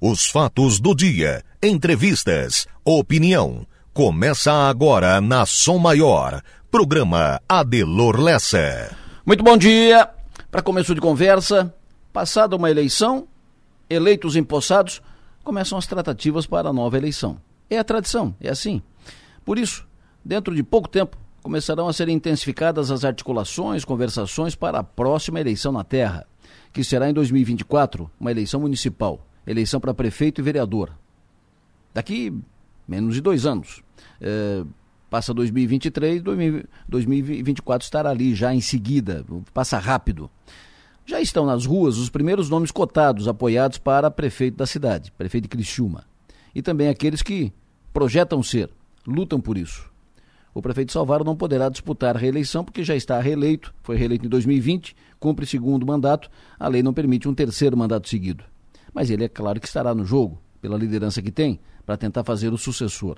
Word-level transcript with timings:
Os 0.00 0.26
fatos 0.26 0.78
do 0.78 0.94
dia, 0.94 1.42
entrevistas, 1.60 2.68
opinião. 2.84 3.66
Começa 3.92 4.52
agora 4.52 5.20
na 5.20 5.44
Som 5.44 5.78
Maior. 5.78 6.40
Programa 6.70 7.40
Adelor 7.48 8.20
Lessa. 8.20 8.96
Muito 9.26 9.42
bom 9.42 9.56
dia. 9.56 10.08
Para 10.52 10.62
começo 10.62 10.94
de 10.94 11.00
conversa, 11.00 11.74
passada 12.12 12.54
uma 12.54 12.70
eleição, 12.70 13.26
eleitos 13.90 14.36
empossados, 14.36 15.02
começam 15.42 15.76
as 15.76 15.88
tratativas 15.88 16.46
para 16.46 16.68
a 16.68 16.72
nova 16.72 16.96
eleição. 16.96 17.36
É 17.68 17.76
a 17.76 17.82
tradição, 17.82 18.36
é 18.40 18.50
assim. 18.50 18.80
Por 19.44 19.58
isso, 19.58 19.84
dentro 20.24 20.54
de 20.54 20.62
pouco 20.62 20.88
tempo, 20.88 21.18
começarão 21.42 21.88
a 21.88 21.92
ser 21.92 22.08
intensificadas 22.08 22.92
as 22.92 23.04
articulações, 23.04 23.84
conversações 23.84 24.54
para 24.54 24.78
a 24.78 24.84
próxima 24.84 25.40
eleição 25.40 25.72
na 25.72 25.82
Terra, 25.82 26.24
que 26.72 26.84
será 26.84 27.10
em 27.10 27.12
2024, 27.12 28.08
uma 28.20 28.30
eleição 28.30 28.60
municipal, 28.60 29.26
eleição 29.50 29.80
para 29.80 29.94
prefeito 29.94 30.40
e 30.40 30.44
vereador. 30.44 30.92
Daqui 31.94 32.32
menos 32.86 33.14
de 33.14 33.20
dois 33.20 33.44
anos. 33.44 33.82
É, 34.20 34.64
passa 35.10 35.32
2023, 35.34 36.22
2024 36.88 37.84
estará 37.84 38.10
ali 38.10 38.34
já 38.34 38.54
em 38.54 38.60
seguida, 38.60 39.24
passa 39.52 39.78
rápido. 39.78 40.30
Já 41.06 41.20
estão 41.20 41.46
nas 41.46 41.64
ruas 41.64 41.96
os 41.96 42.10
primeiros 42.10 42.50
nomes 42.50 42.70
cotados, 42.70 43.28
apoiados 43.28 43.78
para 43.78 44.10
prefeito 44.10 44.56
da 44.56 44.66
cidade, 44.66 45.10
prefeito 45.12 45.44
de 45.44 45.48
Criciúma. 45.48 46.04
E 46.54 46.60
também 46.60 46.88
aqueles 46.88 47.22
que 47.22 47.52
projetam 47.92 48.42
ser, 48.42 48.70
lutam 49.06 49.40
por 49.40 49.56
isso. 49.56 49.90
O 50.52 50.60
prefeito 50.60 50.92
Salvaro 50.92 51.24
não 51.24 51.36
poderá 51.36 51.68
disputar 51.68 52.16
a 52.16 52.18
reeleição 52.18 52.64
porque 52.64 52.84
já 52.84 52.94
está 52.94 53.18
reeleito, 53.20 53.72
foi 53.82 53.96
reeleito 53.96 54.26
em 54.26 54.28
2020, 54.28 54.94
cumpre 55.18 55.46
segundo 55.46 55.86
mandato, 55.86 56.30
a 56.58 56.68
lei 56.68 56.82
não 56.82 56.92
permite 56.92 57.28
um 57.28 57.34
terceiro 57.34 57.76
mandato 57.76 58.08
seguido. 58.08 58.44
Mas 58.98 59.10
ele 59.10 59.22
é 59.22 59.28
claro 59.28 59.60
que 59.60 59.68
estará 59.68 59.94
no 59.94 60.04
jogo, 60.04 60.42
pela 60.60 60.76
liderança 60.76 61.22
que 61.22 61.30
tem, 61.30 61.60
para 61.86 61.96
tentar 61.96 62.24
fazer 62.24 62.52
o 62.52 62.58
sucessor. 62.58 63.16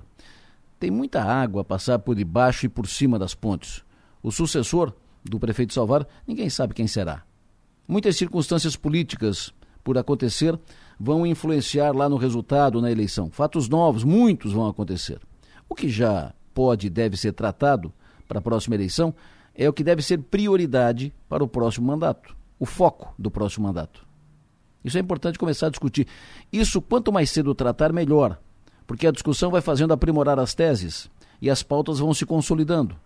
Tem 0.78 0.90
muita 0.90 1.22
água 1.24 1.62
a 1.62 1.64
passar 1.64 1.98
por 2.00 2.14
debaixo 2.14 2.66
e 2.66 2.68
por 2.68 2.87
cima 2.87 3.18
das 3.18 3.34
pontes. 3.34 3.82
O 4.22 4.30
sucessor 4.30 4.92
do 5.24 5.40
prefeito 5.40 5.72
Salvaro, 5.72 6.06
ninguém 6.26 6.50
sabe 6.50 6.74
quem 6.74 6.87
será. 6.87 7.22
Muitas 7.88 8.18
circunstâncias 8.18 8.76
políticas 8.76 9.54
por 9.82 9.96
acontecer 9.96 10.60
vão 10.98 11.26
influenciar 11.26 11.96
lá 11.96 12.10
no 12.10 12.18
resultado 12.18 12.82
na 12.82 12.92
eleição. 12.92 13.30
Fatos 13.30 13.66
novos, 13.66 14.04
muitos 14.04 14.52
vão 14.52 14.68
acontecer. 14.68 15.18
O 15.66 15.74
que 15.74 15.88
já 15.88 16.34
pode 16.52 16.88
e 16.88 16.90
deve 16.90 17.16
ser 17.16 17.32
tratado 17.32 17.90
para 18.28 18.38
a 18.38 18.42
próxima 18.42 18.74
eleição 18.74 19.15
é 19.54 19.66
o 19.66 19.72
que 19.72 19.82
deve 19.82 20.02
ser 20.02 20.18
prioridade 20.18 21.10
para 21.26 21.42
o 21.42 21.48
próximo 21.48 21.87
mandato, 21.87 22.37
o 22.59 22.66
foco 22.66 23.15
do 23.18 23.30
próximo 23.30 23.66
mandato. 23.66 24.09
Isso 24.84 24.96
é 24.96 25.00
importante 25.00 25.38
começar 25.38 25.66
a 25.66 25.70
discutir. 25.70 26.06
Isso, 26.52 26.80
quanto 26.80 27.12
mais 27.12 27.30
cedo 27.30 27.54
tratar, 27.54 27.92
melhor, 27.92 28.38
porque 28.87 29.06
a 29.06 29.12
discussão 29.12 29.50
vai 29.50 29.60
fazendo 29.60 29.92
aprimorar 29.92 30.38
as 30.38 30.54
teses 30.54 31.10
e 31.40 31.50
as 31.50 31.62
pautas 31.62 31.98
vão 31.98 32.12
se 32.12 32.26
consolidando. 32.26 32.96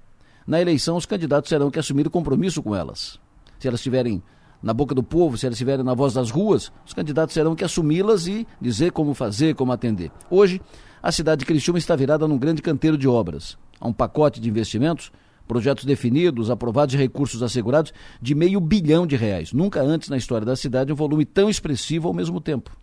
Na 0.46 0.60
eleição, 0.60 0.96
os 0.96 1.06
candidatos 1.06 1.48
terão 1.48 1.70
que 1.70 1.78
assumir 1.78 2.08
compromisso 2.10 2.62
com 2.62 2.74
elas. 2.74 3.18
Se 3.58 3.66
elas 3.66 3.80
estiverem 3.80 4.22
na 4.62 4.72
boca 4.72 4.94
do 4.94 5.02
povo, 5.02 5.36
se 5.36 5.46
elas 5.46 5.56
estiverem 5.56 5.84
na 5.84 5.94
voz 5.94 6.14
das 6.14 6.30
ruas, 6.30 6.72
os 6.86 6.92
candidatos 6.92 7.34
terão 7.34 7.54
que 7.54 7.64
assumi-las 7.64 8.26
e 8.26 8.46
dizer 8.60 8.92
como 8.92 9.14
fazer, 9.14 9.54
como 9.54 9.72
atender. 9.72 10.10
Hoje, 10.30 10.60
a 11.02 11.12
cidade 11.12 11.40
de 11.40 11.46
Criciúma 11.46 11.78
está 11.78 11.94
virada 11.94 12.26
num 12.26 12.38
grande 12.38 12.62
canteiro 12.62 12.96
de 12.96 13.06
obras. 13.06 13.58
Há 13.80 13.88
um 13.88 13.92
pacote 13.92 14.40
de 14.40 14.48
investimentos, 14.48 15.12
projetos 15.46 15.84
definidos, 15.84 16.50
aprovados 16.50 16.94
e 16.94 16.98
recursos 16.98 17.42
assegurados 17.42 17.92
de 18.20 18.34
meio 18.34 18.60
bilhão 18.60 19.06
de 19.06 19.16
reais. 19.16 19.52
Nunca 19.52 19.82
antes 19.82 20.08
na 20.08 20.16
história 20.16 20.46
da 20.46 20.56
cidade 20.56 20.92
um 20.92 20.96
volume 20.96 21.24
tão 21.24 21.48
expressivo 21.48 22.08
ao 22.08 22.14
mesmo 22.14 22.40
tempo. 22.40 22.76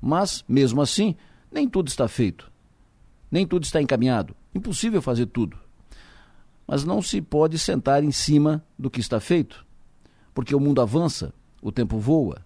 Mas, 0.00 0.44
mesmo 0.48 0.80
assim, 0.80 1.16
nem 1.50 1.68
tudo 1.68 1.88
está 1.88 2.06
feito. 2.06 2.50
Nem 3.30 3.46
tudo 3.46 3.64
está 3.64 3.80
encaminhado. 3.80 4.34
Impossível 4.54 5.02
fazer 5.02 5.26
tudo. 5.26 5.58
Mas 6.66 6.84
não 6.84 7.00
se 7.00 7.20
pode 7.20 7.58
sentar 7.58 8.02
em 8.02 8.10
cima 8.10 8.64
do 8.78 8.90
que 8.90 9.00
está 9.00 9.20
feito, 9.20 9.64
porque 10.34 10.54
o 10.54 10.60
mundo 10.60 10.80
avança, 10.80 11.32
o 11.62 11.70
tempo 11.70 11.98
voa. 11.98 12.44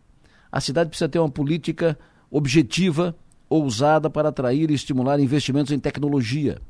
A 0.52 0.60
cidade 0.60 0.90
precisa 0.90 1.08
ter 1.08 1.18
uma 1.18 1.30
política 1.30 1.98
objetiva 2.30 3.16
ousada 3.48 4.10
para 4.10 4.28
atrair 4.28 4.70
e 4.70 4.74
estimular 4.74 5.18
investimentos 5.20 5.72
em 5.72 5.78
tecnologia. 5.78 6.60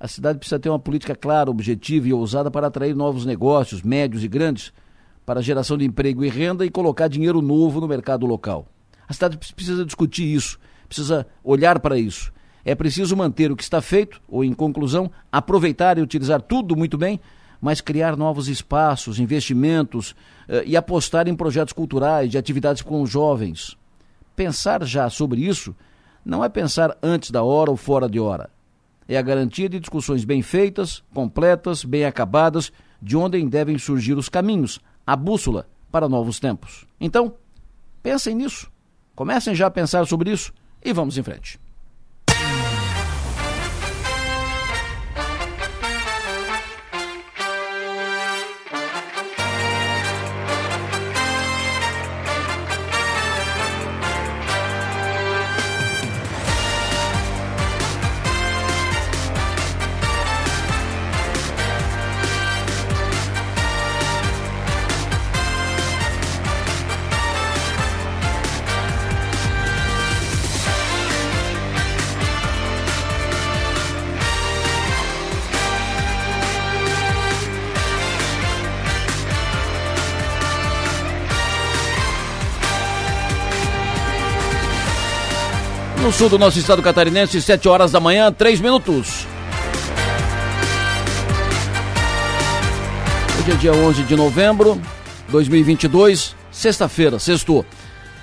A 0.00 0.08
cidade 0.08 0.38
precisa 0.38 0.58
ter 0.58 0.70
uma 0.70 0.78
política 0.78 1.14
clara, 1.14 1.50
objetiva 1.50 2.08
e 2.08 2.12
ousada 2.14 2.50
para 2.50 2.68
atrair 2.68 2.96
novos 2.96 3.26
negócios, 3.26 3.82
médios 3.82 4.24
e 4.24 4.28
grandes, 4.28 4.72
para 5.26 5.42
geração 5.42 5.76
de 5.76 5.84
emprego 5.84 6.24
e 6.24 6.28
renda 6.30 6.64
e 6.64 6.70
colocar 6.70 7.06
dinheiro 7.06 7.42
novo 7.42 7.82
no 7.82 7.86
mercado 7.86 8.24
local. 8.24 8.66
A 9.06 9.12
cidade 9.12 9.36
precisa 9.36 9.84
discutir 9.84 10.24
isso, 10.24 10.58
precisa 10.88 11.26
olhar 11.44 11.78
para 11.80 11.98
isso. 11.98 12.32
É 12.64 12.74
preciso 12.74 13.14
manter 13.14 13.52
o 13.52 13.56
que 13.56 13.62
está 13.62 13.82
feito, 13.82 14.22
ou, 14.26 14.42
em 14.42 14.54
conclusão, 14.54 15.10
aproveitar 15.30 15.98
e 15.98 16.02
utilizar 16.02 16.40
tudo 16.40 16.74
muito 16.74 16.96
bem, 16.96 17.20
mas 17.60 17.82
criar 17.82 18.16
novos 18.16 18.48
espaços, 18.48 19.20
investimentos 19.20 20.14
eh, 20.48 20.62
e 20.64 20.76
apostar 20.78 21.28
em 21.28 21.34
projetos 21.36 21.74
culturais, 21.74 22.30
de 22.30 22.38
atividades 22.38 22.80
com 22.80 23.02
os 23.02 23.10
jovens. 23.10 23.76
Pensar 24.34 24.82
já 24.84 25.10
sobre 25.10 25.42
isso 25.42 25.76
não 26.24 26.42
é 26.42 26.48
pensar 26.48 26.96
antes 27.02 27.30
da 27.30 27.42
hora 27.42 27.70
ou 27.70 27.76
fora 27.76 28.08
de 28.08 28.18
hora. 28.18 28.48
É 29.10 29.18
a 29.18 29.22
garantia 29.22 29.68
de 29.68 29.80
discussões 29.80 30.24
bem 30.24 30.40
feitas, 30.40 31.02
completas, 31.12 31.84
bem 31.84 32.04
acabadas, 32.04 32.70
de 33.02 33.16
onde 33.16 33.44
devem 33.44 33.76
surgir 33.76 34.16
os 34.16 34.28
caminhos, 34.28 34.78
a 35.04 35.16
bússola 35.16 35.68
para 35.90 36.08
novos 36.08 36.38
tempos. 36.38 36.86
Então, 37.00 37.34
pensem 38.04 38.36
nisso. 38.36 38.70
Comecem 39.16 39.52
já 39.52 39.66
a 39.66 39.70
pensar 39.70 40.06
sobre 40.06 40.30
isso 40.30 40.52
e 40.80 40.92
vamos 40.92 41.18
em 41.18 41.24
frente. 41.24 41.58
Sul 86.20 86.28
do 86.28 86.38
nosso 86.38 86.58
estado 86.58 86.82
catarinense, 86.82 87.40
7 87.40 87.66
horas 87.66 87.92
da 87.92 87.98
manhã, 87.98 88.30
3 88.30 88.60
minutos. 88.60 89.26
Hoje 93.38 93.50
é 93.50 93.54
dia 93.54 93.72
11 93.72 94.02
de 94.02 94.16
novembro 94.16 94.74
de 95.24 95.32
2022, 95.32 96.36
sexta-feira, 96.50 97.18
sexto. 97.18 97.64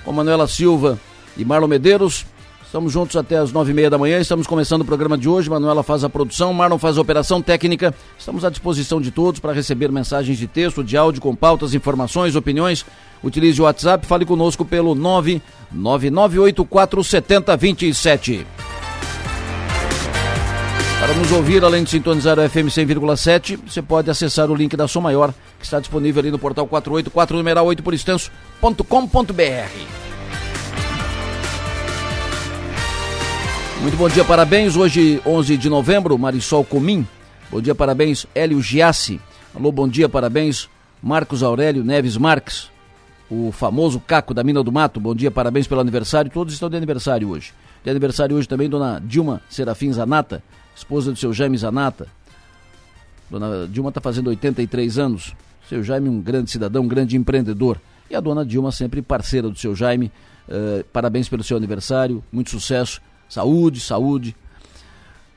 Com 0.04 0.12
Manuela 0.12 0.46
Silva 0.46 0.96
e 1.36 1.44
Marlon 1.44 1.66
Medeiros, 1.66 2.24
Estamos 2.68 2.92
juntos 2.92 3.16
até 3.16 3.38
as 3.38 3.50
nove 3.50 3.70
e 3.70 3.74
meia 3.74 3.88
da 3.88 3.96
manhã. 3.96 4.20
Estamos 4.20 4.46
começando 4.46 4.82
o 4.82 4.84
programa 4.84 5.16
de 5.16 5.26
hoje. 5.26 5.48
Manuela 5.48 5.82
faz 5.82 6.04
a 6.04 6.10
produção, 6.10 6.52
Marlon 6.52 6.76
faz 6.76 6.98
a 6.98 7.00
operação 7.00 7.40
técnica. 7.40 7.94
Estamos 8.18 8.44
à 8.44 8.50
disposição 8.50 9.00
de 9.00 9.10
todos 9.10 9.40
para 9.40 9.54
receber 9.54 9.90
mensagens 9.90 10.36
de 10.36 10.46
texto, 10.46 10.84
de 10.84 10.94
áudio, 10.94 11.22
com 11.22 11.34
pautas, 11.34 11.72
informações, 11.72 12.36
opiniões. 12.36 12.84
Utilize 13.24 13.58
o 13.58 13.64
WhatsApp, 13.64 14.06
fale 14.06 14.26
conosco 14.26 14.66
pelo 14.66 14.94
999847027. 15.74 18.44
Para 21.00 21.14
nos 21.14 21.32
ouvir, 21.32 21.64
além 21.64 21.84
de 21.84 21.90
sintonizar 21.90 22.38
o 22.38 22.46
FM 22.46 22.68
100,7, 22.68 23.58
você 23.66 23.80
pode 23.80 24.10
acessar 24.10 24.50
o 24.50 24.54
link 24.54 24.76
da 24.76 24.86
Som 24.86 25.00
Maior, 25.00 25.32
que 25.58 25.64
está 25.64 25.80
disponível 25.80 26.20
ali 26.20 26.30
no 26.30 26.38
portal 26.38 26.66
484 26.66 27.34
numeral 27.34 27.64
8 27.64 27.82
por 27.82 27.94
extenso.com.br. 27.94 30.17
Muito 33.80 33.96
bom 33.96 34.08
dia, 34.08 34.24
parabéns. 34.24 34.76
Hoje, 34.76 35.22
11 35.24 35.56
de 35.56 35.70
novembro, 35.70 36.18
Marisol 36.18 36.64
Comim. 36.64 37.06
Bom 37.48 37.60
dia, 37.60 37.74
parabéns, 37.76 38.26
Hélio 38.34 38.60
Giassi. 38.60 39.20
Alô, 39.54 39.70
bom 39.70 39.86
dia, 39.86 40.08
parabéns, 40.08 40.68
Marcos 41.00 41.44
Aurélio 41.44 41.84
Neves 41.84 42.16
Marques. 42.16 42.70
O 43.30 43.52
famoso 43.52 44.00
Caco 44.00 44.34
da 44.34 44.42
Mina 44.42 44.64
do 44.64 44.72
Mato. 44.72 44.98
Bom 44.98 45.14
dia, 45.14 45.30
parabéns 45.30 45.68
pelo 45.68 45.80
aniversário. 45.80 46.30
Todos 46.30 46.54
estão 46.54 46.68
de 46.68 46.76
aniversário 46.76 47.28
hoje. 47.28 47.52
De 47.84 47.90
aniversário 47.90 48.36
hoje 48.36 48.48
também 48.48 48.68
Dona 48.68 49.00
Dilma 49.04 49.40
Serafim 49.48 49.92
Zanata, 49.92 50.42
esposa 50.74 51.12
do 51.12 51.18
seu 51.18 51.32
Jaime 51.32 51.56
Zanata. 51.56 52.08
Dona 53.30 53.68
Dilma 53.68 53.90
está 53.90 54.00
fazendo 54.00 54.26
83 54.28 54.98
anos. 54.98 55.34
Seu 55.68 55.84
Jaime, 55.84 56.08
um 56.08 56.20
grande 56.20 56.50
cidadão, 56.50 56.82
um 56.82 56.88
grande 56.88 57.16
empreendedor. 57.16 57.80
E 58.10 58.16
a 58.16 58.20
dona 58.20 58.44
Dilma, 58.44 58.72
sempre 58.72 59.02
parceira 59.02 59.48
do 59.48 59.56
seu 59.56 59.76
Jaime, 59.76 60.10
Uh, 60.48 60.82
parabéns 60.94 61.28
pelo 61.28 61.44
seu 61.44 61.58
aniversário, 61.58 62.24
muito 62.32 62.48
sucesso, 62.48 63.02
saúde, 63.28 63.80
saúde. 63.80 64.34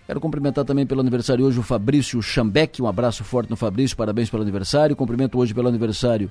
Quero 0.07 0.19
cumprimentar 0.19 0.65
também 0.65 0.85
pelo 0.85 1.01
aniversário 1.01 1.45
hoje 1.45 1.59
o 1.59 1.63
Fabrício 1.63 2.21
Chambeck, 2.21 2.81
um 2.81 2.88
abraço 2.88 3.23
forte 3.23 3.49
no 3.49 3.55
Fabrício, 3.55 3.95
parabéns 3.95 4.29
pelo 4.29 4.43
aniversário. 4.43 4.95
Cumprimento 4.95 5.38
hoje 5.38 5.53
pelo 5.53 5.67
aniversário 5.67 6.29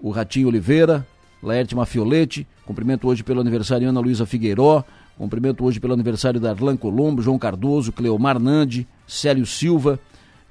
o 0.00 0.10
Ratinho 0.10 0.48
Oliveira, 0.48 1.06
Laerte 1.42 1.74
Mafiolete, 1.74 2.46
cumprimento 2.64 3.08
hoje 3.08 3.22
pelo 3.22 3.40
aniversário 3.40 3.88
Ana 3.88 4.00
Luísa 4.00 4.26
Figueiró, 4.26 4.84
cumprimento 5.16 5.64
hoje 5.64 5.80
pelo 5.80 5.92
aniversário 5.92 6.40
Darlan 6.40 6.76
Colombo, 6.76 7.22
João 7.22 7.38
Cardoso, 7.38 7.92
Cleomar 7.92 8.38
Nandi, 8.38 8.86
Célio 9.06 9.46
Silva, 9.46 9.98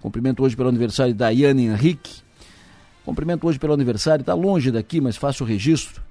cumprimento 0.01 0.43
hoje 0.43 0.55
pelo 0.55 0.69
aniversário 0.69 1.13
Daiane 1.13 1.65
Henrique, 1.65 2.21
cumprimento 3.05 3.47
hoje 3.47 3.59
pelo 3.59 3.73
aniversário, 3.73 4.21
está 4.21 4.33
longe 4.33 4.71
daqui, 4.71 4.99
mas 4.99 5.15
faço 5.15 5.43
o 5.43 5.47
registro, 5.47 6.01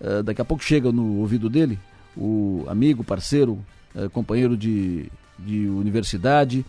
uh, 0.00 0.22
daqui 0.22 0.40
a 0.40 0.44
pouco 0.44 0.62
chega 0.62 0.90
no 0.90 1.18
ouvido 1.18 1.48
dele, 1.48 1.78
o 2.16 2.64
amigo, 2.68 3.04
parceiro, 3.04 3.58
uh, 3.94 4.08
companheiro 4.10 4.56
de, 4.56 5.10
de 5.38 5.68
universidade, 5.68 6.64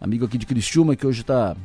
amigo 0.00 0.24
aqui 0.24 0.38
de 0.38 0.46
Criciúma, 0.46 0.96
que 0.96 1.06
hoje 1.06 1.20
está 1.20 1.56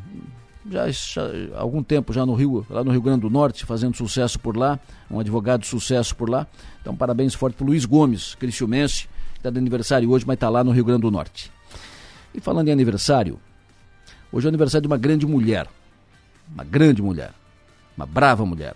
já, 0.70 0.90
já, 0.92 1.22
há 1.56 1.62
algum 1.62 1.82
tempo 1.82 2.14
já 2.14 2.26
no 2.26 2.34
Rio, 2.34 2.66
lá 2.70 2.84
no 2.84 2.92
Rio 2.92 3.02
Grande 3.02 3.22
do 3.22 3.30
Norte, 3.30 3.66
fazendo 3.66 3.96
sucesso 3.96 4.40
por 4.40 4.56
lá, 4.56 4.80
um 5.10 5.20
advogado 5.20 5.62
de 5.62 5.68
sucesso 5.68 6.16
por 6.16 6.30
lá. 6.30 6.46
Então, 6.82 6.96
parabéns 6.96 7.34
forte 7.34 7.56
para 7.56 7.66
Luiz 7.66 7.86
Gomes, 7.86 8.36
cristiumense, 8.36 9.08
que 9.34 9.40
está 9.40 9.50
de 9.50 9.58
aniversário 9.58 10.10
hoje, 10.10 10.26
mas 10.26 10.36
está 10.36 10.50
lá 10.50 10.64
no 10.64 10.72
Rio 10.72 10.86
Grande 10.86 11.02
do 11.02 11.12
Norte. 11.12 11.52
E 12.34 12.40
falando 12.40 12.68
em 12.68 12.72
aniversário, 12.72 13.40
hoje 14.32 14.48
é 14.48 14.50
aniversário 14.50 14.84
de 14.84 14.88
uma 14.88 14.98
grande 14.98 15.26
mulher, 15.26 15.68
uma 16.54 16.64
grande 16.64 17.02
mulher, 17.02 17.32
uma 17.98 18.06
brava 18.06 18.46
mulher, 18.46 18.76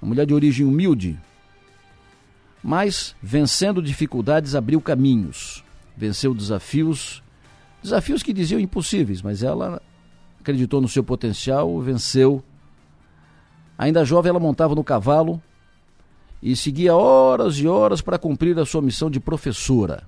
uma 0.00 0.08
mulher 0.08 0.26
de 0.26 0.34
origem 0.34 0.66
humilde, 0.66 1.18
mas 2.62 3.14
vencendo 3.22 3.82
dificuldades 3.82 4.54
abriu 4.54 4.80
caminhos, 4.80 5.64
venceu 5.96 6.34
desafios, 6.34 7.22
desafios 7.82 8.22
que 8.22 8.32
diziam 8.32 8.60
impossíveis, 8.60 9.22
mas 9.22 9.42
ela 9.42 9.80
acreditou 10.40 10.80
no 10.80 10.88
seu 10.88 11.02
potencial, 11.02 11.80
venceu. 11.80 12.42
Ainda 13.78 14.04
jovem, 14.04 14.30
ela 14.30 14.40
montava 14.40 14.74
no 14.74 14.84
cavalo 14.84 15.40
e 16.42 16.54
seguia 16.54 16.94
horas 16.94 17.56
e 17.56 17.66
horas 17.66 18.00
para 18.00 18.18
cumprir 18.18 18.58
a 18.58 18.64
sua 18.64 18.82
missão 18.82 19.10
de 19.10 19.20
professora. 19.20 20.04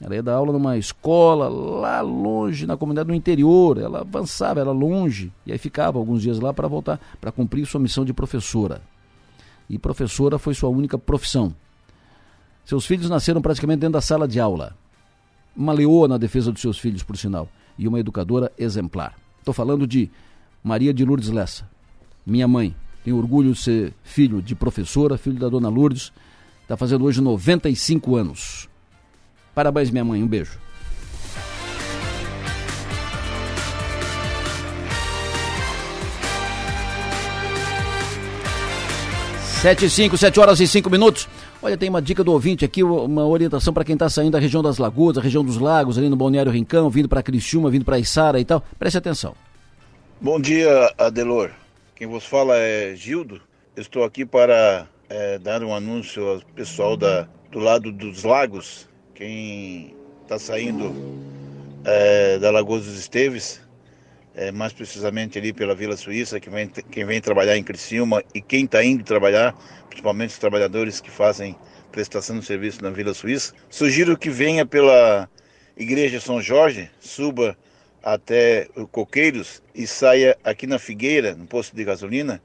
Ela 0.00 0.14
ia 0.14 0.22
dar 0.22 0.34
aula 0.34 0.52
numa 0.52 0.76
escola 0.76 1.48
lá 1.48 2.00
longe, 2.02 2.66
na 2.66 2.76
comunidade 2.76 3.08
do 3.08 3.14
interior. 3.14 3.78
Ela 3.78 4.00
avançava, 4.00 4.60
era 4.60 4.70
longe, 4.70 5.32
e 5.46 5.52
aí 5.52 5.58
ficava 5.58 5.98
alguns 5.98 6.20
dias 6.22 6.38
lá 6.38 6.52
para 6.52 6.68
voltar, 6.68 7.00
para 7.20 7.32
cumprir 7.32 7.64
sua 7.66 7.80
missão 7.80 8.04
de 8.04 8.12
professora. 8.12 8.82
E 9.68 9.78
professora 9.78 10.38
foi 10.38 10.54
sua 10.54 10.68
única 10.68 10.98
profissão. 10.98 11.54
Seus 12.64 12.86
filhos 12.86 13.08
nasceram 13.08 13.40
praticamente 13.40 13.80
dentro 13.80 13.94
da 13.94 14.00
sala 14.00 14.26
de 14.26 14.40
aula. 14.40 14.76
Uma 15.56 15.72
leoa 15.72 16.08
na 16.08 16.18
defesa 16.18 16.52
dos 16.52 16.60
seus 16.60 16.78
filhos, 16.78 17.02
por 17.02 17.16
sinal, 17.16 17.48
e 17.78 17.86
uma 17.86 18.00
educadora 18.00 18.52
exemplar. 18.58 19.16
Estou 19.38 19.54
falando 19.54 19.86
de 19.86 20.10
Maria 20.62 20.92
de 20.92 21.04
Lourdes 21.04 21.30
Lessa, 21.30 21.68
minha 22.24 22.48
mãe. 22.48 22.74
Tenho 23.04 23.16
orgulho 23.16 23.52
de 23.52 23.60
ser 23.60 23.94
filho 24.02 24.42
de 24.42 24.56
professora, 24.56 25.16
filho 25.16 25.38
da 25.38 25.48
dona 25.48 25.68
Lourdes. 25.68 26.12
Está 26.62 26.76
fazendo 26.76 27.04
hoje 27.04 27.20
95 27.20 28.16
anos. 28.16 28.68
Parabéns, 29.54 29.90
minha 29.90 30.04
mãe. 30.04 30.20
Um 30.22 30.26
beijo. 30.26 30.58
Sete 39.66 39.86
e 39.86 39.90
cinco, 39.90 40.16
sete 40.16 40.38
horas 40.38 40.60
e 40.60 40.66
cinco 40.68 40.88
minutos. 40.88 41.28
Olha, 41.60 41.76
tem 41.76 41.88
uma 41.88 42.00
dica 42.00 42.22
do 42.22 42.30
ouvinte 42.30 42.64
aqui, 42.64 42.84
uma 42.84 43.26
orientação 43.26 43.74
para 43.74 43.82
quem 43.82 43.94
está 43.94 44.08
saindo 44.08 44.30
da 44.30 44.38
região 44.38 44.62
das 44.62 44.78
Lagoas, 44.78 45.16
da 45.16 45.20
região 45.20 45.44
dos 45.44 45.58
Lagos, 45.58 45.98
ali 45.98 46.08
no 46.08 46.14
Balneário 46.14 46.52
Rincão, 46.52 46.88
vindo 46.88 47.08
para 47.08 47.20
Criciúma, 47.20 47.68
vindo 47.68 47.84
para 47.84 47.98
Içara 47.98 48.38
e 48.38 48.44
tal. 48.44 48.62
Preste 48.78 48.98
atenção. 48.98 49.34
Bom 50.20 50.40
dia, 50.40 50.94
Adelor. 50.96 51.50
Quem 51.96 52.06
vos 52.06 52.24
fala 52.24 52.56
é 52.56 52.94
Gildo. 52.94 53.40
Estou 53.76 54.04
aqui 54.04 54.24
para 54.24 54.86
é, 55.08 55.36
dar 55.40 55.64
um 55.64 55.74
anúncio 55.74 56.24
ao 56.24 56.40
pessoal 56.54 56.96
da, 56.96 57.26
do 57.50 57.58
lado 57.58 57.90
dos 57.90 58.22
lagos. 58.22 58.88
Quem 59.16 59.96
está 60.22 60.38
saindo 60.38 60.94
é, 61.84 62.38
da 62.38 62.52
Lagoa 62.52 62.78
dos 62.78 62.96
Esteves, 62.96 63.60
é, 64.36 64.52
mais 64.52 64.72
precisamente 64.72 65.38
ali 65.38 65.52
pela 65.52 65.74
Vila 65.74 65.96
Suíça, 65.96 66.38
que 66.38 66.50
vem, 66.50 66.68
quem 66.68 67.06
vem 67.06 67.20
trabalhar 67.20 67.56
em 67.56 67.64
Criciúma 67.64 68.22
e 68.34 68.40
quem 68.40 68.66
está 68.66 68.84
indo 68.84 69.02
trabalhar, 69.02 69.56
principalmente 69.88 70.30
os 70.30 70.38
trabalhadores 70.38 71.00
que 71.00 71.10
fazem 71.10 71.56
prestação 71.90 72.38
de 72.38 72.44
serviço 72.44 72.82
na 72.82 72.90
Vila 72.90 73.14
Suíça. 73.14 73.54
Sugiro 73.70 74.16
que 74.18 74.28
venha 74.28 74.66
pela 74.66 75.28
Igreja 75.74 76.20
São 76.20 76.40
Jorge, 76.42 76.90
suba 77.00 77.56
até 78.02 78.68
o 78.76 78.86
Coqueiros 78.86 79.62
e 79.74 79.86
saia 79.86 80.36
aqui 80.44 80.66
na 80.66 80.78
Figueira, 80.78 81.34
no 81.34 81.46
posto 81.46 81.74
de 81.74 81.82
gasolina, 81.82 82.40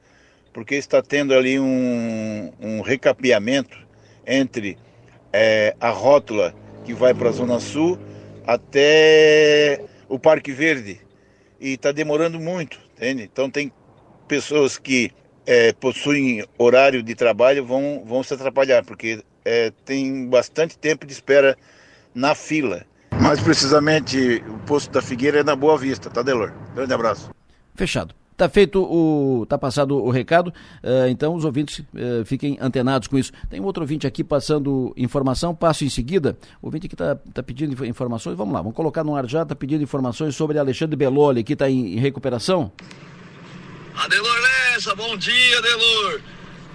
porque 0.53 0.75
está 0.75 1.01
tendo 1.01 1.33
ali 1.33 1.59
um, 1.59 2.51
um 2.61 2.81
recapeamento 2.81 3.77
entre 4.25 4.77
é, 5.33 5.75
a 5.79 5.89
rótula 5.89 6.55
que 6.85 6.93
vai 6.93 7.13
para 7.13 7.29
a 7.29 7.33
Zona 7.33 7.59
Sul 7.59 7.99
até 8.47 9.83
o 10.07 10.17
Parque 10.17 10.53
Verde. 10.53 11.10
E 11.61 11.73
está 11.73 11.91
demorando 11.91 12.39
muito, 12.39 12.79
entende? 12.95 13.21
Então 13.23 13.49
tem 13.49 13.71
pessoas 14.27 14.79
que 14.79 15.11
é, 15.45 15.71
possuem 15.73 16.43
horário 16.57 17.03
de 17.03 17.13
trabalho 17.13 17.63
vão, 17.63 18.03
vão 18.03 18.23
se 18.23 18.33
atrapalhar, 18.33 18.83
porque 18.83 19.23
é, 19.45 19.71
tem 19.85 20.27
bastante 20.27 20.75
tempo 20.75 21.05
de 21.05 21.13
espera 21.13 21.55
na 22.15 22.33
fila. 22.33 22.83
Mais 23.21 23.39
precisamente, 23.39 24.41
o 24.47 24.57
posto 24.65 24.91
da 24.91 25.03
Figueira 25.03 25.41
é 25.41 25.43
na 25.43 25.55
Boa 25.55 25.77
Vista, 25.77 26.09
tá, 26.09 26.23
Delor? 26.23 26.51
Grande 26.73 26.93
abraço. 26.93 27.29
Fechado. 27.75 28.20
Tá 28.41 28.49
feito 28.49 28.81
o. 28.81 29.45
tá 29.45 29.55
passado 29.55 29.95
o 29.95 30.09
recado, 30.09 30.47
uh, 30.47 31.07
então 31.11 31.35
os 31.35 31.45
ouvintes 31.45 31.77
uh, 31.77 32.25
fiquem 32.25 32.57
antenados 32.59 33.07
com 33.07 33.15
isso. 33.15 33.31
Tem 33.51 33.61
um 33.61 33.65
outro 33.65 33.83
ouvinte 33.83 34.07
aqui 34.07 34.23
passando 34.23 34.91
informação, 34.97 35.53
passo 35.53 35.85
em 35.85 35.89
seguida. 35.89 36.35
O 36.59 36.65
ouvinte 36.65 36.87
que 36.87 36.95
está 36.95 37.15
tá 37.15 37.43
pedindo 37.43 37.85
informações, 37.85 38.35
vamos 38.35 38.51
lá, 38.51 38.59
vamos 38.63 38.75
colocar 38.75 39.03
no 39.03 39.15
ar 39.15 39.27
já, 39.27 39.43
está 39.43 39.53
pedindo 39.53 39.83
informações 39.83 40.35
sobre 40.35 40.57
Alexandre 40.57 40.95
Beloli, 40.95 41.43
que 41.43 41.53
está 41.53 41.69
em, 41.69 41.93
em 41.93 41.99
recuperação. 41.99 42.71
Adelor 43.95 44.35
Lessa, 44.41 44.95
bom 44.95 45.15
dia, 45.17 45.59
Adelor. 45.59 46.21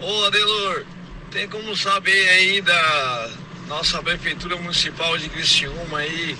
Ô, 0.00 0.24
Adelor, 0.26 0.84
tem 1.32 1.48
como 1.48 1.76
saber 1.76 2.28
aí 2.28 2.62
da 2.62 3.28
nossa 3.66 4.00
Prefeitura 4.04 4.54
Municipal 4.54 5.18
de 5.18 5.28
Criciúma 5.30 5.98
aí 5.98 6.36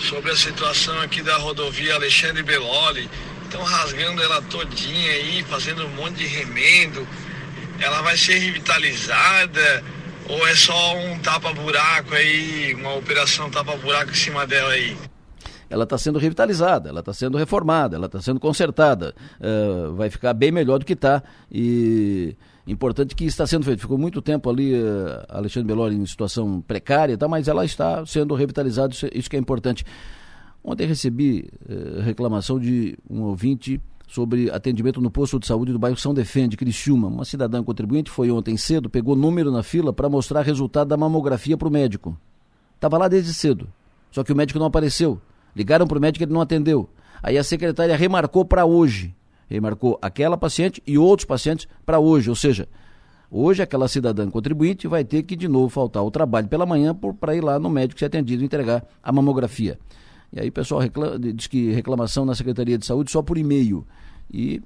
sobre 0.00 0.30
a 0.30 0.36
situação 0.36 0.98
aqui 1.02 1.20
da 1.20 1.36
rodovia 1.36 1.96
Alexandre 1.96 2.42
Beloli? 2.42 3.10
Estão 3.54 3.68
rasgando 3.68 4.20
ela 4.20 4.42
todinha 4.42 5.12
aí, 5.12 5.44
fazendo 5.44 5.86
um 5.86 5.90
monte 5.90 6.14
de 6.14 6.26
remendo. 6.26 7.06
Ela 7.78 8.02
vai 8.02 8.16
ser 8.16 8.36
revitalizada 8.36 9.84
ou 10.28 10.48
é 10.48 10.56
só 10.56 10.96
um 10.96 11.16
tapa-buraco 11.20 12.16
aí, 12.16 12.74
uma 12.74 12.96
operação 12.96 13.48
tapa-buraco 13.48 14.10
em 14.10 14.14
cima 14.14 14.44
dela 14.44 14.72
aí? 14.72 14.96
ela 15.70 15.84
está 15.84 15.96
sendo 15.96 16.18
revitalizada, 16.18 16.88
ela 16.88 17.00
está 17.00 17.12
sendo 17.12 17.38
reformada, 17.38 17.96
ela 17.96 18.06
está 18.06 18.20
sendo 18.20 18.38
consertada, 18.38 19.14
uh, 19.40 19.94
vai 19.94 20.08
ficar 20.10 20.32
bem 20.32 20.52
melhor 20.52 20.78
do 20.78 20.84
que 20.84 20.92
está 20.92 21.22
e 21.50 22.36
importante 22.66 23.14
que 23.14 23.24
está 23.24 23.46
sendo 23.46 23.64
feito. 23.64 23.80
Ficou 23.80 23.98
muito 23.98 24.20
tempo 24.20 24.50
ali 24.50 24.74
uh, 24.74 25.24
Alexandre 25.28 25.66
Belori 25.66 25.94
em 25.94 26.06
situação 26.06 26.60
precária, 26.60 27.16
tá, 27.16 27.26
mas 27.26 27.48
ela 27.48 27.64
está 27.64 28.04
sendo 28.06 28.34
revitalizada, 28.34 28.92
isso, 28.92 29.08
isso 29.12 29.30
que 29.30 29.36
é 29.36 29.38
importante. 29.38 29.84
Ontem 30.64 30.86
recebi 30.86 31.50
uh, 31.68 32.00
reclamação 32.00 32.58
de 32.58 32.96
um 33.08 33.22
ouvinte 33.24 33.78
sobre 34.08 34.50
atendimento 34.50 35.00
no 35.00 35.10
posto 35.10 35.38
de 35.38 35.46
saúde 35.46 35.72
do 35.72 35.78
bairro 35.78 35.96
São 35.98 36.14
Defende, 36.14 36.56
Criciúma. 36.56 37.08
Uma 37.08 37.24
cidadã 37.24 37.62
contribuinte 37.62 38.10
foi 38.10 38.30
ontem 38.30 38.56
cedo, 38.56 38.88
pegou 38.88 39.14
número 39.14 39.52
na 39.52 39.62
fila 39.62 39.92
para 39.92 40.08
mostrar 40.08 40.40
resultado 40.40 40.88
da 40.88 40.96
mamografia 40.96 41.56
para 41.56 41.68
o 41.68 41.70
médico. 41.70 42.16
Estava 42.74 42.96
lá 42.96 43.08
desde 43.08 43.34
cedo, 43.34 43.68
só 44.10 44.24
que 44.24 44.32
o 44.32 44.36
médico 44.36 44.58
não 44.58 44.66
apareceu. 44.66 45.20
Ligaram 45.54 45.86
para 45.86 45.98
o 45.98 46.00
médico, 46.00 46.24
ele 46.24 46.32
não 46.32 46.40
atendeu. 46.40 46.88
Aí 47.22 47.36
a 47.38 47.44
secretária 47.44 47.96
remarcou 47.96 48.44
para 48.44 48.64
hoje. 48.64 49.14
Remarcou 49.48 49.98
aquela 50.00 50.36
paciente 50.36 50.82
e 50.86 50.96
outros 50.96 51.26
pacientes 51.26 51.68
para 51.84 51.98
hoje. 51.98 52.28
Ou 52.30 52.36
seja, 52.36 52.68
hoje 53.30 53.62
aquela 53.62 53.86
cidadã 53.86 54.28
contribuinte 54.30 54.88
vai 54.88 55.04
ter 55.04 55.22
que 55.22 55.36
de 55.36 55.46
novo 55.46 55.68
faltar 55.68 56.02
o 56.02 56.10
trabalho 56.10 56.48
pela 56.48 56.66
manhã 56.66 56.94
para 57.20 57.36
ir 57.36 57.42
lá 57.42 57.58
no 57.58 57.68
médico 57.68 57.98
ser 57.98 58.06
atendido 58.06 58.42
e 58.42 58.46
entregar 58.46 58.84
a 59.02 59.12
mamografia. 59.12 59.78
E 60.34 60.40
aí 60.40 60.48
o 60.48 60.52
pessoal 60.52 60.80
reclama, 60.80 61.16
diz 61.18 61.46
que 61.46 61.70
reclamação 61.70 62.24
na 62.24 62.34
Secretaria 62.34 62.76
de 62.76 62.84
Saúde 62.84 63.10
só 63.10 63.22
por 63.22 63.38
e-mail. 63.38 63.86
E 64.32 64.60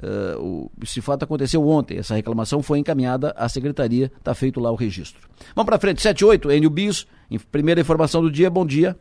uh, 0.00 0.40
o, 0.40 0.70
esse 0.80 1.00
fato 1.00 1.24
aconteceu 1.24 1.66
ontem. 1.66 1.98
Essa 1.98 2.14
reclamação 2.14 2.62
foi 2.62 2.78
encaminhada 2.78 3.34
à 3.36 3.48
Secretaria, 3.48 4.12
está 4.16 4.32
feito 4.32 4.60
lá 4.60 4.70
o 4.70 4.76
registro. 4.76 5.28
Vamos 5.56 5.66
para 5.66 5.78
frente, 5.78 6.00
78, 6.00 6.52
Enio 6.52 6.70
Bios, 6.70 7.06
primeira 7.50 7.80
informação 7.80 8.22
do 8.22 8.30
dia, 8.30 8.48
bom 8.48 8.64
dia. 8.64 8.96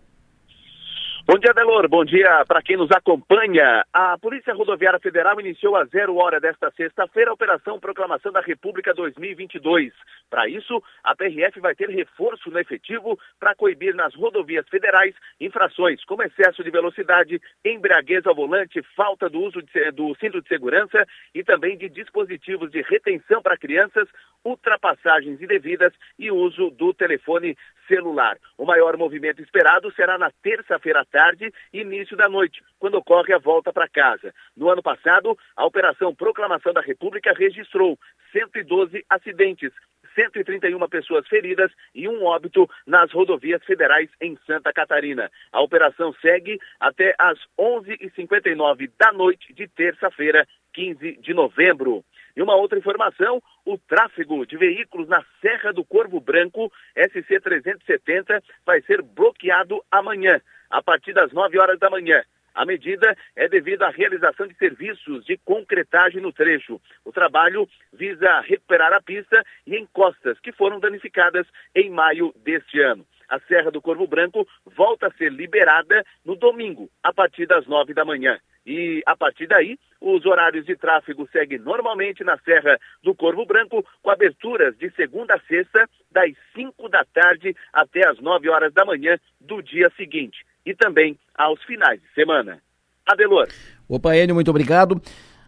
Bom 1.30 1.38
dia, 1.38 1.54
Delor. 1.54 1.90
Bom 1.90 2.06
dia 2.06 2.46
para 2.48 2.62
quem 2.62 2.78
nos 2.78 2.90
acompanha. 2.90 3.84
A 3.92 4.18
Polícia 4.18 4.54
Rodoviária 4.54 4.98
Federal 4.98 5.38
iniciou 5.42 5.76
a 5.76 5.84
zero 5.84 6.16
hora 6.16 6.40
desta 6.40 6.72
sexta-feira 6.72 7.32
a 7.32 7.34
Operação 7.34 7.82
Proclamação 7.82 8.32
da 8.32 8.40
República 8.40 8.94
2022. 8.94 9.92
Para 10.30 10.48
isso, 10.48 10.82
a 11.04 11.14
PRF 11.14 11.60
vai 11.60 11.76
ter 11.76 11.90
reforço 11.90 12.50
no 12.50 12.58
efetivo 12.58 13.20
para 13.38 13.54
coibir 13.54 13.94
nas 13.94 14.16
rodovias 14.16 14.66
federais 14.70 15.14
infrações 15.38 16.02
como 16.06 16.24
excesso 16.24 16.64
de 16.64 16.72
velocidade, 16.72 17.42
embriaguez 17.66 18.26
ao 18.26 18.34
volante, 18.34 18.82
falta 18.96 19.30
do 19.30 19.42
uso 19.42 19.62
de, 19.62 19.92
do 19.92 20.16
cinto 20.22 20.42
de 20.42 20.48
segurança 20.48 21.06
e 21.36 21.44
também 21.44 21.78
de 21.78 21.90
dispositivos 21.90 22.72
de 22.72 22.82
retenção 22.84 23.42
para 23.42 23.58
crianças, 23.58 24.08
ultrapassagens 24.46 25.42
indevidas 25.42 25.92
e 26.18 26.32
uso 26.32 26.70
do 26.70 26.94
telefone 26.94 27.58
celular. 27.88 28.38
O 28.58 28.66
maior 28.66 28.98
movimento 28.98 29.42
esperado 29.42 29.92
será 29.94 30.18
na 30.18 30.32
terça-feira 30.42 31.02
à 31.02 31.06
tarde 31.06 31.52
e 31.74 31.82
início 31.82 32.16
da 32.16 32.30
noite, 32.30 32.62
quando 32.80 32.96
ocorre 32.96 33.34
a 33.34 33.40
volta 33.40 33.72
para 33.72 33.88
casa. 33.88 34.34
No 34.56 34.70
ano 34.70 34.84
passado, 34.84 35.38
a 35.56 35.66
Operação 35.66 36.14
Proclamação 36.14 36.74
da 36.74 36.82
República 36.82 37.34
registrou 37.34 37.98
112 38.32 39.06
acidentes, 39.10 39.72
131 40.16 40.80
pessoas 40.90 41.28
feridas 41.28 41.72
e 41.94 42.08
um 42.08 42.24
óbito 42.26 42.68
nas 42.86 43.12
rodovias 43.12 43.64
federais 43.64 44.10
em 44.20 44.38
Santa 44.48 44.74
Catarina. 44.74 45.30
A 45.52 45.62
operação 45.62 46.14
segue 46.22 46.60
até 46.80 47.16
às 47.20 47.38
11h59 47.60 48.92
da 48.98 49.12
noite 49.14 49.54
de 49.54 49.68
terça-feira, 49.68 50.48
15 50.74 51.18
de 51.18 51.34
novembro. 51.34 52.04
E 52.38 52.42
uma 52.44 52.56
outra 52.56 52.78
informação, 52.78 53.42
o 53.66 53.80
tráfego 53.80 54.46
de 54.46 54.56
veículos 54.58 55.08
na 55.08 55.26
Serra 55.42 55.74
do 55.74 55.84
Corvo 55.84 56.20
Branco, 56.20 56.72
SC 56.96 57.40
370, 57.42 58.44
vai 58.64 58.80
ser 58.84 59.02
bloqueado 59.02 59.84
amanhã, 59.90 60.40
a 60.70 60.84
partir 60.84 61.14
das 61.14 61.32
9 61.32 61.58
horas 61.58 61.80
da 61.80 61.90
manhã. 61.90 62.22
A 62.54 62.64
medida 62.64 63.18
é 63.36 63.50
devido 63.50 63.82
à 63.82 63.90
realização 63.90 64.46
de 64.46 64.56
serviços 64.56 65.26
de 65.26 65.36
concretagem 65.38 66.22
no 66.22 66.32
trecho. 66.32 66.80
O 67.04 67.12
trabalho 67.12 67.68
visa 67.92 68.42
recuperar 68.42 68.94
a 68.94 69.02
pista 69.02 69.44
e 69.66 69.76
encostas 69.76 70.40
que 70.40 70.52
foram 70.52 70.80
danificadas 70.80 71.48
em 71.74 71.90
maio 71.90 72.32
deste 72.44 72.80
ano. 72.80 73.04
A 73.28 73.40
Serra 73.40 73.72
do 73.72 73.82
Corvo 73.82 74.06
Branco 74.06 74.48
volta 74.64 75.08
a 75.08 75.14
ser 75.14 75.32
liberada 75.32 76.06
no 76.24 76.36
domingo, 76.36 76.88
a 77.02 77.12
partir 77.12 77.48
das 77.48 77.66
nove 77.66 77.96
da 77.96 78.06
manhã. 78.06 78.38
E 78.68 79.02
a 79.06 79.16
partir 79.16 79.48
daí, 79.48 79.80
os 80.02 80.26
horários 80.26 80.66
de 80.66 80.76
tráfego 80.76 81.26
seguem 81.32 81.58
normalmente 81.58 82.22
na 82.22 82.38
Serra 82.40 82.78
do 83.02 83.16
Corvo 83.16 83.46
Branco, 83.46 83.82
com 84.04 84.10
aberturas 84.10 84.78
de 84.78 84.92
segunda 84.92 85.36
a 85.36 85.40
sexta, 85.48 85.90
das 86.12 86.34
5 86.54 86.90
da 86.90 87.06
tarde 87.14 87.56
até 87.72 88.06
as 88.06 88.20
9 88.20 88.50
horas 88.50 88.74
da 88.74 88.84
manhã 88.84 89.18
do 89.40 89.62
dia 89.62 89.90
seguinte. 89.96 90.46
E 90.66 90.76
também 90.76 91.18
aos 91.34 91.64
finais 91.64 92.02
de 92.02 92.14
semana. 92.14 92.62
Adelor. 93.06 93.48
Opa, 93.88 94.18
Enio, 94.18 94.36
muito 94.36 94.52
obrigado. 94.52 95.02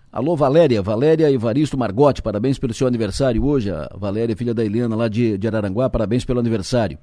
Alô, 0.10 0.34
Valéria, 0.38 0.82
Valéria 0.82 1.30
Evaristo 1.30 1.78
Margotti, 1.78 2.22
parabéns 2.22 2.58
pelo 2.58 2.74
seu 2.74 2.88
aniversário 2.88 3.46
hoje. 3.46 3.70
A 3.70 3.90
Valéria, 3.96 4.36
filha 4.36 4.54
da 4.54 4.64
Eliana, 4.64 4.96
lá 4.96 5.10
de, 5.10 5.38
de 5.38 5.46
Araranguá, 5.46 5.90
parabéns 5.90 6.24
pelo 6.24 6.40
aniversário. 6.40 6.98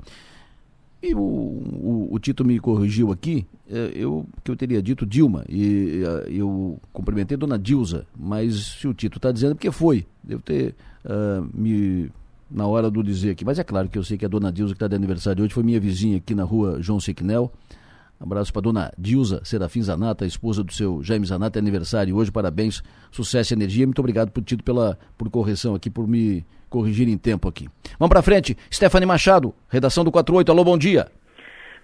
E 1.02 1.14
o, 1.14 1.20
o, 1.20 2.08
o, 2.10 2.18
Tito 2.18 2.44
me 2.44 2.58
corrigiu 2.58 3.12
aqui, 3.12 3.46
é, 3.70 3.92
eu 3.94 4.26
que 4.42 4.50
eu 4.50 4.56
teria 4.56 4.82
dito 4.82 5.04
Dilma, 5.04 5.44
e 5.48 6.02
eu 6.28 6.80
cumprimentei 6.92 7.36
Dona 7.36 7.58
Dilza, 7.58 8.06
mas 8.18 8.78
se 8.80 8.88
o 8.88 8.94
Tito 8.94 9.18
está 9.18 9.30
dizendo, 9.30 9.54
porque 9.54 9.70
foi, 9.70 10.06
devo 10.24 10.42
ter 10.42 10.74
uh, 11.04 11.46
me 11.52 12.10
na 12.50 12.66
hora 12.66 12.90
do 12.90 13.02
dizer 13.02 13.30
aqui, 13.30 13.44
mas 13.44 13.58
é 13.58 13.64
claro 13.64 13.88
que 13.88 13.98
eu 13.98 14.04
sei 14.04 14.16
que 14.16 14.24
a 14.24 14.28
Dona 14.28 14.52
Dilza 14.52 14.72
que 14.72 14.76
está 14.76 14.88
de 14.88 14.94
aniversário 14.94 15.44
hoje 15.44 15.52
foi 15.52 15.62
minha 15.62 15.80
vizinha 15.80 16.16
aqui 16.16 16.34
na 16.34 16.44
rua 16.44 16.80
João 16.80 16.98
Sequinel, 16.98 17.52
abraço 18.18 18.52
para 18.52 18.62
Dona 18.62 18.92
Dilza 18.96 19.42
Serafim 19.44 19.82
Zanata, 19.82 20.24
esposa 20.24 20.64
do 20.64 20.72
seu 20.72 21.02
Jaime 21.02 21.26
Zanata, 21.26 21.58
é 21.58 21.60
aniversário 21.60 22.16
hoje, 22.16 22.32
parabéns, 22.32 22.82
sucesso 23.10 23.52
e 23.52 23.54
energia, 23.54 23.86
muito 23.86 23.98
obrigado 23.98 24.30
por 24.30 24.42
Tito 24.42 24.64
pela 24.64 24.98
por 25.18 25.28
correção 25.28 25.74
aqui, 25.74 25.90
por 25.90 26.08
me 26.08 26.44
corrigir 26.68 27.08
em 27.08 27.18
tempo 27.18 27.48
aqui. 27.48 27.68
Vamos 27.98 28.12
para 28.12 28.22
frente. 28.22 28.56
Stephanie 28.72 29.06
Machado, 29.06 29.54
redação 29.68 30.04
do 30.04 30.12
48. 30.12 30.50
Alô, 30.50 30.64
bom 30.64 30.78
dia. 30.78 31.06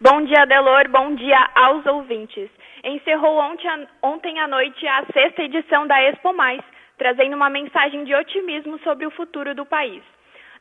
Bom 0.01 0.25
dia, 0.25 0.45
Delor. 0.47 0.89
Bom 0.91 1.15
dia 1.15 1.51
aos 1.55 1.87
ouvintes. 1.87 2.51
Encerrou 2.85 3.39
ontem, 3.39 3.69
ontem 4.03 4.41
à 4.41 4.49
noite 4.49 4.87
a 4.87 5.07
sexta 5.13 5.43
edição 5.43 5.87
da 5.87 6.03
Expo 6.03 6.33
Mais, 6.35 6.61
trazendo 6.99 7.37
uma 7.37 7.49
mensagem 7.49 8.05
de 8.05 8.15
otimismo 8.15 8.79
sobre 8.81 9.07
o 9.07 9.11
futuro 9.13 9.55
do 9.55 9.65
país. 9.65 10.03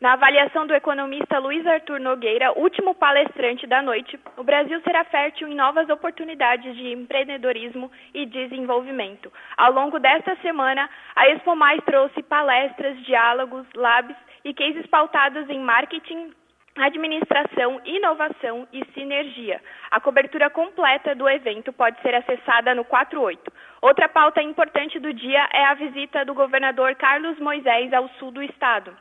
Na 0.01 0.13
avaliação 0.13 0.65
do 0.65 0.73
economista 0.73 1.37
Luiz 1.37 1.63
Arthur 1.67 1.99
Nogueira, 1.99 2.53
último 2.53 2.95
palestrante 2.95 3.67
da 3.67 3.83
noite, 3.83 4.19
o 4.35 4.43
Brasil 4.43 4.81
será 4.81 5.03
fértil 5.03 5.47
em 5.47 5.53
novas 5.53 5.87
oportunidades 5.89 6.75
de 6.75 6.91
empreendedorismo 6.91 7.91
e 8.11 8.25
desenvolvimento. 8.25 9.31
Ao 9.55 9.71
longo 9.71 9.99
desta 9.99 10.35
semana, 10.37 10.89
a 11.15 11.29
Expo 11.29 11.55
Mais 11.55 11.79
trouxe 11.83 12.23
palestras, 12.23 12.97
diálogos, 13.05 13.67
labs 13.75 14.17
e 14.43 14.55
cases 14.55 14.87
pautados 14.87 15.47
em 15.51 15.59
marketing, 15.59 16.31
administração, 16.77 17.79
inovação 17.85 18.67
e 18.73 18.83
sinergia. 18.95 19.61
A 19.91 19.99
cobertura 19.99 20.49
completa 20.49 21.13
do 21.13 21.29
evento 21.29 21.71
pode 21.71 22.01
ser 22.01 22.15
acessada 22.15 22.73
no 22.73 22.83
48. 22.83 23.53
Outra 23.79 24.09
pauta 24.09 24.41
importante 24.41 24.97
do 24.97 25.13
dia 25.13 25.47
é 25.53 25.63
a 25.65 25.75
visita 25.75 26.25
do 26.25 26.33
governador 26.33 26.95
Carlos 26.95 27.37
Moisés 27.37 27.93
ao 27.93 28.09
sul 28.17 28.31
do 28.31 28.41
estado. 28.41 28.91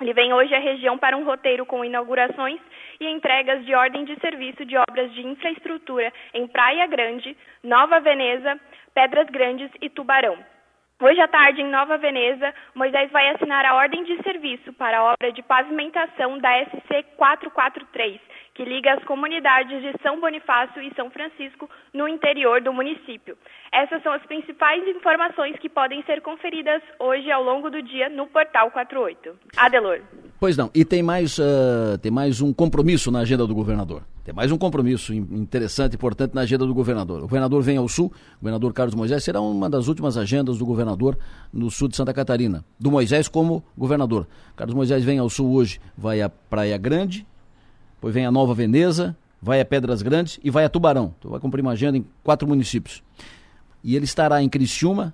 Ele 0.00 0.12
vem 0.12 0.32
hoje 0.32 0.54
à 0.54 0.58
região 0.58 0.98
para 0.98 1.16
um 1.16 1.24
roteiro 1.24 1.64
com 1.64 1.84
inaugurações 1.84 2.60
e 3.00 3.08
entregas 3.08 3.64
de 3.64 3.74
ordem 3.74 4.04
de 4.04 4.14
serviço 4.20 4.64
de 4.64 4.76
obras 4.76 5.12
de 5.14 5.26
infraestrutura 5.26 6.12
em 6.34 6.46
Praia 6.46 6.86
Grande, 6.86 7.34
Nova 7.62 7.98
Veneza, 8.00 8.60
Pedras 8.94 9.26
Grandes 9.28 9.70
e 9.80 9.88
Tubarão. 9.88 10.36
Hoje 11.00 11.20
à 11.20 11.28
tarde, 11.28 11.60
em 11.60 11.70
Nova 11.70 11.98
Veneza, 11.98 12.54
Moisés 12.74 13.10
vai 13.10 13.28
assinar 13.28 13.64
a 13.66 13.74
ordem 13.74 14.02
de 14.04 14.22
serviço 14.22 14.72
para 14.74 14.98
a 14.98 15.04
obra 15.12 15.30
de 15.30 15.42
pavimentação 15.42 16.38
da 16.38 16.64
SC 16.64 17.02
443, 17.16 18.18
que 18.56 18.64
liga 18.64 18.94
as 18.94 19.04
comunidades 19.04 19.82
de 19.82 19.92
São 20.02 20.18
Bonifácio 20.18 20.80
e 20.82 20.90
São 20.94 21.10
Francisco 21.10 21.68
no 21.92 22.08
interior 22.08 22.62
do 22.62 22.72
município. 22.72 23.36
Essas 23.70 24.02
são 24.02 24.12
as 24.12 24.22
principais 24.24 24.82
informações 24.88 25.58
que 25.58 25.68
podem 25.68 26.02
ser 26.04 26.22
conferidas 26.22 26.80
hoje 26.98 27.30
ao 27.30 27.44
longo 27.44 27.68
do 27.70 27.82
dia 27.82 28.08
no 28.08 28.26
Portal 28.26 28.70
48. 28.70 29.36
Adelor. 29.58 30.00
Pois 30.40 30.56
não, 30.56 30.70
e 30.74 30.86
tem 30.86 31.02
mais, 31.02 31.38
uh, 31.38 31.98
tem 32.00 32.10
mais 32.10 32.40
um 32.40 32.52
compromisso 32.52 33.10
na 33.10 33.20
agenda 33.20 33.46
do 33.46 33.54
governador. 33.54 34.02
Tem 34.24 34.34
mais 34.34 34.50
um 34.50 34.58
compromisso 34.58 35.12
interessante, 35.14 35.94
importante 35.94 36.34
na 36.34 36.40
agenda 36.40 36.66
do 36.66 36.74
governador. 36.74 37.18
O 37.18 37.22
governador 37.22 37.62
vem 37.62 37.76
ao 37.76 37.86
sul, 37.86 38.06
o 38.06 38.40
governador 38.40 38.72
Carlos 38.72 38.94
Moisés 38.94 39.22
será 39.22 39.40
uma 39.40 39.68
das 39.68 39.86
últimas 39.86 40.16
agendas 40.16 40.58
do 40.58 40.64
governador 40.64 41.16
no 41.52 41.70
sul 41.70 41.88
de 41.88 41.96
Santa 41.96 42.12
Catarina. 42.12 42.64
Do 42.80 42.90
Moisés 42.90 43.28
como 43.28 43.62
governador. 43.76 44.26
Carlos 44.56 44.74
Moisés 44.74 45.04
vem 45.04 45.18
ao 45.18 45.28
sul 45.28 45.54
hoje, 45.54 45.78
vai 45.96 46.22
à 46.22 46.28
Praia 46.28 46.76
Grande, 46.76 47.26
depois 48.06 48.14
vem 48.14 48.24
a 48.24 48.30
Nova 48.30 48.54
Veneza, 48.54 49.16
vai 49.42 49.60
a 49.60 49.64
Pedras 49.64 50.00
Grandes 50.00 50.38
e 50.44 50.48
vai 50.48 50.64
a 50.64 50.68
Tubarão. 50.68 51.12
Então 51.18 51.32
vai 51.32 51.40
cumprir 51.40 51.60
uma 51.60 51.72
agenda 51.72 51.98
em 51.98 52.06
quatro 52.22 52.46
municípios. 52.46 53.02
E 53.82 53.96
ele 53.96 54.04
estará 54.04 54.40
em 54.40 54.48
Criciúma, 54.48 55.12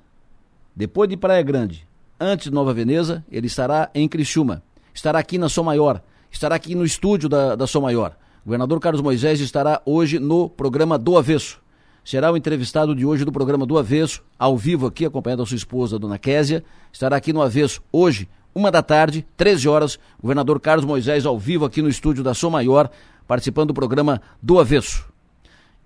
depois 0.77 1.09
de 1.09 1.17
Praia 1.17 1.43
Grande, 1.43 1.89
antes 2.21 2.49
de 2.49 2.53
Nova 2.53 2.75
Veneza, 2.75 3.25
ele 3.31 3.47
estará 3.47 3.91
em 3.95 4.07
Criciúma. 4.07 4.63
Estará 4.93 5.19
aqui 5.19 5.39
na 5.39 5.49
Som 5.49 5.63
Maior, 5.63 6.03
estará 6.31 6.55
aqui 6.55 6.75
no 6.75 6.85
estúdio 6.85 7.31
da, 7.31 7.57
da 7.57 7.67
Som 7.67 7.81
Maior. 7.81 8.15
O 8.43 8.45
governador 8.45 8.79
Carlos 8.79 9.01
Moisés 9.01 9.41
estará 9.41 9.81
hoje 9.87 10.19
no 10.19 10.51
programa 10.51 10.99
do 10.99 11.17
Avesso. 11.17 11.63
Será 12.05 12.31
o 12.31 12.37
entrevistado 12.37 12.95
de 12.95 13.07
hoje 13.07 13.25
do 13.25 13.33
programa 13.33 13.65
do 13.65 13.79
Avesso, 13.79 14.23
ao 14.39 14.55
vivo 14.59 14.87
aqui, 14.87 15.07
acompanhado 15.07 15.43
a 15.43 15.47
sua 15.47 15.57
esposa, 15.57 15.99
dona 15.99 16.19
Késia. 16.19 16.63
Estará 16.93 17.17
aqui 17.17 17.33
no 17.33 17.41
Avesso 17.41 17.81
hoje, 17.91 18.29
uma 18.55 18.71
da 18.71 18.83
tarde, 18.83 19.27
13 19.37 19.69
horas, 19.69 19.99
governador 20.21 20.61
Carlos 20.61 20.85
Moisés 20.85 21.25
ao 21.25 21.39
vivo 21.39 21.65
aqui 21.65 21.81
no 21.81 21.89
estúdio 21.89 22.23
da 22.23 22.35
Som 22.35 22.51
Maior, 22.51 22.91
participando 23.27 23.69
do 23.69 23.75
programa 23.75 24.21
do 24.43 24.59
Avesso. 24.61 25.07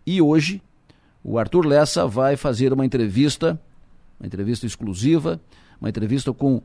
E 0.06 0.20
hoje, 0.20 0.62
o 1.22 1.38
Arthur 1.38 1.66
Lessa 1.66 2.06
vai 2.06 2.36
fazer 2.36 2.72
uma 2.72 2.84
entrevista, 2.84 3.60
uma 4.18 4.26
entrevista 4.26 4.66
exclusiva, 4.66 5.40
uma 5.80 5.88
entrevista 5.88 6.32
com 6.32 6.62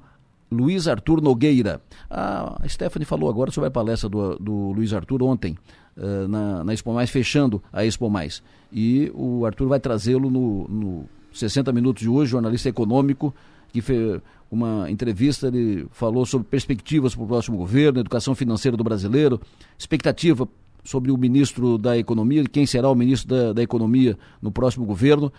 Luiz 0.51 0.87
Arthur 0.87 1.21
Nogueira. 1.21 1.81
A 2.09 2.61
Stephanie 2.67 3.05
falou 3.05 3.29
agora 3.29 3.51
sobre 3.51 3.69
a 3.69 3.71
palestra 3.71 4.09
do, 4.09 4.37
do 4.37 4.53
Luiz 4.71 4.93
Arthur 4.93 5.23
ontem, 5.23 5.57
uh, 5.97 6.27
na, 6.27 6.63
na 6.63 6.73
Expo 6.73 6.93
Mais, 6.93 7.09
fechando 7.09 7.63
a 7.71 7.85
Expo 7.85 8.09
Mais. 8.09 8.43
E 8.71 9.11
o 9.15 9.45
Arthur 9.45 9.67
vai 9.67 9.79
trazê-lo 9.79 10.29
no, 10.29 10.67
no 10.67 11.05
60 11.33 11.71
Minutos 11.71 12.01
de 12.01 12.09
hoje, 12.09 12.31
jornalista 12.31 12.67
econômico, 12.67 13.33
que 13.71 13.81
fez 13.81 14.21
uma 14.51 14.91
entrevista, 14.91 15.47
ele 15.47 15.87
falou 15.91 16.25
sobre 16.25 16.47
perspectivas 16.47 17.15
para 17.15 17.23
o 17.23 17.27
próximo 17.27 17.57
governo, 17.57 17.99
educação 17.99 18.35
financeira 18.35 18.75
do 18.75 18.83
brasileiro, 18.83 19.39
expectativa 19.77 20.47
sobre 20.83 21.11
o 21.11 21.17
ministro 21.17 21.77
da 21.77 21.97
Economia, 21.97 22.43
quem 22.43 22.65
será 22.65 22.89
o 22.89 22.95
ministro 22.95 23.29
da, 23.29 23.53
da 23.53 23.63
Economia 23.63 24.17
no 24.41 24.51
próximo 24.51 24.85
governo. 24.85 25.31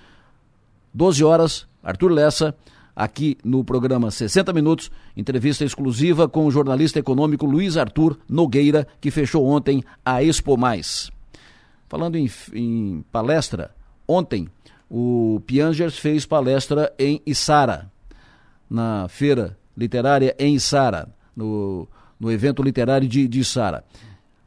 12 0.95 1.23
horas, 1.25 1.67
Arthur 1.83 2.13
Lessa, 2.13 2.55
aqui 2.95 3.37
no 3.45 3.63
programa 3.63 4.11
60 4.11 4.53
Minutos, 4.53 4.91
entrevista 5.17 5.65
exclusiva 5.65 6.29
com 6.29 6.47
o 6.47 6.51
jornalista 6.51 6.99
econômico 6.99 7.45
Luiz 7.45 7.77
Arthur 7.77 8.19
Nogueira, 8.29 8.87
que 9.01 9.11
fechou 9.11 9.47
ontem 9.47 9.83
a 10.05 10.23
Expo 10.23 10.57
Mais. 10.57 11.11
Falando 11.87 12.17
em, 12.17 12.31
em 12.55 13.05
palestra, 13.13 13.75
ontem 14.09 14.49
o 14.89 15.43
Piangers 15.47 15.99
fez 15.99 16.25
palestra 16.25 16.93
em 16.99 17.21
Isara, 17.27 17.92
na 18.73 19.07
feira 19.09 19.57
literária 19.77 20.35
em 20.39 20.55
Isara, 20.55 21.09
no, 21.37 21.87
no 22.19 22.33
evento 22.33 22.63
literário 22.63 23.07
de, 23.07 23.29
de 23.29 23.41
Isara. 23.41 23.85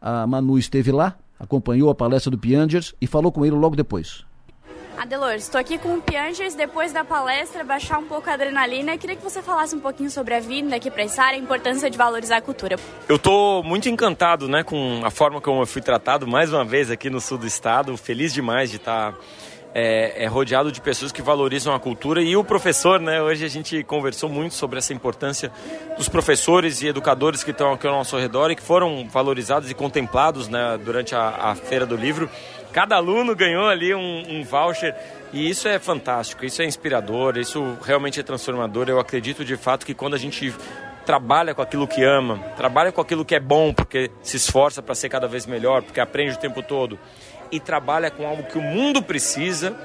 A 0.01 0.25
Manu 0.25 0.58
esteve 0.58 0.91
lá, 0.91 1.15
acompanhou 1.39 1.89
a 1.89 1.96
palestra 1.96 2.32
do 2.32 2.38
Piangers 2.38 2.94
e 3.00 3.05
falou 3.05 3.32
com 3.32 3.46
ele 3.46 3.55
logo 3.55 3.75
depois. 3.75 4.25
Adelor, 4.98 5.34
estou 5.34 5.60
aqui 5.60 5.77
com 5.77 5.96
o 5.96 6.01
Piangers 6.01 6.55
depois 6.55 6.94
da 6.94 7.03
palestra, 7.03 7.65
baixar 7.65 8.00
um 8.00 8.05
pouco 8.05 8.29
a 8.29 8.34
adrenalina. 8.34 8.98
Queria 8.98 9.15
que 9.15 9.24
você 9.24 9.41
falasse 9.41 9.75
um 9.75 9.79
pouquinho 9.79 10.10
sobre 10.10 10.34
a 10.34 10.39
vinda 10.39 10.77
aqui 10.77 10.89
para 10.89 11.03
Isara, 11.03 11.36
a 11.36 11.38
importância 11.38 11.89
de 11.89 11.98
valorizar 11.98 12.38
a 12.38 12.41
cultura. 12.41 12.77
Eu 13.08 13.17
estou 13.17 13.62
muito 13.62 13.89
encantado 13.89 14.48
né, 14.48 14.63
com 14.63 15.01
a 15.03 15.12
forma 15.12 15.41
como 15.41 15.62
eu 15.62 15.67
fui 15.67 15.82
tratado 15.82 16.25
mais 16.25 16.51
uma 16.53 16.63
vez 16.63 16.89
aqui 16.89 17.10
no 17.10 17.20
sul 17.20 17.38
do 17.38 17.46
estado. 17.46 17.96
Feliz 17.98 18.34
demais 18.34 18.70
de 18.72 18.77
estar 18.77 19.13
é, 19.77 20.24
é, 20.24 20.27
rodeado 20.27 20.72
de 20.72 20.79
pessoas 20.79 21.12
que 21.12 21.22
valorizam 21.22 21.75
a 21.75 21.79
cultura 21.82 22.22
e 22.22 22.38
o 22.38 22.46
professor, 22.46 22.98
né? 22.98 23.22
Hoje 23.22 23.44
a 23.44 23.50
gente 23.50 23.84
conversou 23.84 24.29
muito 24.29 24.55
sobre 24.55 24.77
essa 24.77 24.94
importância 24.94 25.51
dos 25.98 26.08
professores 26.08 26.82
e 26.82 26.88
educadores 26.88 27.44
que 27.44 27.51
estão 27.51 27.74
aqui 27.74 27.86
ao 27.86 27.94
nosso 27.94 28.17
redor 28.17 28.50
e 28.50 28.55
que 28.55 28.62
foram 28.62 29.05
valorizados 29.10 29.70
e 29.70 29.74
contemplados 29.74 30.48
né, 30.48 30.79
durante 30.82 31.13
a, 31.13 31.50
a 31.51 31.55
feira 31.55 31.86
do 31.86 31.98
livro. 31.98 32.29
Cada 32.72 32.96
aluno 32.96 33.36
ganhou 33.36 33.67
ali 33.67 33.94
um, 33.94 34.24
um 34.29 34.44
voucher 34.46 34.96
e 35.34 35.50
isso 35.50 35.67
é 35.67 35.77
fantástico, 35.77 36.46
isso 36.46 36.62
é 36.62 36.65
inspirador, 36.65 37.38
isso 37.38 37.77
realmente 37.84 38.17
é 38.17 38.24
transformador. 38.24 38.88
Eu 38.88 38.98
acredito 38.98 39.44
de 39.44 39.58
fato 39.58 39.86
que 39.86 39.94
quando 39.94 40.13
a 40.13 40.17
gente 40.17 40.53
trabalha 41.05 41.53
com 41.53 41.62
aquilo 41.62 41.86
que 41.86 42.01
ama, 42.01 42.39
trabalha 42.55 42.94
com 42.94 43.01
aquilo 43.01 43.25
que 43.25 43.36
é 43.36 43.39
bom, 43.41 43.74
porque 43.74 44.10
se 44.24 44.38
esforça 44.38 44.82
para 44.82 44.96
ser 44.96 45.10
cada 45.10 45.27
vez 45.27 45.46
melhor, 45.46 45.84
porque 45.84 46.00
aprende 46.00 46.34
o 46.34 46.39
tempo 46.39 46.63
todo 46.63 46.98
e 47.52 47.60
trabalha 47.60 48.10
com 48.12 48.25
algo 48.28 48.44
que 48.44 48.58
o 48.58 48.62
mundo 48.62 49.02
precisa, 49.02 49.75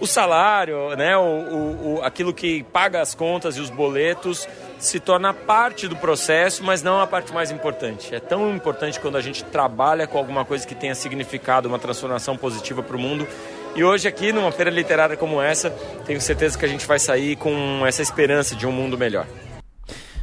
o 0.00 0.06
salário, 0.06 0.94
né, 0.96 1.16
o, 1.16 1.20
o, 1.20 1.94
o, 1.94 2.02
aquilo 2.02 2.32
que 2.32 2.62
paga 2.64 3.00
as 3.00 3.14
contas 3.14 3.56
e 3.56 3.60
os 3.60 3.68
boletos 3.68 4.48
se 4.78 5.00
torna 5.00 5.34
parte 5.34 5.88
do 5.88 5.96
processo, 5.96 6.62
mas 6.62 6.82
não 6.82 7.00
a 7.00 7.06
parte 7.06 7.32
mais 7.32 7.50
importante. 7.50 8.14
É 8.14 8.20
tão 8.20 8.54
importante 8.54 9.00
quando 9.00 9.16
a 9.16 9.20
gente 9.20 9.42
trabalha 9.44 10.06
com 10.06 10.16
alguma 10.16 10.44
coisa 10.44 10.66
que 10.66 10.74
tenha 10.74 10.94
significado, 10.94 11.68
uma 11.68 11.78
transformação 11.78 12.36
positiva 12.36 12.82
para 12.82 12.96
o 12.96 12.98
mundo. 12.98 13.26
E 13.74 13.82
hoje 13.82 14.06
aqui, 14.06 14.32
numa 14.32 14.52
feira 14.52 14.70
literária 14.70 15.16
como 15.16 15.42
essa, 15.42 15.70
tenho 16.06 16.20
certeza 16.20 16.56
que 16.56 16.64
a 16.64 16.68
gente 16.68 16.86
vai 16.86 16.98
sair 16.98 17.36
com 17.36 17.84
essa 17.86 18.02
esperança 18.02 18.54
de 18.54 18.66
um 18.66 18.72
mundo 18.72 18.96
melhor. 18.96 19.26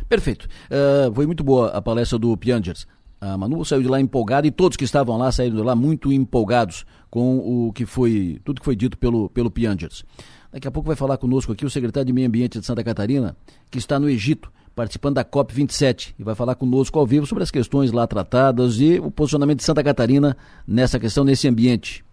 Perfeito. 0.08 0.48
Uh, 0.70 1.14
foi 1.14 1.26
muito 1.26 1.44
boa 1.44 1.70
a 1.70 1.82
palestra 1.82 2.18
do 2.18 2.36
Piangers. 2.38 2.88
A 3.20 3.38
Manu 3.38 3.64
saiu 3.64 3.82
de 3.82 3.88
lá 3.88 4.00
empolgada 4.00 4.46
e 4.46 4.52
todos 4.52 4.78
que 4.78 4.84
estavam 4.84 5.18
lá 5.18 5.32
saíram 5.32 5.56
de 5.56 5.64
lá 5.64 5.76
muito 5.76 6.12
empolgados 6.12 6.86
com 7.10 7.38
o 7.38 7.74
que 7.74 7.86
foi, 7.86 8.40
tudo 8.44 8.60
que 8.60 8.66
foi 8.66 8.76
dito 8.76 8.98
pelo, 8.98 9.30
pelo 9.30 9.50
Piangers. 9.50 10.04
Daqui 10.52 10.68
a 10.68 10.72
pouco 10.72 10.88
vai 10.88 10.96
falar 10.96 11.18
conosco 11.18 11.52
aqui 11.52 11.66
o 11.66 11.70
secretário 11.70 12.08
de 12.08 12.14
Meio 12.14 12.28
Ambiente 12.28 12.60
de 12.60 12.66
Santa 12.66 12.84
Catarina, 12.84 13.36
que 13.70 13.78
está 13.78 14.00
no 14.00 14.10
Egito, 14.10 14.52
participando 14.76 15.16
da 15.16 15.26
COP27, 15.26 16.14
e 16.20 16.24
vai 16.24 16.36
falar 16.36 16.56
conosco 16.56 17.00
ao 17.00 17.06
vivo 17.06 17.26
sobre 17.26 17.44
as 17.44 17.52
questões 17.52 17.92
lá 17.92 18.06
tratadas 18.06 18.80
e 18.80 19.00
o 19.00 19.10
posicionamento 19.10 19.60
de 19.60 19.66
Santa 19.66 19.84
Catarina 19.84 20.36
nessa 20.68 21.00
questão, 21.00 21.24
nesse 21.24 21.48
ambiente. 21.48 22.04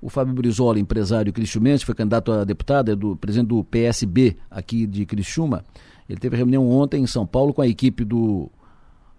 O 0.00 0.08
Fábio 0.08 0.34
Brizola, 0.34 0.78
empresário 0.78 1.32
cristiumense, 1.32 1.84
foi 1.84 1.94
candidato 1.94 2.30
a 2.30 2.44
deputado, 2.44 2.90
é 2.90 2.96
do 2.96 3.16
presidente 3.16 3.48
do 3.48 3.64
PSB 3.64 4.36
aqui 4.50 4.86
de 4.86 5.06
Criciúma. 5.06 5.64
Ele 6.08 6.20
teve 6.20 6.36
reunião 6.36 6.68
ontem 6.68 7.02
em 7.02 7.06
São 7.06 7.26
Paulo 7.26 7.54
com 7.54 7.62
a 7.62 7.66
equipe 7.66 8.04
do 8.04 8.50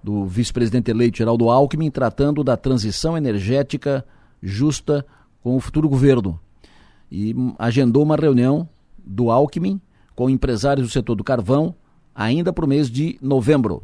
do 0.05 0.23
vice-presidente 0.23 0.91
eleito 0.91 1.17
Geraldo 1.17 1.49
Alckmin, 1.49 1.89
tratando 1.89 2.43
da 2.43 2.55
transição 2.55 3.17
energética 3.17 4.05
justa 4.39 5.03
com 5.41 5.55
o 5.55 5.59
futuro 5.59 5.89
governo. 5.89 6.39
E 7.11 7.35
agendou 7.57 8.03
uma 8.03 8.15
reunião 8.15 8.69
do 9.03 9.31
Alckmin 9.31 9.81
com 10.15 10.29
empresários 10.29 10.87
do 10.87 10.93
setor 10.93 11.15
do 11.15 11.23
carvão 11.23 11.73
ainda 12.13 12.53
para 12.53 12.63
o 12.63 12.67
mês 12.67 12.87
de 12.87 13.17
novembro. 13.19 13.81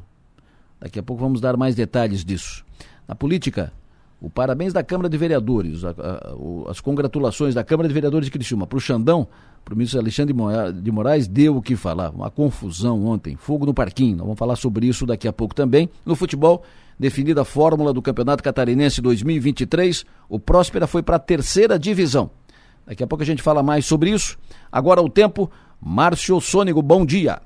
Daqui 0.80 1.00
a 1.00 1.04
pouco 1.04 1.24
vamos 1.24 1.42
dar 1.42 1.58
mais 1.58 1.74
detalhes 1.74 2.24
disso. 2.24 2.64
Na 3.08 3.16
política, 3.16 3.74
o 4.22 4.30
parabéns 4.30 4.72
da 4.72 4.84
Câmara 4.84 5.10
de 5.10 5.18
Vereadores, 5.18 5.84
a, 5.84 5.90
a, 5.90 6.70
as 6.70 6.80
congratulações 6.80 7.56
da 7.56 7.64
Câmara 7.64 7.88
de 7.88 7.94
Vereadores 7.94 8.28
de 8.28 8.32
Criciúma 8.32 8.68
para 8.68 8.78
o 8.78 8.80
Xandão, 8.80 9.28
para 9.66 9.74
o 9.74 9.78
ministro 9.78 10.00
Alexandre 10.00 10.36
de 10.80 10.92
Moraes, 10.92 11.28
deu 11.28 11.58
o 11.58 11.62
que 11.62 11.76
falar. 11.76 12.12
Uma 12.12 12.30
confusão 12.30 13.04
ontem, 13.04 13.36
fogo 13.36 13.66
no 13.66 13.74
parquinho. 13.74 14.18
Nós 14.18 14.26
vamos 14.26 14.38
falar 14.38 14.56
sobre 14.56 14.86
isso 14.86 15.08
daqui 15.08 15.28
a 15.28 15.34
pouco 15.34 15.56
também. 15.56 15.90
No 16.06 16.16
futebol, 16.16 16.64
definida 17.00 17.42
a 17.42 17.46
fórmula 17.46 17.92
do 17.92 18.02
Campeonato 18.02 18.44
Catarinense 18.44 19.02
2023, 19.02 20.06
o 20.30 20.40
Próspera 20.40 20.86
foi 20.86 21.02
para 21.02 21.16
a 21.16 21.20
terceira 21.20 21.80
divisão. 21.80 22.30
Daqui 22.86 23.04
a 23.04 23.08
pouco 23.08 23.24
a 23.24 23.26
gente 23.26 23.42
fala 23.42 23.64
mais 23.64 23.88
sobre 23.88 24.12
isso. 24.12 24.38
Agora 24.72 25.02
o 25.02 25.10
tempo, 25.10 25.50
Márcio 25.82 26.40
Sônigo, 26.40 26.82
bom 26.84 27.04
dia. 27.04 27.42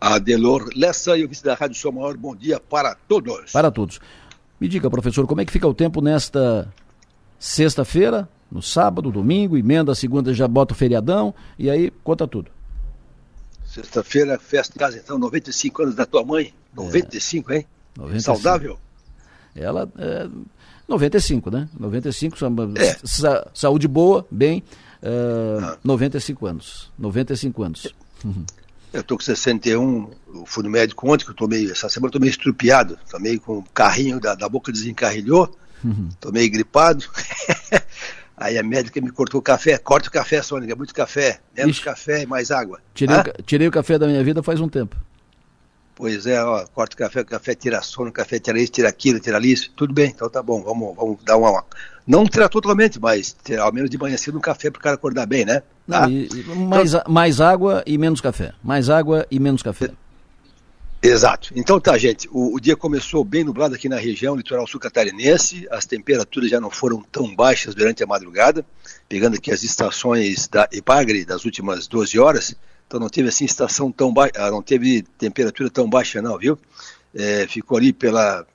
Adelor 0.00 0.68
Lessa 0.74 1.16
e 1.16 1.24
o 1.24 1.28
vice 1.28 1.44
da 1.44 1.54
Rádio 1.54 1.76
Sou 1.76 1.92
Maior, 1.92 2.16
bom 2.16 2.34
dia 2.34 2.60
para 2.60 2.96
todos. 3.08 3.52
Para 3.52 3.70
todos. 3.70 4.00
Me 4.60 4.68
diga, 4.68 4.90
professor, 4.90 5.26
como 5.26 5.40
é 5.40 5.44
que 5.44 5.52
fica 5.52 5.68
o 5.68 5.74
tempo 5.74 6.00
nesta 6.00 6.72
sexta-feira, 7.38 8.28
no 8.50 8.62
sábado, 8.62 9.10
domingo, 9.10 9.56
emenda 9.56 9.92
a 9.92 9.94
segunda, 9.94 10.32
já 10.32 10.48
bota 10.48 10.72
o 10.72 10.76
feriadão, 10.76 11.34
e 11.58 11.68
aí 11.68 11.90
conta 12.02 12.26
tudo. 12.26 12.50
Sexta-feira, 13.64 14.38
festa 14.38 14.72
de 14.72 14.78
casa, 14.78 14.96
então, 14.96 15.18
95 15.18 15.82
anos 15.82 15.94
da 15.94 16.06
tua 16.06 16.24
mãe. 16.24 16.54
95, 16.74 17.52
é. 17.52 17.56
hein? 17.56 17.66
95. 17.96 18.38
Saudável? 18.38 18.78
Ela 19.54 19.90
é 19.98 20.28
95, 20.88 21.50
né? 21.50 21.68
95, 21.78 22.36
é. 22.76 22.96
sa 23.04 23.48
saúde 23.52 23.88
boa, 23.88 24.26
bem. 24.30 24.62
Uh, 25.02 25.62
ah. 25.62 25.78
95 25.82 26.46
anos. 26.46 26.92
95 26.98 27.62
anos. 27.62 27.94
Eu 28.96 29.04
tô 29.04 29.16
com 29.16 29.22
61, 29.22 30.10
eu 30.34 30.46
fui 30.46 30.64
no 30.64 30.70
médico 30.70 31.06
ontem, 31.12 31.24
que 31.24 31.30
eu 31.30 31.34
tô 31.34 31.46
meio, 31.46 31.70
essa 31.70 31.86
semana 31.88 32.08
eu 32.08 32.12
tô 32.12 32.18
meio 32.18 32.30
estrupiado, 32.30 32.98
tô 33.10 33.18
meio 33.18 33.38
com 33.38 33.58
o 33.58 33.62
carrinho 33.74 34.18
da, 34.18 34.34
da 34.34 34.48
boca 34.48 34.72
desencarrilhou, 34.72 35.54
uhum. 35.84 36.08
tô 36.18 36.32
meio 36.32 36.50
gripado. 36.50 37.04
Aí 38.34 38.56
a 38.58 38.62
médica 38.62 39.00
me 39.00 39.10
cortou 39.10 39.40
o 39.40 39.42
café, 39.42 39.76
corta 39.76 40.08
o 40.08 40.12
café, 40.12 40.40
Sônica, 40.42 40.74
muito 40.74 40.94
café, 40.94 41.40
menos 41.54 41.76
Ixi. 41.76 41.84
café 41.84 42.22
e 42.22 42.26
mais 42.26 42.50
água. 42.50 42.80
Tirei, 42.94 43.16
o, 43.16 43.42
tirei 43.42 43.68
o 43.68 43.70
café 43.70 43.98
da 43.98 44.06
minha 44.06 44.24
vida 44.24 44.42
faz 44.42 44.60
um 44.60 44.68
tempo. 44.68 44.96
Pois 45.94 46.26
é, 46.26 46.42
ó, 46.42 46.66
corta 46.66 46.94
o 46.94 46.98
café, 46.98 47.20
o 47.20 47.24
café 47.26 47.54
tira 47.54 47.80
sono, 47.82 48.08
o 48.10 48.12
café 48.12 48.38
tira 48.38 48.58
isso, 48.58 48.72
tira 48.72 48.88
aquilo, 48.88 49.20
tira 49.20 49.38
isso, 49.46 49.72
tudo 49.74 49.92
bem, 49.94 50.10
então 50.14 50.28
tá 50.28 50.42
bom, 50.42 50.62
vamos, 50.62 50.94
vamos 50.94 51.18
dar 51.24 51.36
uma, 51.36 51.64
não 52.06 52.24
tirar 52.24 52.48
totalmente, 52.48 53.00
mas 53.00 53.32
ter, 53.32 53.58
ao 53.58 53.72
menos 53.72 53.90
de 53.90 53.98
manhã 53.98 54.16
cedo 54.16 54.38
um 54.38 54.40
café 54.40 54.70
para 54.70 54.78
o 54.78 54.82
cara 54.82 54.94
acordar 54.94 55.26
bem, 55.26 55.44
né? 55.44 55.62
Tá? 55.88 56.02
Não, 56.02 56.10
e, 56.10 56.28
e 56.28 56.44
mais, 56.54 56.94
então, 56.94 57.12
mais 57.12 57.40
água 57.40 57.82
e 57.86 57.98
menos 57.98 58.20
café, 58.20 58.52
mais 58.62 58.88
água 58.88 59.26
e 59.30 59.40
menos 59.40 59.62
café. 59.62 59.90
Exato. 61.02 61.52
Então 61.54 61.78
tá, 61.78 61.96
gente. 61.98 62.28
O, 62.32 62.56
o, 62.56 62.60
dia 62.60 62.74
começou 62.74 63.22
bem 63.22 63.44
nublado 63.44 63.74
aqui 63.74 63.88
na 63.88 63.96
região 63.96 64.34
litoral 64.34 64.66
sul 64.66 64.80
catarinense. 64.80 65.66
As 65.70 65.84
temperaturas 65.84 66.50
já 66.50 66.60
não 66.60 66.70
foram 66.70 67.02
tão 67.12 67.34
baixas 67.34 67.74
durante 67.74 68.02
a 68.02 68.06
madrugada. 68.06 68.64
Pegando 69.08 69.36
aqui 69.36 69.52
as 69.52 69.62
estações 69.62 70.48
da 70.48 70.68
Epagre 70.72 71.24
das 71.24 71.44
últimas 71.44 71.86
12 71.86 72.18
horas. 72.18 72.56
Então 72.86 72.98
não 72.98 73.08
teve 73.08 73.28
assim 73.28 73.44
estação 73.44 73.92
tão 73.92 74.12
baixa, 74.12 74.32
ah, 74.36 74.50
não 74.50 74.62
teve 74.62 75.02
temperatura 75.18 75.68
tão 75.68 75.88
baixa 75.88 76.22
não, 76.22 76.38
viu? 76.38 76.58
É, 77.14 77.46
ficou 77.48 77.78
ali 77.78 77.92
pela, 77.92 78.46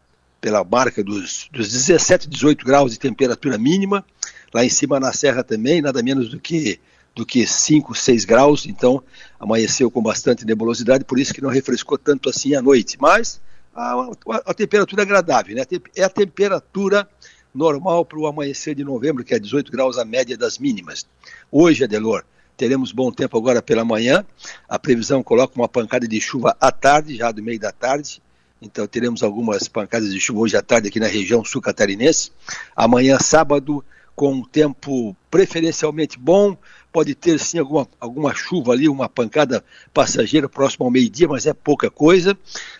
pela 0.42 0.64
marca 0.64 1.04
dos, 1.04 1.48
dos 1.54 1.72
17, 1.72 2.28
18 2.28 2.66
graus 2.66 2.92
de 2.92 3.00
temperatura 3.00 3.58
mínima. 3.58 4.04
Lá 4.52 4.66
em 4.66 4.70
cima 4.70 5.00
na 5.00 5.14
serra 5.14 5.44
também, 5.44 5.82
nada 5.82 6.04
menos 6.04 6.30
do 6.30 6.40
que 6.40 6.80
do 7.14 7.26
que 7.26 7.46
5, 7.46 7.94
6 7.94 8.24
graus, 8.24 8.66
então 8.66 9.04
amanheceu 9.38 9.92
com 9.92 10.02
bastante 10.02 10.46
nebulosidade, 10.46 11.04
por 11.04 11.20
isso 11.20 11.34
que 11.34 11.42
não 11.42 11.50
refrescou 11.50 11.98
tanto 11.98 12.30
assim 12.30 12.56
à 12.56 12.62
noite. 12.62 12.98
Mas 13.00 13.42
a, 13.76 13.94
a, 13.94 14.12
a 14.46 14.54
temperatura 14.54 15.02
é 15.02 15.04
agradável, 15.04 15.56
né? 15.56 15.64
É 15.94 16.04
a 16.04 16.10
temperatura 16.10 17.08
normal 17.54 18.06
para 18.06 18.18
o 18.18 18.28
amanhecer 18.28 18.76
de 18.76 18.84
novembro, 18.84 19.24
que 19.24 19.34
é 19.34 19.40
18 19.40 19.72
graus 19.72 19.98
a 19.98 20.06
média 20.06 20.38
das 20.38 20.58
mínimas. 20.58 21.06
Hoje, 21.52 21.84
Adelor, 21.84 22.24
teremos 22.56 22.92
bom 22.92 23.12
tempo 23.12 23.38
agora 23.38 23.62
pela 23.62 23.84
manhã. 23.84 24.26
A 24.68 24.80
previsão 24.80 25.22
coloca 25.22 25.54
uma 25.56 25.68
pancada 25.68 26.08
de 26.08 26.20
chuva 26.22 26.56
à 26.60 26.72
tarde, 26.72 27.18
já 27.18 27.32
do 27.32 27.44
meio 27.44 27.60
da 27.60 27.72
tarde. 27.72 28.22
Então 28.62 28.86
teremos 28.86 29.24
algumas 29.24 29.68
pancadas 29.68 30.14
de 30.14 30.20
chuva 30.20 30.42
hoje 30.42 30.56
à 30.56 30.62
tarde 30.62 30.88
aqui 30.88 31.00
na 31.00 31.08
região 31.08 31.44
sul 31.44 31.62
catarinense. 31.62 32.32
Amanhã, 32.76 33.18
sábado, 33.20 33.84
com 34.16 34.34
um 34.34 34.44
tempo 34.44 35.16
preferencialmente 35.32 36.20
bom, 36.20 36.56
pode 36.92 37.16
ter 37.16 37.40
sim 37.40 37.58
alguma, 37.58 37.88
alguma 38.00 38.36
chuva 38.36 38.74
ali, 38.74 38.88
uma 38.88 39.10
pancada 39.10 39.64
passageira 39.92 40.48
próximo 40.48 40.86
ao 40.86 40.92
meio-dia, 40.92 41.28
mas 41.28 41.48
é 41.48 41.54
pouca 41.54 41.90
coisa. 41.90 42.38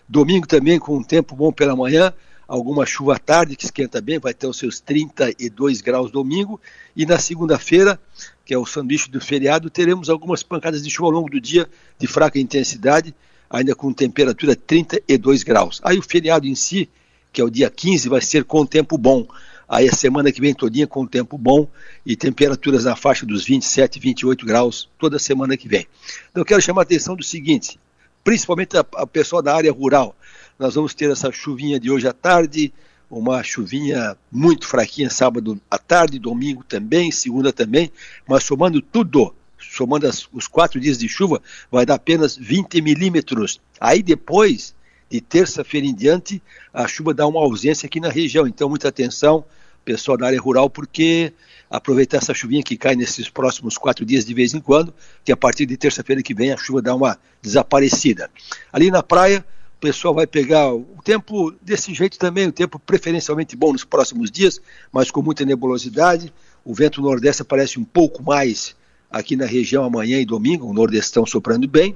Domingo 0.08 0.46
também 0.46 0.78
com 0.78 0.96
um 0.96 1.02
tempo 1.02 1.34
bom 1.34 1.50
pela 1.50 1.74
manhã, 1.74 2.14
alguma 2.46 2.86
chuva 2.86 3.16
à 3.16 3.18
tarde 3.18 3.56
que 3.56 3.64
esquenta 3.64 4.00
bem, 4.00 4.20
vai 4.20 4.32
ter 4.32 4.46
os 4.46 4.58
seus 4.58 4.78
32 4.78 5.80
graus 5.80 6.12
domingo. 6.12 6.60
E 6.94 7.04
na 7.04 7.18
segunda-feira, 7.18 7.98
que 8.44 8.54
é 8.54 8.58
o 8.58 8.64
sanduíche 8.64 9.10
do 9.10 9.20
feriado, 9.20 9.68
teremos 9.68 10.08
algumas 10.08 10.44
pancadas 10.44 10.84
de 10.84 10.90
chuva 10.90 11.08
ao 11.08 11.12
longo 11.12 11.30
do 11.30 11.40
dia 11.40 11.68
de 11.98 12.06
fraca 12.06 12.38
intensidade, 12.38 13.12
ainda 13.52 13.74
com 13.74 13.92
temperatura 13.92 14.56
32 14.56 15.42
graus. 15.42 15.80
Aí 15.84 15.98
o 15.98 16.02
feriado 16.02 16.46
em 16.46 16.54
si, 16.54 16.88
que 17.30 17.40
é 17.40 17.44
o 17.44 17.50
dia 17.50 17.68
15, 17.68 18.08
vai 18.08 18.22
ser 18.22 18.44
com 18.44 18.64
tempo 18.64 18.96
bom. 18.96 19.26
aí 19.68 19.88
a 19.88 19.92
semana 19.92 20.32
que 20.32 20.40
vem 20.40 20.54
todinha 20.54 20.86
com 20.86 21.06
tempo 21.06 21.36
bom 21.36 21.68
e 22.04 22.16
temperaturas 22.16 22.84
na 22.84 22.96
faixa 22.96 23.26
dos 23.26 23.44
27, 23.44 24.00
28 24.00 24.46
graus 24.46 24.88
toda 24.98 25.18
semana 25.18 25.56
que 25.56 25.68
vem. 25.68 25.86
Então 26.30 26.40
eu 26.40 26.46
quero 26.46 26.62
chamar 26.62 26.80
a 26.80 26.84
atenção 26.84 27.14
do 27.14 27.22
seguinte, 27.22 27.78
principalmente 28.24 28.76
a, 28.76 28.84
a 28.96 29.06
pessoal 29.06 29.42
da 29.42 29.54
área 29.54 29.70
rural, 29.70 30.16
nós 30.58 30.74
vamos 30.74 30.94
ter 30.94 31.10
essa 31.10 31.30
chuvinha 31.30 31.78
de 31.78 31.90
hoje 31.90 32.08
à 32.08 32.12
tarde, 32.12 32.72
uma 33.10 33.42
chuvinha 33.42 34.16
muito 34.30 34.66
fraquinha 34.66 35.10
sábado 35.10 35.60
à 35.70 35.76
tarde, 35.76 36.18
domingo 36.18 36.64
também, 36.64 37.10
segunda 37.10 37.52
também, 37.52 37.90
mas 38.26 38.44
somando 38.44 38.80
tudo, 38.80 39.34
somando 39.70 40.06
as, 40.06 40.28
os 40.32 40.46
quatro 40.46 40.80
dias 40.80 40.98
de 40.98 41.08
chuva, 41.08 41.40
vai 41.70 41.86
dar 41.86 41.94
apenas 41.94 42.36
20 42.36 42.80
milímetros. 42.80 43.60
Aí 43.80 44.02
depois, 44.02 44.74
de 45.10 45.20
terça-feira 45.20 45.86
em 45.86 45.94
diante, 45.94 46.42
a 46.72 46.88
chuva 46.88 47.12
dá 47.12 47.26
uma 47.26 47.40
ausência 47.40 47.86
aqui 47.86 48.00
na 48.00 48.08
região. 48.08 48.46
Então, 48.46 48.68
muita 48.68 48.88
atenção, 48.88 49.44
pessoal 49.84 50.16
da 50.16 50.26
área 50.26 50.40
rural, 50.40 50.70
porque 50.70 51.32
aproveitar 51.72 52.18
essa 52.18 52.34
chuvinha 52.34 52.62
que 52.62 52.76
cai 52.76 52.94
nesses 52.94 53.30
próximos 53.30 53.78
quatro 53.78 54.04
dias 54.04 54.24
de 54.24 54.34
vez 54.34 54.52
em 54.52 54.60
quando, 54.60 54.92
que 55.24 55.32
a 55.32 55.36
partir 55.36 55.64
de 55.64 55.76
terça-feira 55.76 56.22
que 56.22 56.34
vem 56.34 56.52
a 56.52 56.56
chuva 56.56 56.82
dá 56.82 56.94
uma 56.94 57.18
desaparecida. 57.40 58.30
Ali 58.70 58.90
na 58.90 59.02
praia, 59.02 59.44
o 59.78 59.80
pessoal 59.80 60.14
vai 60.14 60.26
pegar 60.26 60.72
o 60.72 60.98
tempo 61.02 61.50
desse 61.62 61.94
jeito 61.94 62.18
também, 62.18 62.46
o 62.46 62.52
tempo 62.52 62.78
preferencialmente 62.78 63.56
bom 63.56 63.72
nos 63.72 63.84
próximos 63.84 64.30
dias, 64.30 64.60
mas 64.92 65.10
com 65.10 65.22
muita 65.22 65.44
nebulosidade. 65.44 66.32
O 66.64 66.74
vento 66.74 67.00
nordeste 67.00 67.42
aparece 67.42 67.80
um 67.80 67.84
pouco 67.84 68.22
mais 68.22 68.76
aqui 69.12 69.36
na 69.36 69.44
região 69.44 69.84
amanhã 69.84 70.18
e 70.18 70.24
domingo, 70.24 70.66
o 70.66 70.72
nordestão 70.72 71.26
soprando 71.26 71.68
bem. 71.68 71.94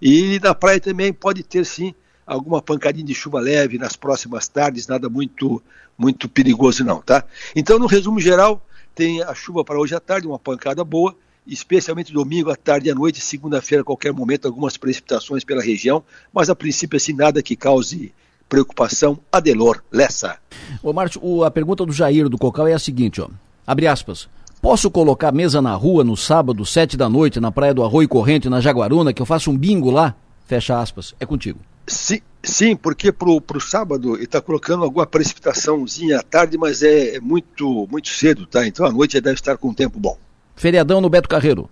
E 0.00 0.40
na 0.40 0.54
praia 0.54 0.80
também 0.80 1.12
pode 1.12 1.42
ter 1.42 1.64
sim 1.64 1.94
alguma 2.26 2.62
pancadinha 2.62 3.04
de 3.04 3.14
chuva 3.14 3.38
leve 3.38 3.78
nas 3.78 3.94
próximas 3.96 4.48
tardes, 4.48 4.86
nada 4.86 5.08
muito 5.08 5.62
muito 5.96 6.28
perigoso 6.28 6.84
não, 6.84 7.00
tá? 7.00 7.24
Então, 7.54 7.78
no 7.78 7.86
resumo 7.86 8.20
geral, 8.20 8.66
tem 8.94 9.22
a 9.22 9.32
chuva 9.32 9.64
para 9.64 9.78
hoje 9.78 9.94
à 9.94 10.00
tarde, 10.00 10.26
uma 10.26 10.40
pancada 10.40 10.82
boa, 10.82 11.14
especialmente 11.46 12.12
domingo 12.12 12.50
à 12.50 12.56
tarde 12.56 12.88
e 12.88 12.90
à 12.90 12.94
noite, 12.94 13.20
segunda-feira 13.20 13.82
a 13.82 13.84
qualquer 13.84 14.12
momento 14.12 14.46
algumas 14.46 14.76
precipitações 14.76 15.44
pela 15.44 15.62
região, 15.62 16.02
mas 16.32 16.50
a 16.50 16.56
princípio 16.56 16.96
assim 16.96 17.12
nada 17.12 17.40
que 17.42 17.54
cause 17.54 18.12
preocupação. 18.48 19.18
Adelor 19.30 19.82
Lessa. 19.90 20.38
Ô 20.82 20.92
Márcio, 20.92 21.44
a 21.44 21.50
pergunta 21.50 21.84
do 21.86 21.92
Jair 21.92 22.28
do 22.28 22.38
Cocal 22.38 22.66
é 22.66 22.72
a 22.72 22.78
seguinte, 22.78 23.20
ó. 23.20 23.28
Abre 23.66 23.86
aspas. 23.86 24.28
Posso 24.64 24.90
colocar 24.90 25.30
mesa 25.30 25.60
na 25.60 25.74
rua 25.74 26.02
no 26.02 26.16
sábado, 26.16 26.64
sete 26.64 26.96
da 26.96 27.06
noite, 27.06 27.38
na 27.38 27.52
Praia 27.52 27.74
do 27.74 27.84
Arroio 27.84 28.08
Corrente, 28.08 28.48
na 28.48 28.62
Jaguaruna, 28.62 29.12
que 29.12 29.20
eu 29.20 29.26
faço 29.26 29.50
um 29.50 29.58
bingo 29.58 29.90
lá? 29.90 30.14
Fecha 30.46 30.80
aspas. 30.80 31.14
É 31.20 31.26
contigo. 31.26 31.60
Sim, 31.86 32.22
sim 32.42 32.74
porque 32.74 33.12
pro, 33.12 33.42
pro 33.42 33.60
sábado 33.60 34.14
ele 34.14 34.24
está 34.24 34.40
colocando 34.40 34.82
alguma 34.82 35.04
precipitaçãozinha 35.04 36.20
à 36.20 36.22
tarde, 36.22 36.56
mas 36.56 36.82
é, 36.82 37.16
é, 37.16 37.20
muito, 37.20 37.86
muito 37.90 38.08
cedo, 38.08 38.46
tá? 38.46 38.66
Então 38.66 38.86
à 38.86 38.90
noite 38.90 39.20
deve 39.20 39.34
estar 39.34 39.58
com 39.58 39.68
um 39.68 39.74
tempo 39.74 40.00
bom. 40.00 40.16
Feriadão 40.56 40.98
no 40.98 41.10
Beto 41.10 41.28
Carreiro. 41.28 41.68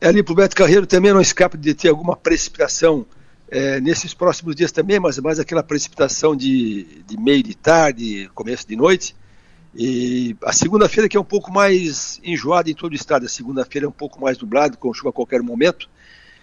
É 0.00 0.08
ali 0.08 0.22
pro 0.22 0.34
Beto 0.34 0.56
Carreiro 0.56 0.86
também 0.86 1.12
não 1.12 1.20
escapa 1.20 1.58
de 1.58 1.74
ter 1.74 1.90
alguma 1.90 2.16
precipitação 2.16 3.04
é, 3.50 3.82
nesses 3.82 4.14
próximos 4.14 4.56
dias 4.56 4.72
também, 4.72 4.98
mas 4.98 5.18
mais 5.18 5.38
aquela 5.38 5.62
precipitação 5.62 6.34
de, 6.34 7.02
de 7.06 7.18
meio 7.20 7.42
de 7.42 7.54
tarde, 7.54 8.30
começo 8.34 8.66
de 8.66 8.76
noite. 8.76 9.14
E 9.76 10.36
a 10.44 10.52
segunda-feira 10.52 11.08
que 11.08 11.16
é 11.16 11.20
um 11.20 11.24
pouco 11.24 11.52
mais 11.52 12.20
enjoada 12.22 12.70
em 12.70 12.74
todo 12.74 12.92
o 12.92 12.96
estado, 12.96 13.26
a 13.26 13.28
segunda-feira 13.28 13.86
é 13.86 13.88
um 13.88 13.92
pouco 13.92 14.20
mais 14.20 14.38
nublado, 14.38 14.78
com 14.78 14.92
chuva 14.94 15.10
a 15.10 15.12
qualquer 15.12 15.42
momento. 15.42 15.88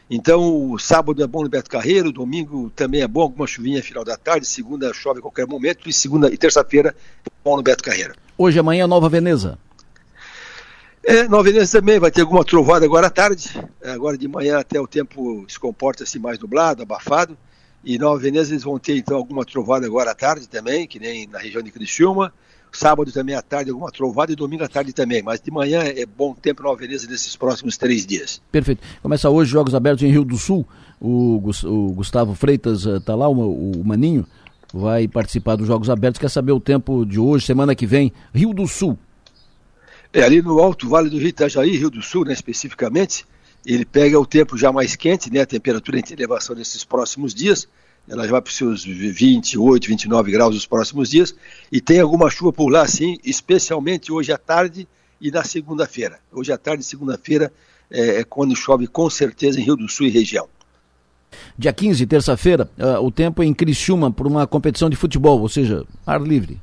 Então, 0.10 0.72
o 0.72 0.78
sábado 0.78 1.24
é 1.24 1.28
bom 1.28 1.42
no 1.42 1.48
Beto 1.48 1.70
Carreiro, 1.70 2.12
domingo 2.12 2.70
também 2.76 3.02
é 3.02 3.08
bom, 3.08 3.22
alguma 3.22 3.48
chuvinha 3.48 3.82
final 3.82 4.04
da 4.04 4.18
tarde, 4.18 4.46
segunda 4.46 4.94
chove 4.94 5.20
a 5.20 5.22
qualquer 5.22 5.48
momento, 5.48 5.88
e 5.88 5.94
segunda 5.94 6.30
e 6.30 6.38
terça-feira 6.38 6.94
é 7.26 7.32
bom 7.42 7.56
no 7.56 7.64
Beto 7.64 7.82
Carreiro. 7.82 8.14
Hoje, 8.38 8.60
amanhã, 8.60 8.86
Nova 8.88 9.08
Veneza. 9.08 9.58
É, 11.04 11.28
Nova 11.30 11.44
Veneza 11.44 11.80
também 11.80 11.98
vai 11.98 12.12
ter 12.12 12.22
alguma 12.22 12.44
trovada 12.44 12.86
agora 12.86 13.08
à 13.08 13.10
tarde. 13.10 13.50
Agora 13.84 14.18
de 14.18 14.28
manhã 14.28 14.60
até 14.60 14.80
o 14.80 14.86
tempo 14.86 15.46
se 15.48 15.58
comporta 15.58 16.04
assim 16.04 16.20
mais 16.20 16.38
nublado, 16.38 16.84
abafado. 16.84 17.38
E 17.84 17.98
Nova 17.98 18.20
Veneza 18.20 18.52
eles 18.52 18.64
vão 18.64 18.78
ter 18.78 18.98
então 18.98 19.16
alguma 19.16 19.46
trovada 19.46 19.86
agora 19.88 20.12
à 20.12 20.16
tarde 20.16 20.48
também, 20.48 20.86
que 20.86 21.00
nem 21.00 21.26
na 21.26 21.40
região 21.40 21.64
de 21.64 21.72
Criciúma. 21.72 22.34
Sábado 22.72 23.12
também 23.12 23.36
à 23.36 23.42
tarde 23.42 23.70
alguma 23.70 23.92
trovada 23.92 24.32
e 24.32 24.36
domingo 24.36 24.64
à 24.64 24.68
tarde 24.68 24.94
também. 24.94 25.22
Mas 25.22 25.42
de 25.42 25.52
manhã 25.52 25.82
é 25.82 26.06
bom 26.06 26.34
tempo 26.34 26.64
na 26.64 26.74
Veneza 26.74 27.08
nesses 27.10 27.36
próximos 27.36 27.78
três 27.78 28.06
dias. 28.06 28.42
Perfeito. 28.52 28.82
Começa 29.02 29.30
hoje 29.30 29.52
Jogos 29.52 29.76
Abertos 29.76 30.04
em 30.04 30.12
Rio 30.12 30.24
do 30.24 30.38
Sul. 30.38 30.66
O, 31.00 31.42
Gustavo 31.94 32.34
Freitas 32.34 32.86
está 32.86 33.14
eh, 33.14 33.16
lá, 33.16 33.28
o 33.28 33.84
Maninho, 33.84 34.26
vai 34.74 35.08
participar 35.08 35.56
dos 35.56 35.68
Jogos 35.68 35.90
Abertos. 35.90 36.20
Quer 36.20 36.30
saber 36.30 36.52
o 36.54 36.60
tempo 36.60 37.06
de 37.06 37.20
hoje, 37.20 37.46
semana 37.46 37.76
que 37.76 37.86
vem, 37.86 38.14
Rio 38.34 38.54
do 38.54 38.68
Sul. 38.68 38.98
É, 40.14 40.24
ali 40.24 40.42
no 40.42 40.60
Alto 40.60 40.88
Vale 40.88 41.10
do 41.10 41.18
Rio 41.18 41.28
Itajaí, 41.28 41.76
Rio 41.76 41.90
do 41.90 42.02
Sul, 42.02 42.26
né, 42.26 42.34
especificamente, 42.34 43.26
ele 43.66 43.86
pega 43.86 44.20
o 44.20 44.26
tempo 44.26 44.58
já 44.58 44.72
mais 44.72 44.96
quente, 44.96 45.32
né, 45.32 45.42
a 45.42 45.46
temperatura 45.46 46.00
em 46.00 46.04
elevação 46.12 46.56
nesses 46.56 46.84
próximos 46.84 47.34
dias 47.34 47.68
ela 48.08 48.26
já 48.26 48.32
vai 48.32 48.42
para 48.42 48.50
os 48.50 48.58
seus 48.58 48.84
28, 48.84 49.88
29 49.88 50.32
graus 50.32 50.56
nos 50.56 50.66
próximos 50.66 51.10
dias, 51.10 51.36
e 51.72 51.80
tem 51.80 52.00
alguma 52.00 52.30
chuva 52.30 52.52
por 52.52 52.70
lá, 52.70 52.88
sim, 52.88 53.18
especialmente 53.24 54.12
hoje 54.12 54.32
à 54.32 54.38
tarde 54.38 54.88
e 55.20 55.32
na 55.32 55.44
segunda-feira. 55.44 56.20
Hoje 56.32 56.52
à 56.52 56.58
tarde 56.58 56.84
e 56.84 56.86
segunda-feira 56.86 57.54
é, 57.90 58.20
é, 58.20 58.24
quando 58.24 58.56
chove 58.56 58.88
com 58.88 59.10
certeza 59.10 59.60
em 59.60 59.64
Rio 59.64 59.76
do 59.76 59.88
Sul 59.88 60.08
e 60.08 60.10
região. 60.10 60.48
Dia 61.58 61.72
15, 61.72 62.06
terça-feira, 62.08 62.70
uh, 62.78 63.06
o 63.06 63.12
tempo 63.12 63.42
é 63.42 63.46
em 63.46 63.54
Criciúma 63.54 64.12
para 64.12 64.28
uma 64.28 64.46
competição 64.46 64.90
de 64.90 64.96
futebol, 64.96 65.40
ou 65.40 65.48
seja, 65.48 65.86
ar 66.06 66.22
livre. 66.22 66.60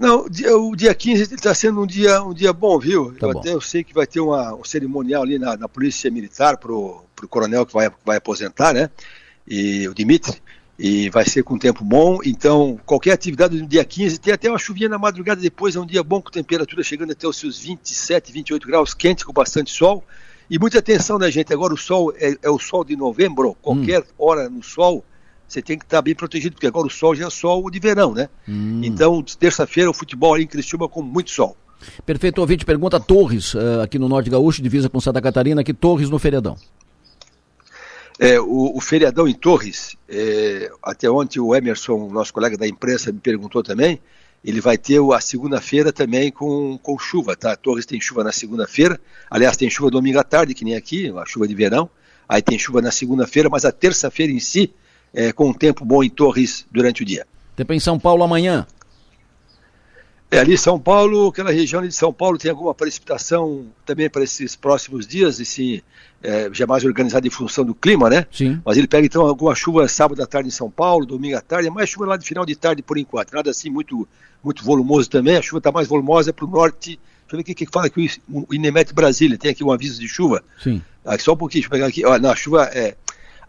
Não, 0.00 0.24
o 0.24 0.74
dia 0.74 0.94
15 0.94 1.34
está 1.34 1.54
sendo 1.54 1.82
um 1.82 1.86
dia, 1.86 2.22
um 2.22 2.32
dia 2.32 2.54
bom, 2.54 2.78
viu? 2.78 3.14
Tá 3.18 3.26
eu 3.26 3.32
bom. 3.34 3.38
até 3.38 3.52
eu 3.52 3.60
sei 3.60 3.84
que 3.84 3.92
vai 3.92 4.06
ter 4.06 4.18
uma, 4.18 4.54
um 4.54 4.64
cerimonial 4.64 5.22
ali 5.22 5.38
na, 5.38 5.58
na 5.58 5.68
Polícia 5.68 6.10
Militar 6.10 6.56
para 6.56 6.72
o 6.72 7.04
coronel 7.28 7.66
que 7.66 7.74
vai, 7.74 7.90
vai 8.02 8.16
aposentar, 8.16 8.72
né? 8.72 8.88
E 9.50 9.88
o 9.88 9.94
Dimitri, 9.94 10.40
e 10.78 11.10
vai 11.10 11.24
ser 11.24 11.42
com 11.42 11.58
tempo 11.58 11.84
bom. 11.84 12.20
Então, 12.24 12.78
qualquer 12.86 13.12
atividade 13.12 13.60
no 13.60 13.66
dia 13.66 13.84
15, 13.84 14.18
tem 14.18 14.32
até 14.32 14.48
uma 14.48 14.58
chuvinha 14.58 14.88
na 14.88 14.98
madrugada 14.98 15.40
depois, 15.40 15.74
é 15.74 15.80
um 15.80 15.84
dia 15.84 16.02
bom 16.02 16.22
com 16.22 16.30
temperatura 16.30 16.82
chegando 16.84 17.10
até 17.10 17.26
os 17.26 17.36
seus 17.36 17.58
27, 17.58 18.32
28 18.32 18.66
graus, 18.66 18.94
quente 18.94 19.24
com 19.26 19.32
bastante 19.32 19.70
sol. 19.72 20.04
E 20.48 20.58
muita 20.58 20.78
atenção, 20.78 21.18
né, 21.18 21.30
gente? 21.30 21.52
Agora 21.52 21.74
o 21.74 21.76
sol 21.76 22.12
é, 22.16 22.36
é 22.42 22.50
o 22.50 22.58
sol 22.58 22.84
de 22.84 22.96
novembro, 22.96 23.56
qualquer 23.60 24.00
hum. 24.00 24.04
hora 24.18 24.48
no 24.48 24.62
sol, 24.62 25.04
você 25.46 25.60
tem 25.60 25.76
que 25.76 25.84
estar 25.84 26.00
bem 26.00 26.14
protegido, 26.14 26.54
porque 26.54 26.66
agora 26.66 26.86
o 26.86 26.90
sol 26.90 27.14
já 27.14 27.26
é 27.26 27.30
sol 27.30 27.68
de 27.70 27.78
verão, 27.78 28.14
né? 28.14 28.28
Hum. 28.48 28.80
Então, 28.82 29.22
terça-feira, 29.22 29.90
o 29.90 29.94
futebol 29.94 30.34
ali 30.34 30.44
em 30.44 30.46
Criciúma 30.46 30.88
com 30.88 31.02
muito 31.02 31.30
sol. 31.30 31.56
Perfeito, 32.04 32.40
ouvinte, 32.40 32.64
pergunta 32.64 33.00
Torres, 33.00 33.54
uh, 33.54 33.80
aqui 33.82 33.98
no 33.98 34.08
Norte 34.08 34.28
Gaúcho, 34.28 34.62
divisa 34.62 34.88
com 34.88 35.00
Santa 35.00 35.20
Catarina, 35.20 35.60
aqui 35.60 35.72
Torres 35.72 36.10
no 36.10 36.18
feriadão. 36.18 36.56
É, 38.22 38.38
o, 38.38 38.76
o, 38.76 38.80
feriadão 38.82 39.26
em 39.26 39.32
Torres, 39.32 39.96
é, 40.06 40.70
até 40.82 41.10
ontem 41.10 41.40
o 41.40 41.56
Emerson, 41.56 42.10
nosso 42.10 42.34
colega 42.34 42.54
da 42.54 42.68
imprensa, 42.68 43.10
me 43.10 43.18
perguntou 43.18 43.62
também, 43.62 43.98
ele 44.44 44.60
vai 44.60 44.76
ter 44.76 45.00
a 45.00 45.20
segunda-feira 45.22 45.90
também 45.90 46.30
com, 46.30 46.78
com 46.82 46.98
chuva, 46.98 47.34
tá? 47.34 47.56
Torres 47.56 47.86
tem 47.86 47.98
chuva 47.98 48.22
na 48.22 48.30
segunda-feira, 48.30 49.00
aliás, 49.30 49.56
tem 49.56 49.70
chuva 49.70 49.90
domingo 49.90 50.18
à 50.18 50.22
tarde, 50.22 50.52
que 50.52 50.66
nem 50.66 50.76
aqui, 50.76 51.10
a 51.16 51.24
chuva 51.24 51.48
de 51.48 51.54
verão, 51.54 51.88
aí 52.28 52.42
tem 52.42 52.58
chuva 52.58 52.82
na 52.82 52.90
segunda-feira, 52.90 53.48
mas 53.48 53.64
a 53.64 53.72
terça-feira 53.72 54.30
em 54.30 54.38
si, 54.38 54.70
é, 55.14 55.32
com 55.32 55.48
um 55.48 55.54
tempo 55.54 55.82
bom 55.82 56.04
em 56.04 56.10
Torres 56.10 56.66
durante 56.70 57.02
o 57.02 57.06
dia. 57.06 57.26
Tempo 57.56 57.72
em 57.72 57.80
São 57.80 57.98
Paulo 57.98 58.22
amanhã. 58.22 58.66
É, 60.30 60.38
ali 60.38 60.56
São 60.56 60.78
Paulo, 60.78 61.28
aquela 61.28 61.50
região 61.50 61.82
de 61.82 61.90
São 61.90 62.12
Paulo 62.12 62.38
tem 62.38 62.52
alguma 62.52 62.72
precipitação 62.72 63.66
também 63.84 64.08
para 64.08 64.22
esses 64.22 64.54
próximos 64.54 65.04
dias, 65.04 65.40
e 65.40 65.44
sim, 65.44 65.82
é, 66.22 66.48
já 66.52 66.68
mais 66.68 66.84
organizado 66.84 67.26
em 67.26 67.30
função 67.30 67.64
do 67.64 67.74
clima, 67.74 68.08
né? 68.08 68.24
Sim. 68.30 68.60
Mas 68.64 68.76
ele 68.76 68.86
pega 68.86 69.04
então 69.04 69.26
alguma 69.26 69.56
chuva 69.56 69.88
sábado 69.88 70.22
à 70.22 70.26
tarde 70.26 70.48
em 70.48 70.52
São 70.52 70.70
Paulo, 70.70 71.04
domingo 71.04 71.36
à 71.36 71.40
tarde, 71.40 71.66
é 71.66 71.70
mais 71.70 71.90
chuva 71.90 72.06
lá 72.06 72.16
de 72.16 72.24
final 72.24 72.46
de 72.46 72.54
tarde 72.54 72.80
por 72.80 72.96
enquanto, 72.96 73.32
nada 73.32 73.50
assim 73.50 73.70
muito, 73.70 74.06
muito 74.42 74.62
volumoso 74.62 75.10
também, 75.10 75.36
a 75.36 75.42
chuva 75.42 75.58
está 75.58 75.72
mais 75.72 75.88
volumosa 75.88 76.32
para 76.32 76.44
o 76.44 76.48
norte, 76.48 76.90
deixa 76.90 77.00
eu 77.32 77.36
ver 77.36 77.40
o 77.40 77.44
que, 77.44 77.54
que 77.54 77.66
fala 77.66 77.86
aqui 77.86 78.08
o 78.28 78.54
Inemete 78.54 78.94
Brasília, 78.94 79.36
tem 79.36 79.50
aqui 79.50 79.64
um 79.64 79.72
aviso 79.72 80.00
de 80.00 80.08
chuva. 80.08 80.44
Sim. 80.62 80.80
Aqui, 81.04 81.24
só 81.24 81.32
um 81.32 81.36
pouquinho, 81.36 81.62
deixa 81.62 81.66
eu 81.66 81.70
pegar 81.72 81.86
aqui, 81.86 82.04
olha, 82.06 82.22
na 82.22 82.36
chuva, 82.36 82.70
é, 82.72 82.94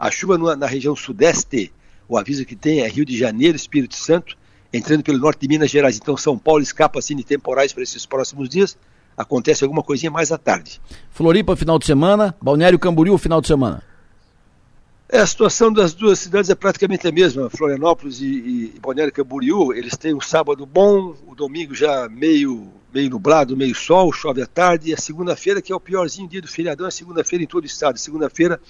a 0.00 0.10
chuva 0.10 0.36
na, 0.36 0.56
na 0.56 0.66
região 0.66 0.96
sudeste, 0.96 1.72
o 2.08 2.18
aviso 2.18 2.44
que 2.44 2.56
tem 2.56 2.80
é 2.80 2.88
Rio 2.88 3.04
de 3.04 3.16
Janeiro, 3.16 3.56
Espírito 3.56 3.94
Santo, 3.94 4.36
entrando 4.72 5.02
pelo 5.02 5.18
norte 5.18 5.40
de 5.40 5.48
Minas 5.48 5.70
Gerais. 5.70 5.96
Então 5.96 6.16
São 6.16 6.38
Paulo 6.38 6.62
escapa 6.62 6.98
assim 6.98 7.14
de 7.14 7.24
temporais 7.24 7.72
para 7.72 7.82
esses 7.82 8.06
próximos 8.06 8.48
dias. 8.48 8.76
Acontece 9.16 9.62
alguma 9.62 9.82
coisinha 9.82 10.10
mais 10.10 10.32
à 10.32 10.38
tarde. 10.38 10.80
Floripa 11.10 11.54
final 11.54 11.78
de 11.78 11.86
semana, 11.86 12.34
Balneário 12.40 12.78
Camboriú 12.78 13.18
final 13.18 13.40
de 13.40 13.48
semana. 13.48 13.82
É, 15.08 15.18
a 15.18 15.26
situação 15.26 15.70
das 15.70 15.92
duas 15.92 16.18
cidades 16.18 16.48
é 16.48 16.54
praticamente 16.54 17.06
a 17.06 17.12
mesma. 17.12 17.50
Florianópolis 17.50 18.22
e, 18.22 18.24
e 18.24 18.80
Balneário 18.80 19.12
Camboriú, 19.12 19.74
eles 19.74 19.94
têm 19.94 20.14
um 20.14 20.20
sábado 20.22 20.64
bom, 20.64 21.14
o 21.26 21.34
domingo 21.34 21.74
já 21.74 22.08
meio 22.08 22.72
meio 22.92 23.10
nublado, 23.10 23.56
meio 23.56 23.74
sol, 23.74 24.12
chove 24.12 24.42
à 24.42 24.46
tarde, 24.46 24.90
e 24.90 24.94
a 24.94 24.96
segunda-feira, 24.96 25.62
que 25.62 25.72
é 25.72 25.74
o 25.74 25.80
piorzinho 25.80 26.28
dia 26.28 26.42
do 26.42 26.48
feriadão, 26.48 26.86
é 26.86 26.90
segunda-feira 26.90 27.42
em 27.42 27.46
todo 27.46 27.64
o 27.64 27.66
estado. 27.66 27.98
Segunda-feira 27.98 28.60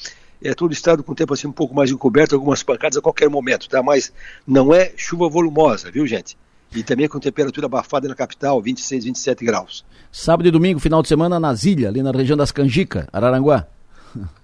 é 0.45 0.55
todo 0.55 0.71
o 0.71 0.75
estado 0.75 1.03
com 1.03 1.13
o 1.13 1.15
tempo 1.15 1.35
assim 1.35 1.47
um 1.47 1.53
pouco 1.53 1.75
mais 1.75 1.91
encoberto, 1.91 2.35
algumas 2.35 2.63
pancadas 2.63 2.97
a 2.97 3.03
qualquer 3.03 3.29
momento, 3.29 3.69
tá? 3.69 3.83
Mas 3.83 4.13
não 4.47 4.75
é 4.75 4.93
chuva 4.97 5.29
volumosa, 5.29 5.91
viu, 5.91 6.07
gente? 6.07 6.37
e 6.75 6.83
também 6.83 7.09
com 7.09 7.19
temperatura 7.19 7.67
abafada 7.67 8.09
na 8.09 8.15
capital, 8.15 8.61
26, 8.61 9.05
27 9.05 9.45
graus. 9.45 9.85
Sábado 10.11 10.47
e 10.47 10.51
domingo, 10.51 10.81
final 10.81 11.03
de 11.03 11.09
semana, 11.09 11.39
nas 11.39 11.65
ilhas, 11.65 11.91
ali 11.91 12.03
na 12.03 12.11
região 12.11 12.37
das 12.37 12.51
Canjica, 12.51 13.09
Araranguá. 13.13 13.67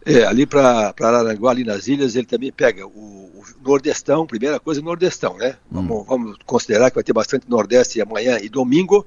É, 0.04 0.24
ali 0.24 0.46
para 0.46 0.94
Araranguá, 0.98 1.50
ali 1.50 1.64
nas 1.64 1.88
ilhas, 1.88 2.16
ele 2.16 2.26
também 2.26 2.50
pega 2.50 2.86
o, 2.86 2.90
o 2.90 3.42
Nordestão, 3.62 4.26
primeira 4.26 4.58
coisa, 4.58 4.80
Nordestão, 4.80 5.36
né? 5.36 5.56
Hum. 5.70 5.86
Vamos, 5.86 6.06
vamos 6.06 6.38
considerar 6.46 6.90
que 6.90 6.94
vai 6.94 7.04
ter 7.04 7.12
bastante 7.12 7.48
Nordeste 7.48 8.00
amanhã 8.00 8.38
e 8.40 8.48
domingo. 8.48 9.06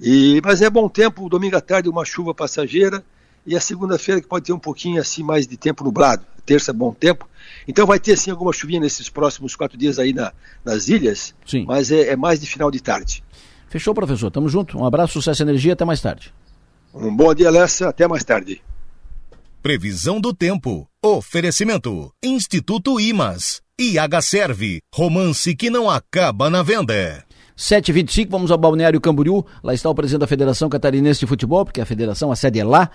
E, 0.00 0.40
mas 0.44 0.62
é 0.62 0.70
bom 0.70 0.88
tempo, 0.88 1.28
domingo 1.28 1.56
à 1.56 1.60
tarde 1.60 1.88
uma 1.88 2.04
chuva 2.04 2.34
passageira 2.34 3.02
e 3.46 3.56
a 3.56 3.60
segunda-feira 3.60 4.20
que 4.20 4.26
pode 4.26 4.46
ter 4.46 4.52
um 4.52 4.58
pouquinho 4.58 5.00
assim 5.00 5.22
mais 5.22 5.46
de 5.46 5.56
tempo 5.56 5.84
nublado. 5.84 6.24
Terça 6.44 6.72
bom 6.72 6.92
tempo. 6.92 7.28
Então 7.66 7.86
vai 7.86 7.98
ter 7.98 8.16
sim 8.16 8.30
alguma 8.30 8.52
chuvinha 8.52 8.80
nesses 8.80 9.08
próximos 9.08 9.54
quatro 9.56 9.76
dias 9.76 9.98
aí 9.98 10.12
na, 10.12 10.32
nas 10.64 10.88
ilhas, 10.88 11.34
sim. 11.44 11.64
mas 11.66 11.90
é, 11.90 12.08
é 12.08 12.16
mais 12.16 12.40
de 12.40 12.46
final 12.46 12.70
de 12.70 12.80
tarde. 12.80 13.22
Fechou, 13.68 13.94
professor. 13.94 14.30
Tamo 14.30 14.48
junto. 14.48 14.78
Um 14.78 14.84
abraço, 14.84 15.14
sucesso 15.14 15.42
e 15.42 15.44
energia. 15.44 15.72
Até 15.72 15.84
mais 15.84 16.00
tarde. 16.00 16.32
Um 16.94 17.14
bom 17.14 17.34
dia, 17.34 17.50
Lessa. 17.50 17.88
Até 17.88 18.06
mais 18.06 18.24
tarde. 18.24 18.62
Previsão 19.62 20.20
do 20.20 20.32
tempo. 20.32 20.88
Oferecimento. 21.04 22.12
Instituto 22.22 23.00
Imas. 23.00 23.60
IH 23.78 24.22
Serve. 24.22 24.80
Romance 24.94 25.54
que 25.54 25.68
não 25.68 25.90
acaba 25.90 26.48
na 26.48 26.62
venda. 26.62 27.24
7h25, 27.58 28.28
vamos 28.30 28.50
ao 28.50 28.58
Balneário 28.58 29.00
Camboriú. 29.00 29.44
Lá 29.62 29.72
está 29.72 29.88
o 29.88 29.94
presidente 29.94 30.20
da 30.20 30.26
Federação 30.26 30.68
Catarinense 30.68 31.20
de 31.20 31.26
Futebol, 31.26 31.64
porque 31.64 31.80
a 31.80 31.86
federação, 31.86 32.30
a 32.30 32.36
sede 32.36 32.60
é 32.60 32.64
lá. 32.64 32.90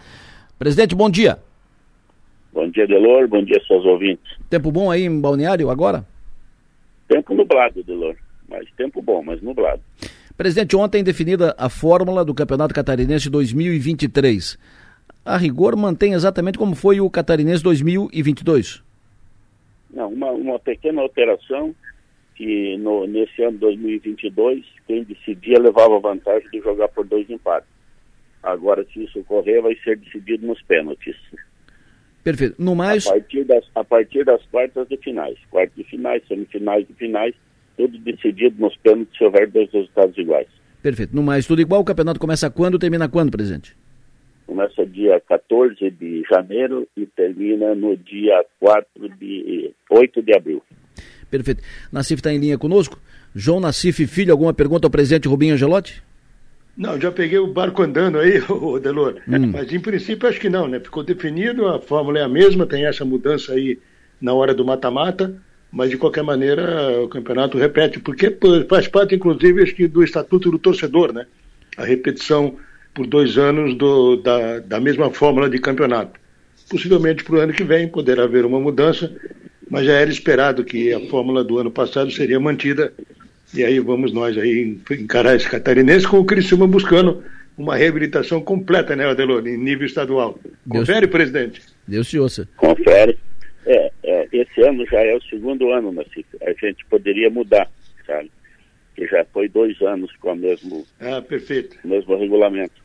Presidente, 0.61 0.93
bom 0.93 1.09
dia. 1.09 1.39
Bom 2.53 2.69
dia, 2.69 2.85
Delor. 2.85 3.27
Bom 3.27 3.43
dia, 3.43 3.59
seus 3.65 3.83
ouvintes. 3.83 4.37
Tempo 4.47 4.71
bom 4.71 4.91
aí 4.91 5.05
em 5.05 5.19
Balneário 5.19 5.71
agora? 5.71 6.05
Tempo 7.07 7.33
nublado, 7.33 7.81
Delor. 7.81 8.15
Mas 8.47 8.69
tempo 8.77 9.01
bom, 9.01 9.23
mas 9.23 9.41
nublado. 9.41 9.81
Presidente, 10.37 10.75
ontem 10.75 11.03
definida 11.03 11.55
a 11.57 11.67
fórmula 11.67 12.23
do 12.23 12.35
Campeonato 12.35 12.75
Catarinense 12.75 13.27
2023 13.27 14.59
a 15.25 15.35
rigor, 15.35 15.75
mantém 15.75 16.13
exatamente 16.13 16.59
como 16.59 16.75
foi 16.75 17.01
o 17.01 17.09
Catarinense 17.09 17.63
2022? 17.63 18.83
Não, 19.91 20.09
uma, 20.09 20.29
uma 20.29 20.59
pequena 20.59 21.01
alteração 21.01 21.73
que 22.35 22.77
no, 22.77 23.07
nesse 23.07 23.41
ano 23.41 23.57
2022 23.57 24.63
quem 24.85 25.05
decidia 25.05 25.59
levava 25.59 25.99
vantagem 25.99 26.47
de 26.51 26.59
jogar 26.59 26.87
por 26.89 27.03
dois 27.03 27.27
empates. 27.31 27.80
Agora, 28.43 28.85
se 28.91 29.03
isso 29.03 29.19
ocorrer, 29.19 29.61
vai 29.61 29.75
ser 29.83 29.97
decidido 29.97 30.47
nos 30.47 30.61
pênaltis. 30.63 31.15
Perfeito. 32.23 32.55
No 32.59 32.75
mais. 32.75 33.05
A 33.07 33.11
partir 33.11 33.43
das, 33.43 33.65
a 33.75 33.83
partir 33.83 34.25
das 34.25 34.43
quartas 34.47 34.87
de 34.87 34.97
finais. 34.97 35.37
Quartas 35.49 35.75
de 35.75 35.83
finais, 35.83 36.23
semifinais 36.27 36.85
e 36.89 36.93
finais, 36.93 37.35
tudo 37.77 37.97
decidido 37.99 38.55
nos 38.59 38.75
pênaltis 38.77 39.17
se 39.17 39.23
houver 39.23 39.49
dois 39.49 39.71
resultados 39.71 40.17
iguais. 40.17 40.47
Perfeito. 40.81 41.15
No 41.15 41.23
mais, 41.23 41.45
tudo 41.45 41.61
igual. 41.61 41.81
O 41.81 41.85
campeonato 41.85 42.19
começa 42.19 42.49
quando 42.49 42.79
termina 42.79 43.07
quando, 43.07 43.31
presidente? 43.31 43.75
Começa 44.47 44.85
dia 44.85 45.19
14 45.21 45.89
de 45.91 46.23
janeiro 46.29 46.87
e 46.97 47.05
termina 47.05 47.73
no 47.73 47.95
dia 47.95 48.43
4 48.59 48.87
de 49.17 49.71
8 49.89 50.21
de 50.21 50.35
abril. 50.35 50.63
Perfeito. 51.29 51.63
Nassif 51.91 52.19
está 52.19 52.33
em 52.33 52.39
linha 52.39 52.57
conosco. 52.57 52.99
João 53.33 53.61
Nassif 53.61 54.05
Filho, 54.07 54.33
alguma 54.33 54.53
pergunta 54.53 54.87
ao 54.87 54.91
presidente 54.91 55.27
Rubinho 55.27 55.53
Angelotti? 55.53 56.03
Não, 56.77 56.99
já 56.99 57.11
peguei 57.11 57.37
o 57.37 57.47
barco 57.47 57.81
andando 57.81 58.17
aí, 58.17 58.41
o 58.49 58.79
Delor. 58.79 59.17
Hum. 59.27 59.51
Mas 59.51 59.71
em 59.71 59.79
princípio 59.79 60.27
acho 60.27 60.39
que 60.39 60.49
não, 60.49 60.67
né? 60.67 60.79
Ficou 60.79 61.03
definido, 61.03 61.67
a 61.67 61.79
fórmula 61.79 62.19
é 62.19 62.23
a 62.23 62.29
mesma, 62.29 62.65
tem 62.65 62.85
essa 62.85 63.05
mudança 63.05 63.53
aí 63.53 63.79
na 64.21 64.33
hora 64.33 64.53
do 64.53 64.63
mata-mata, 64.63 65.35
mas 65.71 65.89
de 65.89 65.97
qualquer 65.97 66.23
maneira 66.23 67.01
o 67.01 67.07
campeonato 67.07 67.57
repete, 67.57 67.99
porque 67.99 68.37
faz 68.69 68.87
parte, 68.87 69.15
inclusive, 69.15 69.63
acho 69.63 69.75
que 69.75 69.87
do 69.87 70.03
estatuto 70.03 70.51
do 70.51 70.59
torcedor, 70.59 71.13
né? 71.13 71.25
A 71.77 71.85
repetição 71.85 72.57
por 72.93 73.07
dois 73.07 73.37
anos 73.37 73.75
do, 73.75 74.17
da, 74.17 74.59
da 74.59 74.79
mesma 74.79 75.09
fórmula 75.11 75.49
de 75.49 75.59
campeonato. 75.59 76.19
Possivelmente 76.69 77.23
para 77.23 77.35
o 77.35 77.39
ano 77.39 77.53
que 77.53 77.63
vem 77.63 77.87
poderá 77.87 78.23
haver 78.23 78.45
uma 78.45 78.59
mudança, 78.59 79.11
mas 79.69 79.85
já 79.85 79.93
era 79.93 80.09
esperado 80.09 80.63
que 80.63 80.93
a 80.93 80.99
fórmula 81.09 81.43
do 81.43 81.57
ano 81.57 81.71
passado 81.71 82.11
seria 82.11 82.39
mantida. 82.39 82.93
E 83.53 83.63
aí 83.63 83.79
vamos 83.79 84.13
nós 84.13 84.37
aí 84.37 84.77
encarar 84.91 85.35
esse 85.35 85.49
catarinense 85.49 86.07
com 86.07 86.19
o 86.19 86.25
Criciúma 86.25 86.67
buscando 86.67 87.23
uma 87.57 87.75
reabilitação 87.75 88.41
completa, 88.41 88.95
né, 88.95 89.05
Adelor, 89.05 89.45
em 89.47 89.57
nível 89.57 89.85
estadual. 89.85 90.39
Confere, 90.67 91.01
Deus, 91.01 91.11
presidente? 91.11 91.61
Deus 91.87 92.09
te 92.09 92.17
ouça. 92.17 92.47
Confere. 92.55 93.17
É, 93.65 93.91
é, 94.03 94.27
esse 94.31 94.61
ano 94.61 94.85
já 94.87 94.99
é 94.99 95.15
o 95.15 95.21
segundo 95.23 95.71
ano, 95.71 95.91
Nacife. 95.91 96.37
A 96.41 96.51
gente 96.53 96.85
poderia 96.85 97.29
mudar, 97.29 97.69
sabe? 98.07 98.31
Que 98.95 99.05
já 99.05 99.25
foi 99.25 99.47
dois 99.47 99.79
anos 99.81 100.11
com 100.17 100.31
o 100.31 100.35
mesmo, 100.35 100.85
ah, 100.99 101.21
perfeito. 101.21 101.77
mesmo 101.83 102.17
regulamento 102.17 102.81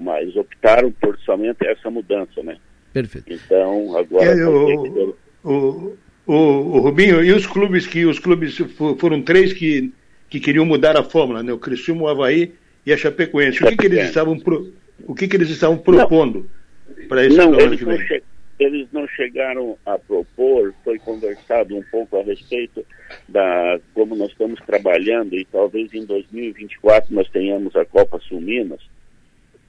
mas 0.00 0.34
optaram 0.34 0.90
por 0.90 1.16
somente 1.20 1.64
essa 1.66 1.90
mudança, 1.90 2.42
né? 2.42 2.56
Perfeito. 2.92 3.32
Então, 3.32 3.96
agora... 3.96 4.24
É, 4.24 4.46
o, 4.46 5.14
o, 5.44 5.96
o, 6.26 6.34
o, 6.34 6.80
Rubinho, 6.80 7.22
e 7.22 7.30
os 7.32 7.46
clubes 7.46 7.86
que... 7.86 8.06
Os 8.06 8.18
clubes 8.18 8.56
foram 8.98 9.20
três 9.20 9.52
que, 9.52 9.92
que 10.30 10.40
queriam 10.40 10.64
mudar 10.64 10.96
a 10.96 11.02
fórmula, 11.02 11.42
né? 11.42 11.52
O 11.52 11.58
Criciúma, 11.58 12.04
o 12.04 12.08
Havaí 12.08 12.52
e 12.86 12.92
a 12.92 12.96
Chapecoense. 12.96 13.62
O 13.62 13.66
que, 13.66 13.76
que 13.76 13.86
eles 13.86 14.04
estavam, 14.04 14.38
pro, 14.38 14.72
o 15.06 15.14
que, 15.14 15.28
que 15.28 15.36
eles 15.36 15.50
estavam 15.50 15.76
propondo 15.76 16.48
para 17.08 17.26
esse 17.26 17.36
não, 17.36 17.52
vem? 17.52 17.76
Che, 17.76 18.22
eles 18.58 18.88
não 18.92 19.06
chegaram 19.08 19.76
a 19.84 19.98
propor, 19.98 20.72
foi 20.84 20.98
conversado 20.98 21.76
um 21.76 21.82
pouco 21.90 22.18
a 22.18 22.22
respeito 22.22 22.84
da 23.28 23.80
como 23.92 24.14
nós 24.14 24.30
estamos 24.30 24.60
trabalhando 24.60 25.34
e 25.34 25.44
talvez 25.44 25.92
em 25.92 26.04
2024 26.04 27.12
nós 27.14 27.28
tenhamos 27.30 27.74
a 27.74 27.84
Copa 27.84 28.20
Sul 28.20 28.40
Minas, 28.40 28.80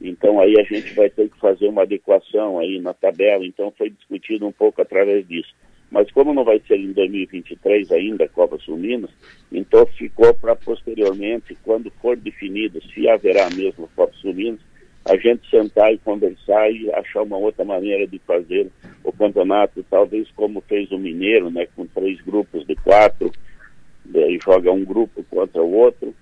então 0.01 0.39
aí 0.39 0.59
a 0.59 0.63
gente 0.63 0.93
vai 0.93 1.09
ter 1.09 1.29
que 1.29 1.39
fazer 1.39 1.67
uma 1.67 1.83
adequação 1.83 2.57
aí 2.57 2.79
na 2.79 2.93
tabela. 2.93 3.45
Então 3.45 3.71
foi 3.77 3.91
discutido 3.91 4.47
um 4.47 4.51
pouco 4.51 4.81
através 4.81 5.27
disso. 5.27 5.53
Mas 5.91 6.09
como 6.11 6.33
não 6.33 6.45
vai 6.45 6.61
ser 6.65 6.79
em 6.79 6.93
2023 6.93 7.91
ainda 7.91 8.23
a 8.23 8.29
Copa 8.29 8.57
Sul 8.59 8.77
Minas, 8.77 9.11
então 9.51 9.85
ficou 9.85 10.33
para 10.33 10.55
posteriormente, 10.55 11.55
quando 11.63 11.91
for 12.01 12.15
definido 12.15 12.81
se 12.93 13.09
haverá 13.09 13.49
mesmo 13.49 13.85
a 13.85 13.95
Copa 13.95 14.13
Sul 14.21 14.33
Minas, 14.33 14.61
a 15.03 15.17
gente 15.17 15.49
sentar 15.49 15.93
e 15.93 15.97
conversar 15.97 16.71
e 16.71 16.89
achar 16.93 17.23
uma 17.23 17.37
outra 17.37 17.65
maneira 17.65 18.07
de 18.07 18.19
fazer 18.19 18.71
o 19.03 19.11
campeonato, 19.11 19.83
talvez 19.89 20.29
como 20.31 20.61
fez 20.61 20.89
o 20.91 20.97
Mineiro, 20.97 21.49
né, 21.49 21.67
com 21.75 21.85
três 21.87 22.21
grupos 22.21 22.65
de 22.65 22.75
quatro, 22.75 23.29
daí 24.05 24.39
joga 24.41 24.71
um 24.71 24.85
grupo 24.85 25.23
contra 25.29 25.61
o 25.61 25.73
outro, 25.73 26.15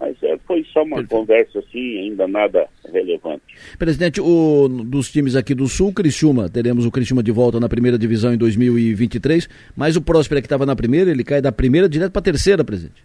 mas 0.00 0.16
é, 0.22 0.36
foi 0.46 0.64
só 0.72 0.82
uma 0.82 0.96
Perfeito. 0.96 1.08
conversa 1.10 1.58
assim, 1.58 1.98
ainda 1.98 2.26
nada 2.26 2.68
relevante. 2.92 3.42
Presidente, 3.78 4.20
o, 4.20 4.68
dos 4.68 5.10
times 5.10 5.36
aqui 5.36 5.54
do 5.54 5.66
Sul, 5.66 5.92
Criciúma, 5.92 6.48
teremos 6.48 6.86
o 6.86 6.90
Criciúma 6.90 7.22
de 7.22 7.30
volta 7.30 7.58
na 7.58 7.68
primeira 7.68 7.98
divisão 7.98 8.32
em 8.32 8.38
2023, 8.38 9.48
mas 9.76 9.96
o 9.96 10.02
Próspera 10.02 10.40
que 10.40 10.46
estava 10.46 10.66
na 10.66 10.76
primeira, 10.76 11.10
ele 11.10 11.24
cai 11.24 11.40
da 11.40 11.52
primeira 11.52 11.88
direto 11.88 12.12
para 12.12 12.20
a 12.20 12.24
terceira, 12.24 12.64
presidente. 12.64 13.02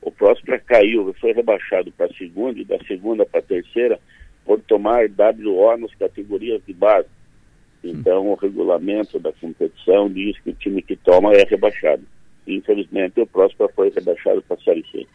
O 0.00 0.10
Próspera 0.10 0.58
caiu, 0.60 1.12
foi 1.20 1.32
rebaixado 1.32 1.90
para 1.92 2.06
a 2.06 2.14
segunda 2.14 2.60
e 2.60 2.64
da 2.64 2.78
segunda 2.86 3.26
para 3.26 3.40
a 3.40 3.42
terceira 3.42 3.98
por 4.44 4.60
tomar 4.60 5.06
WO 5.08 5.76
nas 5.76 5.94
categorias 5.96 6.62
de 6.64 6.72
base. 6.72 7.08
Então, 7.82 8.26
hum. 8.26 8.30
o 8.30 8.34
regulamento 8.34 9.18
da 9.18 9.32
competição 9.32 10.08
diz 10.08 10.38
que 10.40 10.50
o 10.50 10.54
time 10.54 10.80
que 10.80 10.96
toma 10.96 11.32
é 11.34 11.44
rebaixado. 11.44 12.02
Infelizmente, 12.46 13.20
o 13.20 13.26
Próspera 13.26 13.68
foi 13.74 13.90
rebaixado 13.90 14.40
para 14.42 14.56
a 14.56 14.60
Série 14.60 14.84
C. 14.92 15.06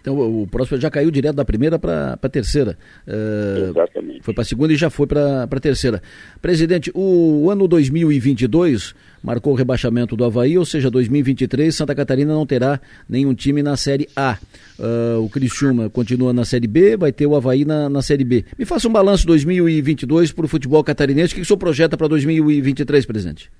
Então 0.00 0.18
o 0.18 0.46
Próspero 0.46 0.80
já 0.80 0.90
caiu 0.90 1.10
direto 1.10 1.36
da 1.36 1.44
primeira 1.44 1.78
para 1.78 2.18
a 2.20 2.28
terceira. 2.28 2.76
Uh, 3.06 3.70
Exatamente. 3.70 4.22
Foi 4.22 4.34
para 4.34 4.42
a 4.42 4.44
segunda 4.44 4.72
e 4.72 4.76
já 4.76 4.90
foi 4.90 5.06
para 5.06 5.44
a 5.44 5.60
terceira. 5.60 6.02
Presidente, 6.40 6.90
o 6.94 7.50
ano 7.50 7.66
2022 7.66 8.94
marcou 9.22 9.54
o 9.54 9.56
rebaixamento 9.56 10.14
do 10.14 10.24
Havaí, 10.24 10.58
ou 10.58 10.64
seja, 10.66 10.90
2023 10.90 11.74
Santa 11.74 11.94
Catarina 11.94 12.34
não 12.34 12.44
terá 12.44 12.78
nenhum 13.08 13.34
time 13.34 13.62
na 13.62 13.76
Série 13.76 14.08
A. 14.14 14.38
Uh, 14.78 15.22
o 15.24 15.30
Criciúma 15.30 15.88
continua 15.88 16.32
na 16.32 16.44
Série 16.44 16.66
B, 16.66 16.96
vai 16.96 17.12
ter 17.12 17.26
o 17.26 17.34
Havaí 17.34 17.64
na, 17.64 17.88
na 17.88 18.02
Série 18.02 18.24
B. 18.24 18.44
Me 18.58 18.64
faça 18.64 18.86
um 18.86 18.92
balanço 18.92 19.26
2022 19.26 20.32
para 20.32 20.44
o 20.44 20.48
futebol 20.48 20.84
catarinense. 20.84 21.32
O 21.32 21.36
que 21.36 21.42
o 21.42 21.44
senhor 21.44 21.58
projeta 21.58 21.96
para 21.96 22.08
2023, 22.08 23.06
presidente? 23.06 23.50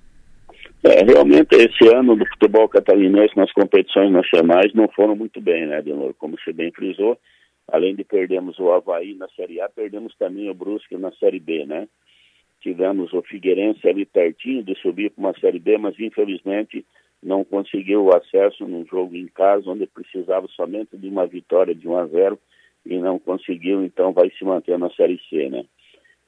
É, 0.87 1.03
realmente 1.03 1.57
esse 1.57 1.88
ano 1.94 2.14
do 2.14 2.27
futebol 2.27 2.68
catarinense 2.68 3.35
nas 3.35 3.51
competições 3.53 4.12
nacionais 4.12 4.75
não 4.75 4.87
foram 4.88 5.16
muito 5.16 5.40
bem, 5.40 5.66
né, 5.66 5.81
Denor? 5.81 6.12
Como 6.18 6.38
você 6.38 6.53
bem 6.53 6.70
frisou, 6.73 7.18
além 7.68 7.94
de 7.94 8.05
perdermos 8.05 8.59
o 8.59 8.70
Havaí 8.70 9.14
na 9.14 9.27
Série 9.31 9.62
A, 9.62 9.68
perdemos 9.70 10.14
também 10.18 10.51
o 10.51 10.55
Brusque 10.55 10.94
na 10.99 11.11
Série 11.12 11.40
B, 11.40 11.64
né? 11.64 11.88
Tivemos 12.61 13.14
o 13.14 13.23
Figueirense 13.23 13.88
ali 13.88 14.05
pertinho 14.05 14.62
de 14.62 14.75
subir 14.75 15.11
para 15.11 15.20
uma 15.20 15.38
Série 15.40 15.59
B, 15.59 15.79
mas 15.79 15.99
infelizmente 15.99 16.85
não 17.23 17.44
conseguiu 17.44 18.05
o 18.05 18.14
acesso 18.14 18.66
num 18.66 18.85
jogo 18.85 19.16
em 19.16 19.27
casa, 19.29 19.70
onde 19.70 19.87
precisava 19.87 20.47
somente 20.49 20.99
de 20.99 21.09
uma 21.09 21.27
vitória 21.27 21.75
de 21.75 21.88
1 21.88 21.97
a 21.97 22.07
0 22.07 22.38
e 22.85 22.99
não 22.99 23.18
conseguiu, 23.18 23.83
então 23.83 24.12
vai 24.12 24.31
se 24.38 24.44
manter 24.44 24.79
na 24.79 24.90
Série 24.90 25.18
C, 25.31 25.49
né? 25.49 25.64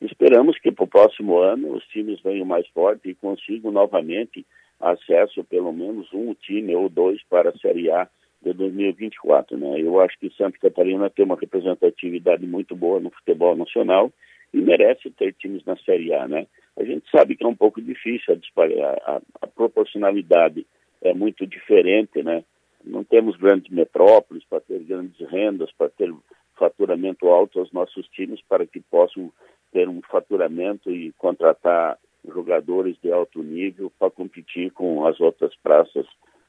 Esperamos 0.00 0.58
que 0.58 0.70
para 0.70 0.84
o 0.84 0.88
próximo 0.88 1.38
ano 1.38 1.72
os 1.72 1.84
times 1.86 2.20
venham 2.20 2.44
mais 2.44 2.66
fortes 2.68 3.04
e 3.04 3.14
consigam 3.14 3.72
novamente 3.72 4.44
acesso 4.78 5.42
pelo 5.44 5.72
menos 5.72 6.12
um 6.12 6.34
time 6.34 6.74
ou 6.74 6.88
dois 6.88 7.22
para 7.30 7.50
a 7.50 7.58
Série 7.58 7.90
A 7.90 8.08
de 8.42 8.52
2024. 8.52 9.56
Né? 9.56 9.80
Eu 9.80 10.00
acho 10.00 10.18
que 10.18 10.30
Santa 10.36 10.58
Catarina 10.58 11.08
tem 11.08 11.24
uma 11.24 11.38
representatividade 11.38 12.46
muito 12.46 12.76
boa 12.76 13.00
no 13.00 13.10
futebol 13.10 13.56
nacional 13.56 14.12
e 14.52 14.58
merece 14.58 15.10
ter 15.10 15.32
times 15.34 15.64
na 15.64 15.76
Série 15.78 16.12
A. 16.12 16.28
Né? 16.28 16.46
A 16.76 16.84
gente 16.84 17.10
sabe 17.10 17.34
que 17.34 17.44
é 17.44 17.48
um 17.48 17.56
pouco 17.56 17.80
difícil 17.80 18.34
a, 18.34 19.12
a, 19.12 19.22
a 19.42 19.46
proporcionalidade 19.46 20.66
é 21.02 21.14
muito 21.14 21.46
diferente, 21.46 22.22
né? 22.22 22.44
Não 22.84 23.02
temos 23.04 23.36
grandes 23.36 23.70
metrópoles 23.70 24.44
para 24.44 24.60
ter 24.60 24.78
grandes 24.84 25.18
rendas, 25.28 25.70
para 25.72 25.88
ter 25.88 26.12
faturamento 26.56 27.28
alto 27.28 27.58
aos 27.58 27.72
nossos 27.72 28.06
times, 28.08 28.40
para 28.48 28.66
que 28.66 28.80
possam 28.80 29.32
ter 29.72 29.88
um 29.88 30.00
faturamento 30.02 30.90
e 30.90 31.12
contratar 31.12 31.98
jogadores 32.26 32.96
de 33.02 33.12
alto 33.12 33.42
nível 33.42 33.92
para 33.98 34.10
competir 34.10 34.70
com 34.72 35.06
as 35.06 35.20
outras 35.20 35.54
praças 35.62 36.06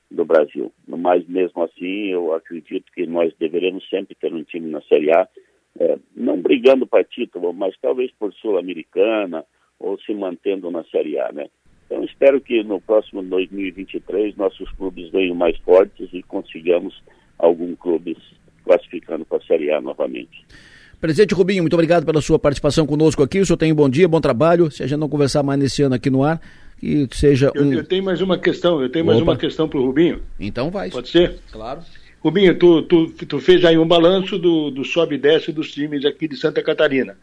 do 0.10 0.25
Brasil. 0.25 0.71
Mas 0.88 1.27
mesmo 1.27 1.63
assim, 1.63 2.08
eu 2.08 2.34
acredito 2.34 2.91
que 2.93 3.06
nós 3.06 3.34
deveremos 3.38 3.88
sempre 3.89 4.15
ter 4.15 4.34
um 4.34 4.43
time 4.43 4.69
na 4.69 4.82
Série 4.82 5.12
A, 5.12 5.27
é, 5.80 5.97
não 6.15 6.41
brigando 6.41 6.88
para 6.88 7.03
título, 7.03 7.53
mas 7.53 7.75
talvez 7.82 8.12
por 8.17 8.34
Sul-Americana 8.34 9.45
ou 9.80 9.99
se 9.99 10.13
mantendo 10.13 10.71
na 10.71 10.84
Série 10.86 11.19
A, 11.19 11.32
né? 11.32 11.47
Então 11.86 12.03
espero 12.03 12.41
que 12.41 12.63
no 12.63 12.82
próximo 12.82 13.23
2023 13.23 14.36
nossos 14.36 14.69
clubes 14.71 15.10
venham 15.10 15.36
mais 15.36 15.58
fortes 15.60 16.10
e 16.12 16.21
consigamos 16.23 17.01
algum 17.38 17.75
clube 17.75 18.17
classificando 18.63 19.23
para 19.25 19.38
a 19.38 19.41
Série 19.41 19.71
A 19.71 19.80
novamente. 19.80 20.45
Presidente 20.99 21.33
Rubinho, 21.33 21.62
muito 21.62 21.73
obrigado 21.73 22.05
pela 22.05 22.21
sua 22.21 22.39
participação 22.39 22.88
conosco 22.88 23.21
aqui. 23.21 23.39
O 23.39 23.45
senhor 23.45 23.57
tem 23.57 23.71
um 23.71 23.75
bom 23.75 23.88
dia, 23.88 24.07
bom 24.07 24.19
trabalho. 24.19 24.71
Se 24.71 24.81
a 24.81 24.88
gente 24.88 24.99
não 24.99 25.07
conversar 25.07 25.43
mais 25.43 25.60
nesse 25.60 25.83
ano 25.83 25.93
aqui 25.93 26.10
no 26.10 26.23
ar, 26.23 26.41
que 26.79 27.07
seja 27.12 27.51
um... 27.55 27.71
eu, 27.71 27.79
eu 27.79 27.83
tenho 27.83 28.03
mais 28.03 28.19
uma 28.19 28.38
questão, 28.38 28.81
eu 28.81 28.89
tenho 28.89 29.05
Opa. 29.05 29.13
mais 29.13 29.23
uma 29.23 29.38
questão 29.38 29.69
para 29.69 29.79
o 29.79 29.86
Rubinho. 29.86 30.21
Então 30.39 30.71
vai. 30.71 30.89
Pode 30.89 31.10
ser? 31.10 31.38
Claro. 31.51 31.81
Rubinho, 32.19 32.57
tu, 32.57 32.81
tu, 32.81 33.07
tu 33.10 33.39
fez 33.39 33.63
aí 33.63 33.77
um 33.77 33.88
balanço 33.88 34.39
do, 34.39 34.71
do 34.71 34.83
sobe 34.83 35.15
e 35.15 35.17
desce 35.19 35.51
dos 35.51 35.71
times 35.71 36.03
aqui 36.03 36.27
de 36.27 36.36
Santa 36.36 36.63
Catarina. 36.63 37.15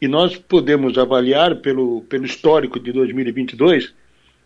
E 0.00 0.08
nós 0.08 0.36
podemos 0.36 0.96
avaliar 0.96 1.56
pelo, 1.56 2.00
pelo 2.08 2.24
histórico 2.24 2.80
de 2.80 2.90
2022 2.90 3.92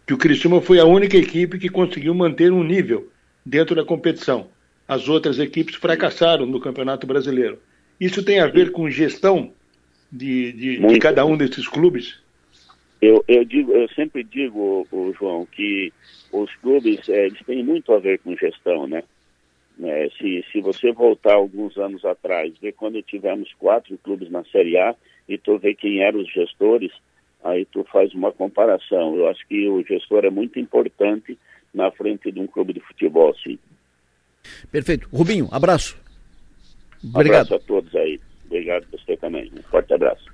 que 0.06 0.12
o 0.12 0.18
Criciúma 0.18 0.60
foi 0.60 0.80
a 0.80 0.84
única 0.84 1.16
equipe 1.16 1.58
que 1.58 1.68
conseguiu 1.68 2.12
manter 2.12 2.52
um 2.52 2.62
nível 2.62 3.08
dentro 3.46 3.74
da 3.74 3.84
competição. 3.84 4.48
As 4.86 5.08
outras 5.08 5.38
equipes 5.38 5.76
fracassaram 5.76 6.44
no 6.44 6.60
Campeonato 6.60 7.06
Brasileiro. 7.06 7.58
Isso 8.00 8.24
tem 8.24 8.40
a 8.40 8.46
ver 8.46 8.72
com 8.72 8.90
gestão 8.90 9.52
de, 10.10 10.52
de, 10.52 10.86
de 10.86 10.98
cada 10.98 11.24
um 11.24 11.36
desses 11.36 11.66
clubes? 11.68 12.18
Eu, 13.00 13.24
eu, 13.28 13.44
digo, 13.44 13.72
eu 13.72 13.88
sempre 13.90 14.24
digo, 14.24 14.86
o, 14.90 14.96
o 14.96 15.14
João, 15.18 15.46
que 15.46 15.92
os 16.32 16.54
clubes 16.56 17.08
é, 17.08 17.26
eles 17.26 17.40
têm 17.44 17.62
muito 17.62 17.92
a 17.92 17.98
ver 17.98 18.18
com 18.20 18.36
gestão, 18.36 18.86
né? 18.86 19.02
É, 19.82 20.08
se, 20.16 20.44
se 20.52 20.60
você 20.60 20.92
voltar 20.92 21.34
alguns 21.34 21.76
anos 21.76 22.04
atrás, 22.04 22.52
ver 22.62 22.72
quando 22.72 23.02
tivemos 23.02 23.52
quatro 23.58 23.98
clubes 23.98 24.30
na 24.30 24.44
Série 24.44 24.78
A 24.78 24.94
e 25.28 25.36
tu 25.36 25.58
vê 25.58 25.74
quem 25.74 26.00
eram 26.00 26.20
os 26.20 26.32
gestores, 26.32 26.92
aí 27.42 27.64
tu 27.66 27.84
faz 27.92 28.14
uma 28.14 28.30
comparação. 28.30 29.16
Eu 29.16 29.28
acho 29.28 29.46
que 29.48 29.68
o 29.68 29.84
gestor 29.84 30.24
é 30.24 30.30
muito 30.30 30.58
importante 30.60 31.36
na 31.74 31.90
frente 31.90 32.30
de 32.30 32.38
um 32.38 32.46
clube 32.46 32.72
de 32.72 32.80
futebol, 32.80 33.34
sim. 33.42 33.58
Perfeito. 34.70 35.08
Rubinho, 35.12 35.48
abraço. 35.50 36.03
Obrigado. 37.12 37.46
abraço 37.46 37.54
a 37.54 37.66
todos 37.66 37.94
aí. 37.94 38.20
Obrigado 38.46 38.86
você 38.92 39.16
também. 39.16 39.50
Um 39.56 39.62
forte 39.62 39.92
abraço. 39.92 40.24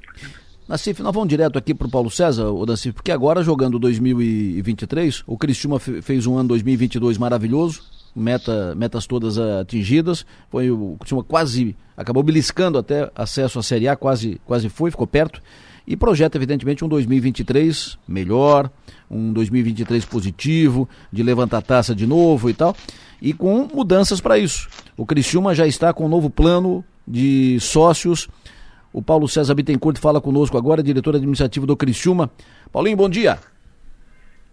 Nassif, 0.69 1.03
nós 1.03 1.13
vamos 1.13 1.29
direto 1.29 1.59
aqui 1.59 1.75
para 1.75 1.89
o 1.89 1.91
Paulo 1.91 2.11
César, 2.11 2.49
o 2.51 2.65
Nassif, 2.65 2.95
porque 2.95 3.11
agora 3.11 3.43
jogando 3.43 3.77
2023, 3.77 5.25
o 5.27 5.37
Cristiúma 5.37 5.81
fez 5.81 6.27
um 6.29 6.39
ano 6.39 6.51
2022 6.51 7.19
maravilhoso, 7.19 7.83
meta, 8.15 8.73
metas 8.77 9.05
todas 9.05 9.37
atingidas, 9.37 10.25
foi 10.49 10.71
o 10.71 10.97
Cristiúma 11.01 11.25
quase, 11.25 11.77
acabou 11.97 12.23
beliscando 12.23 12.79
até 12.79 13.11
acesso 13.17 13.59
à 13.59 13.65
Série 13.65 13.89
A, 13.89 13.97
quase, 13.97 14.41
quase 14.47 14.69
foi, 14.69 14.93
ficou 14.93 15.09
perto, 15.09 15.43
e 15.91 15.97
projeta 15.97 16.39
evidentemente 16.39 16.85
um 16.85 16.89
2023 16.89 17.99
melhor, 18.07 18.71
um 19.11 19.33
2023 19.33 20.05
positivo, 20.05 20.89
de 21.13 21.21
levantar 21.21 21.63
taça 21.63 21.97
de 21.97 22.07
novo 22.07 22.49
e 22.49 22.55
tal, 22.55 22.77
e 23.21 23.33
com 23.33 23.69
mudanças 23.75 24.21
para 24.21 24.39
isso. 24.39 24.69
O 24.97 25.05
Criciúma 25.05 25.53
já 25.53 25.67
está 25.67 25.93
com 25.93 26.07
um 26.07 26.09
novo 26.09 26.31
plano 26.31 26.85
de 27.05 27.59
sócios. 27.59 28.29
O 28.93 29.03
Paulo 29.03 29.27
César 29.27 29.53
Bittencourt 29.53 29.99
fala 29.99 30.21
conosco 30.21 30.57
agora, 30.57 30.81
diretor 30.81 31.17
administrativo 31.17 31.67
do 31.67 31.77
Criciúma. 31.77 32.31
Paulinho, 32.71 32.97
bom 32.97 33.09
dia. 33.09 33.41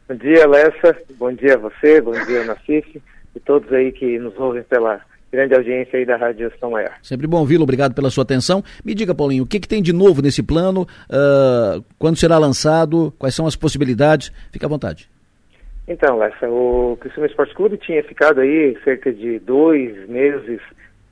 Bom 0.09 0.15
dia, 0.15 0.47
Lessa. 0.47 0.97
Bom 1.19 1.31
dia 1.31 1.53
a 1.53 1.57
você, 1.57 2.01
bom 2.01 2.13
dia, 2.25 2.45
Nacife, 2.45 2.99
e 3.35 3.39
todos 3.39 3.71
aí 3.71 3.91
que 3.91 4.17
nos 4.17 4.35
ouvem 4.39 4.63
pela 4.63 5.01
grande 5.31 5.55
audiência 5.55 5.99
aí 5.99 6.05
da 6.05 6.15
Rádio 6.15 6.51
São 6.59 6.71
Maior. 6.71 6.93
Sempre 7.01 7.27
bom 7.27 7.39
ouvi-lo, 7.39 7.63
obrigado 7.63 7.93
pela 7.93 8.09
sua 8.09 8.23
atenção. 8.23 8.63
Me 8.83 8.93
diga, 8.93 9.13
Paulinho, 9.13 9.43
o 9.43 9.47
que, 9.47 9.59
que 9.59 9.67
tem 9.67 9.81
de 9.81 9.93
novo 9.93 10.21
nesse 10.21 10.41
plano? 10.41 10.87
Uh, 11.09 11.83
quando 11.99 12.17
será 12.17 12.37
lançado? 12.37 13.13
Quais 13.17 13.35
são 13.35 13.45
as 13.45 13.55
possibilidades? 13.55 14.31
Fique 14.51 14.65
à 14.65 14.69
vontade. 14.69 15.09
Então, 15.87 16.17
Lessa, 16.17 16.49
o 16.49 16.97
Criciúma 16.99 17.27
Esporte 17.27 17.55
Clube 17.55 17.77
tinha 17.77 18.03
ficado 18.03 18.41
aí 18.41 18.77
cerca 18.83 19.11
de 19.11 19.39
dois 19.39 20.07
meses 20.09 20.59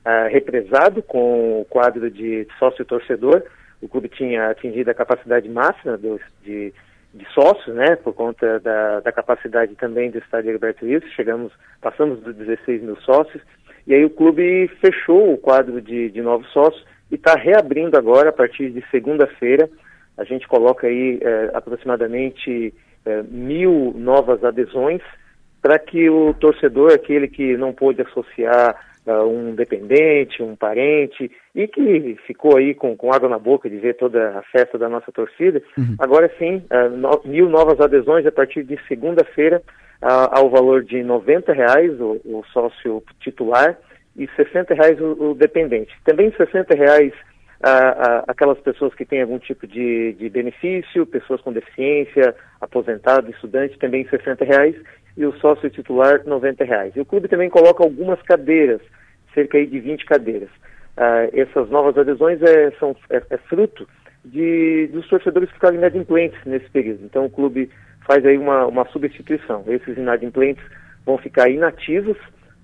uh, 0.04 0.30
represado 0.30 1.02
com 1.02 1.62
o 1.62 1.64
quadro 1.64 2.10
de 2.10 2.46
sócio-torcedor. 2.58 3.42
O 3.80 3.88
clube 3.88 4.08
tinha 4.08 4.50
atingido 4.50 4.90
a 4.90 4.94
capacidade 4.94 5.48
máxima 5.48 5.96
do, 5.96 6.20
de, 6.44 6.74
de 7.14 7.26
sócios, 7.32 7.74
né, 7.74 7.96
por 7.96 8.14
conta 8.14 8.60
da, 8.60 9.00
da 9.00 9.12
capacidade 9.12 9.74
também 9.76 10.10
do 10.10 10.18
estádio 10.18 10.52
Alberto 10.52 10.84
Wilson. 10.84 11.08
Chegamos, 11.08 11.52
passamos 11.80 12.20
dos 12.20 12.36
16 12.36 12.82
mil 12.82 12.96
sócios. 12.96 13.42
E 13.86 13.94
aí 13.94 14.04
o 14.04 14.10
clube 14.10 14.68
fechou 14.80 15.32
o 15.32 15.38
quadro 15.38 15.80
de, 15.80 16.10
de 16.10 16.20
novos 16.20 16.50
sócios 16.52 16.84
e 17.10 17.14
está 17.14 17.34
reabrindo 17.34 17.96
agora 17.96 18.30
a 18.30 18.32
partir 18.32 18.70
de 18.70 18.84
segunda-feira. 18.90 19.68
A 20.16 20.24
gente 20.24 20.48
coloca 20.48 20.86
aí 20.86 21.18
eh, 21.22 21.50
aproximadamente 21.54 22.74
eh, 23.04 23.22
mil 23.28 23.94
novas 23.96 24.42
adesões 24.42 25.02
para 25.62 25.78
que 25.78 26.08
o 26.08 26.32
torcedor, 26.34 26.92
aquele 26.92 27.28
que 27.28 27.56
não 27.56 27.72
pôde 27.72 28.00
associar 28.02 28.76
uh, 29.06 29.24
um 29.24 29.52
dependente, 29.54 30.42
um 30.42 30.54
parente, 30.54 31.28
e 31.54 31.66
que 31.66 32.16
ficou 32.26 32.56
aí 32.56 32.72
com, 32.74 32.96
com 32.96 33.12
água 33.12 33.28
na 33.28 33.38
boca 33.38 33.68
de 33.68 33.76
ver 33.76 33.94
toda 33.94 34.38
a 34.38 34.42
festa 34.42 34.78
da 34.78 34.88
nossa 34.88 35.10
torcida, 35.10 35.62
uhum. 35.76 35.96
agora 35.98 36.30
sim, 36.38 36.62
uh, 36.70 36.88
no, 36.96 37.20
mil 37.24 37.48
novas 37.48 37.80
adesões 37.80 38.24
a 38.26 38.30
partir 38.30 38.62
de 38.62 38.78
segunda-feira, 38.86 39.60
uh, 40.02 40.28
ao 40.30 40.50
valor 40.50 40.84
de 40.84 41.02
R$ 41.02 41.52
reais 41.52 42.00
o, 42.00 42.20
o, 42.24 42.44
sócio 42.52 43.02
titular 43.20 43.78
e 44.16 44.24
R$ 44.24 44.64
reais 44.70 45.00
o, 45.00 45.30
o, 45.30 45.34
dependente. 45.34 45.94
Também 46.04 46.28
R$ 46.28 46.76
reais 46.76 47.12
aquelas 48.28 48.58
pessoas 48.60 48.94
que 48.94 49.04
têm 49.04 49.22
algum 49.22 49.38
tipo 49.38 49.66
de, 49.66 50.12
de 50.12 50.28
benefício, 50.28 51.06
pessoas 51.06 51.40
com 51.40 51.52
deficiência, 51.52 52.34
aposentado, 52.60 53.30
estudante, 53.30 53.78
também 53.78 54.02
R$ 54.02 54.44
reais 54.44 54.76
e 55.16 55.24
o 55.24 55.32
sócio 55.38 55.70
titular 55.70 56.20
R$ 56.20 56.64
reais. 56.64 56.94
E 56.94 57.00
o 57.00 57.04
clube 57.04 57.28
também 57.28 57.48
coloca 57.48 57.82
algumas 57.82 58.20
cadeiras, 58.22 58.80
cerca 59.34 59.64
de 59.64 59.80
20 59.80 60.04
cadeiras. 60.04 60.50
Uh, 60.96 61.28
essas 61.32 61.68
novas 61.70 61.96
adesões 61.98 62.40
é, 62.42 62.70
são, 62.78 62.96
é, 63.10 63.22
é 63.30 63.36
fruto 63.36 63.86
de, 64.24 64.88
dos 64.92 65.06
torcedores 65.08 65.48
que 65.48 65.54
ficaram 65.54 65.76
inadimplentes 65.76 66.38
nesse 66.44 66.68
período. 66.70 67.04
Então 67.04 67.26
o 67.26 67.30
clube 67.30 67.70
faz 68.06 68.24
aí 68.24 68.38
uma, 68.38 68.66
uma 68.66 68.86
substituição. 68.88 69.64
Esses 69.66 69.96
inadimplentes 69.96 70.64
vão 71.04 71.18
ficar 71.18 71.48
inativos, 71.48 72.16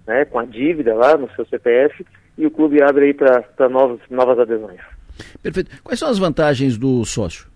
né, 0.07 0.25
com 0.25 0.39
a 0.39 0.45
dívida 0.45 0.95
lá 0.95 1.17
no 1.17 1.31
seu 1.33 1.45
CPF, 1.47 2.07
e 2.39 2.47
o 2.47 2.51
clube 2.51 2.83
abre 2.83 3.07
aí 3.07 3.15
para 3.15 3.69
novas, 3.69 4.01
novas 4.09 4.39
adesões. 4.39 4.81
Perfeito. 5.43 5.71
Quais 5.83 5.99
são 5.99 6.09
as 6.09 6.19
vantagens 6.19 6.79
do 6.79 7.05
sócio? 7.05 7.47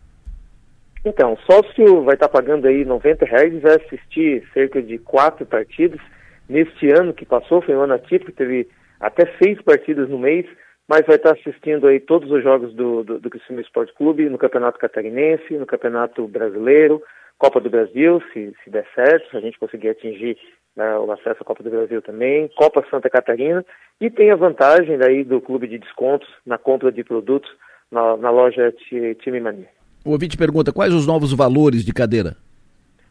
Então, 1.04 1.34
o 1.34 1.38
sócio 1.52 2.02
vai 2.02 2.14
estar 2.14 2.28
tá 2.28 2.32
pagando 2.32 2.66
aí 2.66 2.82
R$ 2.82 3.16
reais 3.22 3.54
e 3.54 3.60
vai 3.60 3.76
assistir 3.76 4.44
cerca 4.52 4.82
de 4.82 4.98
quatro 4.98 5.46
partidas. 5.46 6.00
Neste 6.48 6.90
ano 6.90 7.14
que 7.14 7.24
passou, 7.24 7.62
foi 7.62 7.76
um 7.76 7.82
ano 7.82 7.94
atípico, 7.94 8.32
teve 8.32 8.68
até 9.00 9.24
seis 9.42 9.60
partidas 9.62 10.08
no 10.08 10.18
mês, 10.18 10.46
mas 10.88 11.06
vai 11.06 11.16
estar 11.16 11.34
tá 11.34 11.40
assistindo 11.40 11.86
aí 11.86 12.00
todos 12.00 12.30
os 12.30 12.42
jogos 12.42 12.74
do, 12.74 13.04
do, 13.04 13.18
do 13.20 13.30
Criciúma 13.30 13.60
Esporte 13.60 13.94
Clube, 13.94 14.28
no 14.28 14.38
Campeonato 14.38 14.78
Catarinense, 14.78 15.54
no 15.54 15.66
Campeonato 15.66 16.26
Brasileiro, 16.26 17.00
Copa 17.38 17.60
do 17.60 17.70
Brasil, 17.70 18.22
se, 18.32 18.54
se 18.64 18.70
der 18.70 18.86
certo, 18.94 19.30
se 19.30 19.36
a 19.36 19.40
gente 19.40 19.58
conseguir 19.58 19.90
atingir 19.90 20.38
né, 20.74 20.96
o 20.98 21.10
acesso 21.10 21.42
à 21.42 21.44
Copa 21.44 21.62
do 21.62 21.70
Brasil 21.70 22.00
também, 22.02 22.48
Copa 22.56 22.84
Santa 22.90 23.10
Catarina, 23.10 23.64
e 24.00 24.10
tem 24.10 24.30
a 24.30 24.36
vantagem 24.36 24.98
daí 24.98 25.24
do 25.24 25.40
clube 25.40 25.66
de 25.66 25.78
descontos 25.78 26.28
na 26.44 26.58
compra 26.58 26.92
de 26.92 27.02
produtos 27.02 27.50
na, 27.90 28.16
na 28.16 28.30
loja 28.30 28.72
Time 29.20 29.40
Mania. 29.40 29.68
O 30.04 30.10
ouvinte 30.10 30.36
pergunta, 30.36 30.72
quais 30.72 30.94
os 30.94 31.06
novos 31.06 31.32
valores 31.32 31.84
de 31.84 31.92
cadeira? 31.92 32.36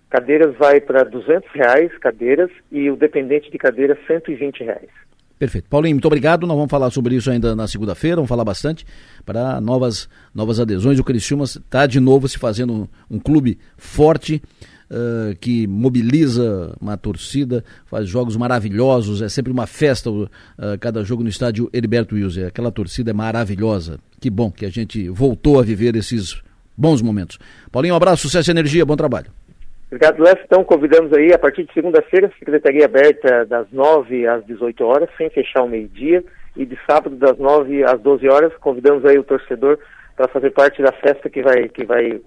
Cadeiras 0.10 0.56
vai 0.56 0.80
para 0.80 1.04
R$ 1.04 1.42
reais 1.54 1.98
cadeiras 1.98 2.50
e 2.72 2.90
o 2.90 2.96
dependente 2.96 3.52
de 3.52 3.58
cadeira 3.58 3.98
R$ 4.08 4.52
reais. 4.60 4.90
Perfeito. 5.38 5.68
Paulinho, 5.70 5.96
muito 5.96 6.06
obrigado. 6.06 6.48
Nós 6.48 6.56
vamos 6.56 6.72
falar 6.72 6.90
sobre 6.92 7.16
isso 7.16 7.30
ainda 7.30 7.56
na 7.56 7.68
segunda-feira, 7.68 8.16
vamos 8.16 8.30
falar 8.30 8.46
bastante 8.46 8.86
para 9.26 9.60
novas, 9.60 10.08
novas 10.34 10.60
adesões. 10.60 10.98
O 10.98 11.04
Criciúma 11.04 11.44
está 11.44 11.86
de 11.86 12.00
novo 12.00 12.28
se 12.28 12.38
fazendo 12.38 12.74
um, 12.74 12.88
um 13.10 13.20
clube 13.20 13.58
forte 13.78 14.42
uh, 14.90 15.36
que 15.40 15.68
mobiliza 15.68 16.74
uma 16.80 16.96
torcida, 16.96 17.66
faz 17.86 18.08
jogos 18.08 18.38
maravilhosos, 18.38 19.22
é 19.22 19.28
sempre 19.28 19.52
uma 19.52 19.68
festa 19.68 20.10
uh, 20.10 20.30
cada 20.80 21.04
jogo 21.04 21.22
no 21.22 21.30
estádio 21.30 21.70
Heriberto 21.74 22.16
Wilson. 22.16 22.48
Aquela 22.48 22.72
torcida 22.72 23.12
é 23.12 23.14
maravilhosa. 23.14 24.00
Que 24.22 24.30
bom 24.30 24.50
que 24.50 24.66
a 24.66 24.70
gente 24.70 25.10
voltou 25.10 25.60
a 25.60 25.64
viver 25.64 25.98
esses 25.98 26.42
bons 26.78 27.02
momentos. 27.02 27.38
Paulinho, 27.72 27.94
um 27.94 27.98
abraço, 27.98 28.24
sucesso 28.24 28.50
e 28.50 28.52
energia, 28.52 28.86
bom 28.86 28.96
trabalho. 28.96 29.32
Obrigado, 29.88 30.22
Léo. 30.22 30.38
Então, 30.44 30.64
convidamos 30.64 31.14
aí, 31.14 31.34
a 31.34 31.40
partir 31.40 31.64
de 31.64 31.74
segunda-feira, 31.74 32.32
secretaria 32.40 32.86
aberta 32.86 33.46
das 33.46 33.68
9 33.72 34.28
às 34.28 34.46
18 34.46 34.84
horas, 34.84 35.10
sem 35.18 35.30
fechar 35.30 35.64
o 35.64 35.70
meio-dia, 35.70 36.24
e 36.56 36.66
de 36.66 36.78
sábado, 36.90 37.16
das 37.16 37.38
9 37.38 37.84
às 37.84 38.02
12 38.02 38.28
horas, 38.28 38.54
convidamos 38.60 39.06
aí 39.06 39.18
o 39.18 39.24
torcedor 39.24 39.78
para 40.16 40.28
fazer 40.30 40.52
parte 40.52 40.82
da 40.82 40.92
festa 40.94 41.30
que 41.30 41.42
vai, 41.42 41.68
que 41.68 41.86
vai, 41.86 42.22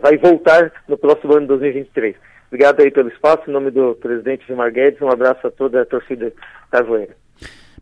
vai 0.00 0.16
voltar 0.18 0.72
no 0.88 0.98
próximo 0.98 1.32
ano 1.32 1.42
de 1.42 1.48
2023. 1.48 2.16
Obrigado 2.48 2.80
aí 2.80 2.90
pelo 2.90 3.08
espaço, 3.08 3.48
em 3.48 3.52
nome 3.52 3.70
do 3.70 3.94
presidente 3.94 4.46
Gilmar 4.46 4.72
Guedes, 4.72 5.00
um 5.00 5.10
abraço 5.10 5.46
a 5.46 5.50
toda 5.50 5.82
a 5.82 5.86
torcida 5.86 6.32
carvoeira. 6.70 7.16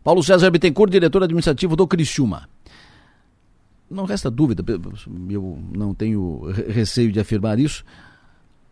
Paulo 0.03 0.23
César 0.23 0.49
Bittencourt, 0.49 0.91
diretor 0.91 1.23
administrativo 1.23 1.75
do 1.75 1.87
Criciúma. 1.87 2.47
Não 3.89 4.05
resta 4.05 4.31
dúvida, 4.31 4.63
eu 5.29 5.59
não 5.75 5.93
tenho 5.93 6.43
receio 6.69 7.11
de 7.11 7.19
afirmar 7.19 7.59
isso, 7.59 7.83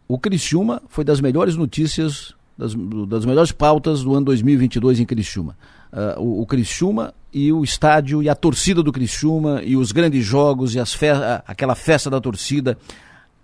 o 0.10 0.18
Criciúma 0.18 0.82
foi 0.90 1.04
das 1.04 1.22
melhores 1.22 1.56
notícias, 1.56 2.34
das, 2.58 2.74
das 3.08 3.26
melhores 3.28 3.52
pautas 3.52 4.04
do 4.04 4.16
ano 4.16 4.26
2022 4.26 5.00
em 5.00 5.06
Criciúma. 5.06 5.56
Uh, 5.94 6.20
o, 6.20 6.42
o 6.42 6.46
Criciúma 6.48 7.14
e 7.32 7.54
o 7.54 7.64
estádio 7.64 8.24
e 8.24 8.28
a 8.28 8.34
torcida 8.34 8.82
do 8.82 8.92
Criciúma 8.92 9.62
e 9.64 9.78
os 9.78 9.92
grandes 9.92 10.26
jogos 10.26 10.74
e 10.74 10.80
as 10.80 10.96
fe 10.96 11.10
aquela 11.46 11.76
festa 11.76 12.10
da 12.10 12.20
torcida, 12.20 12.76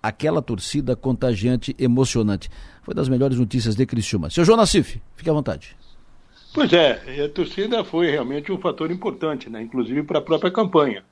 aquela 0.02 0.42
torcida 0.42 0.96
contagiante, 0.96 1.74
emocionante. 1.78 2.50
Foi 2.82 2.92
das 2.92 3.08
melhores 3.08 3.38
notícias 3.38 3.76
de 3.76 3.86
Criciúma. 3.86 4.28
Seu 4.28 4.44
João 4.44 4.58
Nassif, 4.58 5.00
fique 5.14 5.30
à 5.30 5.32
vontade. 5.32 5.76
Pois 6.52 6.72
é, 6.72 7.00
a 7.24 7.28
torcida 7.28 7.84
foi 7.84 8.10
realmente 8.10 8.50
um 8.50 8.58
fator 8.58 8.90
importante, 8.90 9.48
né? 9.48 9.62
inclusive 9.62 10.02
para 10.02 10.18
a 10.18 10.22
própria 10.22 10.50
campanha, 10.50 11.04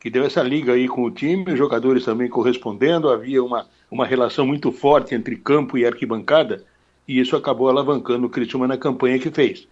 que 0.00 0.08
deu 0.08 0.22
essa 0.22 0.40
liga 0.40 0.74
aí 0.74 0.86
com 0.86 1.02
o 1.02 1.10
time, 1.10 1.52
os 1.52 1.58
jogadores 1.58 2.04
também 2.04 2.28
correspondendo, 2.28 3.08
havia 3.08 3.42
uma 3.42 3.66
uma 3.90 4.06
relação 4.06 4.46
muito 4.46 4.70
forte 4.70 5.14
entre 5.14 5.36
campo 5.36 5.76
e 5.76 5.84
arquibancada, 5.84 6.64
e 7.08 7.18
isso 7.18 7.34
acabou 7.34 7.68
alavancando 7.68 8.26
o 8.26 8.30
Criciúma 8.30 8.68
na 8.68 8.78
campanha 8.78 9.18
que 9.18 9.30
fez. 9.30 9.66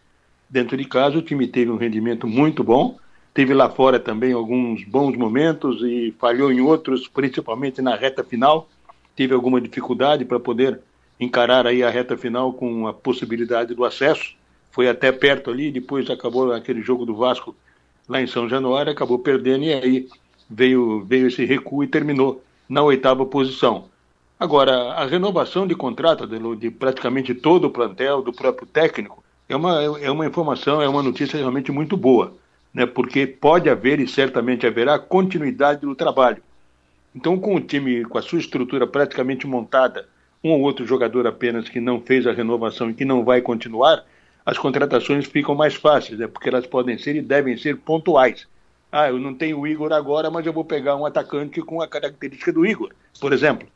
Dentro 0.51 0.77
de 0.77 0.85
casa, 0.85 1.19
o 1.19 1.23
time 1.23 1.47
teve 1.47 1.71
um 1.71 1.77
rendimento 1.77 2.27
muito 2.27 2.65
bom, 2.65 2.99
teve 3.33 3.55
lá 3.55 3.69
fora 3.69 4.01
também 4.01 4.33
alguns 4.33 4.83
bons 4.85 5.17
momentos 5.17 5.83
e 5.83 6.15
falhou 6.19 6.51
em 6.51 6.61
outros, 6.61 7.07
principalmente 7.07 7.81
na 7.81 7.95
reta 7.95 8.25
final, 8.25 8.69
teve 9.15 9.35
alguma 9.35 9.61
dificuldade 9.61 10.25
para 10.25 10.41
poder 10.41 10.81
encarar 11.21 11.67
aí 11.67 11.83
a 11.83 11.91
reta 11.91 12.17
final 12.17 12.53
com 12.53 12.87
a 12.87 12.93
possibilidade 12.93 13.75
do 13.75 13.85
acesso, 13.85 14.35
foi 14.71 14.89
até 14.89 15.13
perto 15.13 15.51
ali, 15.51 15.71
depois 15.71 16.09
acabou 16.09 16.53
aquele 16.53 16.81
jogo 16.83 17.05
do 17.05 17.15
Vasco 17.15 17.55
lá 18.09 18.23
em 18.23 18.27
São 18.27 18.49
Januário, 18.49 18.93
acabou 18.93 19.19
perdendo 19.19 19.65
e 19.65 19.73
aí 19.73 20.09
veio, 20.49 21.05
veio 21.05 21.27
esse 21.27 21.45
recuo 21.45 21.85
e 21.85 21.89
terminou 21.89 22.43
na 22.69 22.83
oitava 22.83 23.27
posição. 23.27 23.87
Agora, 24.41 24.93
a 24.93 25.05
renovação 25.05 25.67
de 25.67 25.75
contrato 25.75 26.25
de, 26.57 26.71
praticamente 26.71 27.35
todo 27.35 27.65
o 27.65 27.71
plantel, 27.71 28.23
do 28.23 28.33
próprio 28.33 28.69
técnico, 28.69 29.25
é 29.49 29.57
uma, 29.57 29.83
é 29.83 30.09
uma 30.09 30.27
informação, 30.27 30.81
é 30.81 30.89
uma 30.89 31.03
notícia 31.03 31.37
realmente 31.37 31.73
muito 31.73 31.97
boa, 31.97 32.35
né? 32.73 32.87
porque 32.87 33.27
pode 33.27 33.69
haver 33.69 33.99
e 33.99 34.07
certamente 34.07 34.65
haverá 34.65 34.97
continuidade 34.97 35.81
do 35.81 35.93
trabalho. 35.93 36.41
Então, 37.17 37.37
com 37.37 37.57
o 37.57 37.61
time, 37.61 38.05
com 38.05 38.17
a 38.17 38.23
sua 38.23 38.39
estrutura 38.39 38.87
praticamente 38.87 39.45
montada, 39.45 40.07
um 40.45 40.53
ou 40.53 40.61
outro 40.61 40.87
jogador 40.87 41.27
apenas 41.27 41.69
que 41.69 41.81
não 41.81 42.01
fez 42.01 42.25
a 42.25 42.33
renovação 42.33 42.91
e 42.91 42.95
que 42.95 43.05
não 43.05 43.25
vai 43.25 43.43
continuar, 43.43 44.05
as 44.47 44.57
contratações 44.57 45.27
ficam 45.27 45.57
mais 45.57 45.75
fáceis, 45.75 46.17
né? 46.17 46.29
porque 46.29 46.49
elas 46.49 46.65
podem 46.65 46.97
ser 46.97 47.17
e 47.17 47.21
devem 47.21 47.57
ser 47.57 47.77
pontuais. 47.79 48.47
Ah, 48.93 49.09
eu 49.09 49.19
não 49.19 49.35
tenho 49.35 49.59
o 49.59 49.67
Igor 49.67 49.93
agora, 49.93 50.31
mas 50.31 50.47
eu 50.47 50.53
vou 50.53 50.65
pegar 50.65 50.95
um 50.95 51.05
atacante 51.05 51.61
com 51.61 51.83
a 51.83 51.89
característica 51.89 52.53
do 52.53 52.65
Igor, 52.65 52.93
por 53.21 53.33
exemplo. 53.33 53.67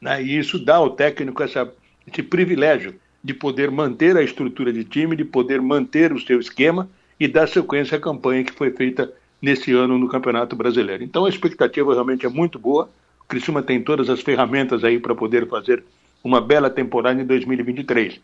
Né? 0.00 0.22
E 0.22 0.38
isso 0.38 0.58
dá 0.58 0.76
ao 0.76 0.90
técnico 0.90 1.42
essa, 1.42 1.72
esse 2.06 2.22
privilégio 2.22 2.94
de 3.22 3.34
poder 3.34 3.70
manter 3.70 4.16
a 4.16 4.22
estrutura 4.22 4.72
de 4.72 4.84
time, 4.84 5.14
de 5.14 5.24
poder 5.24 5.60
manter 5.60 6.12
o 6.12 6.20
seu 6.20 6.40
esquema 6.40 6.88
e 7.18 7.28
dar 7.28 7.46
sequência 7.46 7.98
à 7.98 8.00
campanha 8.00 8.44
que 8.44 8.52
foi 8.52 8.70
feita 8.70 9.12
nesse 9.42 9.72
ano 9.72 9.98
no 9.98 10.08
Campeonato 10.08 10.56
Brasileiro. 10.56 11.04
Então 11.04 11.26
a 11.26 11.28
expectativa 11.28 11.92
realmente 11.92 12.24
é 12.24 12.28
muito 12.28 12.58
boa. 12.58 12.88
O 13.20 13.24
Criciúma 13.24 13.62
tem 13.62 13.82
todas 13.82 14.08
as 14.08 14.20
ferramentas 14.20 14.84
aí 14.84 14.98
para 14.98 15.14
poder 15.14 15.46
fazer 15.46 15.84
uma 16.24 16.40
bela 16.40 16.70
temporada 16.70 17.20
em 17.20 17.26
2023. 17.26 18.20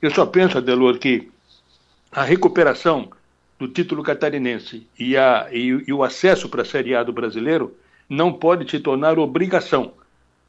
Eu 0.00 0.10
só 0.10 0.26
penso, 0.26 0.58
Adelor, 0.58 0.98
que 0.98 1.28
a 2.12 2.22
recuperação 2.22 3.10
do 3.58 3.68
título 3.68 4.02
catarinense 4.02 4.86
e, 4.98 5.16
a, 5.16 5.48
e, 5.50 5.84
e 5.86 5.92
o 5.92 6.02
acesso 6.02 6.48
para 6.48 6.62
a 6.62 6.64
Série 6.64 6.94
A 6.94 7.02
do 7.02 7.12
brasileiro 7.12 7.74
não 8.08 8.32
pode 8.32 8.70
se 8.70 8.78
tornar 8.78 9.18
obrigação 9.18 9.92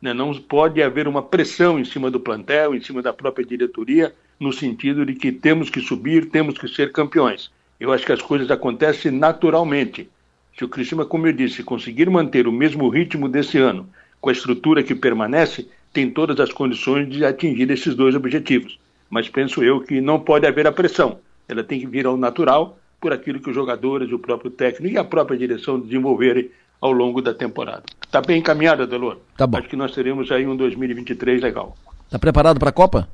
né? 0.01 0.13
Não 0.13 0.33
pode 0.33 0.81
haver 0.81 1.07
uma 1.07 1.21
pressão 1.21 1.79
em 1.79 1.85
cima 1.85 2.09
do 2.11 2.19
plantel, 2.19 2.75
em 2.75 2.81
cima 2.81 3.01
da 3.01 3.13
própria 3.13 3.45
diretoria, 3.45 4.13
no 4.39 4.53
sentido 4.53 5.05
de 5.05 5.13
que 5.13 5.31
temos 5.31 5.69
que 5.69 5.81
subir, 5.81 6.29
temos 6.29 6.57
que 6.57 6.67
ser 6.67 6.91
campeões. 6.91 7.51
Eu 7.79 7.91
acho 7.91 8.05
que 8.05 8.11
as 8.11 8.21
coisas 8.21 8.49
acontecem 8.49 9.11
naturalmente. 9.11 10.09
Se 10.57 10.63
o 10.63 10.69
Criciúma, 10.69 11.05
como 11.05 11.27
eu 11.27 11.33
disse, 11.33 11.63
conseguir 11.63 12.09
manter 12.09 12.47
o 12.47 12.51
mesmo 12.51 12.89
ritmo 12.89 13.29
desse 13.29 13.57
ano, 13.57 13.87
com 14.19 14.29
a 14.29 14.33
estrutura 14.33 14.83
que 14.83 14.95
permanece, 14.95 15.67
tem 15.93 16.09
todas 16.09 16.39
as 16.39 16.51
condições 16.51 17.09
de 17.09 17.23
atingir 17.23 17.69
esses 17.69 17.95
dois 17.95 18.15
objetivos. 18.15 18.79
Mas 19.09 19.29
penso 19.29 19.63
eu 19.63 19.81
que 19.81 20.01
não 20.01 20.19
pode 20.19 20.45
haver 20.45 20.67
a 20.67 20.71
pressão. 20.71 21.19
Ela 21.47 21.63
tem 21.63 21.79
que 21.79 21.87
vir 21.87 22.05
ao 22.05 22.17
natural 22.17 22.77
por 22.99 23.13
aquilo 23.13 23.39
que 23.39 23.49
os 23.49 23.55
jogadores, 23.55 24.11
o 24.11 24.19
próprio 24.19 24.51
técnico 24.51 24.95
e 24.95 24.97
a 24.97 25.03
própria 25.03 25.37
direção 25.37 25.79
desenvolverem 25.79 26.49
ao 26.79 26.91
longo 26.91 27.21
da 27.21 27.33
temporada. 27.33 27.83
Está 28.03 28.21
bem 28.21 28.39
encaminhada, 28.39 28.87
Delor? 28.87 29.17
Tá 29.35 29.45
bom. 29.45 29.57
Acho 29.57 29.67
que 29.67 29.75
nós 29.75 29.93
teremos 29.93 30.31
aí 30.31 30.47
um 30.47 30.55
2023 30.55 31.41
legal. 31.41 31.75
Está 32.05 32.17
preparado 32.17 32.59
para 32.59 32.69
a 32.69 32.73
Copa? 32.73 33.07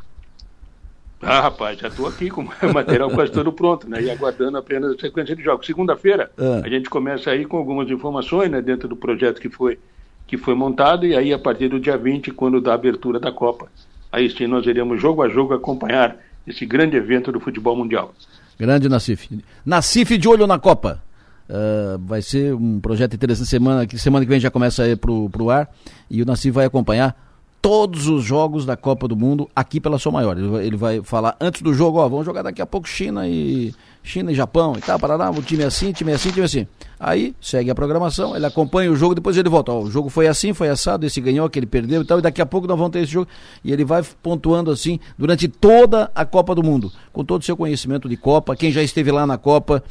Ah, 1.26 1.40
rapaz, 1.40 1.80
já 1.80 1.88
estou 1.88 2.06
aqui 2.06 2.30
com 2.30 2.42
o 2.42 2.74
material 2.74 3.10
quase 3.10 3.32
todo 3.32 3.52
pronto, 3.52 3.90
né? 3.90 4.02
E 4.02 4.12
aguardando 4.12 4.58
apenas 4.58 4.92
a 4.92 5.00
sequência 5.00 5.36
de 5.36 5.42
jogos. 5.42 5.66
Segunda-feira, 5.66 6.30
ah. 6.38 6.62
a 6.64 6.70
gente 6.70 6.90
começa 6.90 7.32
aí 7.32 7.46
com 7.46 7.58
algumas 7.58 7.90
informações, 7.90 8.52
né? 8.52 8.62
Dentro 8.62 8.90
do 8.90 8.96
projeto 8.96 9.40
que 9.40 9.50
foi, 9.50 9.80
que 10.28 10.38
foi 10.38 10.54
montado, 10.54 11.06
e 11.06 11.16
aí 11.16 11.34
a 11.34 11.40
partir 11.40 11.70
do 11.70 11.80
dia 11.80 11.98
20, 11.98 12.32
quando 12.32 12.60
da 12.60 12.74
abertura 12.74 13.20
da 13.20 13.32
Copa, 13.32 13.68
aí 14.12 14.30
sim 14.30 14.48
nós 14.48 14.66
iremos 14.66 15.02
jogo 15.02 15.24
a 15.24 15.30
jogo 15.30 15.54
acompanhar 15.54 16.18
esse 16.46 16.66
grande 16.66 16.98
evento 16.98 17.32
do 17.32 17.40
futebol 17.40 17.76
mundial. 17.76 18.14
Grande 18.60 18.90
Nacife. 18.90 19.40
Nacife 19.66 20.18
de 20.18 20.28
olho 20.28 20.46
na 20.46 20.60
Copa. 20.60 21.02
Uh, 21.50 22.00
vai 22.06 22.22
ser 22.22 22.54
um 22.54 22.80
projeto 22.80 23.16
interessante. 23.16 23.50
Semana 23.50 23.86
que, 23.86 24.00
semana 24.00 24.26
que 24.26 24.30
vem 24.30 24.40
já 24.40 24.50
começa 24.50 24.84
a 24.84 24.88
ir 24.88 24.96
pro, 24.96 25.30
pro 25.30 25.50
ar 25.50 25.70
e 26.10 26.22
o 26.22 26.26
Nassif 26.26 26.52
vai 26.52 26.66
acompanhar 26.66 27.16
todos 27.64 28.10
os 28.10 28.26
jogos 28.26 28.66
da 28.66 28.76
Copa 28.76 29.08
do 29.08 29.16
Mundo 29.16 29.50
aqui 29.56 29.80
pela 29.80 29.98
Sua 29.98 30.12
Maior. 30.12 30.38
Ele 30.38 30.48
vai, 30.50 30.66
ele 30.66 30.76
vai 30.76 31.02
falar 31.02 31.38
antes 31.40 31.62
do 31.62 31.74
jogo, 31.74 31.98
ó, 31.98 32.10
vamos 32.10 32.26
jogar 32.26 32.42
daqui 32.42 32.62
a 32.62 32.66
pouco 32.66 32.86
China 32.86 33.26
e 33.26 33.74
China 34.04 34.34
e 34.34 34.36
Japão 34.36 34.74
e 34.78 34.82
tal, 34.82 35.00
Paraná, 35.00 35.32
o 35.32 35.42
time 35.42 35.64
é 35.64 35.68
assim, 35.68 35.94
time 35.94 36.12
é 36.12 36.16
assim, 36.16 36.28
time 36.30 36.42
é 36.42 36.44
assim. 36.44 36.68
Aí 37.00 37.34
segue 37.40 37.72
a 37.72 37.76
programação, 37.76 38.36
ele 38.36 38.46
acompanha 38.46 38.92
o 38.92 38.98
jogo, 38.98 39.16
depois 39.16 39.38
ele 39.38 39.48
volta. 39.48 39.72
Ó, 39.72 39.84
o 39.84 39.90
jogo 39.90 40.10
foi 40.10 40.28
assim, 40.28 40.54
foi 40.54 40.68
assado, 40.68 41.06
esse 41.06 41.22
ganhou, 41.22 41.46
aquele 41.46 41.66
perdeu 41.66 42.02
e 42.02 42.06
tal, 42.06 42.20
e 42.20 42.22
daqui 42.22 42.42
a 42.42 42.46
pouco 42.46 42.68
nós 42.68 42.78
vamos 42.78 42.92
ter 42.92 43.00
esse 43.00 43.14
jogo. 43.14 43.30
E 43.64 43.72
ele 43.72 43.86
vai 43.86 44.04
pontuando 44.22 44.70
assim 44.70 45.00
durante 45.18 45.48
toda 45.48 46.12
a 46.14 46.26
Copa 46.26 46.54
do 46.54 46.62
Mundo, 46.62 46.92
com 47.14 47.24
todo 47.24 47.44
o 47.44 47.46
seu 47.46 47.56
conhecimento 47.56 48.10
de 48.10 48.18
Copa, 48.18 48.58
quem 48.58 48.74
já 48.74 48.84
esteve 48.84 49.10
lá 49.10 49.26
na 49.26 49.38
Copa. 49.38 49.82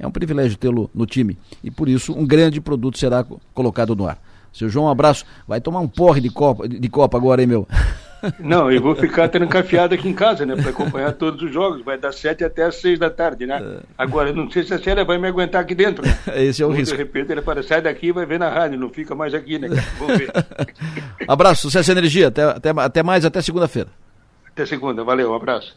É 0.00 0.06
um 0.06 0.10
privilégio 0.10 0.56
tê-lo 0.56 0.90
no 0.94 1.04
time 1.04 1.36
e 1.62 1.70
por 1.70 1.86
isso 1.88 2.14
um 2.14 2.26
grande 2.26 2.58
produto 2.60 2.98
será 2.98 3.24
colocado 3.52 3.94
no 3.94 4.08
ar. 4.08 4.18
Seu 4.52 4.68
João, 4.68 4.86
um 4.86 4.88
abraço. 4.88 5.24
Vai 5.46 5.60
tomar 5.60 5.80
um 5.80 5.86
porre 5.86 6.20
de 6.20 6.30
Copa, 6.30 6.66
de 6.66 6.88
Copa 6.88 7.16
agora, 7.16 7.40
hein, 7.40 7.46
meu? 7.46 7.68
Não, 8.38 8.70
eu 8.70 8.82
vou 8.82 8.94
ficar 8.94 9.28
trancafiado 9.28 9.94
aqui 9.94 10.06
em 10.06 10.12
casa, 10.12 10.44
né, 10.44 10.54
para 10.54 10.70
acompanhar 10.70 11.12
todos 11.12 11.42
os 11.42 11.52
jogos. 11.52 11.82
Vai 11.82 11.96
das 11.96 12.16
sete 12.16 12.44
até 12.44 12.64
as 12.64 12.76
seis 12.76 12.98
da 12.98 13.08
tarde, 13.08 13.46
né? 13.46 13.60
É. 13.62 13.82
Agora, 13.96 14.32
não 14.32 14.50
sei 14.50 14.62
se 14.62 14.74
a 14.74 14.78
Célia 14.78 15.04
vai 15.04 15.16
me 15.16 15.26
aguentar 15.26 15.62
aqui 15.62 15.74
dentro, 15.74 16.04
né? 16.04 16.18
Esse 16.36 16.62
é 16.62 16.66
o 16.66 16.70
risco. 16.70 16.96
De 16.96 17.02
repente 17.02 17.32
ele 17.32 17.40
fala, 17.40 17.62
sai 17.62 17.80
daqui 17.80 18.08
e 18.08 18.12
vai 18.12 18.26
ver 18.26 18.38
na 18.38 18.50
rádio, 18.50 18.78
não 18.78 18.90
fica 18.90 19.14
mais 19.14 19.32
aqui, 19.32 19.58
né? 19.58 19.68
Vamos 19.98 20.18
ver. 20.18 20.30
abraço, 21.26 21.62
sucesso 21.62 21.90
e 21.90 21.92
energia. 21.92 22.28
Até, 22.28 22.42
até, 22.42 22.70
até 22.70 23.02
mais, 23.02 23.24
até 23.24 23.40
segunda-feira. 23.40 23.88
Até 24.48 24.66
segunda, 24.66 25.02
valeu, 25.02 25.30
um 25.30 25.34
abraço. 25.34 25.74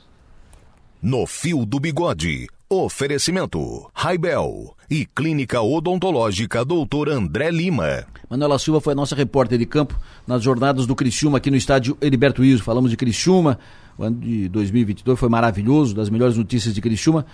No 1.01 1.25
Fio 1.25 1.65
do 1.65 1.79
Bigode. 1.79 2.47
Oferecimento: 2.73 3.87
Raibel 3.93 4.75
e 4.89 5.05
Clínica 5.05 5.61
Odontológica 5.61 6.65
Dr. 6.65 7.09
André 7.11 7.51
Lima. 7.51 8.03
Manuela 8.27 8.57
Silva 8.57 8.81
foi 8.81 8.93
a 8.93 8.95
nossa 8.95 9.15
repórter 9.15 9.59
de 9.59 9.65
campo 9.67 9.95
nas 10.25 10.41
jornadas 10.41 10.87
do 10.87 10.95
Criciúma 10.95 11.37
aqui 11.37 11.51
no 11.51 11.55
estádio 11.55 11.95
Heriberto 12.01 12.43
Iso. 12.43 12.63
Falamos 12.63 12.89
de 12.89 12.97
Criciúma, 12.97 13.59
o 13.95 14.03
ano 14.03 14.19
de 14.19 14.49
2022 14.49 15.19
foi 15.19 15.29
maravilhoso, 15.29 15.93
das 15.93 16.09
melhores 16.09 16.35
notícias 16.35 16.73
de 16.73 16.81
Criciúma. 16.81 17.27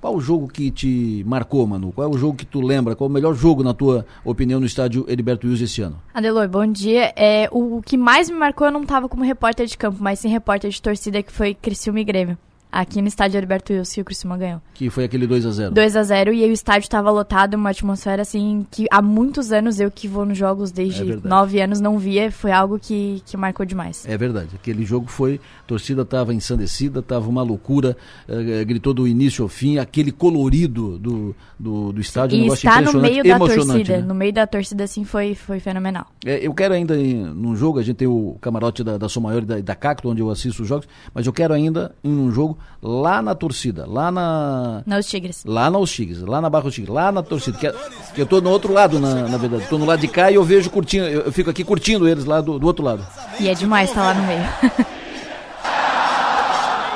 Qual 0.00 0.16
o 0.16 0.20
jogo 0.20 0.48
que 0.48 0.70
te 0.70 1.22
marcou, 1.26 1.66
Manu? 1.66 1.92
Qual 1.92 2.10
é 2.10 2.10
o 2.10 2.16
jogo 2.16 2.34
que 2.34 2.46
tu 2.46 2.62
lembra? 2.62 2.96
Qual 2.96 3.06
é 3.08 3.10
o 3.10 3.12
melhor 3.12 3.34
jogo, 3.34 3.62
na 3.62 3.74
tua 3.74 4.06
opinião, 4.24 4.58
no 4.58 4.64
estádio 4.64 5.04
Heriberto 5.08 5.46
Wilson 5.46 5.64
esse 5.64 5.82
ano? 5.82 6.00
Adelor, 6.14 6.48
bom 6.48 6.66
dia. 6.66 7.12
É, 7.16 7.50
o 7.52 7.82
que 7.82 7.98
mais 7.98 8.30
me 8.30 8.36
marcou, 8.38 8.66
eu 8.66 8.72
não 8.72 8.82
estava 8.82 9.10
como 9.10 9.22
repórter 9.22 9.66
de 9.66 9.76
campo, 9.76 9.98
mas 10.00 10.20
sim 10.20 10.30
repórter 10.30 10.70
de 10.70 10.80
torcida, 10.80 11.22
que 11.22 11.30
foi 11.30 11.52
Criciúma 11.52 12.00
e 12.00 12.04
Grêmio 12.04 12.38
aqui 12.76 13.00
no 13.00 13.08
estádio 13.08 13.40
Alberto 13.40 13.72
Wilson 13.72 14.00
o 14.02 14.04
Criciúma 14.04 14.36
ganhou. 14.36 14.60
Que 14.74 14.90
foi 14.90 15.04
aquele 15.04 15.26
2 15.26 15.46
a 15.46 15.50
0 15.50 15.74
2 15.74 15.96
a 15.96 16.02
0 16.02 16.32
e 16.32 16.44
o 16.44 16.52
estádio 16.52 16.84
estava 16.84 17.10
lotado, 17.10 17.54
uma 17.54 17.70
atmosfera 17.70 18.22
assim 18.22 18.66
que 18.70 18.86
há 18.90 19.00
muitos 19.00 19.50
anos 19.50 19.80
eu 19.80 19.90
que 19.90 20.06
vou 20.06 20.26
nos 20.26 20.36
jogos 20.36 20.70
desde 20.70 21.12
é 21.12 21.16
nove 21.24 21.60
anos 21.60 21.80
não 21.80 21.98
via, 21.98 22.30
foi 22.30 22.52
algo 22.52 22.78
que, 22.78 23.22
que 23.24 23.36
marcou 23.36 23.64
demais. 23.64 24.04
É 24.06 24.16
verdade, 24.16 24.50
aquele 24.54 24.84
jogo 24.84 25.06
foi, 25.06 25.40
a 25.60 25.66
torcida 25.66 26.02
estava 26.02 26.34
ensandecida, 26.34 27.00
estava 27.00 27.28
uma 27.28 27.42
loucura, 27.42 27.96
uh, 28.28 28.66
gritou 28.66 28.92
do 28.92 29.08
início 29.08 29.42
ao 29.42 29.48
fim, 29.48 29.78
aquele 29.78 30.12
colorido 30.12 30.98
do, 30.98 31.34
do, 31.58 31.92
do 31.92 32.00
estádio, 32.00 32.38
e 32.38 32.50
um 32.50 32.52
está 32.52 32.80
no 32.82 33.00
meio 33.00 33.24
da 33.24 33.38
torcida, 33.38 33.96
né? 33.96 34.02
no 34.02 34.14
meio 34.14 34.32
da 34.32 34.46
torcida 34.46 34.84
assim 34.84 35.04
foi, 35.04 35.34
foi 35.34 35.60
fenomenal. 35.60 36.06
É, 36.24 36.46
eu 36.46 36.52
quero 36.52 36.74
ainda, 36.74 36.96
em, 36.96 37.24
num 37.24 37.56
jogo, 37.56 37.78
a 37.78 37.82
gente 37.82 37.96
tem 37.96 38.08
o 38.08 38.36
camarote 38.40 38.84
da, 38.84 38.98
da 38.98 39.08
Som 39.08 39.20
Maior 39.20 39.42
e 39.42 39.46
da, 39.46 39.60
da 39.60 39.74
Cacto, 39.74 40.10
onde 40.10 40.20
eu 40.20 40.30
assisto 40.30 40.62
os 40.62 40.68
jogos, 40.68 40.86
mas 41.14 41.26
eu 41.26 41.32
quero 41.32 41.54
ainda, 41.54 41.94
em 42.04 42.12
um 42.12 42.30
jogo, 42.30 42.58
lá 42.82 43.20
na 43.20 43.34
torcida, 43.34 43.84
lá 43.86 44.10
na. 44.10 44.82
Nos 44.86 45.06
Tigres. 45.06 45.42
Lá 45.44 45.70
nos 45.70 45.90
Tigres, 45.90 46.20
lá 46.22 46.40
na 46.40 46.48
Barra 46.48 46.64
dos 46.64 46.74
Tigres, 46.74 46.94
lá 46.94 47.10
na 47.10 47.22
torcida. 47.22 47.58
Que, 47.58 47.66
é, 47.66 47.74
que 48.14 48.22
eu 48.22 48.26
tô 48.26 48.40
no 48.40 48.50
outro 48.50 48.72
lado, 48.72 49.00
na, 49.00 49.28
na 49.28 49.36
verdade. 49.36 49.66
Tô 49.68 49.76
no 49.78 49.84
lado 49.84 50.00
de 50.00 50.08
cá 50.08 50.30
e 50.30 50.36
eu 50.36 50.44
vejo 50.44 50.70
curtindo, 50.70 51.06
eu, 51.06 51.22
eu 51.22 51.32
fico 51.32 51.50
aqui 51.50 51.64
curtindo 51.64 52.08
eles 52.08 52.24
lá 52.24 52.40
do, 52.40 52.58
do 52.58 52.66
outro 52.66 52.84
lado. 52.84 53.04
E 53.40 53.48
é 53.48 53.54
demais 53.54 53.88
estar 53.88 54.02
tá 54.02 54.06
lá 54.08 54.14
no 54.14 54.22
meio. 54.22 54.40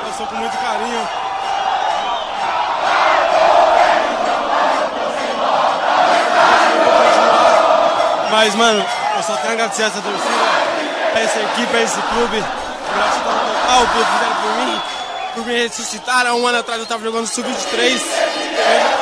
eu 0.07 0.13
sou 0.13 0.25
com 0.27 0.35
muito 0.35 0.57
carinho. 0.57 1.07
Mas, 8.31 8.55
mano, 8.55 8.79
eu 9.17 9.23
só 9.23 9.35
tenho 9.35 9.49
a 9.49 9.53
agradecer 9.53 9.83
essa 9.83 10.01
torcida, 10.01 10.33
a 11.13 11.19
essa 11.19 11.39
equipe, 11.41 11.75
a 11.75 11.81
esse 11.81 12.01
clube. 12.01 12.43
Gratidão 12.93 13.33
total 13.33 13.87
por 13.87 14.05
fizeram 14.05 14.35
por 14.41 14.65
mim 14.65 15.00
por 15.33 15.45
me 15.45 15.53
ressuscitar. 15.53 16.25
Há 16.25 16.35
um 16.35 16.45
ano 16.45 16.59
atrás 16.59 16.79
eu 16.79 16.85
tava 16.85 17.03
jogando 17.03 17.27
sub-23. 17.27 18.01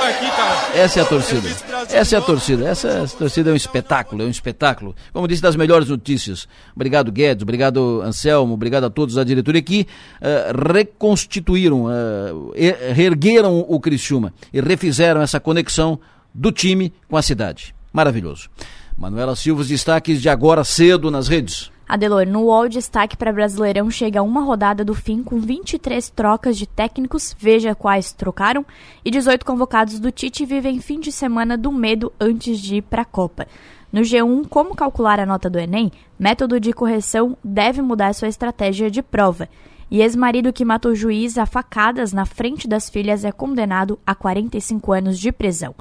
Aqui, 0.09 0.31
cara. 0.31 0.77
Essa 0.77 0.99
é 0.99 1.03
a 1.03 1.05
torcida. 1.05 1.49
Essa 1.91 2.15
é 2.15 2.19
a 2.19 2.21
torcida. 2.21 2.67
Essa, 2.67 2.87
essa 2.87 3.17
torcida 3.17 3.49
é 3.49 3.53
um 3.53 3.55
espetáculo, 3.55 4.23
é 4.23 4.25
um 4.25 4.29
espetáculo. 4.29 4.95
Como 5.13 5.27
disse, 5.27 5.41
das 5.41 5.55
melhores 5.55 5.87
notícias. 5.89 6.47
Obrigado, 6.75 7.11
Guedes. 7.11 7.43
Obrigado, 7.43 8.01
Anselmo. 8.01 8.53
Obrigado 8.53 8.85
a 8.85 8.89
todos 8.89 9.15
da 9.15 9.23
diretoria 9.23 9.61
que 9.61 9.87
uh, 10.21 10.73
reconstituíram, 10.73 11.85
uh, 11.85 12.53
reergueram 12.93 13.59
o 13.59 13.79
Criciúma 13.79 14.33
e 14.53 14.61
refizeram 14.61 15.21
essa 15.21 15.39
conexão 15.39 15.99
do 16.33 16.51
time 16.51 16.93
com 17.07 17.17
a 17.17 17.21
cidade. 17.21 17.75
Maravilhoso. 17.91 18.49
Manuela 18.97 19.35
Silva, 19.35 19.63
destaques 19.63 20.21
de 20.21 20.29
agora 20.29 20.63
cedo 20.63 21.09
nas 21.09 21.27
redes. 21.27 21.71
Adelor, 21.89 22.27
no 22.27 22.43
UOL 22.43 22.69
destaque 22.69 23.17
para 23.17 23.33
Brasileirão 23.33 23.89
chega 23.89 24.21
uma 24.21 24.41
rodada 24.41 24.85
do 24.85 24.93
fim 24.93 25.23
com 25.23 25.39
23 25.39 26.07
trocas 26.11 26.55
de 26.55 26.67
técnicos, 26.67 27.35
veja 27.39 27.73
quais 27.73 28.13
trocaram, 28.13 28.63
e 29.03 29.09
18 29.09 29.43
convocados 29.43 29.99
do 29.99 30.11
Tite 30.11 30.45
vivem 30.45 30.79
fim 30.79 30.99
de 30.99 31.11
semana 31.11 31.57
do 31.57 31.71
medo 31.71 32.13
antes 32.19 32.59
de 32.59 32.75
ir 32.75 32.83
para 32.83 33.01
a 33.01 33.05
Copa. 33.05 33.47
No 33.91 34.01
G1, 34.01 34.47
como 34.47 34.75
calcular 34.75 35.19
a 35.19 35.25
nota 35.25 35.49
do 35.49 35.57
Enem, 35.57 35.91
método 36.19 36.59
de 36.59 36.71
correção 36.73 37.35
deve 37.43 37.81
mudar 37.81 38.13
sua 38.13 38.27
estratégia 38.27 38.91
de 38.91 39.01
prova. 39.01 39.49
E 39.89 40.03
ex-marido 40.03 40.53
que 40.53 40.63
matou 40.63 40.93
juiz 40.93 41.39
a 41.39 41.47
facadas 41.47 42.13
na 42.13 42.23
frente 42.23 42.67
das 42.67 42.87
filhas 42.87 43.25
é 43.25 43.31
condenado 43.31 43.97
a 44.05 44.13
45 44.13 44.91
anos 44.91 45.17
de 45.17 45.31
prisão. 45.31 45.73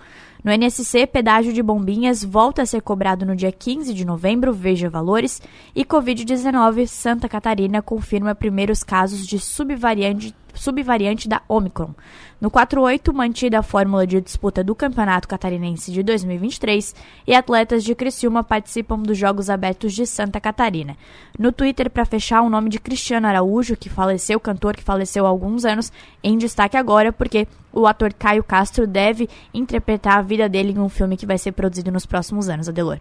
No 0.42 0.52
NSC, 0.52 1.06
pedágio 1.06 1.52
de 1.52 1.62
bombinhas 1.62 2.22
volta 2.22 2.62
a 2.62 2.66
ser 2.66 2.80
cobrado 2.80 3.26
no 3.26 3.34
dia 3.34 3.50
15 3.50 3.92
de 3.92 4.04
novembro, 4.04 4.52
veja 4.52 4.88
valores. 4.88 5.42
E 5.74 5.84
Covid-19, 5.84 6.86
Santa 6.86 7.28
Catarina 7.28 7.82
confirma 7.82 8.34
primeiros 8.34 8.82
casos 8.84 9.26
de 9.26 9.38
subvariante 9.38 10.34
subvariante 10.58 11.28
da 11.28 11.42
Omicron. 11.48 11.94
No 12.40 12.50
48, 12.50 13.12
mantida 13.12 13.58
a 13.58 13.62
fórmula 13.62 14.06
de 14.06 14.20
disputa 14.20 14.62
do 14.62 14.74
Campeonato 14.74 15.26
Catarinense 15.26 15.90
de 15.90 16.02
2023 16.02 16.94
e 17.26 17.34
atletas 17.34 17.82
de 17.82 17.94
Criciúma 17.94 18.44
participam 18.44 19.02
dos 19.02 19.18
Jogos 19.18 19.50
Abertos 19.50 19.92
de 19.94 20.06
Santa 20.06 20.40
Catarina. 20.40 20.96
No 21.38 21.52
Twitter, 21.52 21.90
para 21.90 22.04
fechar, 22.04 22.42
o 22.42 22.50
nome 22.50 22.70
de 22.70 22.78
Cristiano 22.78 23.26
Araújo, 23.26 23.76
que 23.76 23.88
faleceu, 23.88 24.38
cantor 24.38 24.76
que 24.76 24.84
faleceu 24.84 25.26
há 25.26 25.28
alguns 25.28 25.64
anos, 25.64 25.92
em 26.22 26.38
destaque 26.38 26.76
agora, 26.76 27.12
porque 27.12 27.48
o 27.78 27.86
ator 27.86 28.12
Caio 28.12 28.42
Castro 28.42 28.86
deve 28.86 29.28
interpretar 29.54 30.18
a 30.18 30.22
vida 30.22 30.48
dele 30.48 30.72
em 30.72 30.78
um 30.78 30.88
filme 30.88 31.16
que 31.16 31.26
vai 31.26 31.38
ser 31.38 31.52
produzido 31.52 31.90
nos 31.90 32.04
próximos 32.04 32.48
anos, 32.48 32.68
Adelor. 32.68 32.98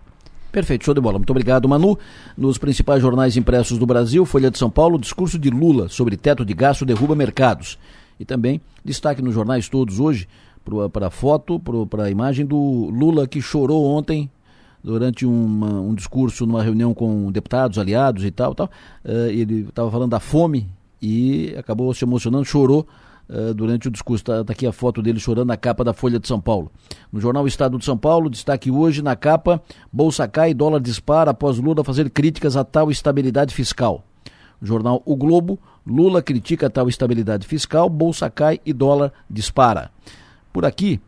Perfeito, 0.51 0.85
show 0.85 0.93
de 0.93 1.01
bola. 1.01 1.17
Muito 1.17 1.29
obrigado, 1.29 1.67
Manu. 1.67 1.97
Nos 2.37 2.57
principais 2.57 3.01
jornais 3.01 3.35
impressos 3.35 3.77
do 3.77 3.85
Brasil, 3.85 4.25
Folha 4.25 4.49
de 4.49 4.57
São 4.57 4.69
Paulo, 4.69 4.97
discurso 4.97 5.37
de 5.37 5.49
Lula 5.49 5.89
sobre 5.89 6.15
teto 6.15 6.45
de 6.45 6.53
gasto 6.53 6.85
derruba 6.85 7.15
mercados. 7.15 7.77
E 8.19 8.25
também 8.25 8.61
destaque 8.83 9.21
nos 9.21 9.33
jornais 9.33 9.67
todos 9.67 9.99
hoje 9.99 10.27
para 10.91 11.07
a 11.07 11.09
foto, 11.09 11.61
para 11.89 12.03
a 12.03 12.09
imagem 12.09 12.45
do 12.45 12.57
Lula 12.57 13.27
que 13.27 13.41
chorou 13.41 13.85
ontem 13.85 14.29
durante 14.83 15.25
uma, 15.25 15.81
um 15.81 15.93
discurso 15.93 16.45
numa 16.45 16.63
reunião 16.63 16.93
com 16.93 17.31
deputados, 17.31 17.77
aliados 17.77 18.23
e 18.23 18.31
tal, 18.31 18.55
tal. 18.55 18.69
Uh, 19.03 19.29
ele 19.29 19.67
estava 19.67 19.91
falando 19.91 20.11
da 20.11 20.19
fome 20.19 20.67
e 21.01 21.53
acabou 21.57 21.93
se 21.93 22.03
emocionando, 22.03 22.45
chorou 22.45 22.87
uh, 23.29 23.53
durante 23.53 23.87
o 23.87 23.91
discurso. 23.91 24.21
Está 24.21 24.43
tá 24.43 24.53
aqui 24.53 24.65
a 24.65 24.71
foto 24.71 25.01
dele 25.01 25.19
chorando 25.19 25.47
na 25.47 25.57
capa 25.57 25.83
da 25.83 25.93
Folha 25.93 26.19
de 26.19 26.27
São 26.27 26.39
Paulo. 26.39 26.71
No 27.11 27.19
jornal 27.19 27.47
Estado 27.47 27.77
de 27.77 27.85
São 27.85 27.97
Paulo, 27.97 28.29
destaque 28.29 28.71
hoje 28.71 29.01
na 29.01 29.15
capa: 29.15 29.61
Bolsa 29.91 30.27
cai 30.27 30.53
dólar 30.53 30.79
dispara 30.79 31.31
após 31.31 31.57
Lula 31.57 31.83
fazer 31.83 32.09
críticas 32.09 32.55
a 32.55 32.63
tal 32.63 32.91
estabilidade 32.91 33.53
fiscal. 33.53 34.03
No 34.59 34.67
jornal 34.67 35.01
O 35.05 35.15
Globo, 35.15 35.59
Lula 35.85 36.21
critica 36.21 36.69
tal 36.69 36.89
estabilidade 36.89 37.47
fiscal, 37.47 37.89
bolsa 37.89 38.29
cai 38.29 38.59
e 38.65 38.73
dólar 38.73 39.13
dispara. 39.29 39.91
Por 40.51 40.65
aqui, 40.65 40.99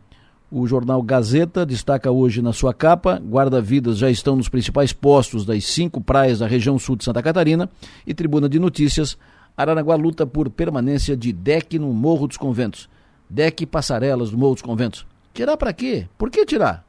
o 0.50 0.66
jornal 0.66 1.00
Gazeta 1.02 1.64
destaca 1.64 2.10
hoje 2.10 2.42
na 2.42 2.52
sua 2.52 2.74
capa: 2.74 3.20
guarda-vidas 3.24 3.98
já 3.98 4.10
estão 4.10 4.34
nos 4.36 4.48
principais 4.48 4.92
postos 4.92 5.44
das 5.44 5.64
cinco 5.64 6.00
praias 6.00 6.40
da 6.40 6.46
região 6.46 6.78
sul 6.78 6.96
de 6.96 7.04
Santa 7.04 7.22
Catarina. 7.22 7.68
E 8.06 8.12
Tribuna 8.12 8.48
de 8.48 8.58
Notícias: 8.58 9.16
Aranaguá 9.56 9.96
luta 9.96 10.26
por 10.26 10.48
permanência 10.50 11.16
de 11.16 11.32
deck 11.32 11.78
no 11.78 11.92
Morro 11.92 12.26
dos 12.26 12.36
Conventos. 12.36 12.88
Deck 13.28 13.66
passarelas 13.66 14.30
do 14.30 14.38
Morro 14.38 14.54
dos 14.54 14.62
Conventos. 14.62 15.06
Tirar 15.32 15.56
para 15.56 15.72
quê? 15.72 16.08
Por 16.18 16.30
que 16.30 16.44
tirar? 16.44 16.84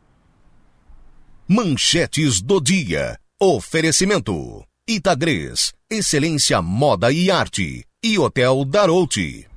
Manchetes 1.48 2.42
do 2.42 2.62
dia. 2.62 3.18
Oferecimento. 3.40 4.64
Itagres. 4.88 5.74
Excelência 5.90 6.62
Moda 6.62 7.12
e 7.12 7.30
Arte. 7.30 7.86
E 8.04 8.18
Hotel 8.18 8.66
Darouti. 8.66 9.48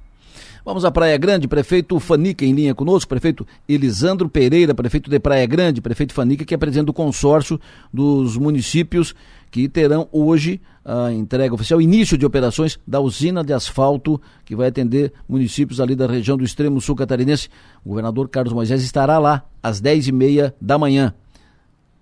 Vamos 0.65 0.83
à 0.87 0.91
Praia 0.91 1.19
Grande, 1.19 1.47
prefeito 1.47 2.01
Fanica 2.01 2.43
em 2.43 2.55
linha 2.55 2.75
conosco, 2.75 3.07
prefeito 3.07 3.47
Elisandro 3.69 4.31
Pereira, 4.31 4.75
prefeito 4.75 5.11
de 5.11 5.21
Praia 5.21 5.45
Grande, 5.45 5.83
prefeito 5.83 6.15
Fanica, 6.15 6.43
que 6.43 6.55
é 6.55 6.57
presidente 6.57 6.87
do 6.87 6.93
consórcio 6.95 7.61
dos 7.93 8.39
municípios 8.39 9.15
que 9.55 9.69
terão 9.69 10.09
hoje 10.11 10.61
a 10.85 11.13
entrega 11.13 11.55
oficial, 11.55 11.81
início 11.81 12.19
de 12.19 12.27
operações 12.27 12.77
da 12.85 12.99
usina 12.99 13.45
de 13.45 13.53
asfalto 13.53 14.21
que 14.45 14.57
vai 14.57 14.67
atender 14.67 15.13
municípios 15.29 15.81
ali 15.81 15.95
da 15.95 16.09
região 16.09 16.37
do 16.37 16.43
extremo 16.43 16.81
sul 16.81 16.97
catarinense. 16.97 17.49
O 17.85 17.91
governador 17.91 18.29
Carlos 18.29 18.53
Moisés 18.53 18.83
estará 18.83 19.17
lá 19.17 19.45
às 19.63 19.81
dez 19.81 20.09
e 20.09 20.13
meia 20.13 20.53
da 20.61 20.77
manhã. 20.77 21.15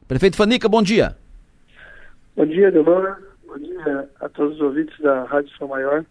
Prefeito 0.08 0.34
Fanica, 0.34 0.66
bom 0.66 0.82
dia. 0.82 1.14
Bom 2.34 2.46
dia, 2.46 2.72
Delona. 2.72 3.18
Bom 3.46 3.58
dia 3.58 4.08
a 4.18 4.30
todos 4.30 4.54
os 4.54 4.60
ouvintes 4.62 4.98
da 5.02 5.24
Rádio 5.24 5.50
São 5.58 5.68
Maior. 5.68 6.06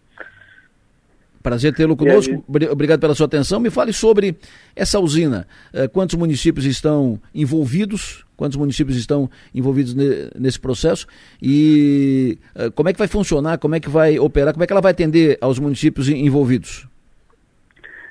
Prazer 1.41 1.73
tê-lo 1.73 1.97
conosco. 1.97 2.45
Obrigado 2.69 2.99
pela 2.99 3.15
sua 3.15 3.25
atenção. 3.25 3.59
Me 3.59 3.71
fale 3.71 3.91
sobre 3.91 4.37
essa 4.75 4.99
usina. 4.99 5.47
Eh, 5.73 5.87
quantos 5.87 6.15
municípios 6.15 6.67
estão 6.67 7.19
envolvidos? 7.33 8.23
Quantos 8.41 8.57
municípios 8.57 8.97
estão 8.97 9.29
envolvidos 9.53 9.93
nesse 9.93 10.59
processo? 10.59 11.05
E 11.39 12.39
eh, 12.55 12.71
como 12.71 12.89
é 12.89 12.93
que 12.93 12.97
vai 12.97 13.07
funcionar? 13.07 13.59
Como 13.59 13.75
é 13.75 13.79
que 13.79 13.87
vai 13.87 14.17
operar? 14.17 14.51
Como 14.51 14.63
é 14.63 14.65
que 14.65 14.73
ela 14.73 14.81
vai 14.81 14.93
atender 14.93 15.37
aos 15.39 15.59
municípios 15.59 16.09
envolvidos? 16.09 16.87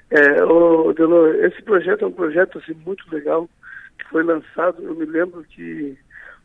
É, 0.09 0.45
o 0.45 0.93
Delor, 0.93 1.35
esse 1.45 1.61
projeto 1.65 2.05
é 2.05 2.07
um 2.07 2.13
projeto 2.13 2.59
assim, 2.59 2.77
muito 2.87 3.05
legal 3.13 3.51
que 3.99 4.09
foi 4.09 4.23
lançado. 4.23 4.81
Eu 4.85 4.95
me 4.95 5.05
lembro 5.05 5.45
que 5.51 5.99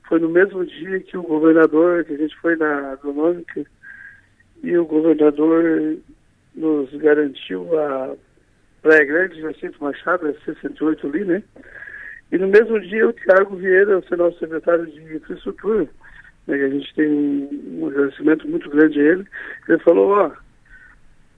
foi 0.10 0.20
no 0.20 0.30
mesmo 0.30 0.66
dia 0.66 1.00
que 1.02 1.16
o 1.16 1.22
governador, 1.22 2.06
que 2.06 2.14
a 2.14 2.18
gente 2.18 2.36
foi 2.38 2.56
na 2.56 2.94
agronômica, 2.94 3.68
e 4.64 4.76
o 4.76 4.86
governador 4.88 5.98
nos 6.56 6.92
garantiu 6.96 7.80
a 7.80 8.16
Praia 8.82 9.06
Grande, 9.06 9.42
Jacinto 9.42 9.78
Machado, 9.80 10.28
a 10.28 10.34
68 10.44 11.06
ali, 11.06 11.24
né? 11.24 11.44
E 12.36 12.38
no 12.38 12.50
mesmo 12.50 12.78
dia 12.82 13.08
o 13.08 13.14
Tiago 13.14 13.56
Vieira, 13.56 13.98
o 13.98 14.18
nosso 14.18 14.40
secretário 14.40 14.86
de 14.88 15.16
infraestrutura, 15.16 15.88
né, 16.46 16.58
que 16.58 16.64
a 16.64 16.70
gente 16.70 16.94
tem 16.94 17.10
um 17.10 17.88
agradecimento 17.88 18.46
muito 18.46 18.70
grande 18.70 19.00
a 19.00 19.04
ele, 19.04 19.26
ele 19.70 19.80
falou, 19.80 20.10
ó, 20.10 20.32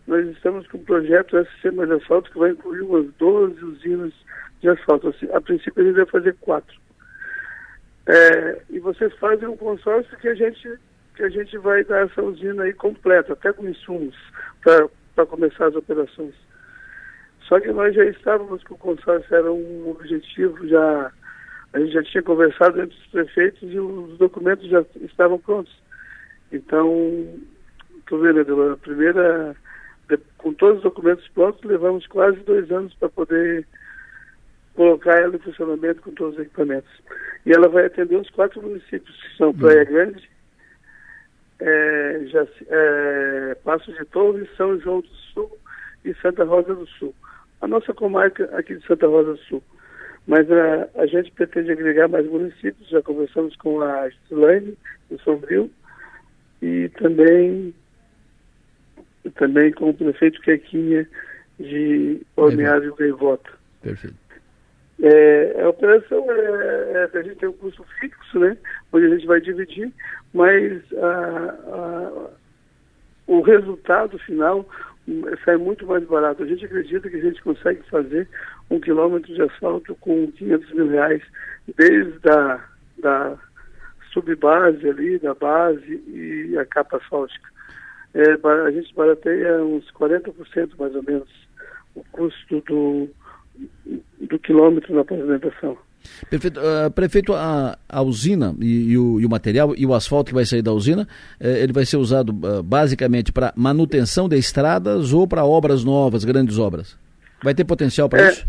nós 0.07 0.27
estamos 0.29 0.65
com 0.65 0.79
um 0.79 0.83
projeto 0.83 1.37
SC 1.37 1.69
Mais 1.69 1.91
Asfalto 1.91 2.31
que 2.31 2.39
vai 2.39 2.49
incluir 2.49 2.81
umas 2.81 3.05
12 3.19 3.63
usinas 3.63 4.11
de 4.59 4.69
asfalto. 4.69 5.09
Assim, 5.09 5.29
a 5.33 5.39
princípio 5.39 5.83
gente 5.83 5.97
vai 5.97 6.07
fazer 6.07 6.35
quatro. 6.41 6.75
É, 8.07 8.61
e 8.71 8.79
vocês 8.79 9.13
fazem 9.19 9.47
um 9.47 9.55
consórcio 9.55 10.17
que 10.17 10.29
a 10.29 10.33
gente 10.33 10.79
que 11.15 11.21
a 11.21 11.29
gente 11.29 11.59
vai 11.59 11.83
dar 11.83 12.05
essa 12.05 12.23
usina 12.23 12.63
aí 12.63 12.73
completa, 12.73 13.33
até 13.33 13.53
com 13.53 13.67
insumos, 13.67 14.15
para 14.63 15.25
começar 15.27 15.67
as 15.67 15.75
operações. 15.75 16.33
Só 17.47 17.59
que 17.59 17.71
nós 17.71 17.95
já 17.95 18.03
estávamos 18.05 18.63
com 18.63 18.73
o 18.73 18.77
consórcio, 18.77 19.33
era 19.33 19.51
um 19.51 19.89
objetivo, 19.89 20.67
já 20.67 21.11
a 21.73 21.79
gente 21.79 21.93
já 21.93 22.03
tinha 22.03 22.23
conversado 22.23 22.81
entre 22.81 22.97
os 22.97 23.07
prefeitos 23.07 23.71
e 23.71 23.79
os 23.79 24.17
documentos 24.17 24.67
já 24.69 24.83
estavam 25.01 25.39
prontos. 25.39 25.73
Então, 26.51 27.25
tu 28.05 28.17
vê, 28.19 28.33
né, 28.33 28.41
a 28.41 28.77
primeira, 28.77 29.55
com 30.37 30.53
todos 30.53 30.77
os 30.77 30.83
documentos 30.83 31.27
prontos, 31.29 31.63
levamos 31.63 32.05
quase 32.07 32.37
dois 32.39 32.69
anos 32.71 32.93
para 32.95 33.09
poder 33.09 33.65
colocar 34.73 35.19
ela 35.19 35.35
em 35.35 35.39
funcionamento 35.39 36.01
com 36.01 36.11
todos 36.11 36.35
os 36.35 36.41
equipamentos. 36.41 36.91
E 37.45 37.51
ela 37.51 37.67
vai 37.67 37.85
atender 37.85 38.15
os 38.15 38.29
quatro 38.29 38.61
municípios, 38.61 39.15
que 39.21 39.37
são 39.37 39.53
Praia 39.53 39.83
hum. 39.83 39.85
Grande, 39.85 40.29
é, 41.59 42.21
já, 42.27 42.47
é, 42.67 43.55
Passo 43.63 43.91
de 43.91 44.05
Torres, 44.05 44.49
São 44.55 44.79
João 44.79 45.01
do 45.01 45.07
Sul 45.33 45.57
e 46.05 46.13
Santa 46.15 46.43
Rosa 46.43 46.75
do 46.75 46.85
Sul. 46.87 47.13
A 47.61 47.67
nossa 47.67 47.93
comarca 47.93 48.45
aqui 48.57 48.75
de 48.75 48.85
Santa 48.85 49.07
Rosa 49.07 49.33
do 49.33 49.39
Sul. 49.39 49.63
Mas 50.27 50.49
a, 50.51 50.89
a 50.95 51.05
gente 51.05 51.31
pretende 51.31 51.71
agregar 51.71 52.07
mais 52.07 52.25
municípios, 52.27 52.89
já 52.89 53.01
conversamos 53.01 53.55
com 53.55 53.81
a 53.81 54.09
Sulane, 54.27 54.77
do 55.09 55.19
Sombrio, 55.21 55.71
e 56.61 56.89
também, 56.97 57.73
também 59.35 59.71
com 59.71 59.89
o 59.89 59.93
prefeito 59.93 60.41
Quequinha 60.41 61.07
de 61.57 62.21
Balneário 62.35 62.93
Gaivota. 62.95 63.49
Perfeito. 63.81 64.27
É, 65.01 65.61
a 65.61 65.69
operação 65.69 66.25
é, 66.31 67.09
é, 67.13 67.17
a 67.17 67.21
gente 67.21 67.35
tem 67.35 67.49
um 67.49 67.53
custo 67.53 67.85
fixo, 67.99 68.39
né? 68.39 68.57
Onde 68.91 69.05
a 69.05 69.09
gente 69.09 69.27
vai 69.27 69.39
dividir, 69.39 69.91
mas 70.33 70.81
a, 70.93 71.55
a, 71.71 72.29
o 73.27 73.41
resultado 73.41 74.17
final 74.19 74.67
sai 75.45 75.57
muito 75.57 75.85
mais 75.85 76.03
barato. 76.05 76.43
A 76.43 76.45
gente 76.45 76.65
acredita 76.65 77.09
que 77.09 77.15
a 77.15 77.21
gente 77.21 77.41
consegue 77.41 77.81
fazer 77.89 78.27
um 78.69 78.79
quilômetro 78.79 79.33
de 79.33 79.41
asfalto 79.41 79.95
com 79.95 80.31
500 80.31 80.73
mil 80.73 80.89
reais, 80.89 81.23
desde 81.75 82.29
a 82.29 82.63
da 82.99 83.37
subbase 84.11 84.89
ali, 84.89 85.19
da 85.19 85.33
base 85.33 86.03
e 86.07 86.57
a 86.57 86.65
capa 86.65 86.97
asfáltica. 86.97 87.47
É, 88.13 88.31
a 88.65 88.71
gente 88.71 88.93
barateia 88.95 89.63
uns 89.63 89.89
40% 89.91 90.71
mais 90.79 90.95
ou 90.95 91.03
menos 91.03 91.29
o 91.95 92.03
custo 92.11 92.61
do, 92.61 93.07
do 94.21 94.39
quilômetro 94.39 94.95
na 94.95 95.03
pavimentação. 95.03 95.77
Perfeito. 96.29 96.59
Uh, 96.59 96.91
prefeito, 96.91 97.33
a, 97.33 97.77
a 97.87 98.01
usina 98.01 98.55
e, 98.59 98.91
e, 98.91 98.97
o, 98.97 99.19
e, 99.19 99.25
o, 99.25 99.29
material 99.29 99.73
e 99.75 99.85
o 99.85 99.93
asfalto 99.93 100.29
que 100.29 100.35
vai 100.35 100.45
sair 100.45 100.61
da 100.61 100.71
usina, 100.71 101.07
uh, 101.39 101.47
ele 101.47 101.73
vai 101.73 101.85
ser 101.85 101.97
usado 101.97 102.29
uh, 102.29 102.63
basicamente 102.63 103.31
para 103.31 103.53
manutenção 103.55 104.27
de 104.27 104.37
estradas 104.37 105.13
ou 105.13 105.27
para 105.27 105.45
obras 105.45 105.83
novas, 105.83 106.23
grandes 106.23 106.57
obras? 106.57 106.97
Vai 107.43 107.53
ter 107.53 107.63
potencial 107.63 108.09
para 108.09 108.21
é, 108.21 108.29
isso? 108.29 108.45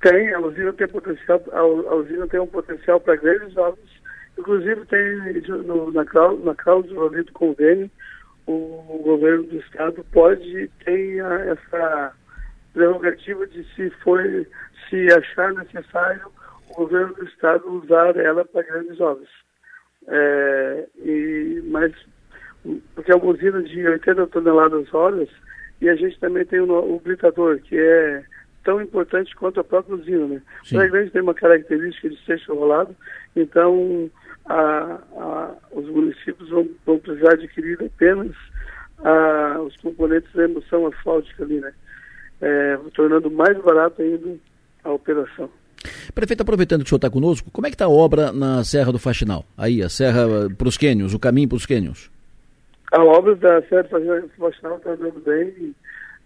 Tem, 0.00 0.32
a 0.34 0.40
usina 0.40 0.72
tem 0.72 0.88
potencial, 0.88 1.42
a, 1.52 1.58
a 1.58 1.94
usina 1.94 2.26
tem 2.28 2.40
um 2.40 2.46
potencial 2.46 3.00
para 3.00 3.16
grandes 3.16 3.56
obras. 3.56 3.92
Inclusive 4.38 4.84
tem 4.86 5.42
no, 5.64 5.92
na, 5.92 6.04
na 6.44 6.54
cláusula 6.54 7.10
do 7.10 7.32
convênio, 7.32 7.90
o, 8.46 8.52
o 8.52 9.02
governo 9.02 9.44
do 9.44 9.56
estado 9.56 10.04
pode 10.12 10.70
ter 10.84 11.18
essa 11.48 12.12
prerrogativa 12.72 13.46
de 13.46 13.64
se 13.74 13.90
for, 14.02 14.22
se 14.88 15.12
achar 15.12 15.52
necessário, 15.54 16.22
o 16.72 16.74
governo 16.74 17.14
do 17.14 17.24
estado 17.24 17.70
usar 17.70 18.16
ela 18.16 18.44
para 18.44 18.62
grandes 18.62 19.00
obras. 19.00 19.28
É, 20.08 20.88
e, 21.04 21.62
mas, 21.66 21.92
porque 22.94 23.12
é 23.12 23.14
uma 23.14 23.32
usina 23.32 23.62
de 23.62 23.86
80 23.86 24.26
toneladas 24.28 24.92
horas, 24.92 25.28
e 25.80 25.88
a 25.88 25.94
gente 25.94 26.18
também 26.18 26.44
tem 26.44 26.60
o, 26.60 26.72
o 26.72 27.00
britador, 27.00 27.60
que 27.60 27.76
é 27.76 28.24
tão 28.64 28.80
importante 28.80 29.34
quanto 29.36 29.60
a 29.60 29.64
própria 29.64 29.96
usina. 29.96 30.26
Né? 30.26 30.42
O 30.72 30.90
Grande 30.90 31.10
tem 31.10 31.22
uma 31.22 31.34
característica 31.34 32.08
de 32.08 32.24
ser 32.24 32.40
rolado, 32.48 32.94
então 33.36 34.10
a, 34.46 34.98
a, 35.16 35.54
os 35.72 35.86
municípios 35.88 36.48
vão, 36.48 36.68
vão 36.86 36.98
precisar 36.98 37.34
adquirir 37.34 37.78
apenas 37.82 38.34
a, 39.04 39.60
os 39.60 39.76
componentes 39.78 40.32
da 40.32 40.44
emoção 40.44 40.86
asfáltica 40.86 41.42
ali, 41.42 41.60
né? 41.60 41.72
é, 42.40 42.78
tornando 42.92 43.30
mais 43.30 43.56
barato 43.62 44.02
ainda 44.02 44.36
a 44.84 44.90
operação. 44.90 45.48
Prefeito, 46.14 46.42
aproveitando 46.42 46.80
que 46.80 46.86
o 46.86 46.88
senhor 46.88 46.98
está 46.98 47.10
conosco, 47.10 47.50
como 47.50 47.66
é 47.66 47.70
que 47.70 47.74
está 47.74 47.86
a 47.86 47.90
obra 47.90 48.32
na 48.32 48.62
Serra 48.64 48.92
do 48.92 48.98
Faxinal? 48.98 49.44
Aí, 49.56 49.82
a 49.82 49.88
Serra 49.88 50.26
para 50.56 50.68
os 50.68 50.76
Quênios, 50.76 51.14
o 51.14 51.18
caminho 51.18 51.48
para 51.48 51.56
os 51.56 51.66
Quênios. 51.66 52.10
A 52.92 53.02
obra 53.02 53.34
da 53.34 53.62
Serra 53.62 53.82
do 53.82 54.28
Faxinal 54.38 54.76
está 54.76 54.92
andando 54.92 55.20
bem 55.24 55.74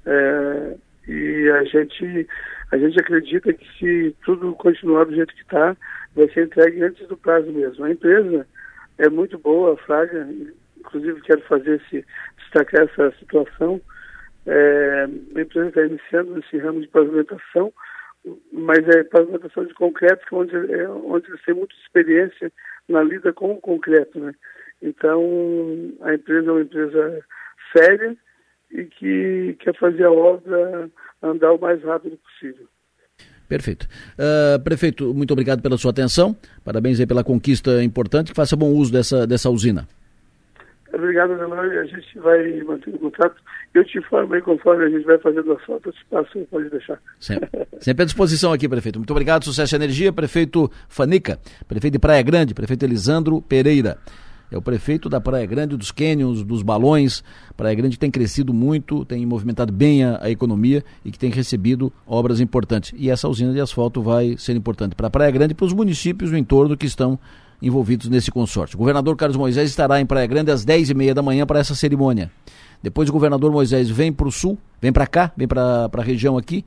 é, 0.04 0.76
e 1.08 1.50
a 1.50 1.64
gente, 1.64 2.28
a 2.72 2.78
gente 2.78 3.00
acredita 3.00 3.52
que 3.52 3.66
se 3.78 4.16
tudo 4.24 4.52
continuar 4.54 5.04
do 5.04 5.14
jeito 5.14 5.34
que 5.34 5.42
está, 5.42 5.76
vai 6.14 6.28
ser 6.30 6.46
entregue 6.46 6.82
antes 6.82 7.06
do 7.08 7.16
prazo 7.16 7.50
mesmo. 7.52 7.84
A 7.84 7.90
empresa 7.90 8.46
é 8.98 9.08
muito 9.08 9.38
boa, 9.38 9.74
a 9.74 9.76
Fraga, 9.76 10.28
inclusive 10.78 11.20
quero 11.22 11.40
fazer 11.42 11.80
esse, 11.86 12.04
destacar 12.38 12.82
essa 12.82 13.14
situação, 13.18 13.80
é, 14.46 15.06
a 15.36 15.40
empresa 15.40 15.68
está 15.68 15.84
iniciando 15.84 16.38
esse 16.38 16.56
ramo 16.58 16.80
de 16.80 16.88
pavimentação, 16.88 17.72
mas 18.52 18.86
é 18.88 19.04
pavimentação 19.04 19.64
de 19.64 19.74
concreto, 19.74 20.22
é 20.30 20.34
onde, 20.34 20.56
é, 20.72 20.88
onde 20.88 21.28
eles 21.28 21.42
têm 21.44 21.54
muita 21.54 21.74
experiência 21.84 22.52
na 22.88 23.02
lida 23.02 23.32
com 23.32 23.52
o 23.52 23.60
concreto. 23.60 24.18
Né? 24.18 24.34
Então, 24.82 25.22
a 26.02 26.14
empresa 26.14 26.48
é 26.48 26.52
uma 26.52 26.62
empresa 26.62 27.24
séria 27.76 28.16
e 28.70 28.84
que 28.84 29.56
quer 29.60 29.76
fazer 29.76 30.04
a 30.04 30.12
obra 30.12 30.90
andar 31.22 31.52
o 31.52 31.60
mais 31.60 31.82
rápido 31.82 32.18
possível. 32.18 32.66
Perfeito. 33.48 33.86
Uh, 34.18 34.60
prefeito, 34.62 35.14
muito 35.14 35.30
obrigado 35.30 35.62
pela 35.62 35.78
sua 35.78 35.92
atenção. 35.92 36.36
Parabéns 36.64 36.98
aí 36.98 37.06
pela 37.06 37.22
conquista 37.22 37.82
importante. 37.82 38.32
Que 38.32 38.36
faça 38.36 38.56
bom 38.56 38.70
uso 38.70 38.92
dessa, 38.92 39.24
dessa 39.26 39.48
usina. 39.48 39.86
Obrigado, 40.92 41.36
Delor. 41.36 41.58
A 41.58 41.84
gente 41.84 42.18
vai 42.18 42.62
mantendo 42.62 42.98
contato. 42.98 43.36
Eu 43.74 43.84
te 43.84 43.98
informo 43.98 44.34
aí 44.34 44.40
conforme 44.40 44.84
a 44.84 44.88
gente 44.88 45.04
vai 45.04 45.18
fazendo 45.18 45.52
a 45.52 45.56
te 45.56 46.06
passo, 46.10 46.46
pode 46.50 46.70
deixar. 46.70 46.98
Sempre. 47.20 47.48
Sempre 47.80 48.02
à 48.02 48.06
disposição 48.06 48.52
aqui, 48.52 48.68
prefeito. 48.68 48.98
Muito 48.98 49.10
obrigado, 49.10 49.44
Sucesso 49.44 49.74
e 49.74 49.76
Energia, 49.76 50.12
prefeito 50.12 50.70
Fanica, 50.88 51.38
prefeito 51.68 51.94
de 51.94 51.98
Praia 51.98 52.22
Grande, 52.22 52.54
prefeito 52.54 52.84
Elisandro 52.84 53.42
Pereira. 53.42 53.98
É 54.50 54.56
o 54.56 54.62
prefeito 54.62 55.08
da 55.08 55.20
Praia 55.20 55.44
Grande, 55.44 55.76
dos 55.76 55.90
cânions, 55.90 56.44
dos 56.44 56.62
balões. 56.62 57.22
Praia 57.56 57.74
Grande 57.74 57.98
tem 57.98 58.10
crescido 58.10 58.54
muito, 58.54 59.04
tem 59.04 59.26
movimentado 59.26 59.72
bem 59.72 60.04
a, 60.04 60.20
a, 60.22 60.30
economia 60.30 60.84
e 61.04 61.10
que 61.10 61.18
tem 61.18 61.30
recebido 61.30 61.92
obras 62.06 62.38
importantes. 62.38 62.92
E 62.96 63.10
essa 63.10 63.28
usina 63.28 63.52
de 63.52 63.60
asfalto 63.60 64.00
vai 64.00 64.36
ser 64.38 64.54
importante 64.54 64.94
para 64.94 65.08
a 65.08 65.10
Praia 65.10 65.32
Grande 65.32 65.52
e 65.52 65.54
para 65.54 65.66
os 65.66 65.72
municípios 65.72 66.30
do 66.30 66.36
entorno 66.36 66.76
que 66.76 66.86
estão 66.86 67.18
envolvidos 67.60 68.08
nesse 68.08 68.30
consórcio. 68.30 68.76
O 68.76 68.78
governador 68.78 69.16
Carlos 69.16 69.36
Moisés 69.36 69.70
estará 69.70 70.00
em 70.00 70.06
Praia 70.06 70.26
Grande 70.26 70.50
às 70.50 70.64
10 70.64 70.90
e 70.90 70.94
meia 70.94 71.14
da 71.14 71.22
manhã 71.22 71.46
para 71.46 71.58
essa 71.58 71.74
cerimônia. 71.74 72.30
Depois 72.82 73.08
o 73.08 73.12
governador 73.12 73.50
Moisés 73.50 73.88
vem 73.88 74.12
para 74.12 74.28
o 74.28 74.32
sul, 74.32 74.58
vem 74.80 74.92
para 74.92 75.06
cá, 75.06 75.32
vem 75.36 75.48
para 75.48 75.90
a 75.92 76.02
região 76.02 76.36
aqui. 76.36 76.64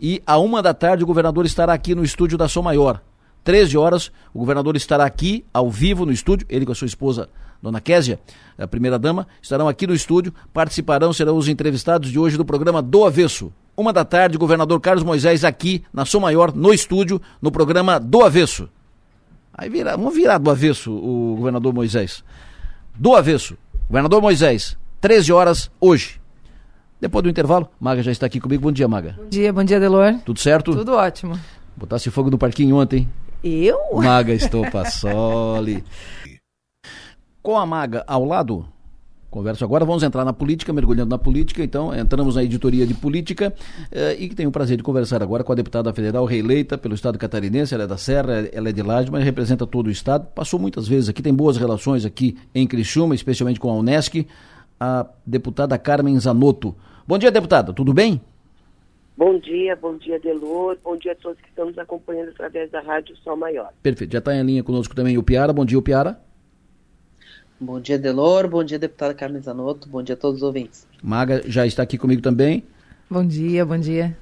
E 0.00 0.22
a 0.26 0.38
uma 0.38 0.62
da 0.62 0.72
tarde 0.72 1.02
o 1.02 1.06
governador 1.06 1.44
estará 1.44 1.72
aqui 1.72 1.94
no 1.94 2.04
estúdio 2.04 2.38
da 2.38 2.48
Som 2.48 2.62
Maior. 2.62 3.02
13 3.44 3.76
horas, 3.76 4.12
o 4.32 4.38
governador 4.38 4.76
estará 4.76 5.04
aqui, 5.04 5.44
ao 5.52 5.70
vivo, 5.70 6.04
no 6.04 6.12
estúdio, 6.12 6.46
ele 6.50 6.66
com 6.66 6.72
a 6.72 6.74
sua 6.74 6.86
esposa, 6.86 7.28
Dona 7.62 7.80
Késia, 7.80 8.20
a 8.58 8.66
primeira-dama, 8.66 9.26
estarão 9.40 9.68
aqui 9.68 9.86
no 9.86 9.94
estúdio, 9.94 10.32
participarão, 10.52 11.12
serão 11.12 11.36
os 11.36 11.48
entrevistados 11.48 12.10
de 12.10 12.18
hoje 12.18 12.36
do 12.36 12.44
programa 12.44 12.82
Do 12.82 13.04
Avesso. 13.04 13.52
Uma 13.76 13.92
da 13.92 14.04
tarde, 14.04 14.36
governador 14.36 14.80
Carlos 14.80 15.04
Moisés 15.04 15.44
aqui, 15.44 15.82
na 15.92 16.04
Som 16.04 16.20
Maior, 16.20 16.54
no 16.54 16.72
estúdio, 16.72 17.20
no 17.40 17.50
programa 17.50 17.98
Do 17.98 18.22
Avesso. 18.22 18.68
Aí 19.58 19.68
vira, 19.68 19.96
vamos 19.96 20.14
virar 20.14 20.38
do 20.38 20.52
avesso 20.52 20.92
o 20.92 21.34
governador 21.34 21.74
Moisés. 21.74 22.22
Do 22.94 23.16
avesso. 23.16 23.58
Governador 23.88 24.22
Moisés, 24.22 24.78
13 25.00 25.32
horas 25.32 25.68
hoje. 25.80 26.20
Depois 27.00 27.24
do 27.24 27.28
intervalo, 27.28 27.68
Maga 27.80 28.00
já 28.00 28.12
está 28.12 28.26
aqui 28.26 28.38
comigo. 28.38 28.62
Bom 28.62 28.70
dia, 28.70 28.86
Maga. 28.86 29.16
Bom 29.18 29.28
dia, 29.28 29.52
bom 29.52 29.64
dia, 29.64 29.80
Delor. 29.80 30.14
Tudo 30.24 30.38
certo? 30.38 30.76
Tudo 30.76 30.92
ótimo. 30.92 31.36
Botasse 31.76 32.08
fogo 32.08 32.30
no 32.30 32.38
parquinho 32.38 32.76
ontem. 32.76 33.08
Eu? 33.42 33.80
Maga 33.94 34.32
Estopassoli. 34.32 35.82
Com 37.42 37.58
a 37.58 37.66
Maga 37.66 38.04
ao 38.06 38.24
lado, 38.24 38.64
Converso 39.30 39.62
agora, 39.62 39.84
vamos 39.84 40.02
entrar 40.02 40.24
na 40.24 40.32
política, 40.32 40.72
mergulhando 40.72 41.10
na 41.10 41.18
política, 41.18 41.62
então 41.62 41.94
entramos 41.94 42.36
na 42.36 42.42
editoria 42.42 42.86
de 42.86 42.94
política 42.94 43.52
eh, 43.92 44.16
e 44.18 44.28
tenho 44.30 44.48
o 44.48 44.52
prazer 44.52 44.78
de 44.78 44.82
conversar 44.82 45.22
agora 45.22 45.44
com 45.44 45.52
a 45.52 45.54
deputada 45.54 45.92
federal 45.92 46.24
reeleita 46.24 46.78
pelo 46.78 46.94
Estado 46.94 47.18
catarinense, 47.18 47.74
ela 47.74 47.84
é 47.84 47.86
da 47.86 47.98
Serra, 47.98 48.48
ela 48.50 48.70
é 48.70 48.72
de 48.72 48.82
Laje, 48.82 49.10
mas 49.10 49.22
representa 49.22 49.66
todo 49.66 49.88
o 49.88 49.90
Estado, 49.90 50.26
passou 50.34 50.58
muitas 50.58 50.88
vezes 50.88 51.10
aqui, 51.10 51.20
tem 51.20 51.34
boas 51.34 51.58
relações 51.58 52.06
aqui 52.06 52.38
em 52.54 52.66
Criciúma, 52.66 53.14
especialmente 53.14 53.60
com 53.60 53.68
a 53.68 53.74
Unesc, 53.74 54.26
a 54.80 55.06
deputada 55.26 55.76
Carmen 55.76 56.18
Zanotto. 56.18 56.74
Bom 57.06 57.18
dia, 57.18 57.30
deputada, 57.30 57.74
tudo 57.74 57.92
bem? 57.92 58.22
Bom 59.14 59.38
dia, 59.38 59.76
bom 59.76 59.98
dia, 59.98 60.18
Delor, 60.18 60.78
bom 60.82 60.96
dia 60.96 61.12
a 61.12 61.16
todos 61.16 61.38
que 61.42 61.48
estão 61.48 61.66
nos 61.66 61.76
acompanhando 61.76 62.30
através 62.30 62.70
da 62.70 62.80
Rádio 62.80 63.14
Sol 63.18 63.36
Maior. 63.36 63.74
Perfeito, 63.82 64.12
já 64.12 64.20
está 64.20 64.34
em 64.34 64.42
linha 64.42 64.62
conosco 64.62 64.94
também 64.94 65.18
o 65.18 65.22
Piara. 65.22 65.52
Bom 65.52 65.66
dia, 65.66 65.78
o 65.78 65.82
Piara. 65.82 66.18
Bom 67.60 67.80
dia, 67.80 67.98
Delor, 67.98 68.46
bom 68.48 68.62
dia, 68.62 68.78
deputada 68.78 69.12
Carmen 69.12 69.42
Zanotto, 69.42 69.88
bom 69.88 70.00
dia 70.00 70.14
a 70.14 70.18
todos 70.18 70.36
os 70.36 70.42
ouvintes. 70.44 70.86
Maga 71.02 71.42
já 71.44 71.66
está 71.66 71.82
aqui 71.82 71.98
comigo 71.98 72.22
também. 72.22 72.62
Bom 73.10 73.26
dia, 73.26 73.66
bom 73.66 73.76
dia. 73.76 74.16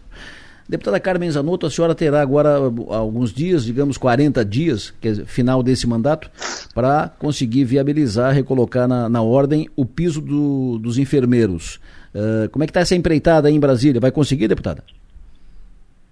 Deputada 0.67 0.99
Carmen 0.99 1.31
Zanotto, 1.31 1.67
a 1.67 1.71
senhora 1.71 1.95
terá 1.95 2.23
agora 2.23 2.57
alguns 2.89 3.35
dias, 3.35 3.67
digamos 3.67 3.99
40 3.99 4.43
dias, 4.43 4.91
que 4.91 5.09
é 5.09 5.15
final 5.27 5.63
desse 5.63 5.87
mandato, 5.87 6.31
para 6.75 7.11
conseguir 7.19 7.65
viabilizar, 7.65 8.33
recolocar 8.33 8.89
na, 8.89 9.07
na 9.07 9.21
ordem 9.21 9.69
o 9.77 9.85
piso 9.85 10.23
do, 10.23 10.79
dos 10.79 10.97
enfermeiros. 10.97 11.77
Uh, 12.15 12.49
como 12.51 12.65
é 12.65 12.67
que 12.67 12.71
está 12.71 12.81
essa 12.81 12.97
empreitada 12.97 13.49
aí 13.49 13.55
em 13.55 13.61
Brasília? 13.61 14.01
Vai 14.01 14.11
conseguir, 14.11 14.49
deputada? 14.49 14.83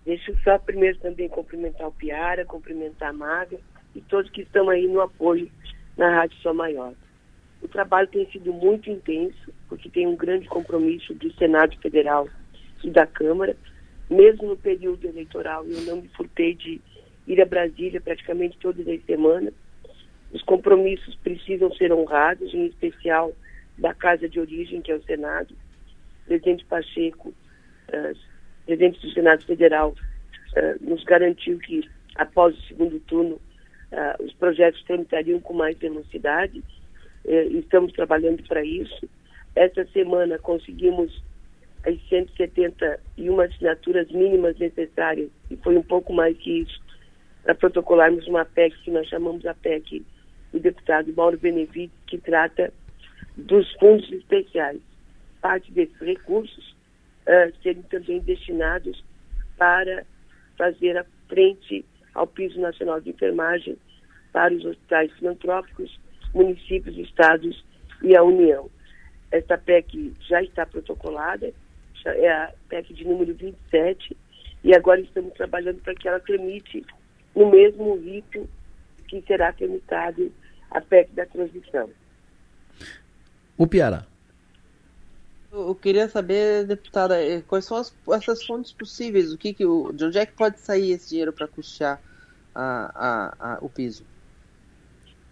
Deixa 0.04 0.30
eu 0.30 0.36
só 0.44 0.58
primeiro 0.58 0.98
também 0.98 1.26
cumprimentar 1.26 1.88
o 1.88 1.92
Piara, 1.92 2.44
cumprimentar 2.44 3.08
a 3.08 3.12
Maga 3.14 3.56
e 3.96 4.02
todos 4.02 4.30
que 4.30 4.42
estão 4.42 4.68
aí 4.68 4.86
no 4.86 5.00
apoio 5.00 5.50
na 5.96 6.14
Rádio 6.14 6.36
Só 6.42 6.52
Maior. 6.52 6.92
O 7.64 7.68
trabalho 7.68 8.06
tem 8.08 8.30
sido 8.30 8.52
muito 8.52 8.90
intenso, 8.90 9.52
porque 9.68 9.88
tem 9.88 10.06
um 10.06 10.14
grande 10.14 10.46
compromisso 10.46 11.14
do 11.14 11.32
Senado 11.32 11.74
Federal 11.80 12.28
e 12.84 12.90
da 12.90 13.06
Câmara. 13.06 13.56
Mesmo 14.10 14.48
no 14.48 14.56
período 14.56 15.06
eleitoral, 15.06 15.64
eu 15.64 15.80
não 15.80 16.02
me 16.02 16.08
furtei 16.08 16.54
de 16.54 16.78
ir 17.26 17.40
a 17.40 17.46
Brasília 17.46 18.02
praticamente 18.02 18.58
todas 18.58 18.86
as 18.86 19.02
semanas. 19.06 19.54
Os 20.30 20.42
compromissos 20.42 21.16
precisam 21.16 21.72
ser 21.74 21.90
honrados, 21.90 22.52
em 22.52 22.66
especial 22.66 23.32
da 23.78 23.94
Casa 23.94 24.28
de 24.28 24.38
Origem, 24.38 24.82
que 24.82 24.92
é 24.92 24.96
o 24.96 25.02
Senado 25.02 25.56
presidente 26.26 26.64
Pacheco, 26.66 27.30
uh, 27.30 28.18
presidente 28.66 29.00
do 29.00 29.10
Senado 29.12 29.42
Federal, 29.44 29.90
uh, 29.90 30.84
nos 30.84 31.02
garantiu 31.04 31.58
que, 31.58 31.88
após 32.16 32.56
o 32.56 32.62
segundo 32.62 33.00
turno, 33.00 33.36
uh, 33.36 34.22
os 34.22 34.32
projetos 34.34 34.82
tramitariam 34.84 35.40
com 35.40 35.54
mais 35.54 35.78
velocidade. 35.78 36.62
Estamos 37.24 37.92
trabalhando 37.92 38.42
para 38.46 38.64
isso. 38.64 39.08
Esta 39.54 39.86
semana 39.86 40.38
conseguimos 40.38 41.22
as 41.86 42.00
171 42.08 43.40
assinaturas 43.40 44.10
mínimas 44.10 44.58
necessárias, 44.58 45.30
e 45.50 45.56
foi 45.56 45.76
um 45.76 45.82
pouco 45.82 46.12
mais 46.12 46.36
que 46.38 46.60
isso, 46.60 46.82
para 47.42 47.54
protocolarmos 47.54 48.26
uma 48.26 48.44
PEC 48.44 48.76
que 48.82 48.90
nós 48.90 49.06
chamamos 49.06 49.44
a 49.46 49.54
PEC 49.54 50.04
do 50.52 50.60
deputado 50.60 51.12
Mauro 51.14 51.38
Benevides, 51.38 51.94
que 52.06 52.18
trata 52.18 52.72
dos 53.36 53.70
fundos 53.74 54.10
especiais 54.10 54.80
parte 55.44 55.70
desses 55.72 55.98
recursos 56.00 56.74
uh, 57.26 57.52
serem 57.62 57.82
também 57.82 58.18
destinados 58.20 59.04
para 59.58 60.06
fazer 60.56 60.96
a 60.96 61.04
frente 61.28 61.84
ao 62.14 62.26
piso 62.26 62.58
nacional 62.60 62.98
de 63.00 63.10
enfermagem 63.10 63.76
para 64.32 64.54
os 64.54 64.64
hospitais 64.64 65.12
filantrópicos, 65.12 66.00
municípios, 66.34 66.96
estados 66.98 67.64
e 68.02 68.16
a 68.16 68.22
União. 68.22 68.68
Esta 69.30 69.56
PEC 69.56 70.12
já 70.28 70.42
está 70.42 70.66
protocolada, 70.66 71.52
já 72.02 72.14
é 72.14 72.28
a 72.28 72.52
PEC 72.68 72.92
de 72.94 73.04
número 73.04 73.34
27, 73.34 74.16
e 74.62 74.74
agora 74.74 75.00
estamos 75.00 75.32
trabalhando 75.34 75.80
para 75.80 75.94
que 75.94 76.08
ela 76.08 76.20
tramite 76.20 76.84
no 77.34 77.50
mesmo 77.50 77.96
ritmo 77.96 78.48
que 79.08 79.22
será 79.26 79.52
tramitado 79.52 80.32
a 80.70 80.80
PEC 80.80 81.12
da 81.12 81.26
transição. 81.26 81.90
O 83.56 83.66
Piara. 83.66 84.06
Eu 85.52 85.74
queria 85.76 86.08
saber, 86.08 86.66
deputada, 86.66 87.22
eh, 87.22 87.40
quais 87.42 87.64
são 87.64 87.76
as, 87.76 87.94
essas 88.12 88.44
fontes 88.44 88.72
possíveis? 88.72 89.32
O 89.32 89.38
que, 89.38 89.54
que 89.54 89.64
o, 89.64 89.92
de 89.92 90.06
onde 90.06 90.18
é 90.18 90.26
que 90.26 90.32
pode 90.32 90.58
sair 90.58 90.90
esse 90.90 91.10
dinheiro 91.10 91.32
para 91.32 91.46
custear 91.46 92.02
a, 92.52 92.90
a, 92.94 93.54
a, 93.54 93.58
o 93.60 93.68
piso? 93.68 94.04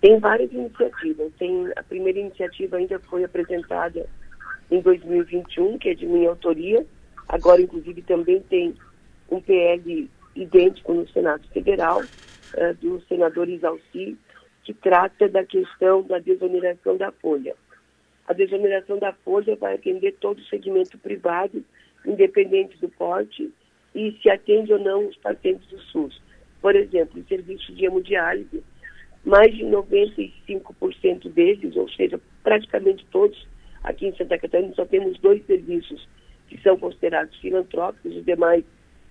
Tem 0.03 0.19
várias 0.19 0.53
iniciativas. 0.53 1.33
Tem 1.39 1.73
a 1.75 1.83
primeira 1.83 2.19
iniciativa 2.19 2.77
ainda 2.77 2.99
foi 2.99 3.25
apresentada 3.25 4.07
em 4.71 4.83
2021, 4.83 5.79
que 5.79 5.89
é 5.89 5.95
de 5.95 6.05
minha 6.05 6.29
autoria. 6.29 6.85
Agora, 7.27 7.63
inclusive, 7.63 8.03
também 8.03 8.41
tem 8.43 8.75
um 9.31 9.41
PL 9.41 10.11
idêntico 10.37 10.93
no 10.93 11.09
Senado 11.09 11.49
Federal, 11.49 12.03
uh, 12.03 12.75
do 12.83 13.01
senador 13.09 13.49
Isalci, 13.49 14.19
que 14.65 14.75
trata 14.75 15.27
da 15.27 15.43
questão 15.45 16.03
da 16.03 16.19
desoneração 16.19 16.99
da 16.99 17.11
folha 17.11 17.55
a 18.27 18.33
desoneração 18.33 18.99
da 18.99 19.13
folha 19.13 19.57
vai 19.57 19.75
atender 19.75 20.13
todo 20.21 20.39
o 20.39 20.45
segmento 20.45 20.97
privado, 20.99 21.63
independente 22.07 22.79
do 22.79 22.89
porte, 22.89 23.53
e 23.95 24.13
se 24.23 24.31
atende 24.31 24.73
ou 24.73 24.79
não 24.79 25.09
os 25.09 25.17
pacientes 25.17 25.69
do 25.69 25.79
SUS. 25.79 26.21
Por 26.61 26.75
exemplo, 26.75 27.21
o 27.21 27.25
serviço 27.27 27.75
de 27.75 27.85
hemodiálise, 27.85 28.63
mais 29.25 29.55
de 29.55 29.65
95% 29.65 31.29
deles, 31.33 31.77
ou 31.77 31.89
seja, 31.91 32.21
praticamente 32.43 33.07
todos, 33.11 33.47
aqui 33.85 34.07
em 34.07 34.17
Santa 34.17 34.39
Catarina 34.39 34.75
só 34.75 34.85
temos 34.85 35.19
dois 35.19 35.45
serviços 35.47 36.09
que 36.49 36.61
são 36.61 36.77
considerados 36.77 37.37
filantrópicos, 37.39 38.17
os 38.17 38.25
demais 38.25 38.65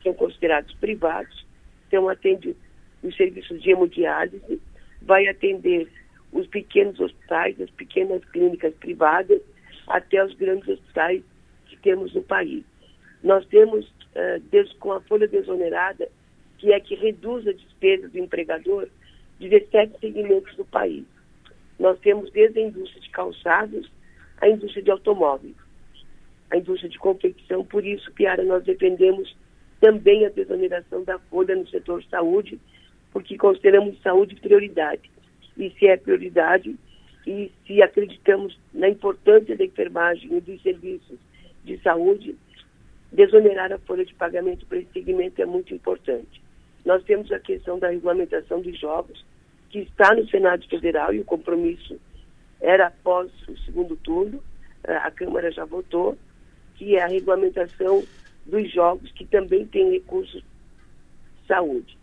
são 0.03 0.13
considerados 0.13 0.73
privados. 0.75 1.45
Então, 1.87 2.07
atende 2.07 2.55
os 3.03 3.15
serviços 3.15 3.61
de 3.61 3.71
hemodiálise, 3.71 4.61
vai 5.01 5.27
atender 5.27 5.87
os 6.31 6.47
pequenos 6.47 6.99
hospitais, 6.99 7.59
as 7.59 7.69
pequenas 7.71 8.23
clínicas 8.25 8.73
privadas, 8.75 9.41
até 9.87 10.23
os 10.23 10.33
grandes 10.35 10.67
hospitais 10.67 11.23
que 11.65 11.77
temos 11.77 12.13
no 12.13 12.21
país. 12.21 12.63
Nós 13.23 13.45
temos, 13.47 13.85
uh, 13.87 14.77
com 14.79 14.93
a 14.93 15.01
folha 15.01 15.27
desonerada, 15.27 16.07
que 16.57 16.71
é 16.71 16.79
que 16.79 16.95
reduz 16.95 17.47
a 17.47 17.51
despesa 17.51 18.07
do 18.07 18.19
empregador, 18.19 18.87
17 19.41 19.99
segmentos 19.99 20.55
do 20.55 20.65
país. 20.65 21.03
Nós 21.79 21.99
temos 21.99 22.31
desde 22.31 22.59
a 22.59 22.67
indústria 22.67 23.01
de 23.01 23.09
calçados 23.09 23.91
à 24.39 24.47
indústria 24.47 24.83
de 24.83 24.91
automóveis, 24.91 25.55
a 26.51 26.57
indústria 26.57 26.89
de 26.89 26.99
confecção. 26.99 27.65
Por 27.65 27.85
isso, 27.85 28.11
Piara, 28.13 28.43
nós 28.43 28.63
defendemos 28.63 29.35
também 29.79 30.25
a 30.25 30.29
desoneração 30.29 31.03
da 31.03 31.17
folha 31.17 31.55
no 31.55 31.67
setor 31.67 32.03
saúde, 32.03 32.59
porque 33.11 33.35
consideramos 33.37 33.99
saúde 34.01 34.35
prioridade 34.35 35.09
e 35.57 35.71
se 35.71 35.87
é 35.87 35.97
prioridade 35.97 36.75
e 37.25 37.51
se 37.65 37.81
acreditamos 37.81 38.57
na 38.73 38.89
importância 38.89 39.55
da 39.57 39.65
enfermagem 39.65 40.37
e 40.37 40.41
dos 40.41 40.61
serviços 40.61 41.17
de 41.63 41.77
saúde, 41.79 42.35
desonerar 43.11 43.71
a 43.71 43.77
folha 43.79 44.05
de 44.05 44.13
pagamento 44.13 44.65
para 44.65 44.79
esse 44.79 44.91
segmento 44.93 45.41
é 45.41 45.45
muito 45.45 45.73
importante. 45.73 46.41
Nós 46.85 47.03
temos 47.03 47.31
a 47.31 47.39
questão 47.39 47.77
da 47.77 47.89
regulamentação 47.89 48.61
dos 48.61 48.79
jogos, 48.79 49.23
que 49.71 49.79
está 49.79 50.13
no 50.13 50.27
Senado 50.27 50.67
Federal 50.67 51.13
e 51.13 51.21
o 51.21 51.25
compromisso 51.25 51.97
era 52.59 52.87
após 52.87 53.31
o 53.47 53.57
segundo 53.59 53.95
turno, 53.95 54.43
eh, 54.83 54.95
a 54.97 55.09
Câmara 55.09 55.49
já 55.49 55.63
votou, 55.63 56.17
que 56.75 56.95
é 56.95 57.03
a 57.03 57.07
regulamentação 57.07 58.03
dos 58.45 58.71
jogos, 58.71 59.11
que 59.13 59.25
também 59.25 59.65
tem 59.65 59.91
recursos 59.91 60.41
de 60.41 61.47
saúde. 61.47 61.97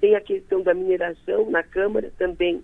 Tem 0.00 0.14
a 0.14 0.20
questão 0.20 0.62
da 0.62 0.74
mineração 0.74 1.50
na 1.50 1.62
Câmara, 1.62 2.12
também 2.18 2.62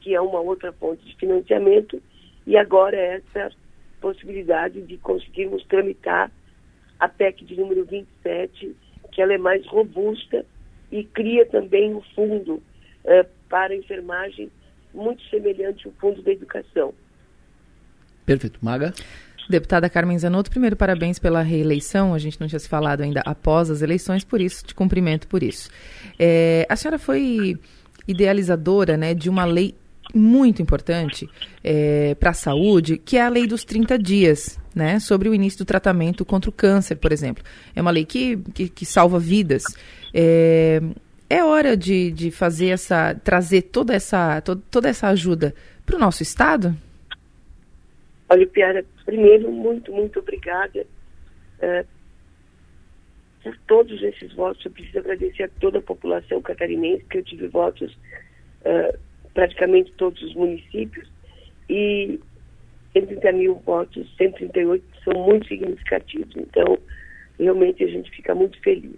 que 0.00 0.14
é 0.14 0.20
uma 0.20 0.40
outra 0.40 0.72
fonte 0.72 1.04
de 1.04 1.14
financiamento, 1.16 2.02
e 2.44 2.56
agora 2.56 2.96
essa 2.96 3.52
possibilidade 4.00 4.82
de 4.82 4.98
conseguirmos 4.98 5.64
tramitar 5.66 6.30
a 6.98 7.08
PEC 7.08 7.44
de 7.44 7.54
número 7.54 7.84
27, 7.84 8.76
que 9.12 9.22
ela 9.22 9.32
é 9.32 9.38
mais 9.38 9.64
robusta 9.66 10.44
e 10.90 11.04
cria 11.04 11.46
também 11.46 11.94
um 11.94 12.02
fundo 12.14 12.54
uh, 13.04 13.41
para 13.52 13.74
a 13.74 13.76
enfermagem 13.76 14.50
muito 14.94 15.22
semelhante 15.28 15.86
ao 15.86 15.92
fundo 16.00 16.22
da 16.22 16.32
educação. 16.32 16.94
Perfeito. 18.24 18.58
Maga? 18.62 18.94
Deputada 19.46 19.90
Carmen 19.90 20.18
Zanotto, 20.18 20.50
primeiro 20.50 20.74
parabéns 20.74 21.18
pela 21.18 21.42
reeleição. 21.42 22.14
A 22.14 22.18
gente 22.18 22.40
não 22.40 22.48
tinha 22.48 22.58
se 22.58 22.66
falado 22.66 23.02
ainda 23.02 23.20
após 23.26 23.68
as 23.68 23.82
eleições, 23.82 24.24
por 24.24 24.40
isso, 24.40 24.64
te 24.64 24.74
cumprimento 24.74 25.28
por 25.28 25.42
isso. 25.42 25.68
É, 26.18 26.66
a 26.66 26.76
senhora 26.76 26.98
foi 26.98 27.58
idealizadora 28.08 28.96
né, 28.96 29.12
de 29.12 29.28
uma 29.28 29.44
lei 29.44 29.74
muito 30.14 30.62
importante 30.62 31.28
é, 31.62 32.14
para 32.14 32.30
a 32.30 32.34
saúde, 32.34 32.96
que 32.96 33.18
é 33.18 33.22
a 33.22 33.28
lei 33.28 33.46
dos 33.46 33.64
30 33.64 33.98
dias, 33.98 34.58
né, 34.74 34.98
sobre 34.98 35.28
o 35.28 35.34
início 35.34 35.58
do 35.58 35.64
tratamento 35.66 36.24
contra 36.24 36.48
o 36.48 36.52
câncer, 36.52 36.96
por 36.96 37.12
exemplo. 37.12 37.44
É 37.76 37.82
uma 37.82 37.90
lei 37.90 38.06
que, 38.06 38.38
que, 38.54 38.68
que 38.70 38.86
salva 38.86 39.18
vidas. 39.18 39.64
É, 40.14 40.80
é 41.32 41.42
hora 41.42 41.74
de, 41.74 42.10
de 42.10 42.30
fazer 42.30 42.68
essa, 42.68 43.14
trazer 43.14 43.62
toda 43.62 43.94
essa, 43.94 44.42
to, 44.42 44.56
toda 44.70 44.90
essa 44.90 45.08
ajuda 45.08 45.54
para 45.86 45.96
o 45.96 45.98
nosso 45.98 46.22
Estado? 46.22 46.76
Olha, 48.28 48.46
Piara, 48.46 48.84
primeiro, 49.06 49.50
muito, 49.50 49.90
muito 49.90 50.18
obrigada 50.18 50.86
é, 51.58 51.86
por 53.42 53.56
todos 53.66 54.02
esses 54.02 54.30
votos. 54.34 54.62
Eu 54.62 54.72
preciso 54.72 54.98
agradecer 54.98 55.44
a 55.44 55.48
toda 55.58 55.78
a 55.78 55.82
população 55.82 56.42
catarinense, 56.42 57.04
que 57.04 57.16
eu 57.16 57.24
tive 57.24 57.48
votos 57.48 57.96
é, 58.62 58.98
praticamente 59.32 59.90
todos 59.92 60.20
os 60.22 60.34
municípios, 60.34 61.10
e 61.66 62.20
130 62.92 63.32
mil 63.32 63.54
votos, 63.64 64.06
138 64.18 64.84
são 65.02 65.14
muito 65.14 65.48
significativos. 65.48 66.36
Então, 66.36 66.78
realmente 67.38 67.82
a 67.82 67.88
gente 67.88 68.10
fica 68.10 68.34
muito 68.34 68.60
feliz. 68.60 68.96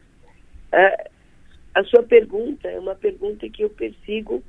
Uh, 0.72 1.13
a 1.74 1.82
sua 1.84 2.02
pergunta 2.02 2.68
é 2.68 2.78
uma 2.78 2.94
pergunta 2.94 3.48
que 3.48 3.62
eu 3.62 3.70
persigo 3.70 4.42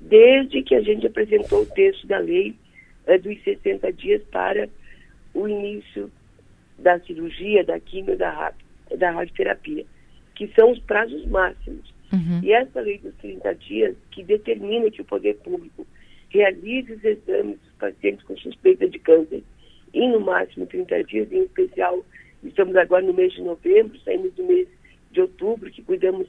desde 0.00 0.62
que 0.62 0.74
a 0.74 0.80
gente 0.82 1.06
apresentou 1.06 1.62
o 1.62 1.66
texto 1.66 2.06
da 2.06 2.18
lei 2.18 2.54
uh, 3.06 3.20
dos 3.20 3.42
60 3.42 3.92
dias 3.94 4.22
para 4.30 4.68
o 5.34 5.48
início 5.48 6.10
da 6.78 7.00
cirurgia, 7.00 7.64
da 7.64 7.80
quimio, 7.80 8.16
da, 8.16 8.52
da 8.96 9.10
radioterapia, 9.10 9.84
que 10.34 10.46
são 10.48 10.70
os 10.70 10.78
prazos 10.80 11.26
máximos. 11.26 11.92
Uhum. 12.12 12.40
E 12.42 12.52
essa 12.52 12.80
lei 12.80 12.98
dos 12.98 13.14
30 13.16 13.54
dias, 13.56 13.96
que 14.10 14.22
determina 14.22 14.90
que 14.90 15.00
o 15.00 15.04
poder 15.04 15.34
público 15.38 15.86
realize 16.30 16.92
os 16.92 17.04
exames 17.04 17.58
dos 17.58 17.72
pacientes 17.78 18.24
com 18.24 18.36
suspeita 18.36 18.88
de 18.88 18.98
câncer 18.98 19.42
em 19.92 20.12
no 20.12 20.20
máximo 20.20 20.66
30 20.66 21.04
dias, 21.04 21.32
em 21.32 21.42
especial, 21.44 22.04
estamos 22.44 22.76
agora 22.76 23.04
no 23.04 23.14
mês 23.14 23.32
de 23.32 23.42
novembro, 23.42 23.98
saímos 24.00 24.32
do 24.34 24.44
mês 24.44 24.68
de 25.10 25.22
outubro, 25.22 25.70
que 25.70 25.82
cuidamos 25.82 26.28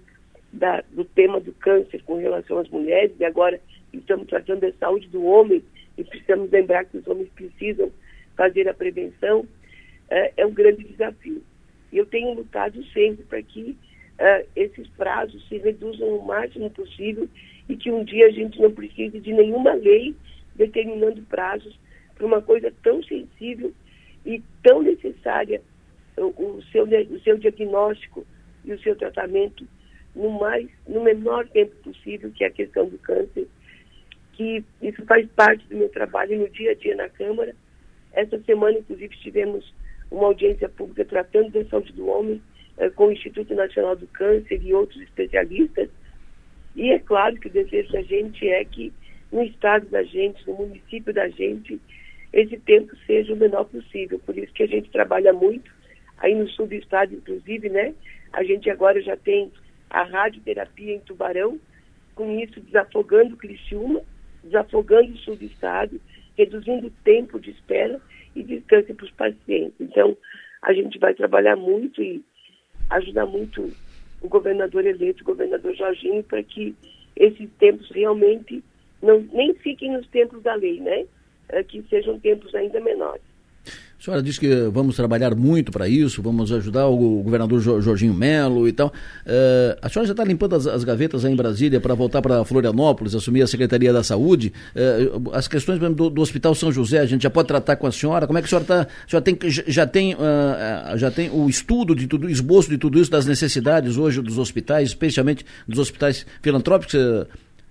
da, 0.52 0.84
do 0.92 1.06
tema 1.06 1.40
do 1.40 1.54
câncer 1.54 2.02
com 2.04 2.18
relação 2.18 2.58
às 2.58 2.70
mulheres, 2.70 3.12
e 3.20 3.26
agora 3.26 3.60
estamos 3.94 4.28
tratando 4.28 4.62
da 4.62 4.72
saúde 4.74 5.08
do 5.10 5.24
homem, 5.24 5.64
e 5.98 6.04
precisamos 6.04 6.50
lembrar 6.50 6.86
que 6.86 6.98
os 6.98 7.08
homens 7.08 7.30
precisam 7.36 7.92
fazer 8.36 8.68
a 8.68 8.74
prevenção, 8.74 9.46
é, 10.10 10.34
é 10.38 10.46
um 10.46 10.54
grande 10.54 10.84
desafio. 10.84 11.44
E 11.92 11.98
eu 11.98 12.06
tenho 12.06 12.34
lutado 12.34 12.84
sempre 12.86 13.24
para 13.24 13.42
que 13.42 13.72
uh, 14.20 14.48
esses 14.56 14.88
prazos 14.90 15.48
se 15.48 15.58
reduzam 15.58 16.08
o 16.08 16.26
máximo 16.26 16.70
possível 16.70 17.28
e 17.68 17.76
que 17.76 17.92
um 17.92 18.04
dia 18.04 18.28
a 18.28 18.32
gente 18.32 18.60
não 18.62 18.72
precise 18.72 19.20
de 19.20 19.34
nenhuma 19.34 19.74
lei 19.74 20.16
determinando 20.56 21.22
prazos 21.24 21.78
para 22.16 22.26
uma 22.26 22.42
coisa 22.42 22.72
tão 22.84 23.02
sensível 23.04 23.74
e 24.26 24.42
tão 24.62 24.82
necessária, 24.82 25.62
o, 26.18 26.28
o, 26.28 26.64
seu, 26.72 26.84
o 26.84 27.20
seu 27.22 27.38
diagnóstico 27.38 28.26
e 28.66 28.74
o 28.74 28.80
seu 28.80 28.96
tratamento 28.96 29.66
no 30.20 30.30
mais 30.38 30.68
no 30.86 31.02
menor 31.02 31.48
tempo 31.48 31.74
possível, 31.78 32.30
que 32.32 32.44
é 32.44 32.48
a 32.48 32.52
questão 32.52 32.88
do 32.88 32.98
câncer, 32.98 33.48
que 34.34 34.64
isso 34.82 35.04
faz 35.06 35.26
parte 35.32 35.66
do 35.68 35.78
meu 35.78 35.90
trabalho 35.90 36.38
no 36.38 36.50
dia 36.50 36.72
a 36.72 36.76
dia 36.76 36.96
na 36.96 37.08
Câmara. 37.08 37.56
Essa 38.12 38.38
semana, 38.42 38.78
inclusive, 38.78 39.16
tivemos 39.18 39.74
uma 40.12 40.26
audiência 40.26 40.68
pública 40.68 41.06
tratando 41.06 41.52
da 41.52 41.64
saúde 41.70 41.94
do 41.94 42.08
homem 42.08 42.42
eh, 42.78 42.90
com 42.90 43.08
o 43.08 43.12
Instituto 43.12 43.56
Nacional 43.56 43.96
do 43.96 44.08
Câncer 44.08 44.62
e 44.62 44.74
outros 44.74 45.02
especialistas. 45.02 45.90
E 46.76 46.92
é 46.92 47.00
claro 47.00 47.38
que 47.38 47.48
o 47.48 47.52
desejo 47.52 47.92
da 47.94 48.02
gente 48.02 48.48
é 48.48 48.66
que 48.66 48.92
no 49.32 49.44
estado 49.44 49.88
da 49.88 50.04
gente, 50.04 50.46
no 50.48 50.56
município 50.56 51.14
da 51.14 51.30
gente, 51.30 51.80
esse 52.34 52.58
tempo 52.60 52.94
seja 53.06 53.34
o 53.34 53.38
menor 53.38 53.66
possível. 53.66 54.20
Por 54.26 54.38
isso 54.38 54.52
que 54.54 54.64
a 54.64 54.68
gente 54.68 54.90
trabalha 54.90 55.32
muito, 55.32 55.72
aí 56.18 56.36
no 56.36 56.50
sul 56.50 56.68
do 56.68 56.76
estado, 56.76 57.14
inclusive, 57.14 57.70
né? 57.70 57.94
A 58.34 58.44
gente 58.44 58.70
agora 58.70 59.02
já 59.02 59.16
tem 59.16 59.52
a 59.90 60.04
radioterapia 60.04 60.96
em 60.96 61.00
Tubarão, 61.00 61.60
com 62.16 62.40
isso 62.40 62.60
desafogando 62.60 63.36
o 63.36 63.38
Criciúma, 63.38 64.02
desafogando 64.44 65.14
o 65.14 65.18
sul 65.18 65.36
do 65.36 65.46
estado, 65.46 66.00
reduzindo 66.38 66.88
o 66.88 66.94
tempo 67.04 67.40
de 67.40 67.52
espera 67.52 68.00
e 68.36 68.44
distância 68.44 68.94
para 68.94 69.06
os 69.06 69.12
pacientes. 69.12 69.80
Então, 69.80 70.16
a 70.62 70.74
gente 70.74 70.98
vai 71.00 71.14
trabalhar 71.14 71.56
muito 71.56 72.02
e 72.02 72.24
ajudar 72.90 73.26
muito 73.26 73.72
o 74.22 74.28
governador 74.28 74.86
eleito, 74.86 75.22
o 75.22 75.26
governador 75.26 75.74
Jorginho, 75.76 76.24
para 76.24 76.44
que 76.44 76.76
esses 77.16 77.50
tempos 77.60 77.90
realmente 77.92 78.64
não, 79.02 79.20
nem 79.32 79.54
fiquem 79.54 79.92
nos 79.92 80.08
tempos 80.08 80.42
da 80.44 80.56
lei, 80.56 80.80
né? 80.80 81.06
É, 81.50 81.64
que 81.64 81.82
sejam 81.84 82.20
tempos 82.20 82.54
ainda 82.54 82.80
menores. 82.80 83.24
A 84.00 84.02
senhora 84.02 84.24
disse 84.24 84.40
que 84.40 84.48
vamos 84.72 84.96
trabalhar 84.96 85.36
muito 85.36 85.74
para 85.74 85.86
isso, 85.90 86.22
vamos 86.22 86.54
ajudar 86.54 86.88
o 86.88 87.22
governador 87.22 87.60
Jorginho 87.60 88.14
Melo 88.14 88.66
e 88.66 88.72
tal. 88.72 88.88
Uh, 88.88 89.76
a 89.82 89.90
senhora 89.90 90.08
já 90.08 90.14
está 90.14 90.24
limpando 90.24 90.56
as, 90.56 90.66
as, 90.68 90.86
gavetas 90.86 91.26
aí 91.26 91.34
em 91.34 91.36
Brasília 91.36 91.82
para 91.82 91.94
voltar 91.94 92.22
para 92.22 92.46
Florianópolis, 92.46 93.14
assumir 93.14 93.42
a 93.42 93.48
Secretaria 93.48 93.92
da 93.92 94.02
Saúde. 94.02 94.54
Uh, 94.74 95.32
as 95.34 95.50
questões 95.50 95.80
do, 95.80 96.10
do, 96.10 96.22
Hospital 96.22 96.56
São 96.56 96.72
José, 96.72 97.00
a 97.00 97.06
gente 97.06 97.24
já 97.24 97.30
pode 97.30 97.50
tratar 97.50 97.76
com 97.76 97.88
a 97.88 97.92
senhora. 97.92 98.26
Como 98.26 98.40
é 98.40 98.42
que 98.42 98.46
a 98.46 98.48
senhora 98.48 98.64
está? 98.64 98.82
A 98.84 99.10
senhora 99.10 99.26
tem, 99.26 99.38
já, 99.68 99.86
tem, 99.86 100.16
uh, 100.16 100.98
já 100.98 101.12
tem 101.12 101.30
o 101.30 101.50
estudo 101.50 101.94
de 101.94 102.08
tudo, 102.08 102.30
esboço 102.30 102.70
de 102.70 102.78
tudo 102.78 103.02
isso, 103.02 103.12
das 103.12 103.26
necessidades 103.26 103.98
hoje 103.98 104.22
dos 104.22 104.38
hospitais, 104.38 104.88
especialmente 104.88 105.46
dos 105.68 105.78
hospitais 105.78 106.26
filantrópicos, 106.42 106.96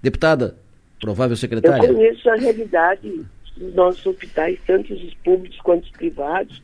deputada, 0.02 0.56
provável 1.00 1.38
secretária? 1.38 1.88
Eu 1.88 1.94
conheço 1.94 2.28
a 2.28 2.34
realidade 2.34 3.24
dos 3.58 3.74
nossos 3.74 4.04
hospitais, 4.06 4.58
tanto 4.66 4.94
os 4.94 5.14
públicos 5.24 5.58
quanto 5.62 5.84
os 5.84 5.90
privados, 5.90 6.62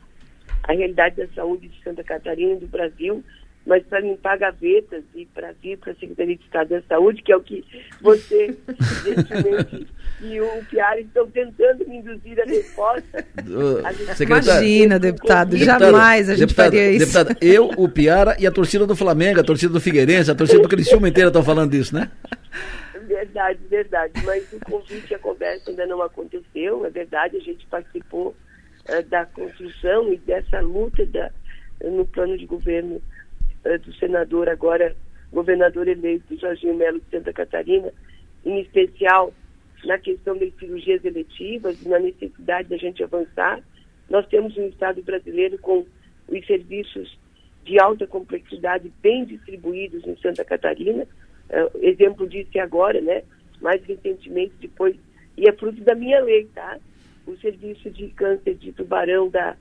a 0.63 0.73
realidade 0.73 1.17
da 1.17 1.27
saúde 1.35 1.67
de 1.67 1.83
Santa 1.83 2.03
Catarina 2.03 2.53
e 2.53 2.59
do 2.59 2.67
Brasil, 2.67 3.23
mas 3.65 3.83
para 3.83 3.99
limpar 3.99 4.37
gavetas 4.37 5.03
e 5.15 5.25
para 5.25 5.51
vir 5.61 5.77
para 5.77 5.91
a 5.91 5.95
Secretaria 5.95 6.35
de 6.35 6.43
Estado 6.43 6.69
da 6.69 6.81
Saúde, 6.83 7.23
que 7.23 7.31
é 7.31 7.35
o 7.35 7.41
que 7.41 7.63
você, 7.99 8.55
e 10.21 10.39
o 10.39 10.65
Piara 10.69 11.01
estão 11.01 11.27
tentando 11.27 11.87
me 11.87 11.97
induzir 11.97 12.39
a 12.39 12.45
resposta. 12.45 13.25
A 13.83 14.23
Imagina, 14.23 14.99
deputado, 14.99 15.57
jamais 15.57 16.29
a 16.29 16.33
gente 16.33 16.49
deputada, 16.49 16.69
faria 16.69 16.91
isso. 16.91 17.05
Deputada, 17.05 17.37
eu, 17.41 17.71
o 17.75 17.89
Piara 17.89 18.35
e 18.39 18.45
a 18.45 18.51
torcida 18.51 18.85
do 18.85 18.95
Flamengo, 18.95 19.39
a 19.39 19.43
torcida 19.43 19.73
do 19.73 19.81
Figueirense, 19.81 20.29
a 20.29 20.35
torcida 20.35 20.61
do 20.61 20.69
Criciúma 20.69 21.09
inteira 21.09 21.29
estão 21.29 21.43
falando 21.43 21.71
disso, 21.71 21.95
né? 21.95 22.11
Verdade, 23.25 23.59
verdade. 23.67 24.13
Mas 24.23 24.53
o 24.53 24.59
convite 24.59 25.11
e 25.11 25.15
a 25.15 25.19
conversa 25.19 25.69
ainda 25.69 25.85
não 25.87 26.01
aconteceu. 26.01 26.85
É 26.85 26.89
verdade, 26.89 27.37
a 27.37 27.39
gente 27.39 27.65
participou 27.65 28.35
uh, 28.89 29.03
da 29.09 29.25
construção 29.25 30.13
e 30.13 30.17
dessa 30.17 30.59
luta 30.61 31.05
da, 31.07 31.31
no 31.83 32.05
plano 32.05 32.37
de 32.37 32.45
governo 32.45 33.01
uh, 33.65 33.79
do 33.79 33.93
senador, 33.95 34.47
agora 34.47 34.95
governador 35.31 35.87
eleito 35.87 36.37
Jorginho 36.37 36.75
Melo 36.75 36.99
de 36.99 37.09
Santa 37.09 37.33
Catarina, 37.33 37.91
em 38.45 38.61
especial 38.61 39.33
na 39.83 39.97
questão 39.97 40.37
das 40.37 40.53
cirurgias 40.55 41.03
eletivas 41.03 41.81
e 41.81 41.89
na 41.89 41.99
necessidade 41.99 42.69
da 42.69 42.77
gente 42.77 43.03
avançar. 43.03 43.61
Nós 44.07 44.27
temos 44.27 44.55
um 44.55 44.67
Estado 44.67 45.01
brasileiro 45.01 45.57
com 45.57 45.85
os 46.27 46.45
serviços 46.45 47.17
de 47.63 47.79
alta 47.79 48.05
complexidade 48.05 48.91
bem 49.01 49.25
distribuídos 49.25 50.05
em 50.05 50.15
Santa 50.17 50.45
Catarina 50.45 51.07
Uh, 51.49 51.77
exemplo 51.81 52.27
disso 52.27 52.49
é 52.55 52.59
agora, 52.59 52.99
né? 53.01 53.23
Mais 53.61 53.83
recentemente, 53.83 54.53
depois, 54.59 54.95
e 55.37 55.47
é 55.47 55.51
fruto 55.53 55.81
da 55.81 55.95
minha 55.95 56.19
lei, 56.21 56.45
tá? 56.53 56.79
O 57.27 57.35
serviço 57.37 57.89
de 57.89 58.07
câncer 58.09 58.55
de 58.55 58.71
tubarão 58.71 59.29
da, 59.29 59.55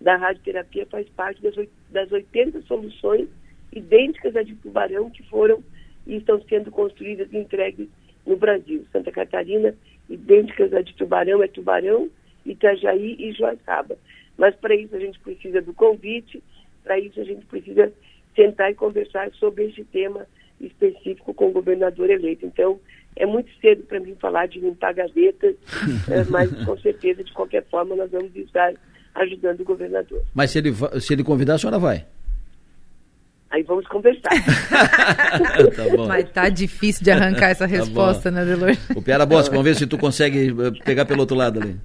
da 0.00 0.16
radioterapia 0.16 0.86
faz 0.86 1.08
parte 1.10 1.42
das, 1.42 1.54
das 1.90 2.10
80 2.10 2.62
soluções 2.62 3.28
idênticas 3.72 4.36
à 4.36 4.42
de 4.42 4.54
tubarão 4.56 5.10
que 5.10 5.22
foram 5.24 5.62
e 6.06 6.16
estão 6.16 6.40
sendo 6.42 6.70
construídas 6.70 7.32
e 7.32 7.36
entregues 7.36 7.88
no 8.26 8.36
Brasil. 8.36 8.86
Santa 8.92 9.10
Catarina, 9.10 9.74
idênticas 10.08 10.72
à 10.72 10.80
de 10.80 10.94
tubarão, 10.94 11.42
é 11.42 11.48
tubarão, 11.48 12.08
Itajaí 12.44 13.16
e 13.18 13.32
Joaçaba. 13.32 13.96
Mas 14.36 14.54
para 14.56 14.74
isso 14.74 14.94
a 14.94 15.00
gente 15.00 15.18
precisa 15.20 15.60
do 15.60 15.72
convite, 15.72 16.42
para 16.82 16.98
isso 16.98 17.20
a 17.20 17.24
gente 17.24 17.44
precisa 17.46 17.92
sentar 18.34 18.70
e 18.70 18.74
conversar 18.74 19.30
sobre 19.32 19.66
este 19.66 19.84
tema 19.84 20.26
específico 20.60 21.34
com 21.34 21.48
o 21.48 21.52
governador 21.52 22.10
eleito. 22.10 22.46
Então, 22.46 22.78
é 23.16 23.26
muito 23.26 23.50
cedo 23.60 23.82
para 23.84 24.00
mim 24.00 24.14
falar 24.20 24.46
de 24.46 24.60
limpar 24.60 24.94
gavetas, 24.94 25.54
é, 26.10 26.24
mas 26.30 26.50
com 26.64 26.76
certeza, 26.78 27.22
de 27.22 27.32
qualquer 27.32 27.64
forma, 27.64 27.94
nós 27.94 28.10
vamos 28.10 28.34
estar 28.36 28.72
ajudando 29.14 29.60
o 29.60 29.64
governador. 29.64 30.22
Mas 30.34 30.50
se 30.50 30.58
ele, 30.58 30.72
se 31.00 31.12
ele 31.12 31.22
convidar, 31.22 31.54
a 31.54 31.58
senhora 31.58 31.78
vai? 31.78 32.04
Aí 33.50 33.62
vamos 33.62 33.86
conversar. 33.86 34.30
tá 35.76 36.06
Mas 36.08 36.28
tá 36.30 36.48
difícil 36.48 37.04
de 37.04 37.12
arrancar 37.12 37.50
essa 37.50 37.68
tá 37.68 37.76
resposta, 37.76 38.24
tá 38.24 38.30
né, 38.32 38.44
Delor? 38.44 38.76
O 38.96 39.00
Piara 39.00 39.24
Bosco, 39.24 39.50
vamos 39.54 39.64
ver 39.64 39.76
se 39.76 39.86
tu 39.86 39.96
consegue 39.96 40.48
eh, 40.48 40.84
pegar 40.84 41.04
pelo 41.04 41.20
outro 41.20 41.36
lado 41.36 41.60
ali. 41.60 41.78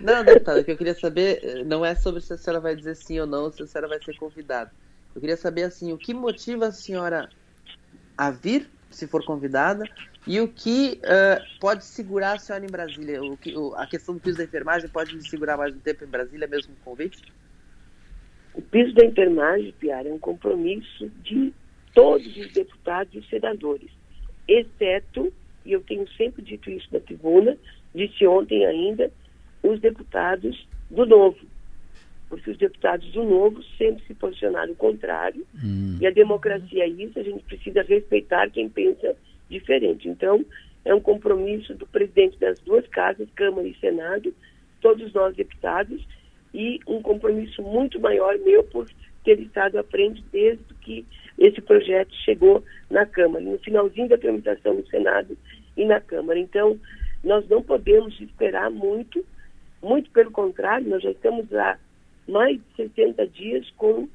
Não, 0.00 0.24
deputada, 0.24 0.60
o 0.60 0.64
que 0.64 0.70
eu 0.70 0.76
queria 0.76 0.94
saber 0.94 1.40
eh, 1.42 1.64
não 1.64 1.84
é 1.84 1.96
sobre 1.96 2.20
se 2.20 2.32
a 2.32 2.36
senhora 2.36 2.60
vai 2.60 2.76
dizer 2.76 2.94
sim 2.94 3.18
ou 3.18 3.26
não, 3.26 3.50
se 3.50 3.60
a 3.60 3.66
senhora 3.66 3.88
vai 3.88 3.98
ser 4.00 4.16
convidada. 4.16 4.70
Eu 5.16 5.20
queria 5.20 5.36
saber, 5.36 5.64
assim, 5.64 5.92
o 5.92 5.98
que 5.98 6.14
motiva 6.14 6.66
a 6.68 6.72
senhora 6.72 7.28
a 8.18 8.32
vir, 8.32 8.68
se 8.90 9.06
for 9.06 9.24
convidada, 9.24 9.84
e 10.26 10.40
o 10.40 10.48
que 10.48 11.00
uh, 11.04 11.60
pode 11.60 11.84
segurar 11.84 12.34
a 12.34 12.38
senhora 12.38 12.64
em 12.64 12.70
Brasília? 12.70 13.22
O 13.22 13.36
que, 13.36 13.56
o, 13.56 13.74
a 13.76 13.86
questão 13.86 14.16
do 14.16 14.20
piso 14.20 14.38
da 14.38 14.44
enfermagem 14.44 14.88
pode 14.90 15.14
me 15.14 15.26
segurar 15.26 15.56
mais 15.56 15.74
um 15.74 15.78
tempo 15.78 16.04
em 16.04 16.08
Brasília, 16.08 16.48
mesmo 16.48 16.74
com 16.74 16.90
convite? 16.90 17.22
O 18.52 18.60
piso 18.60 18.92
da 18.94 19.04
enfermagem, 19.04 19.72
Piara, 19.78 20.08
é 20.08 20.12
um 20.12 20.18
compromisso 20.18 21.08
de 21.22 21.54
todos 21.94 22.36
os 22.36 22.52
deputados 22.52 23.14
e 23.14 23.28
senadores, 23.28 23.90
exceto, 24.48 25.32
e 25.64 25.72
eu 25.72 25.80
tenho 25.82 26.08
sempre 26.10 26.42
dito 26.42 26.68
isso 26.70 26.88
na 26.92 26.98
tribuna, 26.98 27.56
disse 27.94 28.26
ontem 28.26 28.66
ainda, 28.66 29.12
os 29.62 29.80
deputados 29.80 30.66
do 30.90 31.06
Novo 31.06 31.38
porque 32.28 32.50
os 32.50 32.58
deputados 32.58 33.10
do 33.12 33.24
Novo 33.24 33.62
sempre 33.76 34.04
se 34.06 34.14
posicionaram 34.14 34.72
o 34.72 34.76
contrário, 34.76 35.46
hum. 35.62 35.96
e 36.00 36.06
a 36.06 36.10
democracia 36.10 36.84
é 36.84 36.88
isso, 36.88 37.18
a 37.18 37.22
gente 37.22 37.42
precisa 37.44 37.82
respeitar 37.82 38.50
quem 38.50 38.68
pensa 38.68 39.16
diferente. 39.48 40.08
Então, 40.08 40.44
é 40.84 40.94
um 40.94 41.00
compromisso 41.00 41.74
do 41.74 41.86
presidente 41.86 42.38
das 42.38 42.58
duas 42.60 42.86
casas, 42.88 43.28
Câmara 43.34 43.66
e 43.66 43.74
Senado, 43.76 44.32
todos 44.80 45.12
nós 45.12 45.34
deputados, 45.34 46.06
e 46.54 46.80
um 46.86 47.02
compromisso 47.02 47.62
muito 47.62 48.00
maior 48.00 48.38
meu 48.38 48.64
por 48.64 48.86
ter 49.24 49.38
estado 49.40 49.78
à 49.78 49.82
frente 49.82 50.22
desde 50.32 50.64
que 50.80 51.04
esse 51.38 51.60
projeto 51.60 52.14
chegou 52.24 52.64
na 52.90 53.06
Câmara, 53.06 53.44
no 53.44 53.58
finalzinho 53.58 54.08
da 54.08 54.18
tramitação 54.18 54.74
no 54.74 54.86
Senado 54.88 55.36
e 55.76 55.84
na 55.84 56.00
Câmara. 56.00 56.38
Então, 56.38 56.78
nós 57.22 57.46
não 57.48 57.62
podemos 57.62 58.18
esperar 58.20 58.70
muito, 58.70 59.24
muito 59.82 60.10
pelo 60.10 60.30
contrário, 60.30 60.88
nós 60.88 61.02
já 61.02 61.10
estamos 61.10 61.52
há 61.52 61.78
mais 62.28 62.58
de 62.58 62.88
60 62.88 63.26
dias 63.28 63.68
com 63.76 64.08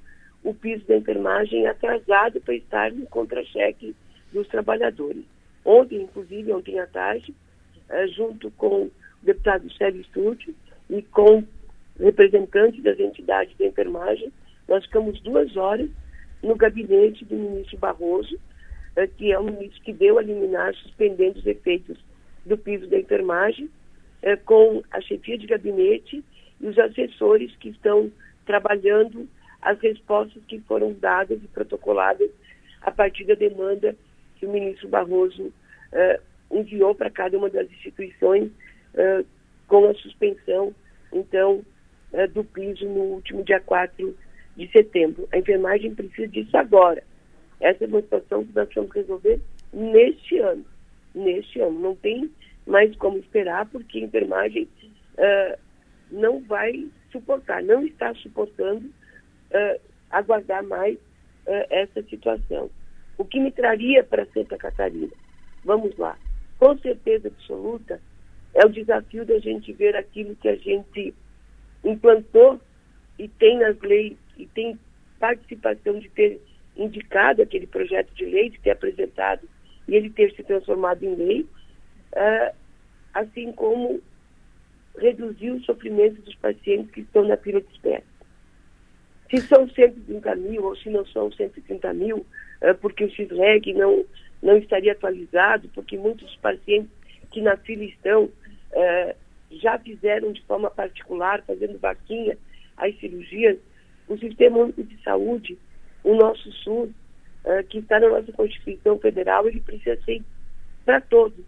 o 0.43 0.53
piso 0.53 0.85
da 0.85 0.97
enfermagem 0.97 1.65
atrasado 1.67 2.39
para 2.41 2.55
estar 2.55 2.91
no 2.91 3.05
contra-cheque 3.07 3.95
dos 4.31 4.47
trabalhadores. 4.47 5.23
Ontem, 5.65 6.01
inclusive, 6.01 6.51
ontem 6.51 6.79
à 6.79 6.85
tarde, 6.85 7.33
eh, 7.89 8.07
junto 8.07 8.51
com 8.51 8.83
o 8.83 8.91
deputado 9.21 9.71
Sérgio 9.73 10.01
Stúdio 10.01 10.53
e 10.89 11.01
com 11.01 11.43
representantes 11.99 12.83
das 12.83 12.99
entidades 12.99 13.55
da 13.57 13.65
enfermagem, 13.65 14.31
nós 14.67 14.83
ficamos 14.85 15.19
duas 15.21 15.55
horas 15.55 15.89
no 16.41 16.55
gabinete 16.55 17.23
do 17.25 17.35
ministro 17.35 17.77
Barroso, 17.77 18.37
eh, 18.95 19.07
que 19.07 19.31
é 19.31 19.39
o 19.39 19.43
ministro 19.43 19.81
que 19.81 19.93
deu 19.93 20.17
a 20.17 20.21
liminar 20.21 20.75
suspendendo 20.75 21.39
os 21.39 21.45
efeitos 21.45 21.97
do 22.45 22.57
piso 22.57 22.87
da 22.87 22.99
enfermagem, 22.99 23.69
eh, 24.21 24.35
com 24.35 24.83
a 24.91 24.99
chefia 24.99 25.37
de 25.37 25.47
gabinete 25.47 26.23
e 26.59 26.67
os 26.67 26.77
assessores 26.77 27.55
que 27.57 27.69
estão 27.69 28.11
trabalhando 28.45 29.27
as 29.61 29.79
respostas 29.79 30.43
que 30.45 30.59
foram 30.61 30.93
dadas 30.93 31.41
e 31.41 31.47
protocoladas 31.47 32.29
a 32.81 32.91
partir 32.91 33.25
da 33.25 33.33
demanda 33.33 33.95
que 34.35 34.45
o 34.45 34.51
ministro 34.51 34.89
Barroso 34.89 35.43
uh, 35.43 36.21
enviou 36.51 36.93
para 36.93 37.09
cada 37.09 37.37
uma 37.37 37.49
das 37.49 37.71
instituições 37.71 38.51
uh, 38.93 39.25
com 39.67 39.89
a 39.89 39.93
suspensão, 39.95 40.75
então, 41.11 41.63
uh, 42.11 42.27
do 42.33 42.43
piso 42.43 42.85
no 42.85 43.01
último 43.01 43.43
dia 43.43 43.61
4 43.61 44.15
de 44.57 44.71
setembro. 44.71 45.27
A 45.31 45.37
enfermagem 45.37 45.95
precisa 45.95 46.27
disso 46.27 46.55
agora. 46.57 47.01
Essa 47.59 47.85
é 47.85 47.87
uma 47.87 48.01
situação 48.01 48.45
que 48.45 48.53
nós 48.53 48.67
vamos 48.75 48.91
resolver 48.91 49.39
neste 49.71 50.39
ano. 50.39 50.65
Neste 51.15 51.61
ano. 51.61 51.79
Não 51.79 51.95
tem 51.95 52.29
mais 52.67 52.93
como 52.97 53.17
esperar, 53.17 53.65
porque 53.69 53.99
a 53.99 54.01
enfermagem 54.01 54.67
não 56.13 56.41
vai 56.41 56.87
suportar, 57.11 57.63
não 57.63 57.85
está 57.85 58.13
suportando 58.15 58.85
uh, 58.87 59.81
aguardar 60.11 60.63
mais 60.63 60.95
uh, 60.95 61.65
essa 61.69 62.01
situação. 62.03 62.69
O 63.17 63.25
que 63.25 63.39
me 63.39 63.51
traria 63.51 64.03
para 64.03 64.25
Santa 64.27 64.57
Catarina? 64.57 65.11
Vamos 65.63 65.97
lá. 65.97 66.17
Com 66.59 66.77
certeza 66.77 67.27
absoluta, 67.27 67.99
é 68.53 68.65
o 68.65 68.69
desafio 68.69 69.25
da 69.25 69.39
gente 69.39 69.73
ver 69.73 69.95
aquilo 69.95 70.35
que 70.35 70.47
a 70.47 70.55
gente 70.55 71.13
implantou 71.83 72.61
e 73.17 73.27
tem 73.27 73.59
nas 73.59 73.79
leis, 73.81 74.17
e 74.37 74.45
tem 74.47 74.79
participação 75.19 75.99
de 75.99 76.09
ter 76.09 76.39
indicado 76.75 77.41
aquele 77.41 77.67
projeto 77.67 78.13
de 78.13 78.25
lei, 78.25 78.49
de 78.49 78.59
ter 78.59 78.71
apresentado 78.71 79.47
e 79.87 79.95
ele 79.95 80.09
ter 80.09 80.33
se 80.33 80.43
transformado 80.43 81.03
em 81.03 81.15
lei, 81.15 81.41
uh, 81.41 82.55
assim 83.13 83.51
como 83.51 84.01
reduzir 84.97 85.51
o 85.51 85.63
sofrimento 85.63 86.21
dos 86.21 86.35
pacientes 86.35 86.91
que 86.91 87.01
estão 87.01 87.27
na 87.27 87.37
fila 87.37 87.61
de 87.61 87.71
espera. 87.71 88.03
Se 89.29 89.41
são 89.41 89.67
130 89.67 90.35
mil 90.35 90.63
ou 90.63 90.75
se 90.75 90.89
não 90.89 91.05
são 91.07 91.31
130 91.31 91.93
mil, 91.93 92.25
é, 92.61 92.73
porque 92.73 93.03
o 93.03 93.09
XREG 93.09 93.73
não, 93.73 94.05
não 94.41 94.57
estaria 94.57 94.91
atualizado, 94.91 95.69
porque 95.73 95.97
muitos 95.97 96.35
pacientes 96.37 96.91
que 97.31 97.41
na 97.41 97.57
fila 97.57 97.83
estão 97.83 98.29
é, 98.71 99.15
já 99.51 99.77
fizeram 99.79 100.31
de 100.31 100.41
forma 100.43 100.69
particular, 100.69 101.43
fazendo 101.43 101.79
vaquinha 101.79 102.37
as 102.77 102.97
cirurgias, 102.99 103.57
o 104.07 104.17
Sistema 104.17 104.57
Único 104.57 104.83
de 104.83 105.01
Saúde, 105.03 105.57
o 106.03 106.15
nosso 106.15 106.51
SUS, 106.51 106.89
é, 107.45 107.63
que 107.63 107.79
está 107.79 107.99
na 107.99 108.09
nossa 108.09 108.31
Constituição 108.31 108.97
Federal, 108.99 109.47
ele 109.47 109.61
precisa 109.61 109.99
ser 110.03 110.21
para 110.85 111.01
todos. 111.01 111.45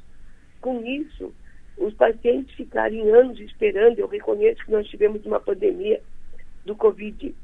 Com 0.62 0.86
isso, 0.86 1.34
os 1.78 1.94
pacientes 1.94 2.56
ficarem 2.56 3.10
anos 3.12 3.40
esperando, 3.40 4.00
eu 4.00 4.08
reconheço 4.08 4.64
que 4.64 4.72
nós 4.72 4.88
tivemos 4.88 5.26
uma 5.26 5.40
pandemia 5.40 6.02
do 6.66 6.76
Covid 6.76 7.36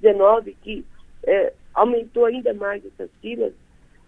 19 0.00 0.56
que 0.62 0.84
é, 1.24 1.52
aumentou 1.74 2.24
ainda 2.24 2.54
mais 2.54 2.84
essas 2.84 3.10
filas, 3.20 3.52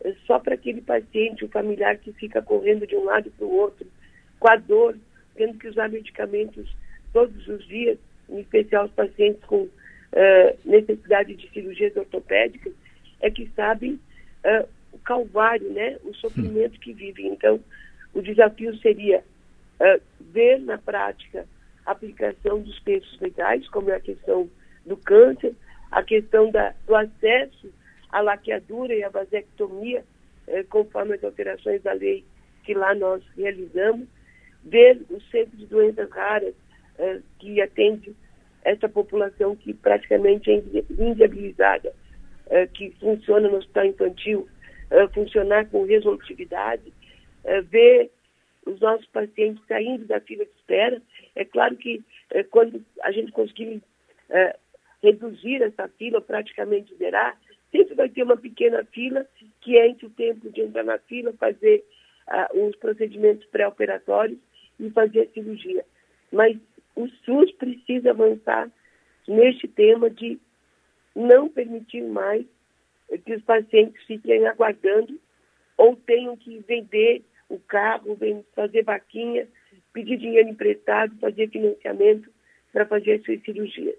é, 0.02 0.14
só 0.26 0.38
para 0.38 0.54
aquele 0.54 0.80
paciente, 0.80 1.44
o 1.44 1.48
familiar 1.48 1.98
que 1.98 2.12
fica 2.12 2.40
correndo 2.40 2.86
de 2.86 2.96
um 2.96 3.04
lado 3.04 3.30
para 3.30 3.46
o 3.46 3.54
outro, 3.54 3.86
com 4.40 4.48
a 4.48 4.56
dor, 4.56 4.96
tendo 5.34 5.58
que 5.58 5.68
usar 5.68 5.88
medicamentos 5.88 6.74
todos 7.12 7.46
os 7.46 7.66
dias, 7.66 7.98
em 8.28 8.40
especial 8.40 8.86
os 8.86 8.92
pacientes 8.92 9.44
com 9.44 9.68
é, 10.12 10.56
necessidade 10.64 11.34
de 11.34 11.48
cirurgias 11.50 11.94
ortopédicas, 11.96 12.72
é 13.20 13.30
que 13.30 13.48
sabem 13.54 14.00
o 14.92 14.98
calvário, 14.98 15.70
né, 15.70 15.96
o 16.02 16.12
sofrimento 16.14 16.80
que 16.80 16.92
vivem. 16.92 17.28
Então, 17.28 17.60
o 18.12 18.20
desafio 18.20 18.76
seria 18.78 19.22
é, 19.82 20.00
ver 20.20 20.60
na 20.60 20.78
prática 20.78 21.44
a 21.84 21.90
aplicação 21.90 22.60
dos 22.60 22.80
textos 22.82 23.20
legais, 23.20 23.68
como 23.68 23.90
é 23.90 23.96
a 23.96 24.00
questão 24.00 24.48
do 24.86 24.96
câncer, 24.96 25.54
a 25.90 26.02
questão 26.02 26.50
da, 26.50 26.72
do 26.86 26.94
acesso 26.94 27.72
à 28.10 28.20
laqueadura 28.20 28.94
e 28.94 29.02
à 29.02 29.08
vasectomia, 29.08 30.04
eh, 30.46 30.62
conforme 30.64 31.14
as 31.14 31.24
alterações 31.24 31.82
da 31.82 31.92
lei 31.92 32.24
que 32.64 32.74
lá 32.74 32.94
nós 32.94 33.22
realizamos, 33.36 34.06
ver 34.64 35.02
o 35.10 35.20
centro 35.22 35.56
de 35.56 35.66
doenças 35.66 36.08
raras 36.10 36.54
eh, 36.98 37.20
que 37.40 37.60
atende 37.60 38.14
essa 38.64 38.88
população 38.88 39.56
que 39.56 39.74
praticamente 39.74 40.48
é 40.48 40.62
inviabilizada, 40.96 41.92
eh, 42.50 42.68
que 42.68 42.92
funciona 43.00 43.48
no 43.48 43.56
hospital 43.56 43.86
infantil, 43.86 44.48
funcionar 45.14 45.64
com 45.70 45.86
resolutividade, 45.86 46.92
ver 47.70 48.10
os 48.66 48.80
nossos 48.80 49.06
pacientes 49.06 49.62
saindo 49.66 50.04
da 50.06 50.20
fila 50.20 50.44
de 50.44 50.52
espera. 50.52 51.02
É 51.34 51.44
claro 51.44 51.76
que 51.76 52.02
eh, 52.30 52.44
quando 52.44 52.84
a 53.02 53.10
gente 53.10 53.32
conseguir 53.32 53.82
reduzir 55.02 55.60
essa 55.62 55.88
fila, 55.88 56.20
praticamente 56.20 56.94
zerar, 56.96 57.38
sempre 57.70 57.94
vai 57.94 58.08
ter 58.08 58.22
uma 58.22 58.36
pequena 58.36 58.84
fila 58.84 59.26
que 59.60 59.76
é 59.76 59.88
entre 59.88 60.06
o 60.06 60.10
tempo 60.10 60.50
de 60.50 60.60
entrar 60.60 60.84
na 60.84 60.98
fila, 60.98 61.32
fazer 61.34 61.84
uh, 62.28 62.66
os 62.66 62.76
procedimentos 62.76 63.44
pré-operatórios 63.46 64.38
e 64.78 64.90
fazer 64.90 65.22
a 65.22 65.28
cirurgia. 65.28 65.84
Mas 66.30 66.56
o 66.94 67.08
SUS 67.24 67.50
precisa 67.52 68.10
avançar 68.10 68.70
neste 69.26 69.66
tema 69.68 70.08
de 70.08 70.38
não 71.14 71.48
permitir 71.48 72.02
mais 72.02 72.46
que 73.24 73.34
os 73.34 73.42
pacientes 73.42 74.02
fiquem 74.06 74.46
aguardando 74.46 75.18
ou 75.76 75.96
tenham 75.96 76.36
que 76.36 76.58
vender 76.60 77.22
o 77.52 77.58
carro, 77.68 78.18
fazer 78.54 78.82
vaquinha, 78.82 79.46
pedir 79.92 80.16
dinheiro 80.16 80.48
emprestado, 80.48 81.14
fazer 81.20 81.48
financiamento 81.50 82.30
para 82.72 82.86
fazer 82.86 83.12
as 83.12 83.24
suas 83.24 83.40
cirurgias. 83.42 83.94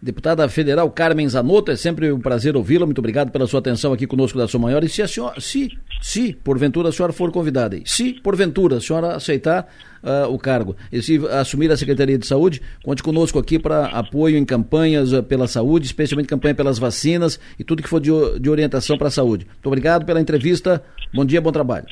Deputada 0.00 0.46
Federal 0.50 0.90
Carmen 0.90 1.26
Zanotto, 1.26 1.72
é 1.72 1.76
sempre 1.76 2.12
um 2.12 2.20
prazer 2.20 2.54
ouvi-la. 2.54 2.84
Muito 2.84 2.98
obrigado 2.98 3.30
pela 3.30 3.46
sua 3.46 3.60
atenção 3.60 3.94
aqui 3.94 4.06
conosco 4.06 4.36
da 4.36 4.46
Sua 4.46 4.60
Maior. 4.60 4.84
E 4.84 4.88
se 4.90 5.00
a 5.00 5.08
senhora, 5.08 5.40
se, 5.40 5.76
se 6.02 6.34
porventura 6.44 6.90
a 6.90 6.92
senhora 6.92 7.14
for 7.14 7.32
convidada, 7.32 7.80
se 7.86 8.12
porventura 8.20 8.76
a 8.76 8.80
senhora 8.80 9.16
aceitar 9.16 9.66
uh, 10.04 10.30
o 10.30 10.38
cargo 10.38 10.76
e 10.92 11.02
se 11.02 11.16
assumir 11.28 11.72
a 11.72 11.78
Secretaria 11.78 12.18
de 12.18 12.26
Saúde, 12.26 12.60
conte 12.84 13.02
conosco 13.02 13.38
aqui 13.38 13.58
para 13.58 13.86
apoio 13.86 14.36
em 14.36 14.44
campanhas 14.44 15.14
uh, 15.14 15.22
pela 15.22 15.48
saúde, 15.48 15.86
especialmente 15.86 16.28
campanha 16.28 16.54
pelas 16.54 16.78
vacinas 16.78 17.40
e 17.58 17.64
tudo 17.64 17.82
que 17.82 17.88
for 17.88 17.98
de, 17.98 18.10
de 18.38 18.50
orientação 18.50 18.98
para 18.98 19.08
a 19.08 19.10
saúde. 19.10 19.46
Muito 19.46 19.66
obrigado 19.66 20.04
pela 20.04 20.20
entrevista. 20.20 20.84
Bom 21.12 21.24
dia, 21.24 21.40
bom 21.40 21.50
trabalho. 21.50 21.86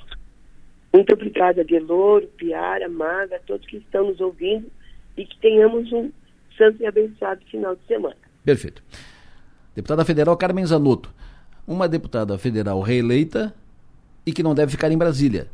Muito 0.94 1.12
obrigada, 1.12 1.64
Deloro, 1.64 2.28
Piara, 2.36 2.88
Maga, 2.88 3.40
todos 3.44 3.66
que 3.66 3.78
estão 3.78 4.06
nos 4.06 4.20
ouvindo 4.20 4.70
e 5.16 5.26
que 5.26 5.36
tenhamos 5.40 5.92
um 5.92 6.12
santo 6.56 6.80
e 6.80 6.86
abençoado 6.86 7.44
final 7.50 7.74
de 7.74 7.84
semana. 7.88 8.14
Perfeito. 8.44 8.80
Deputada 9.74 10.04
federal 10.04 10.36
Carmen 10.36 10.64
Zanotto, 10.64 11.12
uma 11.66 11.88
deputada 11.88 12.38
federal 12.38 12.80
reeleita 12.80 13.52
e 14.24 14.32
que 14.32 14.40
não 14.40 14.54
deve 14.54 14.70
ficar 14.70 14.92
em 14.92 14.96
Brasília. 14.96 15.48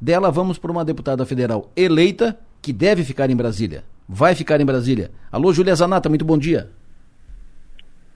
Dela 0.00 0.32
vamos 0.32 0.58
para 0.58 0.72
uma 0.72 0.84
deputada 0.84 1.24
federal 1.24 1.70
eleita 1.76 2.36
que 2.60 2.72
deve 2.72 3.04
ficar 3.04 3.30
em 3.30 3.36
Brasília. 3.36 3.84
Vai 4.08 4.34
ficar 4.34 4.60
em 4.60 4.66
Brasília. 4.66 5.12
Alô, 5.30 5.52
Júlia 5.52 5.76
Zanata, 5.76 6.08
muito 6.08 6.24
bom 6.24 6.36
dia. 6.36 6.68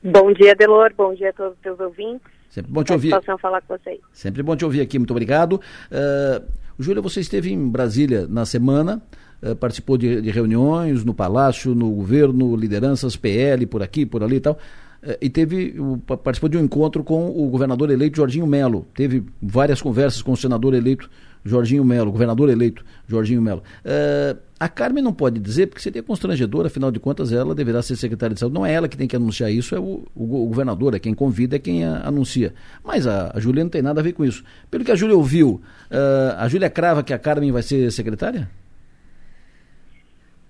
Bom 0.03 0.33
dia, 0.33 0.57
Delor. 0.57 0.93
Bom 0.97 1.15
dia 1.15 1.31
a 1.31 1.33
todos 1.33 1.53
os 1.53 1.61
teus 1.61 1.79
ouvintes. 1.79 2.36
Sempre 2.51 2.73
bom 2.73 2.83
te 2.83 2.93
ouvir. 2.93 3.11
falar 3.41 3.61
com 3.63 3.77
vocês. 3.77 4.01
Sempre 4.13 4.43
bom 4.43 4.57
te 4.57 4.65
ouvir 4.65 4.81
aqui, 4.81 4.99
muito 4.99 5.11
obrigado. 5.11 5.61
Uh, 5.91 6.45
Júlia, 6.79 7.03
você 7.03 7.21
esteve 7.21 7.53
em 7.53 7.69
Brasília 7.69 8.27
na 8.29 8.45
semana. 8.45 9.03
Eh, 9.43 9.55
participou 9.55 9.99
de, 9.99 10.21
de, 10.23 10.31
reuniões 10.31 11.05
no 11.05 11.13
Palácio, 11.13 11.75
no 11.75 11.91
governo, 11.91 12.57
lideranças 12.57 13.17
PL, 13.17 13.67
por 13.67 13.83
aqui, 13.83 14.07
por 14.07 14.23
ali 14.23 14.37
e 14.37 14.41
tal. 14.41 14.59
Eh, 15.03 15.19
e 15.23 15.31
teve, 15.31 15.75
participou 16.07 16.49
de 16.49 16.57
um 16.57 16.65
encontro 16.65 17.05
com 17.05 17.29
o 17.29 17.49
governador 17.49 17.91
eleito 17.91 18.17
Jorginho 18.17 18.47
Melo. 18.47 18.87
Teve 18.95 19.25
várias 19.41 19.83
conversas 19.83 20.23
com 20.23 20.33
o 20.33 20.37
senador 20.37 20.75
eleito 20.75 21.11
Jorginho 21.45 21.85
Melo, 21.85 22.11
governador 22.11 22.49
eleito, 22.49 22.85
Jorginho 23.07 23.43
Melo. 23.43 23.63
Uh, 23.85 24.37
a 24.59 24.69
Carmen 24.69 25.05
não 25.05 25.13
pode 25.13 25.39
dizer, 25.39 25.67
porque 25.67 25.83
seria 25.83 26.03
constrangedor, 26.03 26.65
afinal 26.65 26.91
de 26.91 26.99
contas, 26.99 27.31
ela 27.31 27.55
deverá 27.55 27.83
ser 27.83 27.95
secretária 27.97 28.33
de 28.33 28.41
saúde. 28.41 28.55
Não 28.55 28.65
é 28.65 28.73
ela 28.73 28.89
que 28.89 28.97
tem 28.97 29.07
que 29.07 29.15
anunciar 29.15 29.51
isso, 29.51 29.75
é 29.75 29.79
o, 29.79 30.07
o, 30.15 30.45
o 30.45 30.47
governador, 30.47 30.95
é 30.95 30.99
quem 30.99 31.15
convida, 31.15 31.57
é 31.57 31.59
quem 31.59 31.85
a, 31.85 32.07
anuncia. 32.07 32.55
Mas 32.83 33.07
a, 33.07 33.33
a 33.35 33.41
Júlia 33.41 33.63
não 33.63 33.71
tem 33.71 33.83
nada 33.83 34.01
a 34.01 34.03
ver 34.03 34.13
com 34.13 34.25
isso. 34.25 34.43
Pelo 34.71 34.85
que 34.85 34.91
a 34.91 34.97
Júlia 34.97 35.15
ouviu, 35.15 35.61
uh, 35.91 36.37
a 36.39 36.49
Júlia 36.49 36.71
crava 36.71 37.03
que 37.03 37.13
a 37.13 37.19
Carmen 37.19 37.53
vai 37.53 37.63
ser 37.63 37.91
secretária? 37.93 38.49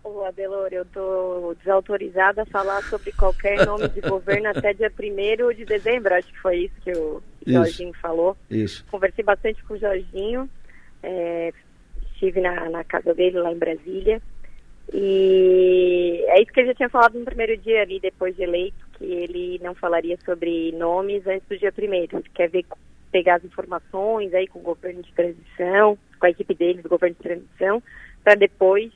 Ô, 0.05 0.23
Adelor, 0.25 0.69
eu 0.71 0.83
estou 0.83 1.57
desautorizada 1.57 2.43
a 2.43 2.47
falar 2.47 2.83
sobre 2.85 3.11
qualquer 3.11 3.67
nome 3.67 3.89
de 3.89 4.01
governo 4.01 4.51
até 4.51 4.73
dia 4.73 4.91
1 4.91 5.53
de 5.53 5.65
dezembro, 5.65 6.15
acho 6.15 6.33
que 6.33 6.39
foi 6.39 6.59
isso 6.59 6.75
que 6.85 6.93
o 6.93 7.21
Jorginho 7.45 7.93
falou. 8.01 8.37
Isso. 8.49 8.85
Conversei 8.89 9.25
bastante 9.25 9.65
com 9.65 9.75
o 9.75 9.79
Jorginho, 9.79 10.49
é, 11.03 11.53
estive 12.17 12.41
na, 12.41 12.69
na 12.71 12.83
casa 12.83 13.15
dele 13.15 13.39
lá 13.39 13.53
em 13.53 13.59
Brasília. 13.59 14.21
E 14.93 16.25
é 16.29 16.43
isso 16.43 16.53
que 16.53 16.61
ele 16.61 16.69
já 16.69 16.75
tinha 16.75 16.89
falado 16.89 17.19
no 17.19 17.25
primeiro 17.25 17.57
dia 17.57 17.83
ali, 17.83 18.01
depois 18.01 18.35
de 18.37 18.43
eleito, 18.43 18.87
que 18.97 19.05
ele 19.05 19.61
não 19.63 19.75
falaria 19.75 20.17
sobre 20.25 20.73
nomes 20.73 21.27
antes 21.27 21.47
do 21.49 21.59
dia 21.59 21.73
primeiro. 21.73 22.17
Ele 22.17 22.31
quer 22.35 22.49
ver, 22.49 22.65
pegar 23.11 23.37
as 23.37 23.45
informações 23.45 24.33
aí 24.33 24.47
com 24.47 24.61
o 24.61 24.63
governo 24.63 25.03
de 25.03 25.13
transição, 25.13 25.99
com 26.19 26.27
a 26.27 26.31
equipe 26.31 26.55
dele 26.55 26.83
do 26.83 26.89
governo 26.89 27.17
de 27.17 27.23
transição, 27.23 27.83
para 28.23 28.35
depois 28.35 28.93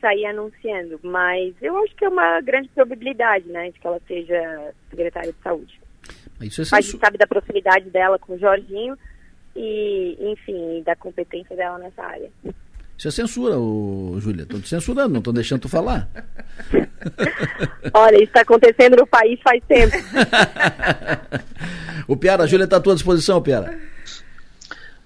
sair 0.00 0.26
anunciando. 0.26 0.98
Mas 1.02 1.54
eu 1.62 1.76
acho 1.78 1.94
que 1.94 2.04
é 2.04 2.08
uma 2.08 2.40
grande 2.40 2.68
probabilidade, 2.70 3.48
né, 3.48 3.70
de 3.70 3.78
que 3.78 3.86
ela 3.86 4.00
seja 4.06 4.74
secretária 4.90 5.32
de 5.32 5.38
saúde. 5.38 5.80
Isso 6.40 6.62
é 6.62 6.64
a 6.72 6.80
gente 6.80 6.98
sabe 6.98 7.16
da 7.16 7.26
proximidade 7.26 7.88
dela 7.88 8.18
com 8.18 8.34
o 8.34 8.38
Jorginho 8.38 8.98
e, 9.54 10.16
enfim, 10.20 10.82
da 10.84 10.96
competência 10.96 11.54
dela 11.56 11.78
nessa 11.78 12.02
área. 12.02 12.30
Isso 12.96 13.08
é 13.08 13.10
censura, 13.10 13.58
ô, 13.58 14.16
Júlia. 14.20 14.44
Estou 14.44 14.60
te 14.60 14.68
censurando, 14.68 15.08
não 15.08 15.18
estou 15.18 15.32
deixando 15.32 15.62
tu 15.62 15.68
falar. 15.68 16.08
Olha, 17.92 18.16
isso 18.16 18.24
está 18.24 18.42
acontecendo 18.42 18.96
no 18.96 19.06
país 19.06 19.40
faz 19.42 19.62
tempo. 19.66 19.96
o 22.06 22.16
Piara, 22.16 22.44
a 22.44 22.46
Júlia 22.46 22.64
está 22.64 22.76
à 22.76 22.80
tua 22.80 22.94
disposição, 22.94 23.42
Piara. 23.42 23.76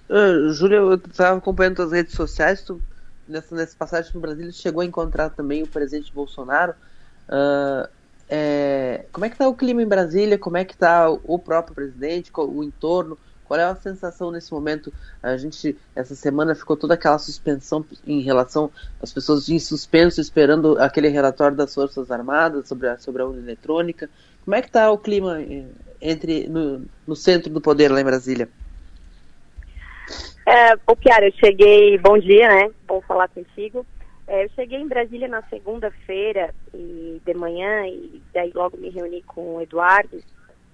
Uh, 0.08 0.52
Júlia, 0.52 0.76
eu 0.76 0.94
estava 0.94 1.38
acompanhando 1.38 1.82
as 1.82 1.92
redes 1.92 2.14
sociais, 2.14 2.62
tu, 2.62 2.80
nessa, 3.26 3.54
nessa 3.54 3.76
passagem 3.76 4.12
no 4.14 4.20
Brasil, 4.20 4.52
chegou 4.52 4.82
a 4.82 4.84
encontrar 4.84 5.30
também 5.30 5.62
o 5.62 5.66
presidente 5.66 6.12
Bolsonaro. 6.12 6.74
Uh, 7.28 7.88
é, 8.28 9.06
como 9.12 9.24
é 9.24 9.28
que 9.28 9.34
está 9.34 9.48
o 9.48 9.54
clima 9.54 9.82
em 9.82 9.86
Brasília? 9.86 10.38
Como 10.38 10.56
é 10.56 10.64
que 10.64 10.74
está 10.74 11.08
o 11.08 11.38
próprio 11.38 11.74
presidente, 11.74 12.30
o 12.34 12.62
entorno? 12.62 13.16
Qual 13.46 13.58
é 13.58 13.64
a 13.64 13.74
sensação 13.76 14.30
nesse 14.30 14.52
momento? 14.52 14.92
A 15.22 15.36
gente, 15.36 15.76
essa 15.94 16.14
semana, 16.14 16.54
ficou 16.54 16.76
toda 16.76 16.94
aquela 16.94 17.18
suspensão 17.18 17.84
em 18.06 18.20
relação 18.20 18.70
às 19.00 19.12
pessoas 19.12 19.48
em 19.48 19.58
suspenso, 19.58 20.20
esperando 20.20 20.78
aquele 20.78 21.08
relatório 21.08 21.56
das 21.56 21.74
Forças 21.74 22.10
Armadas 22.10 22.68
sobre 22.68 22.88
a, 22.88 22.98
sobre 22.98 23.22
a 23.22 23.26
urna 23.26 23.40
eletrônica. 23.40 24.10
Como 24.44 24.54
é 24.54 24.60
que 24.60 24.68
está 24.68 24.90
o 24.90 24.98
clima 24.98 25.40
eh, 25.42 25.64
entre 26.00 26.48
no, 26.48 26.84
no, 27.06 27.16
centro 27.16 27.50
do 27.50 27.60
poder 27.60 27.90
lá 27.90 28.00
em 28.00 28.04
Brasília? 28.04 28.48
É, 30.44 30.76
Piara, 30.76 31.26
eu 31.26 31.32
cheguei, 31.32 31.98
bom 31.98 32.18
dia, 32.18 32.48
né? 32.48 32.70
Bom 32.86 33.00
falar 33.02 33.28
contigo. 33.28 33.84
É, 34.28 34.44
eu 34.44 34.48
cheguei 34.50 34.80
em 34.80 34.88
Brasília 34.88 35.28
na 35.28 35.42
segunda-feira 35.42 36.52
e 36.74 37.20
de 37.24 37.34
manhã 37.34 37.86
e 37.86 38.20
daí 38.34 38.50
logo 38.54 38.76
me 38.76 38.88
reuni 38.90 39.22
com 39.22 39.56
o 39.56 39.60
Eduardo 39.60 40.20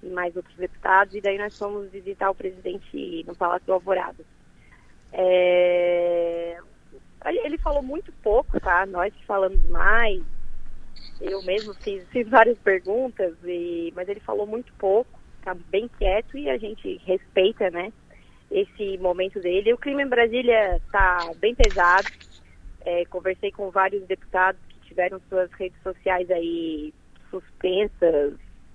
e 0.03 0.09
mais 0.09 0.35
outros 0.35 0.55
deputados, 0.55 1.15
e 1.15 1.21
daí 1.21 1.37
nós 1.37 1.57
fomos 1.57 1.89
visitar 1.89 2.29
o 2.29 2.35
presidente 2.35 3.23
no 3.25 3.35
Palácio 3.35 3.65
do 3.65 3.73
Alvorada. 3.73 4.23
É... 5.13 6.57
Ele 7.25 7.57
falou 7.57 7.81
muito 7.81 8.11
pouco, 8.21 8.59
tá? 8.59 8.85
Nós 8.85 9.13
falamos 9.25 9.63
mais. 9.69 10.21
Eu 11.21 11.41
mesmo 11.43 11.73
fiz, 11.75 12.05
fiz 12.11 12.27
várias 12.27 12.57
perguntas, 12.59 13.35
e... 13.45 13.93
mas 13.95 14.09
ele 14.09 14.19
falou 14.19 14.45
muito 14.45 14.73
pouco, 14.73 15.19
tá 15.41 15.53
bem 15.53 15.89
quieto 15.97 16.37
e 16.37 16.49
a 16.49 16.57
gente 16.57 16.99
respeita, 17.05 17.69
né? 17.69 17.93
Esse 18.51 18.97
momento 18.97 19.39
dele. 19.39 19.73
O 19.73 19.77
clima 19.77 20.01
em 20.01 20.07
Brasília 20.07 20.79
tá 20.91 21.31
bem 21.37 21.55
pesado. 21.55 22.07
É, 22.85 23.05
conversei 23.05 23.51
com 23.51 23.71
vários 23.71 24.05
deputados 24.05 24.61
que 24.67 24.89
tiveram 24.89 25.19
suas 25.29 25.49
redes 25.53 25.81
sociais 25.81 26.29
aí 26.29 26.93
suspensas, 27.31 28.33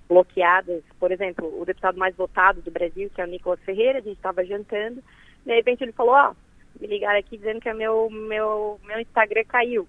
bloqueadas. 0.09 0.83
Por 0.99 1.11
exemplo, 1.11 1.61
o 1.61 1.63
deputado 1.63 1.97
mais 1.97 2.15
votado 2.15 2.61
do 2.61 2.71
Brasil, 2.71 3.09
que 3.13 3.21
é 3.21 3.23
o 3.23 3.27
Nicolas 3.27 3.61
Ferreira, 3.61 3.99
a 3.99 4.01
gente 4.01 4.17
estava 4.17 4.43
jantando, 4.43 5.01
de 5.45 5.55
repente 5.55 5.83
ele 5.83 5.91
falou, 5.91 6.15
ó, 6.15 6.31
oh, 6.31 6.81
me 6.81 6.87
ligaram 6.87 7.19
aqui 7.19 7.37
dizendo 7.37 7.61
que 7.61 7.71
meu, 7.73 8.09
meu, 8.09 8.79
meu 8.83 8.99
Instagram 8.99 9.43
caiu. 9.47 9.87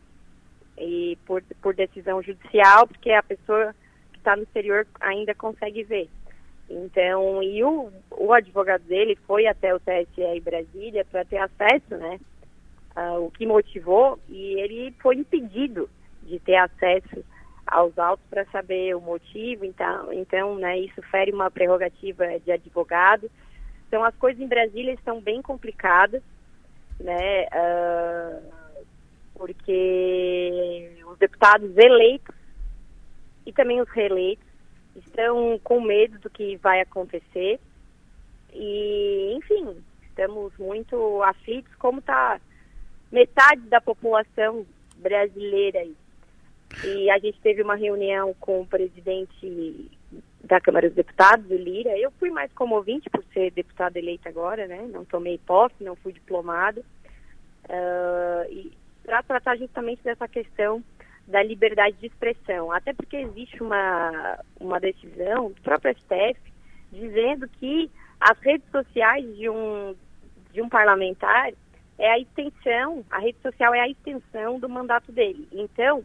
E 0.78 1.18
por, 1.26 1.42
por 1.60 1.74
decisão 1.74 2.22
judicial, 2.22 2.86
porque 2.86 3.10
a 3.10 3.22
pessoa 3.22 3.74
que 4.12 4.18
está 4.18 4.36
no 4.36 4.42
exterior 4.42 4.86
ainda 5.00 5.34
consegue 5.34 5.82
ver. 5.82 6.08
Então, 6.68 7.42
e 7.42 7.64
o, 7.64 7.90
o 8.10 8.32
advogado 8.32 8.82
dele 8.82 9.18
foi 9.26 9.46
até 9.46 9.74
o 9.74 9.80
TSE 9.80 10.40
Brasília 10.40 11.04
para 11.04 11.24
ter 11.24 11.38
acesso, 11.38 11.96
né? 11.96 12.20
Uh, 12.96 13.26
o 13.26 13.30
que 13.30 13.46
motivou, 13.46 14.18
e 14.28 14.60
ele 14.60 14.94
foi 15.00 15.16
impedido 15.16 15.88
de 16.22 16.38
ter 16.38 16.56
acesso 16.56 17.24
aos 17.66 17.96
autos 17.98 18.24
para 18.28 18.44
saber 18.46 18.96
o 18.96 19.00
motivo, 19.00 19.64
então, 19.64 20.12
então 20.12 20.54
né, 20.56 20.78
isso 20.78 21.00
fere 21.02 21.32
uma 21.32 21.50
prerrogativa 21.50 22.38
de 22.40 22.50
advogado. 22.50 23.30
Então 23.86 24.04
as 24.04 24.14
coisas 24.16 24.40
em 24.40 24.48
Brasília 24.48 24.92
estão 24.92 25.20
bem 25.20 25.42
complicadas, 25.42 26.22
né, 26.98 27.44
uh, 27.46 28.52
porque 29.34 31.02
os 31.06 31.18
deputados 31.18 31.76
eleitos 31.76 32.34
e 33.46 33.52
também 33.52 33.80
os 33.80 33.88
reeleitos 33.88 34.46
estão 34.96 35.58
com 35.62 35.80
medo 35.80 36.18
do 36.18 36.28
que 36.28 36.56
vai 36.56 36.80
acontecer 36.80 37.58
e, 38.52 39.32
enfim, 39.36 39.82
estamos 40.02 40.52
muito 40.58 41.22
aflitos, 41.22 41.74
como 41.76 42.00
está 42.00 42.40
metade 43.10 43.62
da 43.62 43.80
população 43.80 44.66
brasileira 44.96 45.80
aí 45.80 45.96
e 46.84 47.10
a 47.10 47.18
gente 47.18 47.40
teve 47.40 47.62
uma 47.62 47.74
reunião 47.74 48.34
com 48.40 48.60
o 48.60 48.66
presidente 48.66 49.90
da 50.44 50.60
Câmara 50.60 50.88
dos 50.88 50.96
Deputados, 50.96 51.50
o 51.50 51.54
Lira. 51.54 51.96
Eu 51.98 52.10
fui 52.12 52.30
mais 52.30 52.52
como 52.52 52.76
ouvinte 52.76 53.10
por 53.10 53.22
ser 53.32 53.50
deputada 53.50 53.98
eleita 53.98 54.28
agora, 54.28 54.66
né? 54.66 54.88
Não 54.92 55.04
tomei 55.04 55.38
posse, 55.38 55.74
não 55.82 55.96
fui 55.96 56.12
diplomada. 56.12 56.80
Uh, 57.68 58.50
e 58.50 58.72
para 59.04 59.22
tratar 59.22 59.56
justamente 59.56 60.02
dessa 60.02 60.26
questão 60.26 60.82
da 61.26 61.42
liberdade 61.42 61.96
de 61.98 62.06
expressão. 62.06 62.72
Até 62.72 62.92
porque 62.92 63.16
existe 63.16 63.62
uma, 63.62 64.38
uma 64.58 64.80
decisão 64.80 65.50
do 65.50 65.60
próprio 65.62 65.94
STF 65.96 66.40
dizendo 66.92 67.48
que 67.48 67.90
as 68.20 68.38
redes 68.40 68.68
sociais 68.70 69.24
de 69.36 69.48
um, 69.48 69.94
de 70.52 70.60
um 70.60 70.68
parlamentar 70.68 71.52
é 71.98 72.10
a 72.10 72.18
extensão, 72.18 73.04
a 73.10 73.18
rede 73.18 73.38
social 73.42 73.74
é 73.74 73.80
a 73.80 73.88
extensão 73.88 74.58
do 74.58 74.68
mandato 74.68 75.12
dele. 75.12 75.46
Então, 75.52 76.04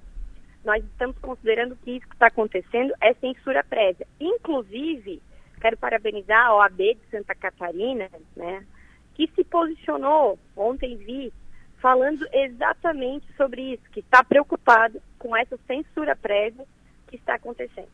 nós 0.66 0.84
estamos 0.84 1.18
considerando 1.20 1.78
que 1.78 1.92
isso 1.92 2.08
que 2.08 2.16
está 2.16 2.28
acontecendo 2.28 2.94
é 3.00 3.14
censura 3.14 3.64
prévia. 3.64 4.08
Inclusive, 4.20 5.22
quero 5.62 5.78
parabenizar 5.78 6.48
a 6.48 6.56
OAB 6.56 6.78
de 6.78 7.00
Santa 7.12 7.34
Catarina, 7.36 8.10
né, 8.36 8.66
que 9.14 9.30
se 9.36 9.44
posicionou, 9.44 10.38
ontem 10.56 10.98
vi, 10.98 11.32
falando 11.80 12.28
exatamente 12.34 13.26
sobre 13.38 13.74
isso, 13.74 13.84
que 13.92 14.00
está 14.00 14.24
preocupado 14.24 15.02
com 15.20 15.36
essa 15.38 15.58
censura 15.68 16.16
prévia 16.16 16.66
que 17.08 17.16
está 17.16 17.36
acontecendo. 17.36 17.90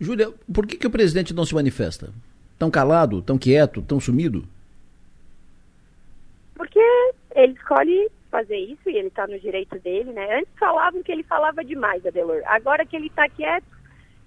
Júlia, 0.00 0.32
por 0.52 0.66
que, 0.66 0.76
que 0.76 0.86
o 0.86 0.90
presidente 0.90 1.34
não 1.34 1.44
se 1.44 1.54
manifesta? 1.54 2.10
Tão 2.58 2.70
calado, 2.70 3.20
tão 3.20 3.36
quieto, 3.36 3.82
tão 3.82 4.00
sumido? 4.00 4.44
Porque 6.54 6.80
ele 7.34 7.52
escolhe 7.52 8.10
fazer 8.34 8.56
isso 8.56 8.90
e 8.90 8.96
ele 8.96 9.06
está 9.06 9.28
no 9.28 9.38
direito 9.38 9.78
dele, 9.78 10.12
né? 10.12 10.38
Antes 10.38 10.58
falavam 10.58 11.04
que 11.04 11.12
ele 11.12 11.22
falava 11.22 11.64
demais, 11.64 12.04
Adelor. 12.04 12.42
Agora 12.46 12.84
que 12.84 12.96
ele 12.96 13.06
está 13.06 13.28
quieto, 13.28 13.64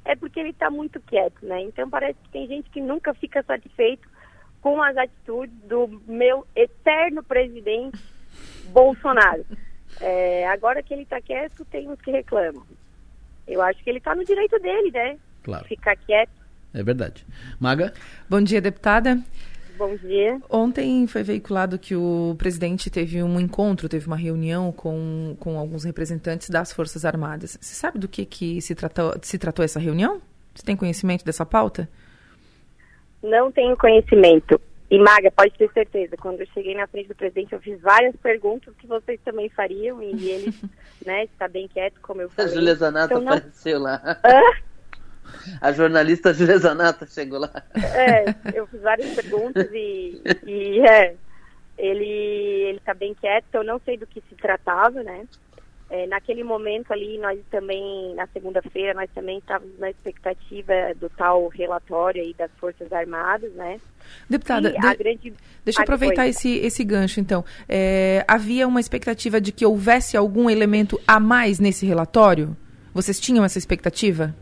é 0.05 0.15
porque 0.15 0.39
ele 0.39 0.51
está 0.51 0.69
muito 0.69 1.01
quieto, 1.01 1.45
né? 1.45 1.61
Então 1.63 1.89
parece 1.89 2.17
que 2.23 2.29
tem 2.29 2.47
gente 2.47 2.69
que 2.69 2.79
nunca 2.79 3.13
fica 3.13 3.43
satisfeito 3.43 4.07
com 4.61 4.81
as 4.81 4.95
atitudes 4.95 5.53
do 5.63 6.01
meu 6.07 6.47
eterno 6.55 7.21
presidente 7.21 7.99
Bolsonaro. 8.71 9.45
É, 9.99 10.47
agora 10.47 10.81
que 10.81 10.93
ele 10.93 11.03
está 11.03 11.19
quieto, 11.19 11.65
tem 11.65 11.89
uns 11.89 11.99
que 11.99 12.09
reclamam. 12.09 12.65
Eu 13.45 13.61
acho 13.61 13.83
que 13.83 13.89
ele 13.89 13.97
está 13.97 14.15
no 14.15 14.23
direito 14.23 14.57
dele, 14.59 14.89
né? 14.89 15.17
Claro. 15.43 15.65
Ficar 15.65 15.97
quieto. 15.97 16.31
É 16.73 16.81
verdade. 16.81 17.25
Maga? 17.59 17.93
Bom 18.29 18.41
dia, 18.41 18.61
deputada. 18.61 19.19
Bom 19.77 19.95
dia. 19.95 20.41
Ontem 20.49 21.05
foi 21.07 21.21
veiculado 21.23 21.77
que 21.77 21.95
o 21.95 22.35
presidente 22.37 22.89
teve 22.89 23.21
um 23.21 23.39
encontro, 23.39 23.87
teve 23.87 24.07
uma 24.07 24.15
reunião 24.17 24.71
com, 24.71 25.35
com 25.39 25.59
alguns 25.59 25.83
representantes 25.83 26.49
das 26.49 26.73
Forças 26.73 27.05
Armadas. 27.05 27.57
Você 27.61 27.75
sabe 27.75 27.99
do 27.99 28.07
que, 28.07 28.25
que 28.25 28.59
se, 28.61 28.73
tratou, 28.73 29.13
se 29.21 29.37
tratou 29.37 29.63
essa 29.63 29.79
reunião? 29.79 30.21
Você 30.55 30.65
tem 30.65 30.75
conhecimento 30.75 31.23
dessa 31.23 31.45
pauta? 31.45 31.87
Não 33.21 33.51
tenho 33.51 33.77
conhecimento. 33.77 34.59
E 34.89 34.97
Maga, 34.97 35.29
pode 35.29 35.51
ter 35.57 35.69
certeza, 35.73 36.15
quando 36.15 36.39
eu 36.39 36.47
cheguei 36.53 36.73
na 36.73 36.87
frente 36.87 37.09
do 37.09 37.15
presidente, 37.15 37.51
eu 37.51 37.59
fiz 37.59 37.79
várias 37.81 38.15
perguntas 38.15 38.73
que 38.77 38.87
vocês 38.87 39.19
também 39.25 39.49
fariam 39.49 40.01
e 40.01 40.29
ele, 40.29 40.53
né, 41.05 41.25
está 41.25 41.47
bem 41.47 41.67
quieto, 41.67 41.99
como 42.01 42.21
eu 42.21 42.29
falei. 42.29 42.51
A 42.51 42.55
Júlia 42.55 42.75
Zanata 42.75 43.13
Então, 43.13 43.21
não- 43.21 43.33
apareceu 43.33 43.79
lá. 43.79 44.01
Hã? 44.25 44.41
A 45.61 45.71
jornalista 45.71 46.33
Júlia 46.33 46.57
Zanata 46.57 47.05
chegou 47.07 47.39
lá. 47.39 47.51
É, 47.75 48.33
eu 48.53 48.67
fiz 48.67 48.81
várias 48.81 49.13
perguntas 49.15 49.67
e, 49.73 50.21
e 50.45 50.79
é, 50.87 51.15
ele 51.77 52.05
ele 52.67 52.77
está 52.77 52.93
bem 52.93 53.13
quieto, 53.13 53.45
eu 53.53 53.63
não 53.63 53.79
sei 53.85 53.97
do 53.97 54.05
que 54.07 54.21
se 54.29 54.35
tratava, 54.35 55.01
né? 55.03 55.25
É, 55.89 56.05
naquele 56.05 56.43
momento 56.43 56.91
ali, 56.91 57.17
nós 57.17 57.39
também, 57.49 58.13
na 58.13 58.27
segunda-feira, 58.27 58.93
nós 58.93 59.09
também 59.15 59.37
estávamos 59.37 59.79
na 59.79 59.89
expectativa 59.89 60.73
do 60.99 61.09
tal 61.09 61.47
relatório 61.47 62.21
aí 62.21 62.33
das 62.37 62.51
Forças 62.59 62.91
Armadas, 62.91 63.53
né? 63.53 63.79
Deputada, 64.29 64.69
de- 64.69 64.95
grande... 64.97 65.33
deixa 65.63 65.79
eu 65.79 65.81
Ah, 65.81 65.83
aproveitar 65.83 66.27
esse, 66.27 66.57
esse 66.57 66.83
gancho, 66.83 67.21
então. 67.21 67.45
É, 67.69 68.25
havia 68.27 68.67
uma 68.67 68.81
expectativa 68.81 69.39
de 69.39 69.53
que 69.53 69.65
houvesse 69.65 70.17
algum 70.17 70.49
elemento 70.49 70.99
a 71.07 71.21
mais 71.21 71.57
nesse 71.57 71.85
relatório? 71.85 72.55
Vocês 72.93 73.17
tinham 73.17 73.45
essa 73.45 73.57
expectativa? 73.57 74.35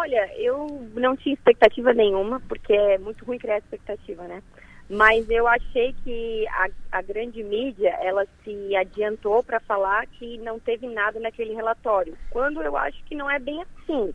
Olha, 0.00 0.30
eu 0.38 0.88
não 0.94 1.14
tinha 1.14 1.34
expectativa 1.34 1.92
nenhuma, 1.92 2.40
porque 2.48 2.72
é 2.72 2.96
muito 2.96 3.22
ruim 3.22 3.38
criar 3.38 3.58
expectativa, 3.58 4.26
né? 4.26 4.42
Mas 4.88 5.28
eu 5.28 5.46
achei 5.46 5.94
que 6.02 6.48
a, 6.48 6.68
a 6.90 7.02
grande 7.02 7.44
mídia, 7.44 7.90
ela 8.00 8.26
se 8.42 8.74
adiantou 8.76 9.42
para 9.42 9.60
falar 9.60 10.06
que 10.06 10.38
não 10.38 10.58
teve 10.58 10.86
nada 10.88 11.20
naquele 11.20 11.52
relatório, 11.52 12.16
quando 12.30 12.62
eu 12.62 12.78
acho 12.78 13.04
que 13.04 13.14
não 13.14 13.30
é 13.30 13.38
bem 13.38 13.62
assim, 13.62 14.14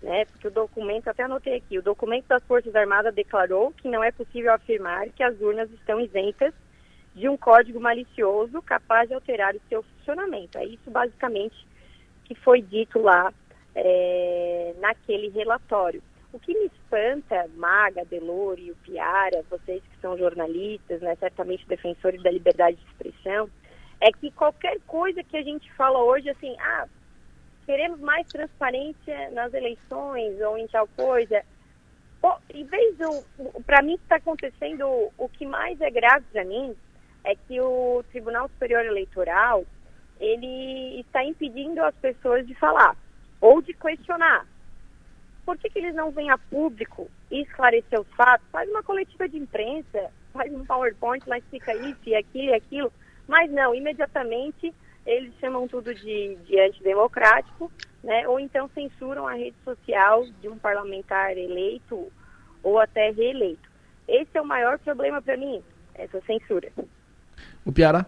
né? 0.00 0.26
Porque 0.26 0.46
o 0.46 0.50
documento, 0.50 1.08
até 1.08 1.24
anotei 1.24 1.56
aqui, 1.56 1.76
o 1.76 1.82
documento 1.82 2.28
das 2.28 2.44
Forças 2.44 2.76
Armadas 2.76 3.12
declarou 3.12 3.72
que 3.72 3.88
não 3.88 4.04
é 4.04 4.12
possível 4.12 4.54
afirmar 4.54 5.08
que 5.08 5.24
as 5.24 5.40
urnas 5.40 5.68
estão 5.72 6.00
isentas 6.00 6.54
de 7.16 7.28
um 7.28 7.36
código 7.36 7.80
malicioso 7.80 8.62
capaz 8.62 9.08
de 9.08 9.14
alterar 9.14 9.56
o 9.56 9.62
seu 9.68 9.82
funcionamento. 9.82 10.56
É 10.56 10.64
isso 10.64 10.88
basicamente 10.88 11.56
que 12.24 12.36
foi 12.36 12.62
dito 12.62 13.00
lá 13.00 13.32
é, 13.76 14.74
naquele 14.78 15.28
relatório. 15.28 16.02
O 16.32 16.40
que 16.40 16.52
me 16.52 16.66
espanta, 16.66 17.48
Maga, 17.54 18.04
Delor 18.04 18.58
e 18.58 18.70
o 18.70 18.76
Piara, 18.76 19.44
vocês 19.48 19.82
que 19.82 20.00
são 20.00 20.18
jornalistas, 20.18 21.00
né, 21.00 21.14
certamente 21.16 21.66
defensores 21.68 22.22
da 22.22 22.30
liberdade 22.30 22.76
de 22.76 22.84
expressão, 22.84 23.48
é 24.00 24.10
que 24.10 24.30
qualquer 24.32 24.78
coisa 24.86 25.22
que 25.22 25.36
a 25.36 25.42
gente 25.42 25.72
fala 25.74 26.02
hoje, 26.02 26.28
assim, 26.28 26.54
ah, 26.58 26.86
queremos 27.64 28.00
mais 28.00 28.26
transparência 28.28 29.30
nas 29.30 29.52
eleições 29.54 30.40
ou 30.40 30.58
em 30.58 30.66
tal 30.66 30.88
coisa, 30.88 31.42
Pô, 32.20 32.34
em 32.52 32.64
vez 32.64 32.96
do, 32.96 33.62
para 33.62 33.82
mim 33.82 33.94
está 33.94 34.16
acontecendo, 34.16 35.12
o 35.18 35.28
que 35.28 35.44
mais 35.46 35.78
é 35.80 35.90
grave 35.90 36.24
para 36.32 36.44
mim 36.44 36.74
é 37.22 37.34
que 37.34 37.60
o 37.60 38.02
Tribunal 38.10 38.48
Superior 38.48 38.86
Eleitoral 38.86 39.64
ele 40.18 41.00
está 41.00 41.22
impedindo 41.22 41.82
as 41.84 41.94
pessoas 41.96 42.46
de 42.46 42.54
falar 42.54 42.96
ou 43.40 43.62
de 43.62 43.72
questionar. 43.74 44.46
Por 45.44 45.56
que, 45.58 45.70
que 45.70 45.78
eles 45.78 45.94
não 45.94 46.10
vêm 46.10 46.30
a 46.30 46.38
público 46.38 47.08
e 47.30 47.42
esclarecer 47.42 48.00
os 48.00 48.08
fatos? 48.16 48.46
Faz 48.50 48.68
uma 48.68 48.82
coletiva 48.82 49.28
de 49.28 49.38
imprensa, 49.38 50.10
faz 50.32 50.52
um 50.52 50.64
PowerPoint, 50.64 51.26
lá 51.28 51.38
explica 51.38 51.74
isso 51.74 52.00
e 52.06 52.14
aquilo 52.14 52.48
e 52.48 52.54
aquilo. 52.54 52.92
Mas 53.28 53.50
não, 53.50 53.74
imediatamente 53.74 54.74
eles 55.06 55.32
chamam 55.40 55.68
tudo 55.68 55.94
de, 55.94 56.36
de 56.44 56.60
antidemocrático, 56.60 57.70
né? 58.02 58.26
ou 58.26 58.40
então 58.40 58.68
censuram 58.74 59.26
a 59.26 59.34
rede 59.34 59.56
social 59.64 60.26
de 60.40 60.48
um 60.48 60.58
parlamentar 60.58 61.36
eleito 61.36 62.10
ou 62.62 62.80
até 62.80 63.10
reeleito. 63.10 63.70
Esse 64.08 64.36
é 64.36 64.42
o 64.42 64.46
maior 64.46 64.78
problema 64.80 65.22
para 65.22 65.36
mim, 65.36 65.62
essa 65.94 66.20
censura. 66.22 66.72
O 67.64 67.72
Piara? 67.72 68.06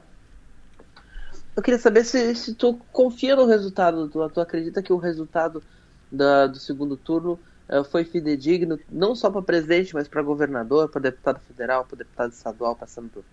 Eu 1.58 1.62
queria 1.62 1.80
saber 1.80 2.04
se, 2.04 2.36
se 2.36 2.54
tu 2.54 2.78
confia 2.92 3.34
no 3.34 3.44
resultado, 3.44 4.08
tu, 4.08 4.30
tu 4.30 4.40
acredita 4.40 4.80
que 4.80 4.92
o 4.92 4.96
resultado 4.96 5.60
da- 6.08 6.46
do 6.46 6.56
segundo 6.56 6.96
turno 6.96 7.42
eh, 7.68 7.82
foi 7.82 8.04
fidedigno, 8.04 8.78
não 8.88 9.12
só 9.16 9.28
para 9.28 9.42
presidente, 9.42 9.92
mas 9.92 10.06
para 10.06 10.22
governador, 10.22 10.88
para 10.88 11.00
deputado 11.00 11.40
federal, 11.40 11.84
para 11.84 11.98
deputado 11.98 12.30
estadual, 12.30 12.76
passando 12.76 13.10
por. 13.10 13.24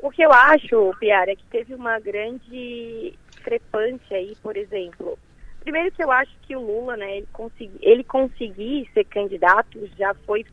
O 0.00 0.12
que 0.12 0.22
eu 0.22 0.32
acho, 0.32 0.94
Piara, 1.00 1.32
é 1.32 1.34
que 1.34 1.44
teve 1.50 1.74
uma 1.74 1.98
grande 1.98 3.18
discrepância 3.28 4.16
aí, 4.16 4.36
por 4.40 4.56
exemplo. 4.56 5.18
Primeiro 5.58 5.90
que 5.90 6.04
eu 6.04 6.12
acho 6.12 6.30
que 6.42 6.54
o 6.54 6.60
Lula, 6.60 6.96
né, 6.96 7.16
ele, 7.16 7.28
consegui, 7.32 7.78
ele 7.82 8.04
conseguir 8.04 8.88
ser 8.94 9.02
candidato 9.06 9.84
já 9.98 10.14
foi 10.24 10.44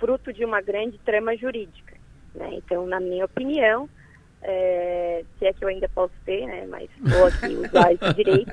fruto 0.00 0.32
de 0.32 0.46
uma 0.46 0.62
grande 0.62 0.98
trama 1.04 1.36
jurídica. 1.36 1.94
Né? 2.34 2.54
Então, 2.54 2.86
na 2.86 2.98
minha 2.98 3.26
opinião, 3.26 3.86
é, 4.42 5.24
se 5.38 5.46
é 5.46 5.52
que 5.52 5.64
eu 5.64 5.68
ainda 5.68 5.88
posso 5.88 6.14
ter, 6.24 6.46
né, 6.46 6.66
mas 6.68 6.88
vou 7.00 7.26
aqui 7.26 7.54
usar 7.54 7.92
esse 7.92 8.14
direito, 8.14 8.52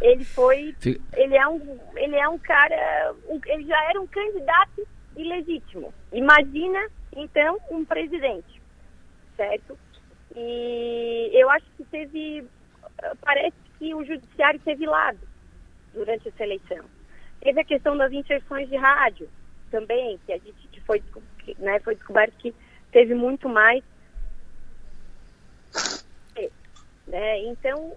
ele 0.00 0.24
foi, 0.24 0.74
ele 1.16 1.36
é 1.36 1.46
um, 1.48 1.78
ele 1.96 2.16
é 2.16 2.28
um 2.28 2.38
cara, 2.38 3.14
um- 3.28 3.40
ele 3.46 3.64
já 3.66 3.84
era 3.90 4.00
um 4.00 4.06
candidato 4.06 4.86
ilegítimo. 5.16 5.92
Imagina, 6.12 6.88
então, 7.14 7.58
um 7.70 7.84
presidente 7.84 8.58
certo? 9.36 9.78
E 10.34 11.30
eu 11.32 11.48
acho 11.50 11.64
que 11.76 11.84
teve, 11.84 12.44
parece 13.20 13.54
que 13.78 13.94
o 13.94 14.04
judiciário 14.04 14.58
teve 14.60 14.84
lado 14.84 15.18
durante 15.94 16.28
essa 16.28 16.42
eleição. 16.42 16.84
Teve 17.40 17.60
a 17.60 17.64
questão 17.64 17.96
das 17.96 18.12
inserções 18.12 18.68
de 18.68 18.76
rádio 18.76 19.28
também, 19.70 20.18
que 20.26 20.32
a 20.32 20.38
gente 20.38 20.80
foi, 20.80 21.00
né, 21.58 21.78
foi 21.80 21.94
descoberto 21.94 22.34
que 22.38 22.52
teve 22.90 23.14
muito 23.14 23.48
mais. 23.48 23.82
Né? 27.08 27.40
Então, 27.44 27.94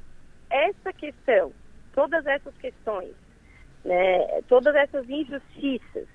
essa 0.49 0.93
questão, 0.93 1.51
todas 1.93 2.25
essas 2.25 2.55
questões, 2.57 3.13
né, 3.83 4.41
todas 4.47 4.73
essas 4.75 5.09
injustiças, 5.09 6.07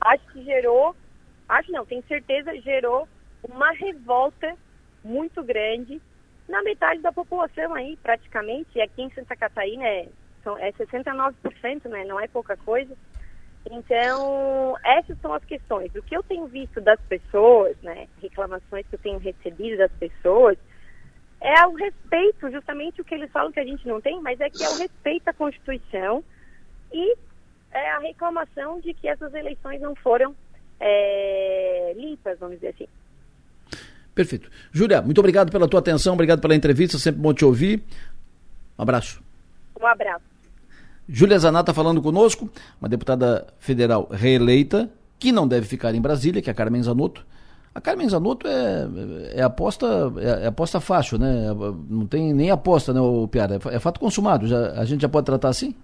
acho 0.00 0.26
que 0.32 0.42
gerou, 0.44 0.96
acho 1.48 1.70
não, 1.70 1.84
tenho 1.84 2.02
certeza, 2.04 2.58
gerou 2.60 3.06
uma 3.46 3.70
revolta 3.72 4.56
muito 5.04 5.42
grande 5.42 6.00
na 6.48 6.62
metade 6.62 7.00
da 7.00 7.12
população 7.12 7.74
aí, 7.74 7.96
praticamente, 8.02 8.70
e 8.74 8.82
aqui 8.82 9.02
em 9.02 9.10
Santa 9.10 9.36
Catarina 9.36 9.86
é, 9.86 10.08
é 10.58 10.72
69%, 10.72 11.88
né, 11.88 12.04
não 12.04 12.18
é 12.18 12.26
pouca 12.28 12.56
coisa. 12.56 12.96
Então, 13.70 14.74
essas 14.82 15.20
são 15.20 15.34
as 15.34 15.44
questões. 15.44 15.94
O 15.94 16.02
que 16.02 16.16
eu 16.16 16.22
tenho 16.22 16.46
visto 16.46 16.80
das 16.80 17.00
pessoas, 17.02 17.76
né, 17.82 18.08
reclamações 18.22 18.86
que 18.86 18.94
eu 18.94 18.98
tenho 18.98 19.18
recebido 19.18 19.76
das 19.76 19.92
pessoas, 19.92 20.56
é 21.40 21.66
o 21.66 21.74
respeito, 21.74 22.50
justamente 22.50 23.00
o 23.00 23.04
que 23.04 23.14
eles 23.14 23.30
falam 23.30 23.50
que 23.50 23.60
a 23.60 23.64
gente 23.64 23.86
não 23.88 24.00
tem, 24.00 24.20
mas 24.20 24.38
é 24.40 24.50
que 24.50 24.62
é 24.62 24.68
o 24.68 24.78
respeito 24.78 25.28
à 25.28 25.32
Constituição 25.32 26.22
e 26.92 27.16
é 27.72 27.90
a 27.92 27.98
reclamação 27.98 28.80
de 28.80 28.92
que 28.92 29.08
essas 29.08 29.32
eleições 29.32 29.80
não 29.80 29.94
foram 29.94 30.34
é, 30.78 31.94
limpas, 31.96 32.38
vamos 32.38 32.56
dizer 32.56 32.68
assim. 32.68 32.88
Perfeito. 34.14 34.50
Júlia, 34.72 35.00
muito 35.00 35.18
obrigado 35.18 35.50
pela 35.50 35.68
tua 35.68 35.80
atenção, 35.80 36.14
obrigado 36.14 36.40
pela 36.40 36.54
entrevista, 36.54 36.98
sempre 36.98 37.20
bom 37.20 37.32
te 37.32 37.44
ouvir. 37.44 37.82
Um 38.78 38.82
abraço. 38.82 39.22
Um 39.80 39.86
abraço. 39.86 40.24
Júlia 41.08 41.38
Zanata 41.38 41.72
falando 41.72 42.02
conosco, 42.02 42.50
uma 42.80 42.88
deputada 42.88 43.46
federal 43.58 44.08
reeleita, 44.10 44.90
que 45.18 45.32
não 45.32 45.46
deve 45.46 45.66
ficar 45.66 45.94
em 45.94 46.00
Brasília, 46.00 46.42
que 46.42 46.50
é 46.50 46.52
a 46.52 46.54
Carmen 46.54 46.82
Zanotto. 46.82 47.24
A 47.80 47.82
Carmen 47.82 48.08
Zanotto 48.10 48.46
é, 48.46 48.86
é 49.36 49.42
aposta 49.42 49.86
é, 50.18 50.44
é 50.44 50.48
aposta 50.48 50.78
fácil, 50.80 51.18
né? 51.18 51.46
Não 51.88 52.06
tem 52.06 52.34
nem 52.34 52.50
aposta, 52.50 52.92
né, 52.92 53.00
o 53.00 53.26
Piara? 53.26 53.58
É 53.70 53.78
fato 53.78 53.98
consumado. 53.98 54.46
Já, 54.46 54.72
a 54.72 54.84
gente 54.84 55.00
já 55.00 55.08
pode 55.08 55.24
tratar 55.24 55.48
assim? 55.48 55.74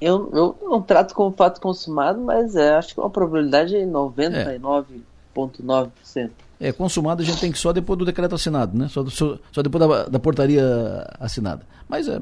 Eu, 0.00 0.28
eu 0.34 0.58
não 0.62 0.82
trato 0.82 1.14
como 1.14 1.30
fato 1.30 1.60
consumado, 1.60 2.20
mas 2.20 2.56
é, 2.56 2.74
acho 2.74 2.92
que 2.92 2.98
é 2.98 3.04
uma 3.04 3.08
probabilidade 3.08 3.70
de 3.70 3.86
99,9%. 3.86 6.30
É, 6.58 6.72
consumado 6.72 7.22
a 7.22 7.24
gente 7.24 7.40
tem 7.40 7.52
que 7.52 7.58
só 7.58 7.72
depois 7.72 7.96
do 7.96 8.04
decreto 8.04 8.34
assinado, 8.34 8.76
né? 8.76 8.88
Só, 8.88 9.06
só, 9.06 9.38
só 9.52 9.62
depois 9.62 9.88
da, 9.88 10.06
da 10.06 10.18
portaria 10.18 11.06
assinada. 11.20 11.62
Mas 11.88 12.08
é. 12.08 12.20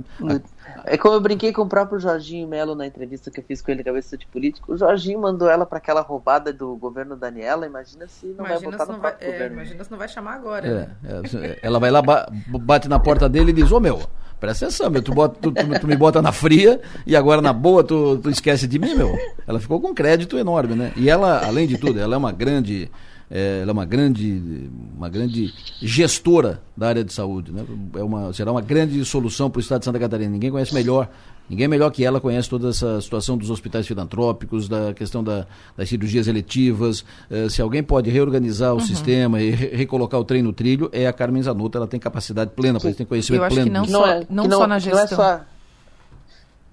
É 0.85 0.97
como 0.99 1.15
eu 1.15 1.21
brinquei 1.21 1.53
com 1.53 1.63
o 1.63 1.69
próprio 1.69 1.99
Jorginho 1.99 2.47
Melo 2.49 2.75
na 2.75 2.87
entrevista 2.87 3.31
que 3.31 3.41
eu 3.41 3.45
fiz 3.45 3.63
com 3.63 3.71
ele, 3.71 3.85
cabeça 3.85 4.17
de 4.17 4.27
político. 4.27 4.73
O 4.73 4.77
Jorginho 4.77 5.21
mandou 5.21 5.49
ela 5.49 5.65
para 5.65 5.79
aquela 5.79 6.01
roubada 6.01 6.53
do 6.53 6.75
governo 6.77 7.17
Daniela. 7.17 7.67
Imagina 7.67 8.07
se 8.09 8.27
não 8.27 8.37
vai 8.45 8.53
Imagina 8.53 8.71
votar 8.73 8.87
se, 8.87 8.93
não 8.93 8.97
no 8.99 9.03
vai, 9.03 9.15
é, 9.21 9.27
governo. 9.33 9.55
imagina 9.55 9.85
se 9.85 9.91
não 9.91 9.99
vai 9.99 10.09
chamar 10.09 10.35
agora. 10.35 10.67
É, 10.67 10.73
né? 10.73 11.23
é, 11.43 11.59
ela 11.63 11.79
vai 11.79 11.91
lá, 11.91 12.03
ba- 12.03 12.29
bate 12.49 12.89
na 12.89 12.99
porta 12.99 13.29
dele 13.29 13.51
e 13.51 13.55
diz: 13.55 13.71
Ô 13.73 13.79
meu, 13.81 14.01
presta 14.41 14.67
atenção, 14.67 14.91
meu, 14.91 15.03
tu, 15.03 15.13
bota- 15.15 15.39
tu- 15.41 15.53
tu- 15.53 15.81
tu 15.81 15.87
me 15.87 15.97
bota 15.97 16.21
na 16.21 16.33
fria 16.33 16.81
e 17.07 17.15
agora 17.17 17.41
na 17.41 17.53
boa 17.53 17.83
tu, 17.85 18.19
tu 18.19 18.29
esquece 18.31 18.67
de 18.67 18.79
mim, 18.79 18.95
meu. 18.95 19.17
Ela 19.47 19.61
ficou 19.61 19.81
com 19.81 19.89
um 19.89 19.95
crédito 19.95 20.37
enorme, 20.39 20.75
né? 20.75 20.93
E 20.97 21.09
ela, 21.09 21.45
além 21.47 21.67
de 21.67 21.79
tudo, 21.79 21.99
ela 22.01 22.15
é 22.15 22.19
uma 22.19 22.33
grande. 22.33 22.91
É, 23.31 23.61
ela 23.63 23.71
é 23.71 23.73
uma 23.73 23.85
grande, 23.85 24.71
uma 24.97 25.09
grande 25.09 25.53
gestora 25.81 26.63
da 26.77 26.89
área 26.89 27.05
de 27.05 27.13
saúde, 27.13 27.53
né? 27.53 27.65
É 27.97 28.03
uma, 28.03 28.33
será 28.33 28.51
uma 28.53 28.61
grande 28.61 29.05
solução 29.05 29.51
para 29.51 29.59
o 29.59 29.61
estado 29.61 29.81
de 29.81 29.85
Santa 29.87 29.99
Catarina. 29.99 30.31
Ninguém 30.31 30.51
conhece 30.51 30.75
melhor 30.75 31.09
Ninguém 31.49 31.69
melhor 31.69 31.91
que 31.91 32.05
ela 32.05 32.21
conhece 32.21 32.49
toda 32.49 32.71
essa 32.71 33.01
situação 33.03 33.37
dos 33.37 33.51
hospitais 33.51 33.87
filantrópicos, 33.87 34.67
da 34.67 34.95
questão 34.95 35.23
da, 35.23 35.47
das 35.77 35.91
cirurgias 35.91 36.27
eletivas. 36.27 37.05
Uh, 37.31 37.51
se 37.51 37.61
alguém 37.61 37.83
pode 37.83 38.09
reorganizar 38.09 38.73
o 38.73 38.77
uhum. 38.77 38.81
sistema 38.81 39.43
e 39.43 39.51
re 39.51 39.77
recolocar 39.77 40.19
o 40.19 40.25
trem 40.25 40.43
no 40.43 40.55
trilho, 40.55 40.89
é 40.91 41.07
a 41.07 41.13
Carmen 41.13 41.43
Zanotto. 41.43 41.77
Ela 41.77 41.87
tem 41.87 42.01
capacidade 42.01 42.53
plena, 42.53 42.79
ela 42.83 42.95
tem 42.95 43.05
conhecimento 43.05 43.43
Eu 43.43 43.45
acho 43.45 43.57
pleno. 43.57 43.71
Que 43.71 43.75
não, 43.75 43.85
só, 43.85 44.07
é, 44.07 44.27
não, 44.31 44.45
não 44.45 44.59
só 44.59 44.67
na 44.67 44.79
gestão. 44.79 44.97
Não 44.97 45.05
é 45.05 45.07
só, 45.09 45.41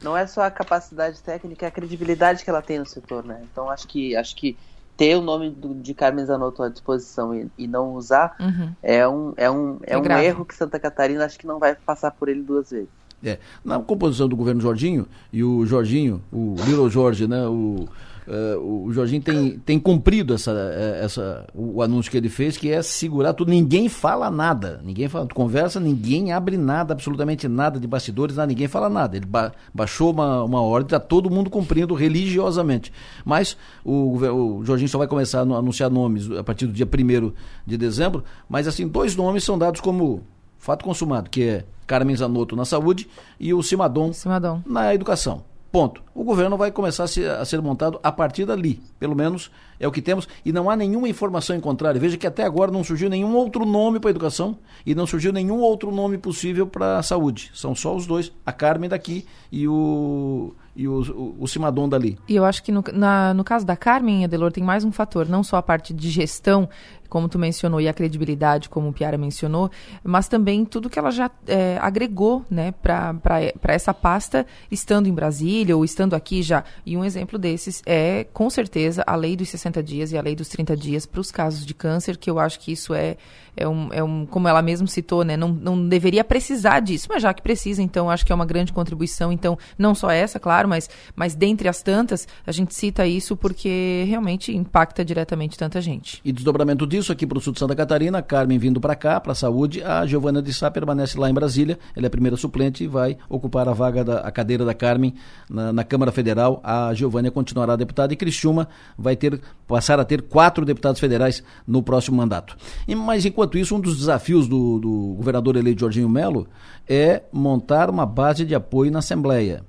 não 0.01 0.17
é 0.17 0.27
só 0.27 0.41
a 0.43 0.51
capacidade 0.51 1.21
técnica, 1.21 1.65
é 1.65 1.67
a 1.67 1.71
credibilidade 1.71 2.41
que 2.41 2.49
ela 2.49 2.61
tem 2.61 2.79
no 2.79 2.85
setor, 2.85 3.25
né? 3.25 3.41
Então 3.51 3.69
acho 3.69 3.85
que 3.85 4.15
acho 4.15 4.33
que 4.37 4.57
ter 5.01 5.17
o 5.17 5.21
nome 5.21 5.49
do, 5.49 5.73
de 5.73 5.95
Carmen 5.95 6.23
Zanotto 6.23 6.61
à 6.61 6.69
disposição 6.69 7.33
e, 7.33 7.49
e 7.57 7.67
não 7.67 7.95
usar 7.95 8.35
uhum. 8.39 8.71
é 8.83 9.07
um, 9.07 9.33
é 9.35 9.49
um, 9.49 9.79
é, 9.81 9.93
é 9.95 9.97
um 9.97 10.19
erro 10.19 10.45
que 10.45 10.53
Santa 10.53 10.77
Catarina 10.79 11.25
acho 11.25 11.39
que 11.39 11.47
não 11.47 11.57
vai 11.57 11.73
passar 11.73 12.11
por 12.11 12.29
ele 12.29 12.43
duas 12.43 12.69
vezes. 12.69 12.87
É. 13.23 13.39
Na 13.65 13.79
composição 13.79 14.27
do 14.27 14.35
governo 14.35 14.61
Jorginho, 14.61 15.07
e 15.33 15.43
o 15.43 15.65
Jorginho, 15.65 16.21
o 16.31 16.53
Little 16.67 16.87
Jorge, 16.87 17.27
né, 17.27 17.47
o, 17.47 17.87
uh, 18.27 18.85
o 18.85 18.91
Jorginho 18.91 19.21
tem, 19.21 19.59
tem 19.59 19.79
cumprido 19.79 20.33
essa, 20.33 20.51
eh, 20.51 21.01
essa, 21.03 21.47
o 21.53 21.81
anúncio 21.81 22.11
que 22.11 22.17
ele 22.17 22.29
fez, 22.29 22.57
que 22.57 22.69
é 22.71 22.81
segurar 22.81 23.33
tudo. 23.33 23.49
Ninguém 23.49 23.89
fala 23.89 24.29
nada. 24.29 24.81
Ninguém 24.83 25.07
fala, 25.07 25.27
conversa, 25.27 25.79
ninguém 25.79 26.31
abre 26.31 26.57
nada, 26.57 26.93
absolutamente 26.93 27.47
nada 27.47 27.79
de 27.79 27.87
bastidores, 27.87 28.35
nada, 28.35 28.47
ninguém 28.47 28.67
fala 28.67 28.89
nada. 28.89 29.17
Ele 29.17 29.25
ba 29.25 29.51
baixou 29.73 30.11
uma, 30.11 30.43
uma 30.43 30.61
ordem, 30.61 30.87
está 30.87 30.99
todo 30.99 31.29
mundo 31.29 31.49
cumprindo 31.49 31.93
religiosamente. 31.93 32.91
Mas 33.25 33.57
o, 33.83 34.17
o 34.17 34.65
Jorginho 34.65 34.89
só 34.89 34.97
vai 34.97 35.07
começar 35.07 35.39
a 35.39 35.41
anunciar 35.41 35.89
nomes 35.89 36.29
a 36.31 36.43
partir 36.43 36.67
do 36.67 36.73
dia 36.73 36.85
1 36.85 37.31
de 37.65 37.77
dezembro, 37.77 38.23
mas 38.47 38.67
assim, 38.67 38.87
dois 38.87 39.15
nomes 39.15 39.43
são 39.43 39.57
dados 39.57 39.81
como 39.81 40.23
fato 40.57 40.85
consumado, 40.85 41.29
que 41.29 41.43
é 41.43 41.65
Carmen 41.87 42.15
Zanotto 42.15 42.55
na 42.55 42.63
saúde 42.63 43.09
e 43.39 43.53
o 43.53 43.61
Cimadon, 43.61 44.13
Cimadon. 44.13 44.61
na 44.65 44.93
educação. 44.93 45.43
Ponto. 45.71 46.03
O 46.13 46.23
governo 46.25 46.57
vai 46.57 46.69
começar 46.69 47.05
a 47.05 47.07
ser, 47.07 47.29
a 47.29 47.45
ser, 47.45 47.61
montado 47.61 47.97
a 48.03 48.11
partir 48.11 48.45
dali. 48.45 48.81
Pelo 48.99 49.15
menos 49.15 49.49
é 49.79 49.87
o 49.87 49.91
que 49.91 50.01
temos. 50.01 50.27
E 50.43 50.51
não 50.51 50.69
há 50.69 50.75
nenhuma 50.75 51.07
informação 51.07 51.55
em 51.55 51.61
contrário. 51.61 51.99
Veja 51.99 52.17
que 52.17 52.27
até 52.27 52.43
agora 52.43 52.69
não 52.71 52.83
surgiu 52.83 53.09
nenhum 53.09 53.33
outro 53.33 53.65
nome 53.65 53.97
para 53.97 54.09
a 54.09 54.11
educação 54.11 54.57
e 54.85 54.93
não 54.93 55.07
surgiu 55.07 55.31
nenhum 55.31 55.59
outro 55.59 55.89
nome 55.89 56.17
possível 56.17 56.67
para 56.67 56.97
a 56.97 57.03
saúde. 57.03 57.51
São 57.53 57.73
só 57.73 57.95
os 57.95 58.05
dois, 58.05 58.33
a 58.45 58.51
Carmen 58.51 58.89
daqui 58.89 59.25
e 59.49 59.65
o, 59.65 60.53
e 60.75 60.89
o, 60.89 61.01
o, 61.01 61.35
o 61.39 61.47
Cimadon 61.47 61.87
dali. 61.87 62.19
E 62.27 62.35
eu 62.35 62.43
acho 62.43 62.61
que 62.63 62.71
no, 62.71 62.83
na, 62.91 63.33
no 63.33 63.43
caso 63.45 63.65
da 63.65 63.77
Carmen, 63.77 64.25
Adelor, 64.25 64.51
tem 64.51 64.63
mais 64.63 64.83
um 64.83 64.91
fator, 64.91 65.29
não 65.29 65.41
só 65.41 65.55
a 65.55 65.63
parte 65.63 65.93
de 65.93 66.09
gestão 66.09 66.67
como 67.11 67.27
tu 67.27 67.37
mencionou, 67.37 67.81
e 67.81 67.89
a 67.89 67.93
credibilidade, 67.93 68.69
como 68.69 68.87
o 68.87 68.93
Piara 68.93 69.17
mencionou, 69.17 69.69
mas 70.01 70.29
também 70.29 70.63
tudo 70.63 70.89
que 70.89 70.97
ela 70.97 71.11
já 71.11 71.29
é, 71.45 71.77
agregou 71.81 72.45
né, 72.49 72.71
para 72.71 73.53
essa 73.63 73.93
pasta, 73.93 74.47
estando 74.71 75.07
em 75.07 75.13
Brasília 75.13 75.75
ou 75.75 75.83
estando 75.83 76.13
aqui 76.13 76.41
já. 76.41 76.63
E 76.85 76.95
um 76.95 77.03
exemplo 77.03 77.37
desses 77.37 77.83
é, 77.85 78.25
com 78.31 78.49
certeza, 78.49 79.03
a 79.05 79.13
lei 79.13 79.35
dos 79.35 79.49
60 79.49 79.83
dias 79.83 80.13
e 80.13 80.17
a 80.17 80.21
lei 80.21 80.37
dos 80.37 80.47
30 80.47 80.77
dias 80.77 81.05
para 81.05 81.19
os 81.19 81.31
casos 81.31 81.65
de 81.65 81.73
câncer, 81.73 82.15
que 82.15 82.29
eu 82.29 82.39
acho 82.39 82.57
que 82.61 82.71
isso 82.71 82.93
é, 82.93 83.17
é, 83.55 83.67
um, 83.67 83.89
é 83.91 84.03
um, 84.03 84.25
como 84.25 84.47
ela 84.47 84.61
mesmo 84.61 84.87
citou, 84.87 85.23
né, 85.23 85.35
não, 85.37 85.49
não 85.49 85.87
deveria 85.87 86.23
precisar 86.23 86.79
disso, 86.79 87.07
mas 87.09 87.21
já 87.21 87.33
que 87.33 87.41
precisa, 87.41 87.81
então 87.81 88.09
acho 88.09 88.25
que 88.25 88.31
é 88.31 88.35
uma 88.35 88.45
grande 88.45 88.73
contribuição. 88.73 89.31
Então, 89.31 89.57
não 89.77 89.93
só 89.93 90.09
essa, 90.09 90.39
claro, 90.39 90.67
mas, 90.67 90.89
mas 91.15 91.35
dentre 91.35 91.67
as 91.67 91.81
tantas, 91.81 92.27
a 92.45 92.51
gente 92.51 92.73
cita 92.73 93.05
isso 93.05 93.35
porque 93.35 94.05
realmente 94.07 94.55
impacta 94.55 95.03
diretamente 95.03 95.57
tanta 95.57 95.81
gente. 95.81 96.21
E 96.23 96.31
desdobramento 96.31 96.87
disso, 96.87 97.01
isso 97.01 97.11
aqui 97.11 97.27
para 97.27 97.37
o 97.37 97.41
sul 97.41 97.51
de 97.51 97.59
Santa 97.59 97.75
Catarina, 97.75 98.21
Carmen 98.21 98.57
vindo 98.57 98.79
para 98.79 98.95
cá, 98.95 99.19
para 99.19 99.33
a 99.33 99.35
saúde, 99.35 99.83
a 99.83 100.05
Giovana 100.05 100.41
de 100.41 100.53
Sá 100.53 100.71
permanece 100.71 101.19
lá 101.19 101.29
em 101.29 101.33
Brasília, 101.33 101.77
ela 101.95 102.05
é 102.05 102.07
a 102.07 102.11
primeira 102.11 102.37
suplente 102.37 102.83
e 102.83 102.87
vai 102.87 103.17
ocupar 103.27 103.67
a 103.67 103.73
vaga 103.73 104.03
da 104.03 104.21
a 104.21 104.31
cadeira 104.31 104.63
da 104.63 104.73
Carmen 104.73 105.15
na, 105.49 105.73
na 105.73 105.83
Câmara 105.83 106.11
Federal. 106.11 106.61
A 106.63 106.93
Giovânia 106.93 107.31
continuará 107.31 107.75
deputada 107.75 108.13
e 108.13 108.15
Criciúma 108.15 108.67
vai 108.97 109.15
ter 109.15 109.41
passar 109.67 109.99
a 109.99 110.05
ter 110.05 110.21
quatro 110.21 110.65
deputados 110.65 110.99
federais 110.99 111.43
no 111.65 111.81
próximo 111.81 112.17
mandato. 112.17 112.55
E, 112.87 112.95
mas 112.95 113.25
enquanto 113.25 113.40
isso, 113.53 113.75
um 113.75 113.79
dos 113.79 113.97
desafios 113.97 114.47
do, 114.47 114.79
do 114.79 115.13
governador 115.17 115.55
eleito 115.55 115.81
Jorginho 115.81 116.09
Melo 116.09 116.47
é 116.87 117.23
montar 117.31 117.89
uma 117.89 118.05
base 118.05 118.45
de 118.45 118.55
apoio 118.55 118.91
na 118.91 118.99
Assembleia. 118.99 119.63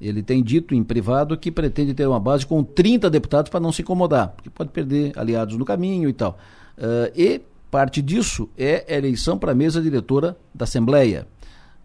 Ele 0.00 0.22
tem 0.22 0.42
dito 0.42 0.74
em 0.74 0.84
privado 0.84 1.36
que 1.36 1.50
pretende 1.50 1.94
ter 1.94 2.06
uma 2.06 2.20
base 2.20 2.44
com 2.44 2.62
30 2.62 3.08
deputados 3.08 3.50
para 3.50 3.60
não 3.60 3.72
se 3.72 3.82
incomodar, 3.82 4.28
porque 4.28 4.50
pode 4.50 4.70
perder 4.70 5.18
aliados 5.18 5.56
no 5.56 5.64
caminho 5.64 6.08
e 6.08 6.12
tal. 6.12 6.38
Uh, 6.76 7.10
e 7.14 7.40
parte 7.70 8.02
disso 8.02 8.48
é 8.58 8.94
eleição 8.94 9.38
para 9.38 9.52
a 9.52 9.54
mesa 9.54 9.80
diretora 9.80 10.36
da 10.54 10.64
Assembleia. 10.64 11.26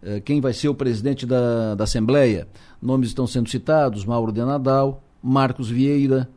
Uh, 0.02 0.20
quem 0.20 0.40
vai 0.40 0.52
ser 0.52 0.68
o 0.68 0.74
presidente 0.74 1.24
da, 1.24 1.74
da 1.74 1.84
Assembleia? 1.84 2.46
Nomes 2.82 3.08
estão 3.08 3.26
sendo 3.26 3.48
citados: 3.48 4.04
Mauro 4.04 4.32
de 4.32 4.44
Nadal, 4.44 5.02
Marcos 5.22 5.70
Vieira. 5.70 6.28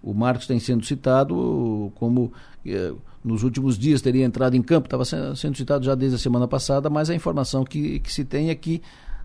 O 0.00 0.12
Marcos 0.12 0.46
tem 0.46 0.60
sendo 0.60 0.84
citado 0.84 1.90
como 1.94 2.24
uh, 2.66 2.98
nos 3.24 3.42
últimos 3.42 3.78
dias 3.78 4.02
teria 4.02 4.24
entrado 4.24 4.54
em 4.54 4.62
campo, 4.62 4.86
estava 4.86 5.04
sendo 5.34 5.56
citado 5.56 5.84
já 5.84 5.94
desde 5.94 6.16
a 6.16 6.18
semana 6.18 6.46
passada, 6.46 6.90
mas 6.90 7.08
a 7.08 7.14
informação 7.14 7.64
que, 7.64 7.98
que 8.00 8.12
se 8.12 8.24
tem 8.24 8.50
é 8.50 8.54
que 8.54 8.82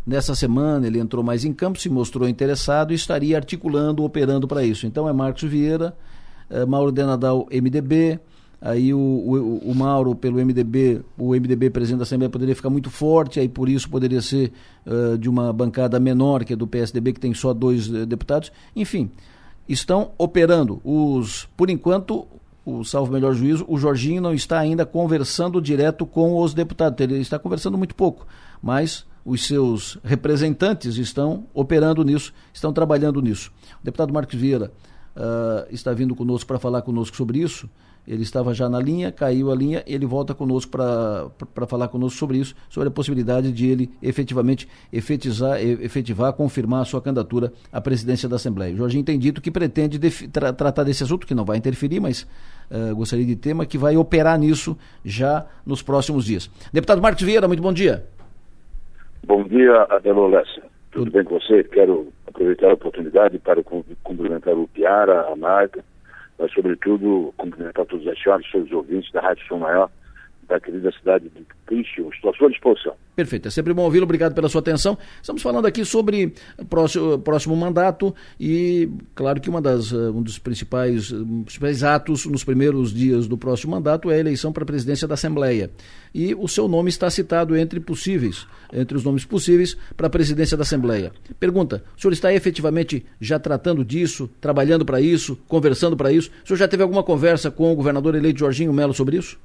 Nessa 0.10 0.34
semana 0.34 0.88
ele 0.88 0.98
entrou 0.98 1.24
mais 1.24 1.46
em 1.46 1.54
campo, 1.54 1.80
se 1.80 1.88
mostrou 1.88 2.28
interessado 2.28 2.92
e 2.92 2.96
estaria 2.96 3.38
articulando, 3.38 4.04
operando 4.04 4.48
para 4.48 4.64
isso. 4.64 4.88
Então 4.88 5.08
é 5.08 5.14
Marcos 5.14 5.44
Vieira, 5.44 5.96
é 6.50 6.66
Mauro 6.66 6.92
Denadal, 6.92 7.48
MDB, 7.52 8.20
aí 8.60 8.92
o, 8.92 8.98
o, 8.98 9.70
o, 9.70 9.76
Mauro 9.76 10.16
pelo 10.16 10.44
MDB, 10.44 11.02
o 11.16 11.36
MDB 11.36 11.70
presidente 11.70 12.00
da 12.00 12.04
Assembleia 12.04 12.30
poderia 12.30 12.56
ficar 12.56 12.72
muito 12.72 12.90
forte, 12.90 13.40
aí 13.40 13.48
por 13.48 13.70
isso 13.70 13.88
poderia 13.88 14.20
ser 14.20 14.52
uh, 14.88 15.16
de 15.16 15.30
uma 15.30 15.54
bancada 15.54 16.00
menor, 16.00 16.44
que 16.44 16.54
é 16.54 16.56
do 16.56 16.66
PSDB, 16.66 17.14
que 17.14 17.20
tem 17.20 17.34
só 17.34 17.54
dois 17.54 17.88
uh, 17.88 18.06
deputados. 18.06 18.52
Enfim, 18.76 19.12
estão 19.68 20.12
operando. 20.18 20.82
Os, 20.84 21.48
por 21.56 21.70
enquanto, 21.70 22.26
o 22.78 22.84
salvo 22.84 23.12
melhor 23.12 23.34
juízo, 23.34 23.66
o 23.68 23.78
Jorginho 23.78 24.22
não 24.22 24.34
está 24.34 24.60
ainda 24.60 24.86
conversando 24.86 25.62
direto 25.62 26.06
com 26.06 26.41
os 26.41 26.54
deputados, 26.54 27.00
ele 27.00 27.20
está 27.20 27.40
conversando 27.40 27.78
muito 27.78 27.96
pouco, 27.96 28.28
mas 28.62 29.06
os 29.26 29.46
seus 29.46 29.98
representantes 30.04 30.98
estão 30.98 31.46
operando 31.54 32.04
nisso, 32.04 32.34
estão 32.54 32.74
trabalhando 32.74 33.22
nisso. 33.22 33.52
O 33.82 33.84
deputado 33.84 34.14
Marcos 34.14 34.36
Vieira 34.40 34.72
uh, 35.16 35.68
está 35.72 35.94
vindo 35.94 36.16
conosco 36.16 36.48
para 36.48 36.60
falar 36.60 36.82
conosco 36.82 37.16
sobre 37.16 37.40
isso. 37.40 37.70
Ele 38.08 38.24
estava 38.24 38.56
já 38.56 38.68
na 38.68 38.80
linha, 38.80 39.12
caiu 39.12 39.52
a 39.52 39.56
linha, 39.56 39.84
ele 39.86 40.04
volta 40.04 40.34
conosco 40.34 40.72
para 40.72 41.68
falar 41.68 41.90
conosco 41.90 42.18
sobre 42.18 42.40
isso, 42.40 42.56
sobre 42.68 42.88
a 42.90 42.91
possibilidade 42.91 43.52
de 43.52 43.68
ele 43.68 43.91
efetivamente 44.02 44.68
efetizar, 44.91 45.62
efetivar, 45.62 46.34
confirmar 46.34 46.82
a 46.82 46.86
sua 46.86 47.02
candidatura 47.02 47.54
à 47.72 47.80
presidência 47.80 48.28
da 48.28 48.38
Assembleia. 48.38 48.74
O 48.74 48.78
Jorginho 48.78 49.04
tem 49.04 49.20
dito 49.20 49.40
que 49.40 49.52
pretende 49.52 50.00
tra 50.32 50.52
tratar 50.52 50.86
desse 50.86 51.04
assunto, 51.04 51.28
que 51.28 51.36
não 51.36 51.46
vai 51.46 51.58
interferir, 51.58 52.00
mas 52.00 52.26
uh, 52.72 52.96
gostaria 52.96 53.26
de 53.26 53.36
tema, 53.36 53.66
que 53.66 53.78
vai 53.78 53.98
operar 53.98 54.38
nisso 54.38 54.78
já 55.04 55.46
nos 55.66 55.82
próximos 55.82 56.26
dias. 56.26 56.50
Deputado 56.72 57.02
Marcos 57.02 57.24
Vieira, 57.24 57.48
muito 57.48 57.64
bom 57.64 57.74
dia. 57.74 58.06
Bom 59.26 59.44
dia, 59.44 59.84
Adelo 59.90 60.28
Lessa. 60.28 60.62
Tudo 60.91 61.12
bem 61.12 61.24
com 61.24 61.40
você? 61.40 61.64
Quero 61.64 62.08
aproveitar 62.28 62.70
a 62.70 62.74
oportunidade 62.74 63.38
para 63.38 63.62
cumprimentar 64.04 64.56
o 64.56 64.68
Piara, 64.68 65.32
a 65.32 65.36
Marta, 65.36 65.84
mas, 66.38 66.52
sobretudo, 66.54 67.34
cumprimentar 67.38 67.86
todos 67.86 68.06
os 68.06 68.24
senhoras, 68.24 68.46
todos 68.52 68.68
os 68.68 68.74
ouvintes 68.74 69.12
da 69.12 69.22
Rádio 69.22 69.46
São 69.48 69.60
Maior, 69.60 69.90
da 70.50 70.60
querida 70.60 70.92
cidade 70.92 71.30
de 71.30 71.46
Cristo. 71.66 72.10
Estou 72.12 72.32
à 72.32 72.34
sua 72.34 72.50
disposição. 72.50 72.94
Perfeito, 73.16 73.48
é 73.48 73.52
sempre 73.52 73.74
bom 73.74 73.84
ouvi-lo, 73.84 74.06
obrigado 74.06 74.34
pela 74.34 74.50
sua 74.50 74.60
atenção. 74.60 74.98
Estamos 75.22 75.42
falando 75.42 75.66
aqui 75.66 75.86
sobre 75.86 76.34
próximo, 76.70 77.20
próximo 77.20 77.56
mandato 77.56 78.16
e, 78.40 78.90
claro 79.14 79.40
que 79.40 79.50
uma 79.50 79.62
das, 79.62 79.92
eh, 79.92 79.96
um 79.96 80.22
dos 80.22 80.40
principais, 80.40 81.12
principais 81.44 81.84
atos 81.84 82.26
nos 82.26 82.44
primeiros 82.44 82.94
dias 82.94 83.28
do 83.28 83.38
próximo 83.38 83.72
mandato 83.72 84.10
é 84.10 84.16
a 84.16 84.20
eleição 84.20 84.52
para 84.52 84.64
a 84.64 84.66
presidência 84.66 85.08
da 85.08 85.14
Assembleia. 85.14 85.70
E 86.14 86.34
o 86.34 86.48
seu 86.48 86.68
nome 86.68 86.90
está 86.90 87.10
citado 87.10 87.56
entre 87.56 87.80
possíveis, 87.80 88.48
entre 88.74 88.98
os 88.98 89.04
nomes 89.04 89.26
possíveis 89.26 89.78
para 89.96 90.08
a 90.08 90.10
presidência 90.10 90.58
da 90.58 90.64
Assembleia. 90.64 91.12
Pergunta, 91.40 91.84
o 91.96 92.02
senhor 92.02 92.14
está 92.14 92.34
efetivamente 92.34 93.06
já 93.20 93.38
tratando 93.38 93.86
disso, 93.86 94.30
trabalhando 94.42 94.86
para 94.86 95.00
isso, 95.00 95.38
conversando 95.48 95.96
para 95.96 96.12
isso? 96.12 96.32
O 96.44 96.48
senhor 96.48 96.58
já 96.58 96.68
teve 96.68 96.82
alguma 96.82 97.04
conversa 97.04 97.52
com 97.52 97.72
o 97.72 97.76
governador 97.76 98.16
eleito 98.16 98.40
Jorginho 98.40 98.74
Melo 98.74 98.94
sobre 98.94 99.18
isso? 99.18 99.38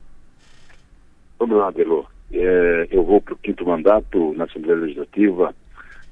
Vamos 1.38 1.58
lá, 1.58 1.70
Belo. 1.70 2.06
É, 2.32 2.88
eu 2.90 3.04
vou 3.04 3.20
para 3.20 3.34
o 3.34 3.38
quinto 3.38 3.66
mandato 3.66 4.32
na 4.34 4.44
Assembleia 4.44 4.80
Legislativa, 4.80 5.54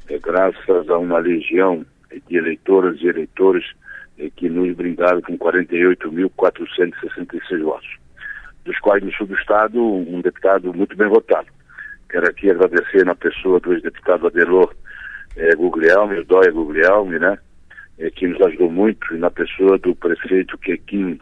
é, 0.09 0.19
graças 0.19 0.89
a 0.89 0.99
uma 0.99 1.19
legião 1.19 1.86
de 2.28 2.36
eleitoras 2.36 3.01
e 3.01 3.07
eleitores 3.07 3.65
é, 4.19 4.28
que 4.31 4.49
nos 4.49 4.77
brindaram 4.77 5.20
com 5.23 5.39
48.466 5.39 7.62
votos, 7.62 7.97
dos 8.65 8.78
quais 8.81 9.03
no 9.03 9.12
sul 9.12 9.27
do 9.27 9.35
Estado 9.35 9.82
um 9.82 10.20
deputado 10.20 10.73
muito 10.74 10.97
bem 10.97 11.09
votado. 11.09 11.49
Quero 12.09 12.28
aqui 12.28 12.51
agradecer 12.51 13.05
na 13.05 13.15
pessoa 13.15 13.59
do 13.59 13.73
ex-deputado 13.73 14.27
Adelor 14.27 14.74
é, 15.36 15.55
Guglielmi, 15.55 16.24
Dóia 16.24 16.53
Guglielmi, 16.53 17.19
né, 17.19 17.39
é, 17.99 18.11
que 18.11 18.27
nos 18.27 18.40
ajudou 18.43 18.70
muito, 18.70 19.15
e 19.15 19.19
na 19.19 19.31
pessoa 19.31 19.78
do 19.78 19.94
prefeito 19.97 20.59
Quequim 20.59 21.19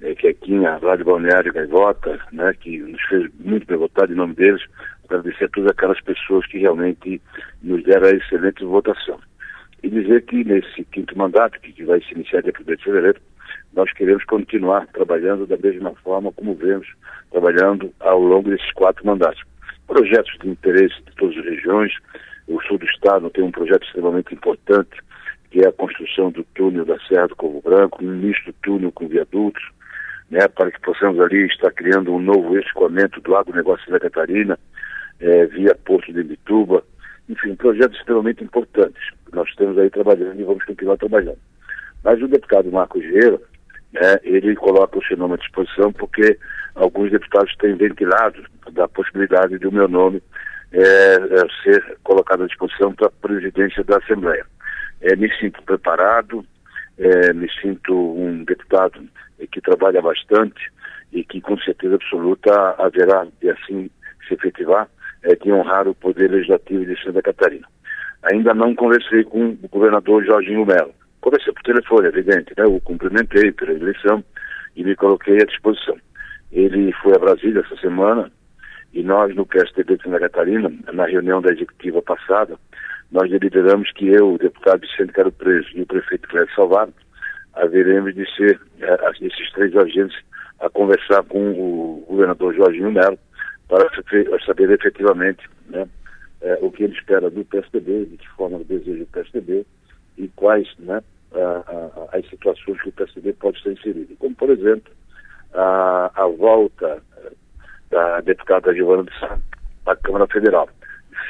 é, 0.00 0.14
que 0.14 0.28
aqui 0.28 0.52
na 0.52 0.76
Rádio 0.76 1.04
Balneário 1.04 1.52
Gaivota, 1.52 2.18
né, 2.32 2.54
que 2.60 2.78
nos 2.78 3.02
fez 3.02 3.28
muito 3.40 3.66
bem 3.66 3.76
votar 3.76 4.10
em 4.10 4.14
nome 4.14 4.34
deles, 4.34 4.62
agradecer 5.04 5.44
a 5.44 5.48
todas 5.48 5.70
aquelas 5.70 6.00
pessoas 6.00 6.46
que 6.46 6.58
realmente 6.58 7.20
nos 7.62 7.82
deram 7.82 8.06
a 8.06 8.10
excelente 8.10 8.64
votação. 8.64 9.18
E 9.82 9.88
dizer 9.88 10.22
que 10.22 10.44
nesse 10.44 10.84
quinto 10.84 11.16
mandato, 11.16 11.58
que 11.60 11.84
vai 11.84 12.00
se 12.00 12.12
iniciar 12.14 12.42
dia 12.42 12.52
1 12.58 12.76
de 12.76 12.82
fevereiro, 12.82 13.20
nós 13.72 13.92
queremos 13.92 14.24
continuar 14.24 14.86
trabalhando 14.88 15.46
da 15.46 15.56
mesma 15.56 15.92
forma 16.02 16.32
como 16.32 16.54
vemos 16.54 16.86
trabalhando 17.30 17.92
ao 18.00 18.20
longo 18.20 18.50
desses 18.50 18.70
quatro 18.72 19.06
mandatos. 19.06 19.42
Projetos 19.86 20.36
de 20.40 20.48
interesse 20.48 20.96
de 21.06 21.14
todas 21.16 21.36
as 21.38 21.44
regiões. 21.44 21.92
O 22.46 22.60
sul 22.62 22.78
do 22.78 22.86
estado 22.86 23.30
tem 23.30 23.44
um 23.44 23.50
projeto 23.50 23.84
extremamente 23.84 24.34
importante, 24.34 24.98
que 25.50 25.60
é 25.60 25.68
a 25.68 25.72
construção 25.72 26.30
do 26.30 26.44
túnel 26.54 26.84
da 26.84 26.98
Serra 27.00 27.28
do 27.28 27.36
Corvo 27.36 27.62
Branco, 27.62 28.02
um 28.02 28.08
misto 28.08 28.52
túnel 28.62 28.90
com 28.92 29.06
viadutos, 29.06 29.62
né, 30.30 30.46
para 30.48 30.70
que 30.70 30.80
possamos 30.80 31.18
ali 31.20 31.46
estar 31.46 31.70
criando 31.72 32.12
um 32.12 32.18
novo 32.18 32.58
escoamento 32.58 33.20
do 33.20 33.36
agronegócio 33.36 33.90
da 33.90 34.00
Catarina, 34.00 34.58
é, 35.20 35.46
via 35.46 35.74
Porto 35.74 36.12
de 36.12 36.22
Bituba, 36.22 36.82
enfim, 37.28 37.54
projetos 37.54 37.98
extremamente 37.98 38.44
importantes. 38.44 39.02
Nós 39.32 39.48
estamos 39.48 39.78
aí 39.78 39.90
trabalhando 39.90 40.40
e 40.40 40.44
vamos 40.44 40.64
continuar 40.64 40.96
trabalhando. 40.96 41.38
Mas 42.02 42.22
o 42.22 42.28
deputado 42.28 42.70
Marcos 42.70 43.02
Vieira, 43.02 43.38
né, 43.92 44.18
ele 44.22 44.54
coloca 44.54 44.98
o 44.98 45.04
seu 45.04 45.16
nome 45.16 45.34
à 45.34 45.36
disposição 45.38 45.92
porque 45.92 46.38
alguns 46.74 47.10
deputados 47.10 47.54
têm 47.56 47.74
ventilado 47.74 48.42
da 48.72 48.86
possibilidade 48.88 49.58
de 49.58 49.66
o 49.66 49.72
meu 49.72 49.88
nome 49.88 50.22
é, 50.72 50.80
é, 50.80 51.62
ser 51.62 51.98
colocado 52.02 52.44
à 52.44 52.46
disposição 52.46 52.92
para 52.94 53.08
a 53.08 53.10
presidência 53.10 53.82
da 53.84 53.98
Assembleia. 53.98 54.44
É, 55.00 55.16
me 55.16 55.30
sinto 55.38 55.62
preparado, 55.62 56.44
é, 56.98 57.32
me 57.32 57.48
sinto 57.60 57.94
um 57.94 58.44
deputado 58.44 59.00
que 59.52 59.60
trabalha 59.60 60.02
bastante 60.02 60.70
e 61.12 61.24
que 61.24 61.40
com 61.40 61.56
certeza 61.58 61.94
absoluta 61.94 62.74
haverá 62.78 63.26
de 63.40 63.50
assim 63.50 63.90
se 64.26 64.34
efetivar 64.34 64.88
é, 65.22 65.34
de 65.34 65.52
honrar 65.52 65.88
o 65.88 65.94
poder 65.94 66.30
legislativo 66.30 66.84
de 66.84 67.00
Santa 67.02 67.22
Catarina. 67.22 67.66
Ainda 68.22 68.52
não 68.52 68.74
conversei 68.74 69.24
com 69.24 69.56
o 69.62 69.68
governador 69.68 70.24
Jorginho 70.24 70.66
Melo. 70.66 70.92
Conversei 71.20 71.52
por 71.52 71.62
telefone, 71.62 72.08
evidente, 72.08 72.52
né? 72.56 72.64
O 72.64 72.80
cumprimentei 72.80 73.52
pela 73.52 73.72
eleição 73.72 74.22
e 74.76 74.84
me 74.84 74.94
coloquei 74.94 75.36
à 75.36 75.44
disposição. 75.44 75.96
Ele 76.50 76.92
foi 77.02 77.14
a 77.14 77.18
Brasília 77.18 77.62
essa 77.64 77.76
semana 77.80 78.30
e 78.92 79.02
nós 79.02 79.34
no 79.34 79.46
PSDB 79.46 79.96
de 79.96 80.04
Santa 80.04 80.20
Catarina, 80.20 80.72
na 80.92 81.06
reunião 81.06 81.40
da 81.40 81.52
executiva 81.52 82.00
passada, 82.02 82.56
nós 83.10 83.30
deliberamos 83.30 83.90
que 83.92 84.08
eu, 84.08 84.34
o 84.34 84.38
deputado 84.38 84.80
Vicente 84.80 85.12
Caro 85.12 85.32
Preso 85.32 85.68
e 85.74 85.82
o 85.82 85.86
prefeito 85.86 86.28
Cléber 86.28 86.54
Salvado 86.54 86.92
haveremos 87.54 88.14
de 88.14 88.24
ser 88.34 88.60
é, 88.80 89.10
esses 89.20 89.50
três 89.52 89.74
agentes 89.76 90.16
a 90.60 90.68
conversar 90.68 91.22
com 91.24 91.50
o 91.50 92.04
governador 92.08 92.54
Jorginho 92.54 92.92
Melo 92.92 93.18
para 93.68 93.88
saber 94.44 94.70
efetivamente 94.70 95.48
né, 95.68 95.86
é, 96.40 96.58
o 96.60 96.70
que 96.70 96.84
ele 96.84 96.94
espera 96.94 97.30
do 97.30 97.44
PSDB, 97.44 98.06
de 98.06 98.16
que 98.16 98.28
forma 98.30 98.58
deseja 98.64 99.02
o 99.02 99.06
PSDB 99.06 99.66
e 100.16 100.28
quais 100.28 100.68
né, 100.78 101.02
as 102.12 102.28
situações 102.28 102.80
que 102.80 102.88
o 102.88 102.92
PSDB 102.92 103.32
pode 103.34 103.62
ser 103.62 103.72
inserido. 103.72 104.16
Como, 104.18 104.34
por 104.34 104.50
exemplo, 104.50 104.90
a, 105.54 106.10
a 106.14 106.26
volta 106.26 107.02
é, 107.18 107.30
da 107.90 108.20
deputada 108.20 108.74
Giovana 108.74 109.04
de 109.04 109.18
Sá 109.18 109.38
à 109.86 109.96
Câmara 109.96 110.26
Federal. 110.26 110.68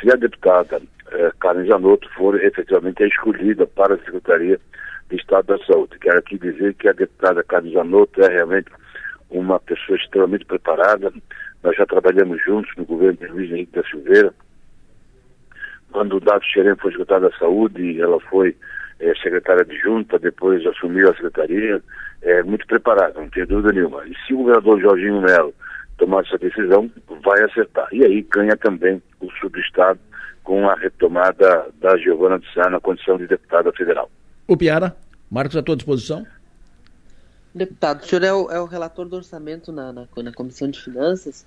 Se 0.00 0.10
a 0.10 0.16
deputada 0.16 0.80
eh, 1.10 1.32
Karen 1.40 1.64
Janotto 1.64 2.08
for 2.14 2.42
efetivamente 2.42 3.02
escolhida 3.04 3.66
para 3.66 3.94
a 3.94 3.98
Secretaria 3.98 4.60
de 5.08 5.16
Estado 5.16 5.46
da 5.46 5.64
Saúde. 5.64 5.98
Quero 5.98 6.18
aqui 6.18 6.38
dizer 6.38 6.74
que 6.74 6.88
a 6.88 6.92
deputada 6.92 7.42
Karen 7.42 7.70
Janotto 7.70 8.22
é 8.22 8.28
realmente 8.28 8.70
uma 9.30 9.58
pessoa 9.60 9.96
extremamente 9.96 10.44
preparada. 10.44 11.12
Nós 11.62 11.76
já 11.76 11.86
trabalhamos 11.86 12.42
juntos 12.44 12.70
no 12.76 12.84
governo 12.84 13.18
de 13.18 13.26
Luiz 13.26 13.50
Henrique 13.50 13.72
da 13.72 13.82
Silveira. 13.84 14.34
Quando 15.90 16.16
o 16.16 16.20
Dado 16.20 16.44
Xerém 16.44 16.76
foi 16.76 16.90
secretário 16.92 17.30
da 17.30 17.38
Saúde, 17.38 18.00
ela 18.00 18.20
foi 18.20 18.54
é, 19.00 19.14
secretária 19.14 19.62
adjunta, 19.62 20.18
depois 20.18 20.64
assumiu 20.66 21.10
a 21.10 21.14
secretaria, 21.14 21.82
é, 22.22 22.42
muito 22.42 22.66
preparada, 22.66 23.20
não 23.20 23.28
tem 23.30 23.46
dúvida 23.46 23.72
nenhuma. 23.72 24.06
E 24.06 24.14
se 24.26 24.34
o 24.34 24.38
governador 24.38 24.80
Jorginho 24.80 25.22
Melo 25.22 25.54
tomar 25.98 26.24
essa 26.24 26.38
decisão, 26.38 26.90
vai 27.22 27.42
acertar. 27.42 27.88
E 27.92 28.04
aí 28.04 28.22
ganha 28.22 28.56
também 28.56 29.02
o 29.20 29.30
subestado 29.32 30.00
com 30.42 30.66
a 30.68 30.74
retomada 30.74 31.66
da 31.78 31.96
Giovana 31.98 32.38
de 32.38 32.50
Sá 32.54 32.70
na 32.70 32.80
condição 32.80 33.18
de 33.18 33.26
deputada 33.26 33.70
federal. 33.72 34.10
O 34.46 34.56
Piara, 34.56 34.96
Marcos, 35.30 35.56
à 35.56 35.62
tua 35.62 35.76
disposição. 35.76 36.26
Deputado, 37.54 38.02
o 38.02 38.06
senhor 38.06 38.24
é 38.24 38.32
o, 38.32 38.50
é 38.50 38.60
o 38.60 38.64
relator 38.64 39.06
do 39.06 39.16
orçamento 39.16 39.72
na, 39.72 39.92
na, 39.92 40.08
na, 40.16 40.32
Comissão 40.32 40.70
de 40.70 40.80
Finanças 40.80 41.44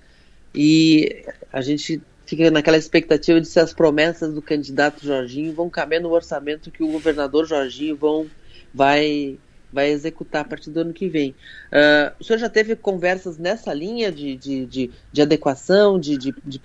e 0.53 1.25
a 1.51 1.61
gente 1.61 2.01
fica 2.25 2.51
naquela 2.51 2.77
expectativa 2.77 3.39
de 3.39 3.47
se 3.47 3.59
as 3.59 3.73
promessas 3.73 4.33
do 4.33 4.41
candidato 4.41 5.05
Jorginho 5.05 5.53
vão 5.53 5.69
caber 5.69 6.01
no 6.01 6.11
orçamento 6.11 6.69
que 6.69 6.83
o 6.83 6.91
governador 6.91 7.45
Jorginho 7.45 7.95
vão, 7.95 8.27
vai, 8.73 9.37
vai 9.71 9.89
executar 9.89 10.41
a 10.41 10.45
partir 10.45 10.69
do 10.69 10.81
ano 10.81 10.93
que 10.93 11.07
vem. 11.07 11.31
Uh, 11.71 12.13
o 12.19 12.23
senhor 12.23 12.39
já 12.39 12.49
teve 12.49 12.75
conversas 12.75 13.37
nessa 13.37 13.73
linha 13.73 14.11
de, 14.11 14.35
de, 14.35 14.65
de, 14.65 14.91
de 15.11 15.21
adequação, 15.21 15.99
de, 15.99 16.17
de, 16.17 16.35
de 16.43 16.59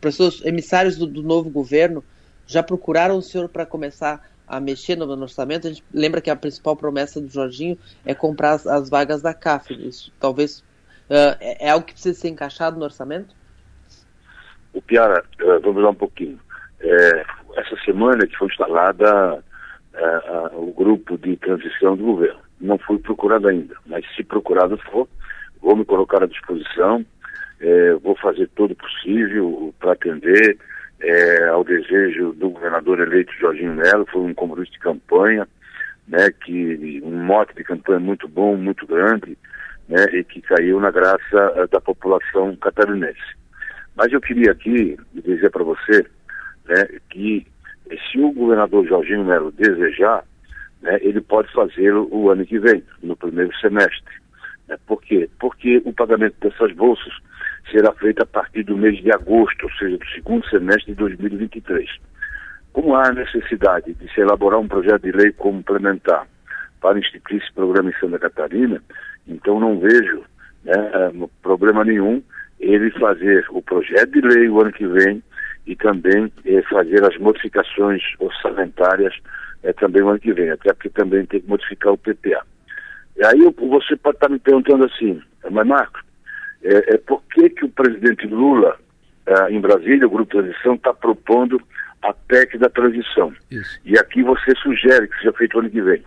pessoas, 0.00 0.44
emissários 0.44 0.96
do, 0.96 1.06
do 1.06 1.22
novo 1.22 1.48
governo, 1.48 2.04
já 2.46 2.62
procuraram 2.62 3.16
o 3.16 3.22
senhor 3.22 3.48
para 3.48 3.64
começar 3.64 4.20
a 4.52 4.60
mexer 4.60 4.96
no, 4.96 5.06
orçamento, 5.06 5.66
a 5.66 5.70
gente 5.70 5.82
lembra 5.94 6.20
que 6.20 6.28
a 6.28 6.36
principal 6.36 6.76
promessa 6.76 7.18
do 7.18 7.28
Jorginho 7.28 7.78
é 8.04 8.14
comprar 8.14 8.52
as, 8.52 8.66
as 8.66 8.90
vagas 8.90 9.22
da 9.22 9.32
CAF. 9.32 9.72
Isso 9.72 10.12
talvez 10.20 10.58
uh, 11.08 11.36
é, 11.40 11.68
é, 11.68 11.70
algo 11.70 11.86
que 11.86 11.94
precisa 11.94 12.20
ser 12.20 12.28
encaixado 12.28 12.78
no 12.78 12.84
orçamento? 12.84 13.34
O 14.74 14.82
Piara, 14.82 15.24
uh, 15.40 15.60
vamos 15.62 15.82
lá 15.82 15.88
um 15.88 15.94
pouquinho. 15.94 16.38
É, 16.80 17.24
essa 17.56 17.76
semana 17.84 18.26
que 18.26 18.36
foi 18.36 18.48
instalada 18.48 19.36
uh, 19.36 20.60
o 20.60 20.70
grupo 20.72 21.16
de 21.16 21.34
transição 21.38 21.96
do 21.96 22.04
governo. 22.04 22.41
Não 22.62 22.78
fui 22.78 22.98
procurado 22.98 23.48
ainda, 23.48 23.74
mas 23.86 24.06
se 24.14 24.22
procurado 24.22 24.78
for, 24.90 25.08
vou 25.60 25.76
me 25.76 25.84
colocar 25.84 26.22
à 26.22 26.26
disposição, 26.26 27.04
é, 27.60 27.94
vou 27.94 28.16
fazer 28.16 28.48
todo 28.54 28.74
possível 28.74 29.74
para 29.78 29.92
atender 29.92 30.56
é, 31.00 31.48
ao 31.48 31.64
desejo 31.64 32.32
do 32.32 32.50
governador 32.50 33.00
eleito 33.00 33.32
Jorginho 33.34 33.74
Melo, 33.74 34.06
foi 34.10 34.22
um 34.22 34.32
compromisso 34.32 34.72
de 34.72 34.78
campanha, 34.78 35.46
né, 36.06 36.30
que 36.44 37.00
um 37.04 37.24
mote 37.24 37.54
de 37.54 37.64
campanha 37.64 38.00
muito 38.00 38.28
bom, 38.28 38.56
muito 38.56 38.86
grande, 38.86 39.36
né, 39.88 40.04
e 40.12 40.24
que 40.24 40.40
caiu 40.40 40.78
na 40.80 40.90
graça 40.90 41.52
uh, 41.56 41.68
da 41.68 41.80
população 41.80 42.56
catarinense. 42.56 43.20
Mas 43.96 44.12
eu 44.12 44.20
queria 44.20 44.52
aqui 44.52 44.96
dizer 45.12 45.50
para 45.50 45.64
você 45.64 46.06
né, 46.66 46.98
que 47.10 47.46
se 48.10 48.18
o 48.18 48.32
governador 48.32 48.86
Jorginho 48.86 49.24
Melo 49.24 49.52
desejar, 49.52 50.24
né, 50.82 50.98
ele 51.00 51.20
pode 51.20 51.50
fazê-lo 51.52 52.08
o 52.10 52.30
ano 52.30 52.44
que 52.44 52.58
vem, 52.58 52.82
no 53.02 53.16
primeiro 53.16 53.54
semestre. 53.56 54.14
Né, 54.68 54.76
por 54.86 55.02
quê? 55.02 55.28
Porque 55.38 55.80
o 55.84 55.92
pagamento 55.92 56.36
dessas 56.40 56.72
bolsas 56.72 57.12
será 57.70 57.92
feita 57.94 58.24
a 58.24 58.26
partir 58.26 58.64
do 58.64 58.76
mês 58.76 59.00
de 59.00 59.12
agosto, 59.12 59.64
ou 59.64 59.72
seja, 59.72 59.96
do 59.96 60.06
segundo 60.08 60.46
semestre 60.48 60.92
de 60.92 60.98
2023. 60.98 61.88
Como 62.72 62.94
há 62.94 63.12
necessidade 63.12 63.94
de 63.94 64.12
se 64.12 64.20
elaborar 64.20 64.58
um 64.58 64.68
projeto 64.68 65.02
de 65.02 65.12
lei 65.12 65.32
complementar 65.32 66.26
para 66.80 66.98
instituir 66.98 67.40
esse 67.42 67.52
programa 67.52 67.90
em 67.90 68.00
Santa 68.00 68.18
Catarina, 68.18 68.82
então 69.26 69.60
não 69.60 69.78
vejo 69.78 70.24
né, 70.64 70.72
eh, 70.74 71.28
problema 71.42 71.84
nenhum 71.84 72.22
ele 72.58 72.90
fazer 72.92 73.46
o 73.50 73.60
projeto 73.62 74.10
de 74.12 74.20
lei 74.20 74.48
o 74.48 74.60
ano 74.60 74.72
que 74.72 74.86
vem 74.86 75.22
e 75.66 75.76
também 75.76 76.32
eh, 76.44 76.62
fazer 76.62 77.04
as 77.04 77.16
modificações 77.18 78.02
orçamentárias 78.18 79.14
eh, 79.62 79.72
também 79.72 80.02
o 80.02 80.08
ano 80.08 80.18
que 80.18 80.32
vem, 80.32 80.50
até 80.50 80.72
porque 80.72 80.90
também 80.90 81.26
tem 81.26 81.40
que 81.40 81.48
modificar 81.48 81.92
o 81.92 81.98
PPA. 81.98 82.44
E 83.16 83.24
aí 83.24 83.40
você 83.58 83.96
pode 83.96 84.16
estar 84.16 84.28
me 84.28 84.38
perguntando 84.38 84.84
assim, 84.84 85.20
mas 85.50 85.66
Marcos, 85.66 86.02
é, 86.62 86.94
é 86.94 86.98
por 86.98 87.22
que, 87.32 87.50
que 87.50 87.64
o 87.64 87.68
presidente 87.68 88.26
Lula, 88.26 88.76
é, 89.26 89.52
em 89.52 89.60
Brasília, 89.60 90.06
o 90.06 90.10
Grupo 90.10 90.32
Transição, 90.32 90.74
está 90.74 90.92
propondo 90.94 91.60
a 92.02 92.12
PEC 92.12 92.58
da 92.58 92.68
transição. 92.68 93.32
Isso. 93.50 93.80
E 93.84 93.98
aqui 93.98 94.22
você 94.22 94.54
sugere 94.56 95.08
que 95.08 95.16
seja 95.18 95.32
feito 95.32 95.58
ano 95.58 95.70
que 95.70 95.80
vem. 95.80 96.02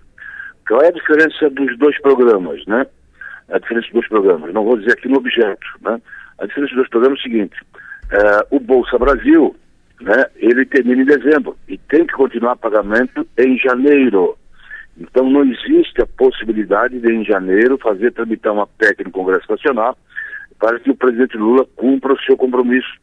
Qual 0.67 0.81
é 0.81 0.87
a 0.87 0.91
diferença 0.91 1.49
dos 1.49 1.77
dois 1.77 1.99
programas, 2.01 2.65
né? 2.65 2.85
A 3.49 3.59
diferença 3.59 3.85
dos 3.87 3.93
dois 3.93 4.07
programas. 4.07 4.53
Não 4.53 4.65
vou 4.65 4.77
dizer 4.77 4.93
aqui 4.93 5.07
no 5.07 5.17
objeto, 5.17 5.67
né? 5.81 6.01
A 6.39 6.45
diferença 6.45 6.75
dos 6.75 6.77
dois 6.77 6.89
programas 6.89 7.19
é 7.19 7.21
o 7.21 7.23
seguinte. 7.23 7.55
É, 8.11 8.47
o 8.51 8.59
Bolsa 8.59 8.97
Brasil, 8.97 9.55
né? 10.01 10.25
Ele 10.35 10.65
termina 10.65 11.01
em 11.01 11.05
dezembro 11.05 11.57
e 11.67 11.77
tem 11.77 12.05
que 12.05 12.13
continuar 12.13 12.55
pagamento 12.55 13.27
em 13.37 13.57
janeiro. 13.57 14.37
Então 14.97 15.29
não 15.29 15.43
existe 15.43 16.01
a 16.01 16.07
possibilidade 16.07 16.99
de 16.99 17.11
em 17.11 17.23
janeiro 17.23 17.77
fazer 17.77 18.11
tramitar 18.11 18.53
uma 18.53 18.67
PEC 18.67 19.03
no 19.03 19.11
Congresso 19.11 19.49
Nacional 19.49 19.97
para 20.59 20.79
que 20.79 20.89
o 20.89 20.95
presidente 20.95 21.37
Lula 21.37 21.65
cumpra 21.75 22.13
o 22.13 22.21
seu 22.21 22.37
compromisso 22.37 22.93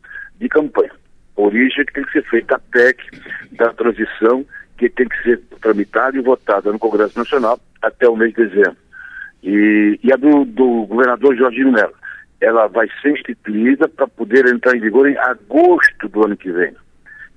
de 0.40 0.48
campanha. 0.48 0.93
Por 1.35 1.55
isso 1.55 1.81
é 1.81 1.85
que 1.85 1.93
tem 1.93 2.05
que 2.05 2.12
ser 2.12 2.24
feita 2.24 2.56
a 2.56 2.59
PEC 2.59 2.98
da 3.52 3.73
transição, 3.73 4.44
que 4.78 4.89
tem 4.89 5.06
que 5.09 5.23
ser 5.23 5.40
tramitada 5.60 6.16
e 6.16 6.23
votada 6.23 6.73
no 6.73 6.78
Congresso 6.78 7.19
Nacional 7.19 7.60
até 7.81 8.09
o 8.09 8.16
mês 8.16 8.35
de 8.35 8.47
dezembro. 8.47 8.77
E, 9.43 9.98
e 10.02 10.12
a 10.12 10.16
do, 10.16 10.44
do 10.44 10.86
governador 10.86 11.36
Jorginho 11.36 11.73
Mello. 11.73 11.94
Ela 12.43 12.66
vai 12.66 12.89
ser 13.01 13.12
instituída 13.12 13.89
para 13.89 14.09
poder 14.09 14.47
entrar 14.47 14.77
em 14.77 14.81
vigor 14.81 15.09
em 15.09 15.16
agosto 15.16 16.09
do 16.09 16.24
ano 16.24 16.36
que 16.36 16.51
vem. 16.51 16.74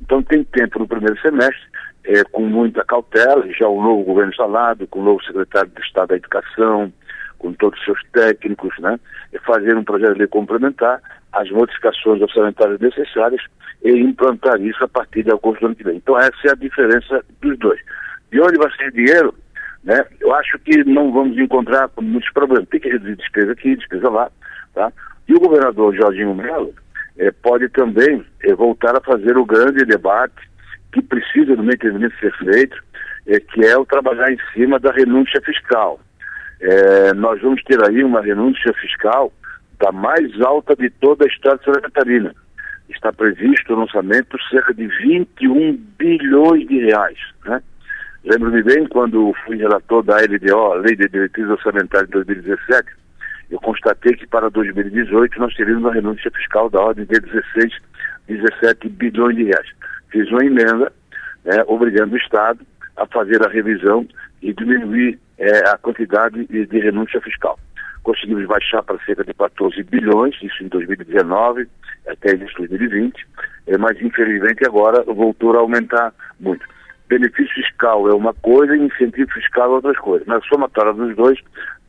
Então 0.02 0.24
tem 0.24 0.44
tempo 0.44 0.80
no 0.80 0.88
primeiro 0.88 1.20
semestre, 1.22 1.64
é, 2.06 2.24
com 2.24 2.42
muita 2.42 2.84
cautela, 2.84 3.48
já 3.52 3.68
o 3.68 3.82
novo 3.82 4.04
governo 4.04 4.32
instalado, 4.32 4.88
com 4.88 5.00
o 5.00 5.04
novo 5.04 5.24
secretário 5.24 5.70
de 5.70 5.82
Estado 5.82 6.10
da 6.10 6.16
Educação, 6.16 6.92
com 7.38 7.54
todos 7.54 7.80
os 7.80 7.86
seus 7.86 8.00
técnicos, 8.12 8.78
né, 8.80 9.00
fazer 9.46 9.78
um 9.78 9.84
projeto 9.84 10.14
de 10.14 10.20
lei 10.20 10.28
complementar, 10.28 11.00
as 11.34 11.50
modificações 11.52 12.22
orçamentárias 12.22 12.80
necessárias 12.80 13.42
e 13.84 13.92
implantar 13.92 14.60
isso 14.60 14.84
a 14.84 14.88
partir 14.88 15.24
de 15.24 15.32
agosto 15.32 15.60
do 15.60 15.66
ano 15.68 15.76
que 15.76 15.84
vem. 15.84 15.98
Então 15.98 16.18
essa 16.18 16.36
é 16.46 16.52
a 16.52 16.56
diferença 16.56 17.24
dos 17.42 17.58
dois. 17.60 17.80
De 18.32 18.42
onde 18.42 18.58
vai 18.58 18.72
ser 18.76 18.92
dinheiro? 18.92 19.36
Né? 19.84 20.04
Eu 20.20 20.34
acho 20.34 20.58
que 20.60 20.84
não 20.84 21.12
vamos 21.12 21.38
encontrar 21.38 21.90
muitos 22.02 22.32
problemas. 22.34 22.68
Tem 22.70 22.80
que 22.80 22.90
reduzir 22.90 23.16
despesa 23.18 23.52
aqui, 23.52 23.76
despesa 23.76 24.10
lá. 24.10 24.32
Tá? 24.76 24.92
E 25.28 25.34
o 25.34 25.40
governador 25.40 25.96
Jorginho 25.96 26.36
Melo 26.36 26.74
eh, 27.18 27.32
pode 27.32 27.70
também 27.70 28.24
eh, 28.44 28.54
voltar 28.54 28.96
a 28.96 29.02
fazer 29.02 29.38
o 29.38 29.46
grande 29.46 29.86
debate 29.86 30.36
que 30.92 31.02
precisa, 31.02 31.56
no 31.56 31.64
meu 31.64 31.74
entendimento, 31.74 32.14
ser 32.20 32.36
feito, 32.36 32.78
eh, 33.26 33.40
que 33.40 33.66
é 33.66 33.78
o 33.78 33.86
trabalhar 33.86 34.30
em 34.30 34.38
cima 34.54 34.78
da 34.78 34.92
renúncia 34.92 35.42
fiscal. 35.42 36.00
Nós 37.18 37.42
vamos 37.42 37.62
ter 37.64 37.78
aí 37.84 38.04
uma 38.04 38.22
renúncia 38.22 38.74
fiscal 38.74 39.32
da 39.80 39.92
mais 39.92 40.42
alta 40.42 40.76
de 40.76 40.90
toda 40.90 41.26
a 41.26 41.28
história 41.28 41.60
de 41.60 41.66
Santa 41.66 41.82
Catarina. 41.82 42.34
Está 42.90 43.12
previsto 43.12 43.76
no 43.76 43.84
orçamento 43.84 44.38
cerca 44.50 44.74
de 44.74 44.88
21 44.88 45.74
bilhões 45.98 46.66
de 46.68 46.80
reais. 46.80 47.20
Né? 47.46 47.62
Lembro-me 48.24 48.64
bem 48.64 48.88
quando 48.88 49.36
fui 49.46 49.58
relator 49.58 50.02
da 50.02 50.18
LDO, 50.18 50.76
Lei 50.76 50.96
de 50.96 51.10
Diretrizes 51.10 51.52
Orçamentárias 51.52 52.08
de 52.08 52.14
2017, 52.14 52.90
eu 53.50 53.60
constatei 53.60 54.16
que 54.16 54.28
para 54.28 54.50
2018 54.50 55.40
nós 55.40 55.54
teríamos 55.56 55.84
uma 55.84 55.94
renúncia 55.94 56.32
fiscal 56.32 56.70
da 56.70 56.82
ordem 56.82 57.06
de 57.06 57.20
16, 57.20 57.74
17 58.28 58.90
bilhões 58.90 59.36
de 59.36 59.44
reais. 59.44 59.68
Fiz 60.10 60.30
uma 60.30 60.44
emenda 60.44 60.92
né, 61.44 61.64
obrigando 61.68 62.14
o 62.14 62.18
Estado 62.18 62.60
a 62.98 63.06
fazer 63.06 63.46
a 63.46 63.50
revisão 63.50 64.08
e 64.42 64.54
diminuir 64.54 65.20
é, 65.38 65.70
a 65.70 65.78
quantidade 65.78 66.46
de, 66.46 66.66
de 66.66 66.80
renúncia 66.80 67.22
fiscal. 67.22 67.60
Conseguimos 68.04 68.46
baixar 68.46 68.84
para 68.84 69.00
cerca 69.06 69.24
de 69.24 69.34
14 69.34 69.82
bilhões, 69.84 70.36
isso 70.42 70.64
em 70.64 70.68
2019 70.68 71.68
até 72.08 72.36
início 72.36 72.62
de 72.62 72.78
2020, 72.78 73.28
é, 73.68 73.78
mas 73.78 74.00
infelizmente 74.02 74.66
agora 74.66 75.04
voltou 75.04 75.56
a 75.56 75.60
aumentar 75.60 76.14
muito 76.40 76.66
benefício 77.08 77.54
fiscal 77.54 78.10
é 78.10 78.14
uma 78.14 78.34
coisa 78.34 78.76
e 78.76 78.82
incentivo 78.82 79.32
fiscal 79.32 79.66
é 79.66 79.76
outra 79.76 79.94
coisa. 79.96 80.26
Na 80.28 80.42
somatória 80.42 80.94
dos 80.94 81.16
dois 81.16 81.40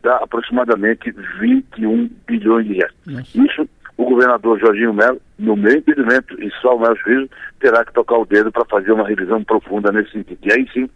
dá 0.06 0.18
aproximadamente 0.18 1.12
21 1.40 2.08
bilhões 2.28 2.66
de 2.66 2.74
reais. 2.74 2.92
Nossa. 3.04 3.38
Isso 3.38 3.68
o 3.96 4.04
governador 4.04 4.60
Jorginho 4.60 4.92
Melo, 4.92 5.20
no 5.38 5.56
meu 5.56 5.72
impedimento 5.72 6.40
e 6.40 6.50
só 6.60 6.76
o 6.76 6.78
meu 6.78 6.94
juízo, 6.96 7.30
terá 7.58 7.84
que 7.84 7.94
tocar 7.94 8.18
o 8.18 8.26
dedo 8.26 8.52
para 8.52 8.64
fazer 8.66 8.92
uma 8.92 9.08
revisão 9.08 9.42
profunda 9.42 9.90
nesse 9.90 10.12
sentido. 10.12 10.38
E 10.42 10.52
aí 10.52 10.68
sim, 10.72 10.88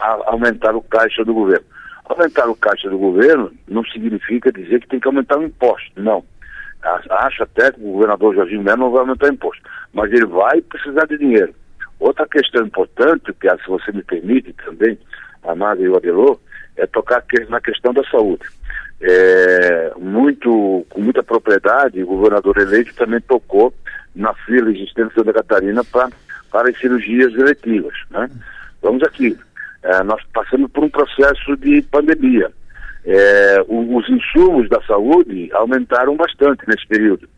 a, 0.00 0.30
aumentar 0.30 0.74
o 0.74 0.82
caixa 0.82 1.24
do 1.24 1.34
governo. 1.34 1.64
Aumentar 2.06 2.48
o 2.48 2.56
caixa 2.56 2.88
do 2.88 2.98
governo 2.98 3.52
não 3.68 3.84
significa 3.84 4.50
dizer 4.50 4.80
que 4.80 4.88
tem 4.88 4.98
que 4.98 5.06
aumentar 5.06 5.38
o 5.38 5.44
imposto. 5.44 5.90
Não. 5.96 6.24
Acho 7.10 7.42
até 7.42 7.70
que 7.72 7.80
o 7.80 7.92
governador 7.92 8.34
Jorginho 8.34 8.62
Melo 8.62 8.78
não 8.78 8.90
vai 8.90 9.00
aumentar 9.00 9.26
o 9.26 9.34
imposto. 9.34 9.62
Mas 9.92 10.10
ele 10.12 10.26
vai 10.26 10.60
precisar 10.62 11.04
de 11.06 11.18
dinheiro. 11.18 11.54
Outra 12.00 12.26
questão 12.26 12.66
importante, 12.66 13.32
que 13.34 13.50
se 13.50 13.68
você 13.68 13.92
me 13.92 14.02
permite 14.02 14.52
também, 14.64 14.98
Amado 15.44 15.82
e 15.82 15.88
o 15.88 15.96
Adelô, 15.96 16.40
é 16.76 16.86
tocar 16.86 17.22
na 17.48 17.60
questão 17.60 17.92
da 17.92 18.02
saúde. 18.04 18.44
É, 19.00 19.92
muito, 19.98 20.86
com 20.88 21.00
muita 21.00 21.22
propriedade, 21.22 22.02
o 22.02 22.06
governador 22.06 22.56
eleito 22.58 22.94
também 22.94 23.20
tocou 23.20 23.74
na 24.14 24.32
fila 24.34 24.70
existente 24.70 25.12
em 25.12 25.14
Santa 25.14 25.32
Catarina 25.32 25.84
pra, 25.84 26.08
para 26.50 26.70
as 26.70 26.78
cirurgias 26.78 27.34
eletivas. 27.34 27.94
Né? 28.10 28.30
Vamos 28.82 29.02
aqui, 29.02 29.36
é, 29.82 30.02
nós 30.02 30.22
passamos 30.32 30.70
por 30.70 30.84
um 30.84 30.88
processo 30.88 31.56
de 31.56 31.82
pandemia. 31.82 32.50
É, 33.04 33.64
os 33.68 34.08
insumos 34.08 34.68
da 34.68 34.82
saúde 34.82 35.50
aumentaram 35.52 36.16
bastante 36.16 36.62
nesse 36.66 36.86
período 36.88 37.28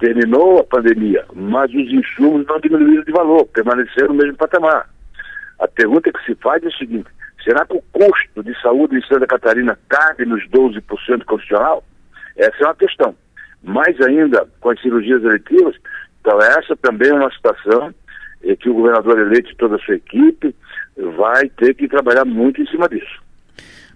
terminou 0.00 0.60
a 0.60 0.64
pandemia, 0.64 1.24
mas 1.34 1.70
os 1.70 1.92
insumos 1.92 2.46
não 2.46 2.58
diminuíram 2.58 3.04
de 3.04 3.12
valor, 3.12 3.46
permaneceram 3.48 4.08
no 4.08 4.14
mesmo 4.14 4.36
patamar. 4.36 4.88
A 5.58 5.68
pergunta 5.68 6.10
que 6.10 6.24
se 6.24 6.34
faz 6.36 6.62
é 6.64 6.68
a 6.68 6.72
seguinte: 6.72 7.08
será 7.42 7.64
que 7.66 7.76
o 7.76 7.82
custo 7.92 8.42
de 8.42 8.58
saúde 8.60 8.96
em 8.96 9.02
Santa 9.06 9.26
Catarina 9.26 9.78
cabe 9.88 10.24
nos 10.24 10.46
12% 10.48 10.82
constitucional? 11.24 11.84
Essa 12.36 12.56
é 12.60 12.66
uma 12.66 12.74
questão. 12.74 13.14
Mais 13.62 14.00
ainda 14.00 14.46
com 14.60 14.70
as 14.70 14.80
cirurgias 14.80 15.22
eletivas, 15.22 15.76
então 16.20 16.40
essa 16.40 16.76
também 16.76 17.10
é 17.10 17.14
uma 17.14 17.30
situação 17.32 17.94
em 18.42 18.56
que 18.56 18.68
o 18.68 18.74
governador 18.74 19.18
eleito 19.18 19.50
e 19.50 19.56
toda 19.56 19.76
a 19.76 19.78
sua 19.80 19.96
equipe 19.96 20.54
vai 21.16 21.48
ter 21.50 21.74
que 21.74 21.88
trabalhar 21.88 22.24
muito 22.24 22.60
em 22.60 22.66
cima 22.66 22.88
disso. 22.88 23.20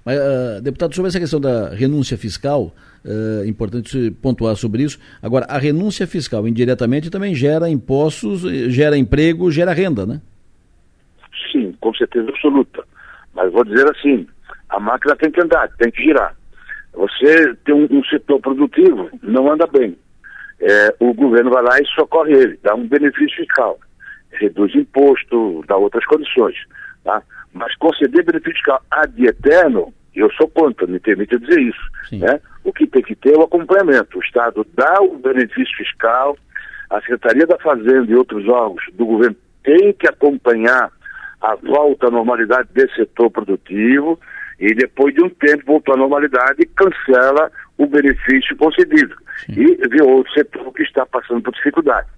Mas, 0.05 0.19
uh, 0.19 0.61
deputado, 0.63 0.95
sobre 0.95 1.09
essa 1.09 1.19
questão 1.19 1.41
da 1.41 1.71
renúncia 1.71 2.19
fiscal, 2.19 2.75
uh, 3.05 3.45
importante 3.47 4.11
pontuar 4.23 4.55
sobre 4.55 4.83
isso. 4.83 4.99
Agora, 5.23 5.47
a 5.47 5.57
renúncia 5.57 6.07
fiscal 6.07 6.47
indiretamente 6.47 7.09
também 7.09 7.35
gera 7.35 7.71
impostos, 7.71 8.43
gera 8.71 8.99
emprego, 8.99 9.51
gera 9.51 9.73
renda, 9.73 10.05
né? 10.05 10.21
Sim, 11.51 11.75
com 11.81 11.95
certeza 11.95 12.29
absoluta. 12.29 12.85
Mas 13.35 13.53
vou 13.53 13.65
dizer 13.65 13.91
assim, 13.91 14.27
a 14.69 14.81
máquina 14.81 15.17
tem 15.17 15.31
que 15.31 15.41
andar, 15.41 15.69
tem 15.77 15.91
que 15.91 16.03
girar. 16.03 16.35
Você 16.95 17.55
tem 17.65 17.75
um, 17.75 17.89
um 17.91 18.05
setor 18.05 18.41
produtivo, 18.41 19.11
não 19.23 19.51
anda 19.51 19.67
bem. 19.67 19.97
É, 20.61 20.95
o 21.01 21.13
governo 21.13 21.51
vai 21.51 21.63
lá 21.63 21.81
e 21.81 21.87
socorre 21.87 22.33
ele, 22.33 22.59
dá 22.63 22.75
um 22.75 22.87
benefício 22.87 23.37
fiscal, 23.37 23.79
reduz 24.31 24.75
imposto, 24.75 25.65
dá 25.67 25.77
outras 25.77 26.05
condições. 26.07 26.57
Tá? 27.03 27.23
Mas 27.53 27.75
conceder 27.77 28.25
benefício 28.25 28.55
fiscal 28.55 28.81
ad 28.91 29.27
eterno, 29.27 29.93
eu 30.15 30.31
sou 30.33 30.49
contra, 30.49 30.87
me 30.87 31.01
permite 31.01 31.37
dizer 31.39 31.61
isso. 31.61 31.91
Né? 32.13 32.41
O 32.63 32.73
que 32.73 32.87
tem 32.87 33.03
que 33.03 33.17
ter 33.17 33.35
é 33.35 33.39
o 33.39 33.43
acompanhamento. 33.43 34.17
O 34.17 34.23
Estado 34.23 34.65
dá 34.75 35.01
o 35.03 35.19
benefício 35.19 35.77
fiscal, 35.77 36.37
a 36.89 37.01
Secretaria 37.01 37.47
da 37.47 37.59
Fazenda 37.59 38.11
e 38.11 38.15
outros 38.15 38.49
órgãos 38.49 38.85
do 38.93 39.05
governo 39.05 39.37
têm 39.65 39.93
que 39.93 40.07
acompanhar 40.07 40.93
a 41.45 41.57
volta 41.57 42.09
à 42.09 42.11
normalidade 42.11 42.69
desse 42.73 42.95
setor 42.95 43.31
produtivo 43.31 44.19
e 44.59 44.75
depois 44.75 45.15
de 45.15 45.23
um 45.23 45.29
tempo 45.29 45.65
voltou 45.67 45.95
à 45.95 45.99
normalidade 45.99 46.65
cancela 46.75 47.51
o 47.77 47.87
benefício 47.87 48.57
concedido 48.57 49.15
Sim. 49.45 49.53
e 49.59 49.89
vê 49.89 50.03
outro 50.03 50.33
setor 50.33 50.73
que 50.73 50.83
está 50.83 51.05
passando 51.05 51.43
por 51.43 51.53
dificuldade. 51.53 52.09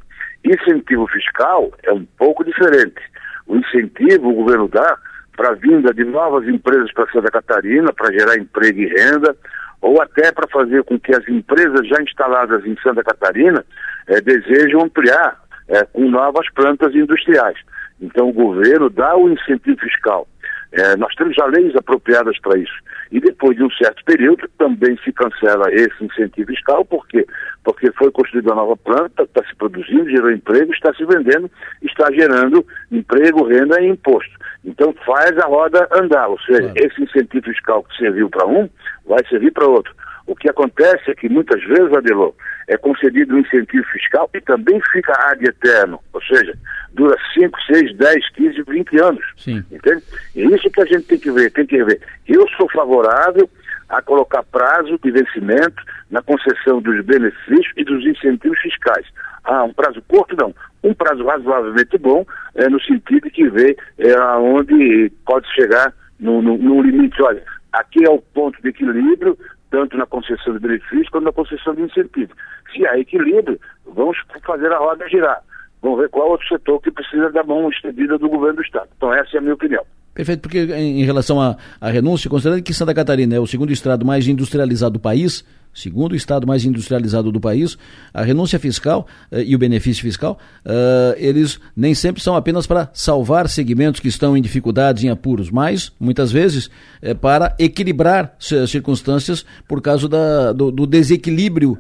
Incentivo 0.45 1.09
fiscal 1.09 1.73
é 1.83 1.93
um 1.93 2.05
pouco 2.17 2.45
diferente. 2.45 3.01
O 3.49 3.57
incentivo 3.57 4.29
o 4.29 4.35
governo 4.35 4.69
dá 4.69 4.97
para 5.37 5.51
a 5.51 5.55
vinda 5.55 5.93
de 5.93 6.05
novas 6.05 6.47
empresas 6.47 6.93
para 6.93 7.11
Santa 7.11 7.31
Catarina, 7.31 7.93
para 7.93 8.13
gerar 8.13 8.37
emprego 8.39 8.79
e 8.79 8.87
renda, 8.87 9.37
ou 9.83 10.01
até 10.01 10.31
para 10.31 10.49
fazer 10.49 10.85
com 10.85 11.01
que 11.01 11.15
as 11.15 11.27
empresas 11.29 11.87
já 11.89 12.01
instaladas 12.01 12.65
em 12.65 12.77
Santa 12.81 13.03
Catarina 13.03 13.65
eh, 14.07 14.21
desejam 14.21 14.83
ampliar 14.83 15.41
eh, 15.69 15.85
com 15.93 16.09
novas 16.09 16.49
plantas 16.53 16.95
industriais. 16.95 17.59
Então 18.01 18.29
o 18.29 18.33
governo 18.33 18.91
dá 18.91 19.17
o 19.17 19.29
incentivo 19.29 19.79
fiscal. 19.79 20.27
Eh, 20.73 20.97
nós 20.97 21.15
temos 21.15 21.35
já 21.35 21.47
leis 21.47 21.75
apropriadas 21.77 22.39
para 22.41 22.59
isso. 22.59 22.75
E 23.11 23.21
depois 23.21 23.57
de 23.57 23.63
um 23.63 23.71
certo 23.71 24.05
período 24.05 24.49
também 24.59 24.99
se 25.05 25.13
cancela 25.13 25.73
esse 25.73 26.05
incentivo 26.05 26.49
fiscal, 26.49 26.85
por 26.85 27.07
quê? 27.07 27.25
Porque 27.65 27.91
foi 27.93 28.11
construída 28.11 28.53
uma 28.53 28.63
nova 28.63 28.77
planta, 28.77 29.23
está 29.23 29.43
se 29.45 29.55
produzindo, 29.57 30.11
gerou 30.11 30.31
emprego, 30.31 30.73
está 30.73 30.93
se 30.95 31.05
vendendo, 31.05 31.51
está 31.83 32.11
gerando 32.13 32.67
emprego, 32.91 33.45
renda 33.47 33.81
e 33.81 33.89
imposto. 33.89 34.37
Então 34.65 34.93
faz 35.07 35.39
a 35.39 35.47
roda 35.47 35.89
andar, 35.93 36.29
ou 36.29 36.39
seja, 36.41 36.73
esse 36.75 37.03
incentivo 37.03 37.47
fiscal 37.47 37.85
que 37.85 37.97
serviu 37.97 38.29
para 38.29 38.47
um, 38.47 38.69
vai 39.07 39.25
servir 39.29 39.53
para 39.53 39.67
outro. 39.67 39.95
O 40.27 40.35
que 40.35 40.49
acontece 40.49 41.11
é 41.11 41.15
que 41.15 41.29
muitas 41.29 41.63
vezes, 41.63 41.93
Adelô, 41.93 42.35
é 42.69 42.77
concedido 42.77 43.35
um 43.35 43.39
incentivo 43.39 43.85
fiscal 43.93 44.29
e 44.35 44.41
também 44.41 44.81
fica 44.93 45.13
ad 45.31 45.45
eterno, 45.45 46.01
ou 46.13 46.21
seja, 46.23 46.53
dura 46.93 47.17
5, 47.33 47.59
6, 47.73 47.97
10, 47.97 48.31
15, 48.31 48.63
20 48.63 49.01
anos. 49.01 49.25
Sim. 49.37 49.65
Entende? 49.71 50.03
E 50.35 50.45
isso 50.47 50.71
que 50.71 50.81
a 50.81 50.87
gente 50.87 51.05
tem 51.05 51.19
que 51.19 51.31
ver, 51.31 51.53
tem 51.53 51.65
que 51.65 51.83
ver. 51.85 52.01
Eu 52.27 52.47
sou 52.57 52.69
favorável 52.71 53.49
a 53.89 54.03
colocar 54.03 54.43
prazo 54.43 54.99
de 54.99 55.11
vencimento 55.13 55.81
na 56.11 56.21
concessão 56.23 56.81
dos 56.83 57.05
benefícios 57.05 57.73
e 57.77 57.85
dos 57.85 58.05
incentivos 58.05 58.59
fiscais. 58.59 59.07
Ah, 59.45 59.63
um 59.63 59.73
prazo 59.73 60.03
curto 60.09 60.35
não. 60.37 60.53
Um 60.83 60.93
prazo 60.93 61.25
razoavelmente 61.25 61.97
bom, 61.99 62.27
é, 62.57 62.69
no 62.69 62.81
sentido 62.83 63.31
que 63.31 63.49
vê 63.49 63.77
é, 63.99 64.13
aonde 64.13 65.13
pode 65.25 65.47
chegar 65.55 65.93
no 66.19 66.83
limite. 66.83 67.23
Olha, 67.23 67.43
aqui 67.73 68.05
é 68.05 68.11
o 68.11 68.19
ponto 68.19 68.61
de 68.61 68.71
equilíbrio, 68.71 69.39
tanto 69.77 69.95
na 69.99 70.07
concessão 70.07 70.55
de 70.55 70.61
benefícios 70.61 71.11
quanto 71.11 71.25
na 71.25 71.33
concessão 71.33 71.75
de 71.75 71.83
incentivo. 71.83 72.33
Se 72.73 72.87
há 72.87 72.99
equilíbrio, 72.99 73.61
vamos 73.85 74.17
fazer 74.43 74.73
a 74.73 74.79
roda 74.79 75.07
girar. 75.07 75.43
Vamos 75.83 76.01
ver 76.01 76.09
qual 76.09 76.31
outro 76.31 76.49
setor 76.49 76.81
que 76.81 76.91
precisa 76.91 77.31
da 77.31 77.43
mão 77.45 77.69
estendida 77.69 78.17
do 78.17 78.27
governo 78.27 78.57
do 78.57 78.63
Estado. 78.63 78.89
Então, 78.97 79.13
essa 79.13 79.37
é 79.37 79.39
a 79.39 79.43
minha 79.43 79.53
opinião. 79.53 79.85
Perfeito, 80.15 80.41
porque 80.41 80.61
em 80.61 81.05
relação 81.05 81.39
à 81.39 81.91
renúncia, 81.91 82.31
considerando 82.31 82.63
que 82.63 82.73
Santa 82.73 82.95
Catarina 82.95 83.35
é 83.35 83.39
o 83.39 83.47
segundo 83.47 83.71
estado 83.71 84.03
mais 84.07 84.27
industrializado 84.27 84.95
do 84.95 84.99
país, 84.99 85.45
segundo 85.77 86.13
o 86.13 86.17
estado 86.17 86.47
mais 86.47 86.65
industrializado 86.65 87.31
do 87.31 87.39
país, 87.39 87.79
a 88.13 88.23
renúncia 88.23 88.59
fiscal 88.59 89.07
uh, 89.31 89.39
e 89.39 89.55
o 89.55 89.59
benefício 89.59 90.03
fiscal, 90.03 90.39
uh, 90.65 91.15
eles 91.19 91.61
nem 91.77 91.95
sempre 91.95 92.23
são 92.23 92.35
apenas 92.35 92.67
para 92.67 92.89
salvar 92.95 93.47
segmentos 93.49 94.01
que 94.01 94.09
estão 94.09 94.37
em 94.37 94.41
dificuldades, 94.41 95.05
em 95.05 95.11
apuros, 95.11 95.51
mas 95.51 95.95
muitas 96.01 96.33
vezes 96.33 96.71
é 97.03 97.13
para 97.13 97.55
equilibrar 97.59 98.35
circunstâncias 98.67 99.45
por 99.69 99.83
causa 99.83 100.09
da, 100.09 100.53
do, 100.53 100.71
do, 100.73 100.87
desequilíbrio 100.87 101.79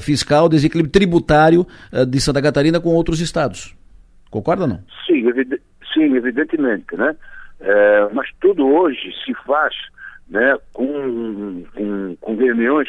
fiscal, 0.00 0.48
desequilíbrio 0.48 0.90
tributário 0.90 1.66
de 2.08 2.20
Santa 2.20 2.42
Catarina 2.42 2.80
com 2.80 2.90
outros 2.90 3.20
estados. 3.20 3.76
Concorda 4.30 4.62
ou 4.64 4.68
não? 4.68 4.80
Sim, 5.06 5.24
sim 5.94 6.16
evidentemente, 6.16 6.96
né? 6.96 7.14
É, 7.60 8.08
mas 8.12 8.28
tudo 8.40 8.66
hoje 8.66 9.12
se 9.24 9.34
faz 9.46 9.74
né, 10.30 10.56
com, 10.72 11.64
com, 11.74 12.16
com 12.20 12.36
reuniões 12.36 12.88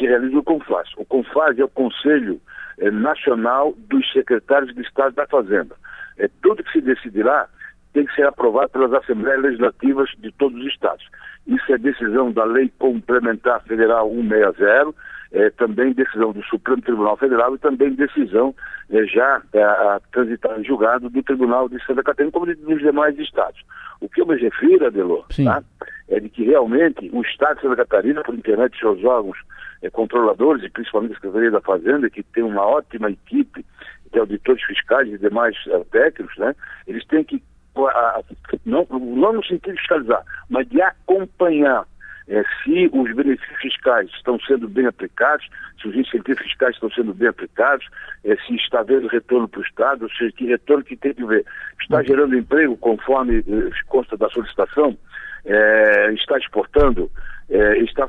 se 0.00 0.06
realizam 0.06 0.36
no 0.36 0.42
CONFAS. 0.42 0.88
O 0.96 1.04
CONFAS 1.04 1.58
é 1.58 1.64
o 1.64 1.68
Conselho 1.68 2.40
é, 2.78 2.90
Nacional 2.90 3.74
dos 3.76 4.10
Secretários 4.12 4.74
de 4.74 4.80
Estado 4.80 5.14
da 5.14 5.26
Fazenda. 5.26 5.76
É, 6.18 6.28
tudo 6.42 6.64
que 6.64 6.72
se 6.72 6.80
decidirá 6.80 7.46
tem 7.92 8.06
que 8.06 8.14
ser 8.14 8.26
aprovado 8.26 8.70
pelas 8.70 8.92
Assembleias 8.92 9.42
Legislativas 9.42 10.10
de 10.18 10.32
todos 10.32 10.58
os 10.58 10.66
estados. 10.66 11.04
Isso 11.46 11.72
é 11.72 11.78
decisão 11.78 12.32
da 12.32 12.44
Lei 12.44 12.72
Complementar 12.78 13.62
Federal 13.64 14.08
160, 14.10 14.94
é, 15.32 15.50
também 15.50 15.92
decisão 15.92 16.32
do 16.32 16.42
Supremo 16.44 16.82
Tribunal 16.82 17.16
Federal 17.16 17.54
e 17.54 17.58
também 17.58 17.94
decisão 17.94 18.54
é, 18.90 19.04
já 19.04 19.40
é, 19.52 19.62
a 19.62 20.00
transitar 20.12 20.58
em 20.58 20.64
julgado 20.64 21.08
do 21.08 21.22
Tribunal 21.22 21.68
de 21.68 21.84
Santa 21.84 22.02
Catarina, 22.02 22.32
como 22.32 22.46
dos 22.46 22.78
demais 22.78 23.18
estados. 23.18 23.60
O 24.00 24.08
que 24.08 24.20
eu 24.20 24.26
me 24.26 24.36
refiro, 24.36 24.86
Adelor, 24.86 25.26
tá? 25.44 25.62
é 26.08 26.18
de 26.18 26.28
que 26.28 26.44
realmente 26.44 27.08
o 27.12 27.22
Estado 27.22 27.56
de 27.56 27.62
Santa 27.62 27.76
Catarina, 27.76 28.22
por 28.22 28.34
intermédio 28.34 28.72
de 28.72 28.78
seus 28.78 29.04
órgãos 29.04 29.38
é, 29.82 29.90
controladores, 29.90 30.62
e 30.64 30.70
principalmente 30.70 31.12
a 31.12 31.14
Secretaria 31.16 31.50
da 31.50 31.60
Fazenda, 31.60 32.10
que 32.10 32.22
tem 32.22 32.42
uma 32.42 32.64
ótima 32.64 33.10
equipe 33.10 33.64
de 34.12 34.18
auditores 34.18 34.62
fiscais 34.64 35.08
e 35.08 35.18
demais 35.18 35.56
uh, 35.66 35.84
técnicos, 35.90 36.36
né? 36.36 36.54
eles 36.86 37.06
têm 37.06 37.22
que, 37.22 37.36
uh, 37.76 38.36
não, 38.66 38.86
não 38.90 39.32
no 39.34 39.44
sentido 39.44 39.74
de 39.74 39.80
fiscalizar, 39.80 40.24
mas 40.48 40.68
de 40.68 40.82
acompanhar 40.82 41.86
é, 42.30 42.44
se 42.62 42.88
os 42.92 43.12
benefícios 43.12 43.60
fiscais 43.60 44.08
estão 44.10 44.38
sendo 44.40 44.68
bem 44.68 44.86
aplicados, 44.86 45.44
se 45.82 45.88
os 45.88 45.96
incentivos 45.96 46.40
fiscais 46.44 46.76
estão 46.76 46.88
sendo 46.92 47.12
bem 47.12 47.28
aplicados, 47.28 47.84
é, 48.24 48.36
se 48.36 48.54
está 48.54 48.80
havendo 48.80 49.08
retorno 49.08 49.48
para 49.48 49.58
o 49.58 49.64
Estado, 49.64 50.04
ou 50.04 50.10
seja, 50.10 50.30
que 50.32 50.46
retorno 50.46 50.84
que 50.84 50.96
tem 50.96 51.12
que 51.12 51.24
ver. 51.24 51.44
Está 51.80 51.98
uhum. 51.98 52.04
gerando 52.04 52.36
emprego 52.36 52.76
conforme 52.76 53.38
eh, 53.38 53.70
consta 53.88 54.16
da 54.16 54.28
solicitação, 54.30 54.96
é, 55.44 56.12
está 56.12 56.38
exportando, 56.38 57.10
é, 57.50 57.78
está 57.78 58.08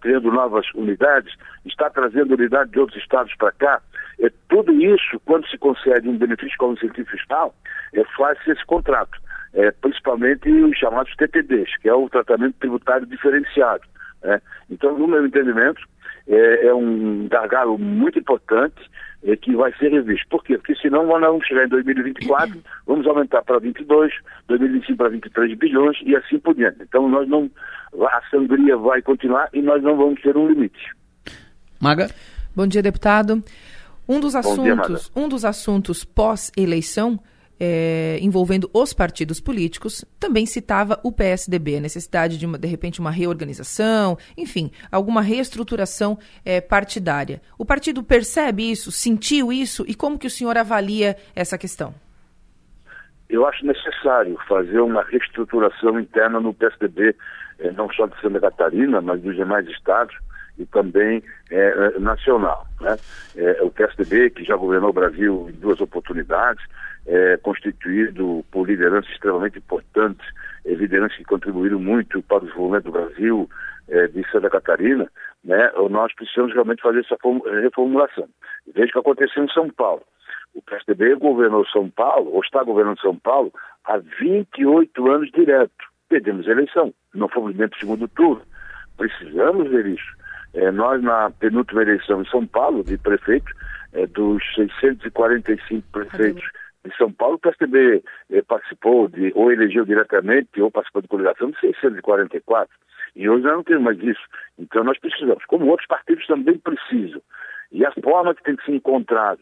criando 0.00 0.30
novas 0.30 0.66
unidades, 0.74 1.34
está 1.66 1.90
trazendo 1.90 2.34
unidades 2.34 2.72
de 2.72 2.78
outros 2.78 3.00
estados 3.02 3.34
para 3.36 3.52
cá. 3.52 3.80
É, 4.20 4.30
tudo 4.48 4.72
isso, 4.72 5.20
quando 5.24 5.48
se 5.48 5.58
concede 5.58 6.08
um 6.08 6.16
benefício 6.16 6.56
como 6.58 6.74
incentivo 6.74 7.08
fiscal, 7.10 7.54
é, 7.92 8.04
faz-se 8.16 8.50
esse 8.50 8.64
contrato 8.66 9.18
é, 9.54 9.70
principalmente 9.70 10.50
os 10.50 10.76
chamados 10.76 11.14
TTDs, 11.16 11.76
que 11.78 11.88
é 11.88 11.94
o 11.94 12.08
tratamento 12.08 12.54
tributário 12.58 13.06
diferenciado. 13.06 13.82
Né? 14.22 14.40
Então, 14.70 14.96
no 14.96 15.08
meu 15.08 15.26
entendimento, 15.26 15.80
é, 16.28 16.66
é 16.66 16.74
um 16.74 17.26
gargalo 17.28 17.78
muito 17.78 18.18
importante 18.18 18.80
que 19.42 19.54
vai 19.54 19.72
ser 19.76 19.90
revisto. 19.90 20.26
Por 20.28 20.42
quê? 20.42 20.56
Porque 20.56 20.74
senão 20.76 21.06
nós 21.06 21.20
vamos 21.20 21.46
chegar 21.46 21.64
em 21.64 21.68
2024, 21.68 22.58
vamos 22.86 23.06
aumentar 23.06 23.42
para 23.42 23.58
22, 23.58 24.12
2025 24.48 24.96
para 24.96 25.08
23 25.08 25.58
bilhões 25.58 25.98
e 26.04 26.16
assim 26.16 26.38
por 26.38 26.54
diante. 26.54 26.82
Então 26.82 27.08
nós 27.08 27.28
não, 27.28 27.50
a 28.00 28.22
sangria 28.30 28.76
vai 28.76 29.02
continuar 29.02 29.48
e 29.52 29.60
nós 29.60 29.82
não 29.82 29.96
vamos 29.96 30.20
ter 30.22 30.36
um 30.36 30.48
limite. 30.48 30.80
Maga? 31.78 32.10
Bom 32.54 32.66
dia, 32.66 32.82
deputado. 32.82 33.42
Um 34.08 34.18
dos 34.18 34.34
assuntos, 34.34 35.02
dia, 35.02 35.22
um 35.22 35.28
dos 35.28 35.44
assuntos 35.44 36.04
pós-eleição 36.04 37.20
é, 37.60 38.18
envolvendo 38.22 38.70
os 38.72 38.94
partidos 38.94 39.38
políticos, 39.38 40.02
também 40.18 40.46
citava 40.46 40.98
o 41.04 41.12
PSDB, 41.12 41.76
a 41.76 41.80
necessidade 41.80 42.38
de, 42.38 42.46
uma, 42.46 42.58
de 42.58 42.66
repente, 42.66 43.00
uma 43.00 43.10
reorganização, 43.10 44.16
enfim, 44.36 44.70
alguma 44.90 45.20
reestruturação 45.20 46.18
é, 46.42 46.60
partidária. 46.60 47.42
O 47.58 47.64
partido 47.66 48.02
percebe 48.02 48.70
isso, 48.70 48.90
sentiu 48.90 49.52
isso 49.52 49.84
e 49.86 49.94
como 49.94 50.18
que 50.18 50.26
o 50.26 50.30
senhor 50.30 50.56
avalia 50.56 51.16
essa 51.36 51.58
questão? 51.58 51.94
Eu 53.28 53.46
acho 53.46 53.64
necessário 53.64 54.36
fazer 54.48 54.80
uma 54.80 55.04
reestruturação 55.04 56.00
interna 56.00 56.40
no 56.40 56.52
PSDB, 56.52 57.14
eh, 57.60 57.70
não 57.72 57.88
só 57.92 58.06
de 58.06 58.20
Santa 58.20 58.40
Catarina, 58.40 59.00
mas 59.00 59.20
dos 59.20 59.36
demais 59.36 59.68
estados 59.68 60.16
e 60.58 60.66
também 60.66 61.22
é, 61.50 61.98
nacional. 61.98 62.66
Né? 62.80 62.96
É, 63.36 63.62
o 63.62 63.70
PSDB, 63.70 64.30
que 64.30 64.44
já 64.44 64.56
governou 64.56 64.90
o 64.90 64.92
Brasil 64.92 65.46
em 65.48 65.52
duas 65.60 65.80
oportunidades, 65.80 66.62
é, 67.06 67.36
constituído 67.38 68.44
por 68.50 68.68
lideranças 68.68 69.10
extremamente 69.12 69.58
importantes, 69.58 70.26
é, 70.64 70.74
lideranças 70.74 71.16
que 71.16 71.24
contribuíram 71.24 71.78
muito 71.78 72.22
para 72.22 72.38
o 72.38 72.46
desenvolvimento 72.46 72.84
do 72.84 72.92
Brasil, 72.92 73.50
é, 73.88 74.06
de 74.06 74.24
Santa 74.30 74.48
Catarina, 74.48 75.10
né, 75.42 75.72
nós 75.90 76.14
precisamos 76.14 76.52
realmente 76.52 76.82
fazer 76.82 77.00
essa 77.00 77.16
reformulação. 77.60 78.28
Veja 78.72 78.88
o 78.88 78.92
que 78.92 78.98
aconteceu 78.98 79.44
em 79.44 79.48
São 79.48 79.68
Paulo. 79.70 80.02
O 80.54 80.62
PSDB 80.62 81.14
governou 81.16 81.66
São 81.66 81.88
Paulo, 81.90 82.32
ou 82.32 82.40
está 82.40 82.62
governando 82.62 83.00
São 83.00 83.16
Paulo, 83.16 83.52
há 83.84 83.98
28 83.98 85.10
anos 85.10 85.30
direto. 85.30 85.72
Perdemos 86.08 86.46
a 86.46 86.52
eleição, 86.52 86.92
não 87.14 87.28
fomos 87.28 87.54
dentro 87.54 87.76
do 87.78 87.80
segundo 87.80 88.08
turno. 88.08 88.42
Precisamos 88.96 89.70
ver 89.70 89.86
isso. 89.86 90.20
É, 90.52 90.70
nós, 90.70 91.00
na 91.02 91.30
penúltima 91.30 91.82
eleição 91.82 92.22
em 92.22 92.26
São 92.26 92.46
Paulo, 92.46 92.82
de 92.82 92.98
prefeito, 92.98 93.50
é, 93.92 94.06
dos 94.06 94.42
645 94.54 95.86
prefeitos 95.92 96.44
de 96.84 96.96
São 96.96 97.12
Paulo, 97.12 97.36
o 97.36 97.38
PSDB 97.38 98.02
eh, 98.30 98.42
participou 98.42 99.08
de, 99.08 99.32
ou 99.34 99.52
elegeu 99.52 99.84
diretamente, 99.84 100.60
ou 100.60 100.70
participou 100.70 101.02
de 101.02 101.08
coligação 101.08 101.50
de 101.50 101.60
644. 101.60 102.74
E 103.16 103.28
hoje 103.28 103.44
nós 103.44 103.54
não 103.54 103.64
temos 103.64 103.82
mais 103.82 103.98
isso. 103.98 104.22
Então 104.58 104.84
nós 104.84 104.98
precisamos, 104.98 105.44
como 105.46 105.66
outros 105.66 105.86
partidos 105.86 106.26
também 106.26 106.58
precisam. 106.58 107.20
E 107.72 107.84
a 107.84 107.92
forma 107.92 108.34
que 108.34 108.42
tem 108.42 108.56
que 108.56 108.64
ser 108.64 108.72
encontrada 108.72 109.40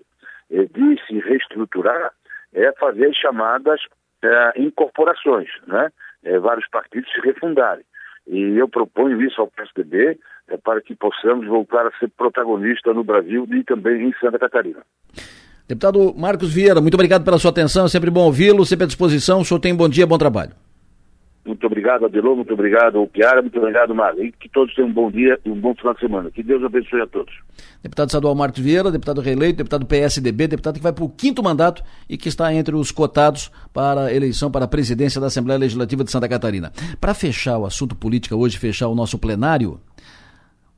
eh, 0.51 0.65
de 0.65 1.07
se 1.07 1.19
reestruturar 1.21 2.13
é 2.53 2.73
fazer 2.73 3.07
as 3.07 3.17
chamadas 3.17 3.81
eh, 4.23 4.53
incorporações, 4.57 5.49
né? 5.67 5.91
Eh, 6.25 6.39
vários 6.39 6.69
partidos 6.69 7.11
se 7.13 7.21
refundarem. 7.21 7.85
E 8.27 8.59
eu 8.59 8.69
proponho 8.69 9.23
isso 9.23 9.41
ao 9.41 9.49
PSDB 9.49 10.19
é, 10.49 10.57
para 10.59 10.81
que 10.83 10.95
possamos 10.95 11.47
voltar 11.47 11.87
a 11.87 11.91
ser 11.99 12.09
protagonista 12.11 12.93
no 12.93 13.03
Brasil 13.03 13.47
e 13.51 13.65
também 13.65 14.09
em 14.09 14.13
Santa 14.21 14.39
Catarina. 14.39 14.83
Deputado 15.69 16.15
Marcos 16.17 16.51
Vieira, 16.51 16.81
muito 16.81 16.95
obrigado 16.95 17.23
pela 17.23 17.39
sua 17.39 17.51
atenção, 17.51 17.85
é 17.85 17.89
sempre 17.91 18.11
bom 18.11 18.25
ouvi-lo, 18.25 18.65
sempre 18.65 18.85
à 18.85 18.87
disposição. 18.87 19.43
O 19.43 19.45
senhor 19.45 19.61
tem 19.61 19.75
um 19.75 19.77
bom 19.77 19.87
dia, 19.87 20.07
bom 20.07 20.17
trabalho. 20.17 20.53
Muito 21.45 21.67
obrigado, 21.67 22.07
Adelô, 22.07 22.37
muito 22.37 22.53
obrigado, 22.55 23.07
Piara, 23.07 23.43
muito 23.43 23.59
obrigado, 23.59 23.95
Marlon. 23.95 24.23
E 24.23 24.33
que 24.33 24.49
todos 24.49 24.75
tenham 24.75 24.89
um 24.89 24.93
bom 24.93 25.11
dia 25.11 25.39
e 25.45 25.51
um 25.51 25.61
bom 25.61 25.75
final 25.75 25.93
de 25.93 26.01
semana. 26.01 26.31
Que 26.31 26.43
Deus 26.43 26.65
abençoe 26.65 27.03
a 27.03 27.07
todos. 27.07 27.35
Deputado 27.83 28.09
estadual 28.09 28.35
Marcos 28.35 28.61
Vieira, 28.61 28.91
deputado 28.91 29.21
reeleito, 29.21 29.59
deputado 29.59 29.85
PSDB, 29.85 30.49
deputado 30.49 30.77
que 30.77 30.83
vai 30.83 30.93
para 30.93 31.05
o 31.05 31.09
quinto 31.11 31.43
mandato 31.43 31.83
e 32.09 32.17
que 32.17 32.29
está 32.31 32.53
entre 32.53 32.75
os 32.75 32.91
cotados 32.91 33.51
para 33.73 34.07
a 34.07 34.15
eleição 34.15 34.51
para 34.51 34.65
a 34.65 34.69
presidência 34.69 35.21
da 35.21 35.27
Assembleia 35.27 35.59
Legislativa 35.59 36.03
de 36.03 36.11
Santa 36.11 36.29
Catarina. 36.29 36.73
Para 36.99 37.13
fechar 37.13 37.59
o 37.59 37.67
assunto 37.67 37.95
política 37.95 38.35
hoje, 38.35 38.59
fechar 38.59 38.89
o 38.89 38.95
nosso 38.95 39.19
plenário, 39.19 39.79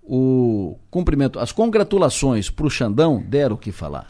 o 0.02 0.76
cumprimento, 0.90 1.38
as 1.38 1.52
congratulações 1.52 2.50
para 2.50 2.66
o 2.66 2.70
Xandão 2.70 3.22
deram 3.24 3.54
o 3.54 3.58
que 3.58 3.70
falar 3.70 4.06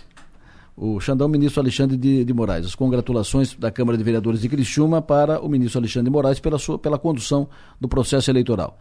o 0.83 0.99
Xandão, 0.99 1.29
ministro 1.29 1.61
Alexandre 1.61 1.95
de, 1.95 2.25
de, 2.25 2.33
Moraes. 2.33 2.65
As 2.65 2.75
congratulações 2.75 3.55
da 3.55 3.71
Câmara 3.71 3.99
de 3.99 4.03
Vereadores 4.03 4.41
de 4.41 4.49
Criciúma 4.49 5.03
para 5.03 5.39
o 5.39 5.47
ministro 5.47 5.79
Alexandre 5.79 6.07
de 6.07 6.11
Moraes 6.11 6.41
pela, 6.41 6.59
sua, 6.59 6.79
pela 6.79 6.99
condução 6.99 7.47
do 7.79 7.87
processo 7.87 8.31
eleitoral. 8.31 8.79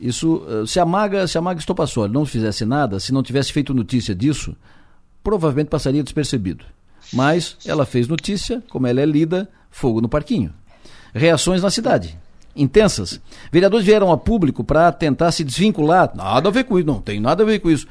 Isso, 0.00 0.42
eh, 0.48 0.66
se 0.66 0.80
a 0.80 0.84
Maga, 0.84 1.28
se 1.28 1.38
a 1.38 1.40
Maga 1.40 1.60
Estopassoli 1.60 2.12
não 2.12 2.26
fizesse 2.26 2.64
nada, 2.64 2.98
se 2.98 3.12
não 3.12 3.22
tivesse 3.22 3.52
feito 3.52 3.72
notícia 3.72 4.16
disso, 4.16 4.56
provavelmente 5.22 5.68
passaria 5.68 6.02
despercebido. 6.02 6.64
Mas 7.12 7.56
ela 7.64 7.86
fez 7.86 8.08
notícia, 8.08 8.60
como 8.68 8.88
ela 8.88 9.00
é 9.00 9.06
lida, 9.06 9.48
fogo 9.70 10.00
no 10.00 10.08
parquinho. 10.08 10.52
Reações 11.14 11.62
na 11.62 11.70
cidade. 11.70 12.18
Intensas. 12.56 13.20
Vereadores 13.52 13.86
vieram 13.86 14.10
a 14.10 14.18
público 14.18 14.64
para 14.64 14.90
tentar 14.90 15.30
se 15.30 15.44
desvincular. 15.44 16.10
Nada 16.16 16.48
a 16.48 16.52
ver 16.52 16.64
com 16.64 16.76
isso, 16.76 16.86
não 16.88 17.00
tem 17.00 17.20
nada 17.20 17.44
a 17.44 17.46
ver 17.46 17.60
com 17.60 17.70
isso. 17.70 17.86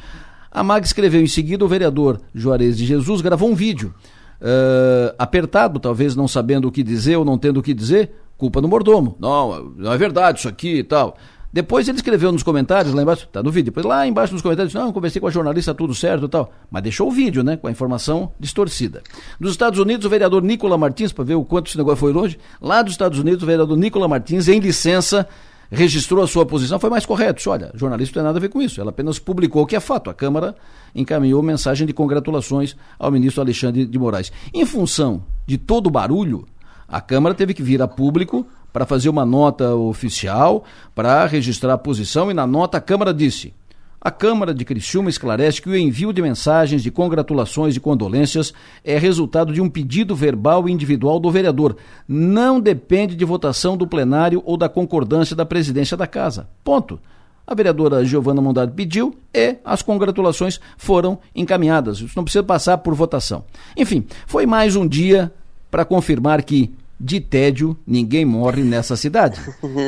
A 0.52 0.64
MAG 0.64 0.86
escreveu 0.86 1.22
em 1.22 1.28
seguida, 1.28 1.64
o 1.64 1.68
vereador 1.68 2.20
Juarez 2.34 2.78
de 2.78 2.86
Jesus 2.86 3.22
gravou 3.22 3.50
um 3.50 3.56
vídeo. 3.56 3.94
Uh, 4.40 5.16
apertado, 5.18 5.80
talvez 5.80 6.16
não 6.16 6.28
sabendo 6.28 6.68
o 6.68 6.72
que 6.72 6.84
dizer 6.84 7.16
ou 7.16 7.26
não 7.26 7.38
tendo 7.38 7.60
o 7.60 7.64
que 7.64 7.74
dizer, 7.74 8.12
culpa 8.38 8.62
do 8.62 8.68
mordomo. 8.68 9.18
Não, 9.20 9.74
não 9.76 9.92
é 9.92 9.98
verdade 9.98 10.40
isso 10.40 10.48
aqui 10.48 10.78
e 10.78 10.84
tal. 10.84 11.18
Depois 11.52 11.88
ele 11.88 11.98
escreveu 11.98 12.32
nos 12.32 12.44
comentários, 12.44 12.94
lá 12.94 13.02
embaixo, 13.02 13.28
tá 13.32 13.42
no 13.42 13.50
vídeo, 13.50 13.72
depois 13.72 13.86
lá 13.86 14.06
embaixo 14.06 14.34
nos 14.34 14.42
comentários, 14.42 14.74
não, 14.74 14.92
conversei 14.92 15.20
com 15.20 15.28
a 15.28 15.32
jornalista, 15.32 15.74
tudo 15.74 15.96
certo 15.96 16.26
e 16.26 16.30
tal. 16.30 16.52
Mas 16.70 16.84
deixou 16.84 17.08
o 17.08 17.12
vídeo, 17.12 17.42
né, 17.42 17.56
com 17.56 17.68
a 17.68 17.72
informação 17.72 18.32
distorcida. 18.40 19.02
Dos 19.40 19.52
Estados 19.52 19.80
Unidos, 19.80 20.06
o 20.06 20.10
vereador 20.10 20.44
Nicola 20.44 20.78
Martins, 20.78 21.12
para 21.12 21.24
ver 21.24 21.36
o 21.36 21.46
quanto 21.46 21.70
esse 21.70 21.78
negócio 21.78 21.98
foi 21.98 22.12
longe, 22.12 22.38
lá 22.62 22.82
dos 22.82 22.94
Estados 22.94 23.18
Unidos, 23.18 23.44
o 23.44 23.46
vereador 23.46 23.78
Nicola 23.78 24.08
Martins, 24.08 24.48
em 24.48 24.60
licença, 24.60 25.28
registrou 25.72 26.24
a 26.24 26.28
sua 26.28 26.46
posição, 26.46 26.80
foi 26.80 26.90
mais 26.90 27.06
correto. 27.06 27.38
Disse, 27.38 27.50
Olha, 27.50 27.72
jornalista 27.74 28.20
não 28.20 28.24
tem 28.24 28.28
nada 28.28 28.40
a 28.40 28.42
ver 28.42 28.50
com 28.50 28.62
isso. 28.62 28.80
Ela 28.80 28.90
apenas 28.90 29.20
publicou 29.20 29.64
o 29.64 29.66
que 29.66 29.76
é 29.76 29.80
fato. 29.80 30.10
A 30.10 30.14
Câmara 30.14 30.56
encaminhou 30.96 31.42
mensagem 31.42 31.86
de 31.86 31.94
congratulações 31.94 32.76
ao 32.98 33.12
ministro 33.12 33.42
Alexandre 33.42 33.86
de 33.86 34.00
Moraes. 34.00 34.32
Em 34.54 34.66
função 34.66 35.24
de 35.46 35.58
todo 35.58 35.88
o 35.88 35.92
barulho, 35.92 36.48
a 36.88 37.02
Câmara 37.02 37.36
teve 37.36 37.54
que 37.54 37.64
vir 37.64 37.82
a 37.82 37.88
público 37.88 38.46
para 38.72 38.86
fazer 38.86 39.10
uma 39.10 39.26
nota 39.26 39.76
oficial, 39.76 40.64
para 40.94 41.26
registrar 41.26 41.74
a 41.74 41.78
posição, 41.78 42.30
e 42.30 42.34
na 42.34 42.46
nota 42.46 42.78
a 42.78 42.82
Câmara 42.82 43.14
disse. 43.14 43.54
A 44.00 44.12
Câmara 44.12 44.54
de 44.54 44.64
Criciúma 44.64 45.10
esclarece 45.10 45.62
que 45.62 45.70
o 45.70 45.76
envio 45.76 46.14
de 46.14 46.22
mensagens 46.22 46.84
de 46.84 46.92
congratulações 46.92 47.76
e 47.76 47.80
condolências 47.80 48.54
é 48.84 48.98
resultado 48.98 49.52
de 49.52 49.60
um 49.60 49.68
pedido 49.68 50.16
verbal 50.16 50.70
individual 50.70 51.20
do 51.20 51.32
vereador. 51.32 51.76
Não 52.08 52.60
depende 52.60 53.16
de 53.16 53.26
votação 53.26 53.76
do 53.76 53.88
plenário 53.88 54.42
ou 54.46 54.56
da 54.56 54.70
concordância 54.70 55.36
da 55.36 55.46
presidência 55.46 55.98
da 55.98 56.06
Casa. 56.06 56.48
Ponto. 56.64 57.00
A 57.46 57.56
vereadora 57.56 58.04
Giovana 58.04 58.42
Mondado 58.42 58.74
pediu 58.74 59.16
e 59.34 59.56
as 59.64 59.82
congratulações 59.82 60.60
foram 60.78 61.18
encaminhadas. 61.34 62.00
Isso 62.00 62.14
não 62.16 62.26
precisa 62.26 62.44
passar 62.44 62.78
por 62.80 62.94
votação. 62.94 63.46
Enfim, 63.76 64.06
foi 64.28 64.46
mais 64.46 64.76
um 64.76 64.86
dia 64.86 65.34
para 65.72 65.86
confirmar 65.86 66.44
que 66.44 66.74
de 67.00 67.20
tédio 67.20 67.78
ninguém 67.86 68.26
morre 68.26 68.64
nessa 68.64 68.96
cidade. 68.96 69.40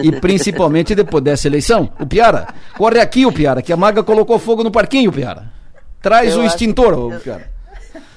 E 0.03 0.11
principalmente 0.19 0.94
depois 0.94 1.23
dessa 1.23 1.48
eleição. 1.48 1.91
O 1.99 2.06
Piara, 2.06 2.48
corre 2.77 2.99
aqui, 2.99 3.26
o 3.26 3.31
Piara, 3.31 3.61
que 3.61 3.73
a 3.73 3.77
maga 3.77 4.03
colocou 4.03 4.38
fogo 4.38 4.64
no 4.64 4.72
parquinho, 4.72 5.11
Piara. 5.11 5.52
Traz 6.02 6.34
Eu 6.34 6.41
o 6.41 6.45
extintor, 6.45 6.94
eu- 7.14 7.19
Piara. 7.19 7.49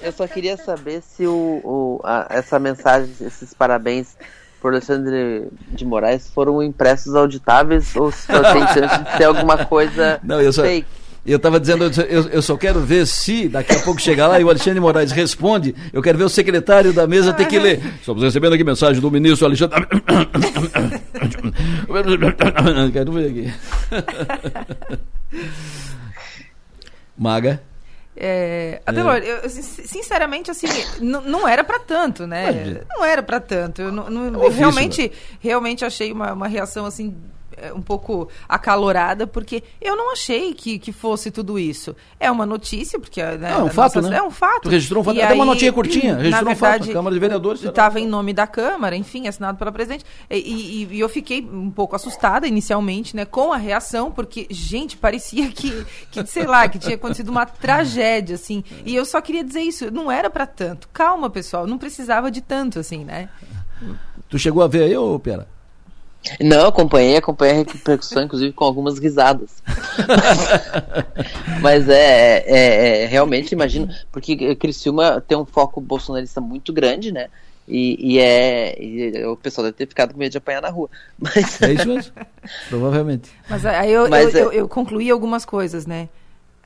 Eu 0.03 0.13
só 0.13 0.27
queria 0.27 0.57
saber 0.57 1.01
se 1.03 1.27
o, 1.27 1.61
o- 1.65 2.01
a- 2.05 2.27
essa 2.31 2.59
mensagem, 2.59 3.11
esses 3.21 3.55
parabéns 3.55 4.17
por 4.61 4.73
Alexandre 4.73 5.49
de 5.71 5.85
Moraes 5.85 6.29
foram 6.31 6.63
impressos 6.63 7.15
auditáveis 7.15 7.97
ou 7.97 8.13
se 8.13 8.27
tem 8.27 8.43
chance 8.69 9.03
de 9.05 9.17
ser 9.17 9.25
alguma 9.25 9.65
coisa 9.65 10.21
Não, 10.23 10.41
eu 10.41 10.53
só. 10.53 10.63
fake. 10.63 10.87
Eu 11.25 11.37
estava 11.37 11.61
dizendo, 11.61 11.85
eu, 12.09 12.29
eu 12.31 12.43
só 12.43 12.57
quero 12.57 12.81
ver 12.81 13.07
se 13.07 13.49
daqui 13.49 13.73
a 13.73 13.79
pouco 13.81 14.01
chegar 14.01 14.27
lá 14.27 14.41
e 14.41 14.45
o 14.45 14.51
Alexandre 14.51 14.81
Moraes 14.81 15.13
responde. 15.13 15.73
Eu 15.93 16.03
quero 16.03 16.19
ver 16.19 16.25
o 16.25 16.29
secretário 16.29 16.93
da 16.93 17.07
mesa 17.07 17.33
ter 17.33 17.47
que 17.47 17.61
ler. 17.61 17.81
Estamos 18.01 18.25
recebendo 18.25 18.55
aqui 18.55 18.65
mensagem 18.65 19.01
do 19.01 19.09
ministro 19.09 19.47
Alexandre. 19.47 19.87
quero 22.93 23.13
ver 23.13 23.31
aqui. 23.31 23.53
Maga. 27.17 27.63
É, 28.17 28.83
Adelor, 28.85 29.17
eu, 29.19 29.49
sin- 29.49 29.63
sinceramente, 29.63 30.51
assim, 30.51 30.67
não 31.01 31.47
era 31.49 31.63
pra 31.65 31.79
tanto, 31.79 32.27
né? 32.27 32.51
Imagina. 32.53 32.81
Não 32.91 33.05
era 33.05 33.23
pra 33.23 33.41
tanto. 33.41 33.81
Eu, 33.81 33.93
não- 33.93 34.11
não- 34.11 34.27
É 34.27 34.31
um 34.39 34.43
eu 34.45 34.51
realmente, 34.51 35.11
realmente 35.41 35.85
achei 35.85 36.13
uma, 36.13 36.33
uma 36.33 36.49
reação 36.49 36.85
assim 36.85 37.09
é, 37.09 37.13
um 37.75 37.83
pouco 37.83 38.29
acalorada, 38.49 39.27
porque 39.27 39.63
eu 39.81 39.97
não 39.97 40.13
achei 40.13 40.55
que, 40.55 40.79
que 40.79 40.93
fosse 40.93 41.31
tudo 41.31 41.59
isso. 41.59 41.95
É 42.19 42.31
uma 42.31 42.47
notícia, 42.47 42.99
porque 42.99 43.23
né, 43.23 43.51
Não, 43.51 43.61
é 43.61 43.65
um 43.65 43.69
fato, 43.71 43.97
nossa- 43.97 44.11
né? 44.11 44.17
É 44.19 44.23
um 44.23 44.31
fato. 44.31 44.63
Tu 44.63 44.69
registrou 44.71 45.01
um 45.03 45.05
fato, 45.05 45.17
E 45.17 45.23
até 45.23 45.35
uma 45.35 45.45
aí, 45.45 45.51
notinha 45.51 45.73
curtinha, 45.73 46.15
registrou 46.19 46.53
um 46.53 46.57
fato, 46.57 46.71
verdade, 46.73 46.93
Câmara 46.93 47.15
de 47.15 47.21
Vereadores. 47.21 47.63
Estava 47.63 48.01
em 48.01 48.07
nome 48.07 48.33
da 48.33 48.47
Câmara, 48.47 48.97
enfim, 48.97 49.29
assinado 49.29 49.59
pela 49.59 49.71
presidente. 49.73 50.05
E, 50.31 50.37
e- 50.37 50.89
e 50.97 51.01
eu 51.01 51.09
fiquei 51.09 51.41
um 51.43 51.71
pouco 51.71 51.95
assustada 51.97 52.47
inicialmente, 52.47 53.15
né, 53.17 53.25
com 53.25 53.53
a 53.53 53.57
reação, 53.57 54.11
porque, 54.11 54.47
gente, 54.51 54.97
parecia 54.97 55.49
que, 55.51 55.87
que, 56.11 56.27
sei 56.27 56.47
lá, 56.47 56.69
que 56.69 56.79
tinha 56.79 56.95
acontecido 56.97 57.29
uma 57.29 57.45
tragédia, 57.47 58.35
assim. 58.37 58.65
E 58.85 58.95
eu 58.95 59.05
só 59.05 59.21
queria 59.21 59.45
dizer 59.45 59.61
isso, 59.61 59.91
não 59.91 60.11
era 60.11 60.31
pra 60.31 60.47
tanto. 60.47 60.89
Calma, 60.93 61.29
pessoal, 61.31 61.67
não 61.67 61.79
precisava 61.79 62.31
de 62.31 62.41
tanto, 62.41 62.79
assim, 62.79 63.05
né? 63.05 63.29
Tu 64.29 64.39
chegou 64.39 64.63
a 64.63 64.69
ver 64.69 64.85
aí, 64.85 64.97
ô 64.97 65.19
Pera? 65.19 65.47
Não, 66.41 66.67
acompanhei, 66.69 67.17
acompanhei 67.17 67.55
a 67.55 67.65
repercussão, 67.65 68.23
inclusive 68.23 68.53
com 68.53 68.65
algumas 68.65 68.99
risadas. 68.99 69.51
Mas 71.61 71.89
é, 71.89 72.45
é- 72.47 73.03
é- 73.03 73.07
realmente 73.07 73.53
imagino, 73.53 73.89
porque 74.11 74.55
Criciúma 74.57 75.21
tem 75.21 75.37
um 75.37 75.45
foco 75.45 75.81
bolsonarista 75.81 76.41
muito 76.41 76.73
grande, 76.73 77.13
né? 77.13 77.29
E, 77.67 78.15
e 78.15 78.19
é 78.19 78.77
e 78.83 79.25
o 79.25 79.37
pessoal 79.37 79.65
deve 79.67 79.77
ter 79.77 79.87
ficado 79.87 80.13
com 80.13 80.19
medo 80.19 80.33
de 80.33 80.39
apanhar 80.39 80.61
na 80.61 80.69
rua. 80.69 80.89
Mas 81.19 81.63
É 81.63 81.73
isso 81.73 81.89
mesmo? 81.89 82.13
Provavelmente. 82.69 83.31
Mas 83.49 83.65
aí 83.65 83.93
eu, 83.93 84.09
Mas 84.09 84.35
eu, 84.35 84.41
é- 84.41 84.45
eu, 84.45 84.53
eu 84.53 84.69
concluí 84.69 85.11
algumas 85.11 85.45
coisas, 85.45 85.87
né? 85.87 86.09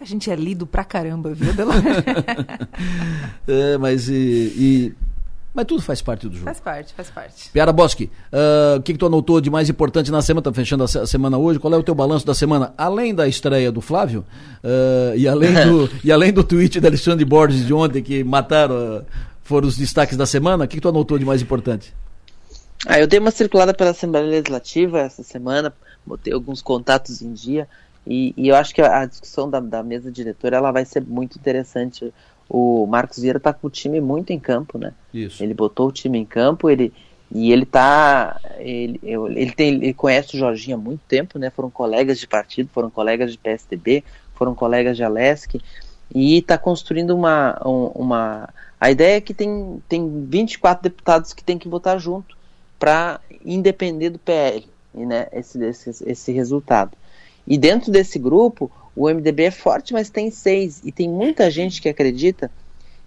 A 0.00 0.04
gente 0.04 0.30
é 0.30 0.36
lido 0.36 0.66
pra 0.66 0.84
caramba, 0.84 1.32
viu, 1.32 1.52
Delor? 1.54 1.74
É, 3.48 3.78
mas 3.78 4.08
e, 4.08 4.14
e- 4.14 4.94
Mas 5.56 5.64
tudo 5.64 5.80
faz 5.80 6.02
parte 6.02 6.28
do 6.28 6.34
jogo. 6.34 6.44
faz 6.44 6.60
parte, 6.60 6.92
faz 6.92 7.08
parte. 7.08 7.48
Piara 7.50 7.72
Bosque, 7.72 8.10
ah, 8.30 8.76
o 8.78 8.82
que, 8.82 8.92
que 8.92 8.98
tu 8.98 9.06
anotou 9.06 9.40
de 9.40 9.48
mais 9.48 9.70
importante 9.70 10.10
na 10.12 10.20
semana? 10.20 10.42
Tá 10.42 10.52
fechando 10.52 10.84
a, 10.84 10.88
se- 10.88 10.98
a 10.98 11.06
semana 11.06 11.38
hoje. 11.38 11.58
Qual 11.58 11.72
é 11.72 11.76
o 11.78 11.82
teu 11.82 11.94
balanço 11.94 12.26
da 12.26 12.34
semana? 12.34 12.74
Além 12.76 13.14
da 13.14 13.26
estreia 13.26 13.72
do 13.72 13.80
Flávio 13.80 14.22
ah, 14.62 15.14
e, 15.16 15.26
além 15.26 15.54
do, 15.54 15.90
e 16.04 16.12
além 16.12 16.30
do 16.30 16.44
tweet 16.44 16.78
da 16.78 16.88
Alexandre 16.88 17.24
Borges 17.24 17.64
de 17.66 17.72
ontem 17.72 18.02
que 18.02 18.22
mataram, 18.22 18.74
ah, 18.76 19.02
foram 19.42 19.66
os 19.66 19.78
destaques 19.78 20.14
da 20.16 20.26
semana, 20.26 20.64
o 20.64 20.68
que, 20.68 20.76
que 20.76 20.82
tu 20.82 20.90
anotou 20.90 21.18
de 21.18 21.24
mais 21.24 21.40
importante? 21.40 21.94
Ah, 22.86 23.00
eu 23.00 23.06
dei 23.06 23.18
uma 23.18 23.30
circulada 23.30 23.72
pela 23.72 23.90
Assembleia 23.90 24.26
Legislativa 24.26 25.00
essa 25.00 25.22
semana, 25.22 25.72
botei 26.04 26.34
alguns 26.34 26.60
contatos 26.60 27.22
em 27.22 27.32
dia 27.32 27.66
e, 28.06 28.34
e 28.36 28.48
eu 28.48 28.54
acho 28.56 28.74
que 28.74 28.82
a, 28.82 29.00
a 29.00 29.06
discussão 29.06 29.48
da, 29.48 29.58
da 29.58 29.82
mesa 29.82 30.12
diretora 30.12 30.58
ela 30.58 30.70
vai 30.70 30.84
ser 30.84 31.02
muito 31.02 31.38
interessante. 31.38 32.12
O 32.48 32.86
Marcos 32.86 33.18
Vieira 33.18 33.38
está 33.38 33.52
com 33.52 33.66
o 33.66 33.70
time 33.70 34.00
muito 34.00 34.30
em 34.32 34.38
campo, 34.38 34.78
né? 34.78 34.92
Isso. 35.12 35.42
Ele 35.42 35.52
botou 35.54 35.88
o 35.88 35.92
time 35.92 36.18
em 36.18 36.24
campo, 36.24 36.70
ele 36.70 36.92
e 37.34 37.50
ele 37.52 37.66
tá 37.66 38.40
ele, 38.58 39.00
ele 39.02 39.50
tem 39.50 39.74
ele 39.74 39.92
conhece 39.94 40.36
o 40.36 40.38
Jorginho 40.38 40.76
há 40.76 40.80
muito 40.80 41.00
tempo, 41.08 41.38
né? 41.38 41.50
Foram 41.50 41.68
colegas 41.70 42.20
de 42.20 42.26
partido, 42.28 42.68
foram 42.72 42.88
colegas 42.88 43.32
de 43.32 43.38
PSDB, 43.38 44.04
foram 44.34 44.54
colegas 44.54 44.96
de 44.96 45.02
Alesc 45.02 45.60
e 46.14 46.38
está 46.38 46.56
construindo 46.56 47.10
uma, 47.16 47.60
um- 47.66 47.90
uma 47.96 48.48
a 48.80 48.90
ideia 48.92 49.16
é 49.16 49.20
que 49.20 49.34
tem 49.34 49.82
tem 49.88 50.24
24 50.28 50.84
deputados 50.84 51.32
que 51.32 51.42
tem 51.42 51.58
que 51.58 51.68
votar 51.68 51.98
junto 51.98 52.36
para 52.78 53.18
independer 53.44 54.10
do 54.10 54.18
PL, 54.18 54.64
e, 54.94 55.04
né, 55.06 55.26
esse, 55.32 55.58
esse, 55.64 56.04
esse 56.08 56.30
resultado. 56.32 56.92
E 57.46 57.56
dentro 57.58 57.90
desse 57.90 58.18
grupo, 58.18 58.70
o 58.96 59.08
MDB 59.08 59.44
é 59.44 59.50
forte, 59.50 59.92
mas 59.92 60.08
tem 60.08 60.30
seis. 60.30 60.80
E 60.82 60.90
tem 60.90 61.08
muita 61.08 61.50
gente 61.50 61.82
que 61.82 61.88
acredita 61.88 62.50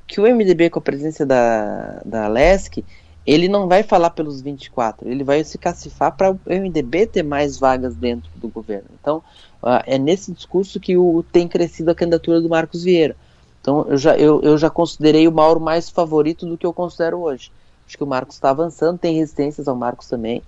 que 0.07 0.21
o 0.21 0.23
MDB, 0.23 0.69
com 0.69 0.79
a 0.79 0.81
presença 0.81 1.25
da, 1.25 2.01
da 2.05 2.27
Lesc, 2.27 2.85
ele 3.25 3.47
não 3.47 3.67
vai 3.67 3.83
falar 3.83 4.11
pelos 4.11 4.41
24, 4.41 5.09
ele 5.09 5.23
vai 5.23 5.43
se 5.43 5.57
cacifar 5.57 6.15
para 6.15 6.31
o 6.31 6.39
MDB 6.47 7.05
ter 7.05 7.23
mais 7.23 7.57
vagas 7.57 7.95
dentro 7.95 8.29
do 8.35 8.47
governo. 8.47 8.87
Então, 8.99 9.21
ah, 9.61 9.83
é 9.85 9.97
nesse 9.97 10.31
discurso 10.31 10.79
que 10.79 10.97
o, 10.97 11.23
tem 11.31 11.47
crescido 11.47 11.91
a 11.91 11.95
candidatura 11.95 12.39
do 12.41 12.49
Marcos 12.49 12.83
Vieira. 12.83 13.15
Então, 13.61 13.85
eu 13.89 13.97
já, 13.97 14.17
eu, 14.17 14.41
eu 14.41 14.57
já 14.57 14.69
considerei 14.69 15.27
o 15.27 15.31
Mauro 15.31 15.59
mais 15.59 15.89
favorito 15.89 16.45
do 16.45 16.57
que 16.57 16.65
eu 16.65 16.73
considero 16.73 17.19
hoje. 17.19 17.51
Acho 17.85 17.97
que 17.97 18.03
o 18.03 18.07
Marcos 18.07 18.35
está 18.35 18.51
avançando, 18.51 18.97
tem 18.97 19.15
resistências 19.15 19.67
ao 19.67 19.75
Marcos 19.75 20.07
também, 20.07 20.41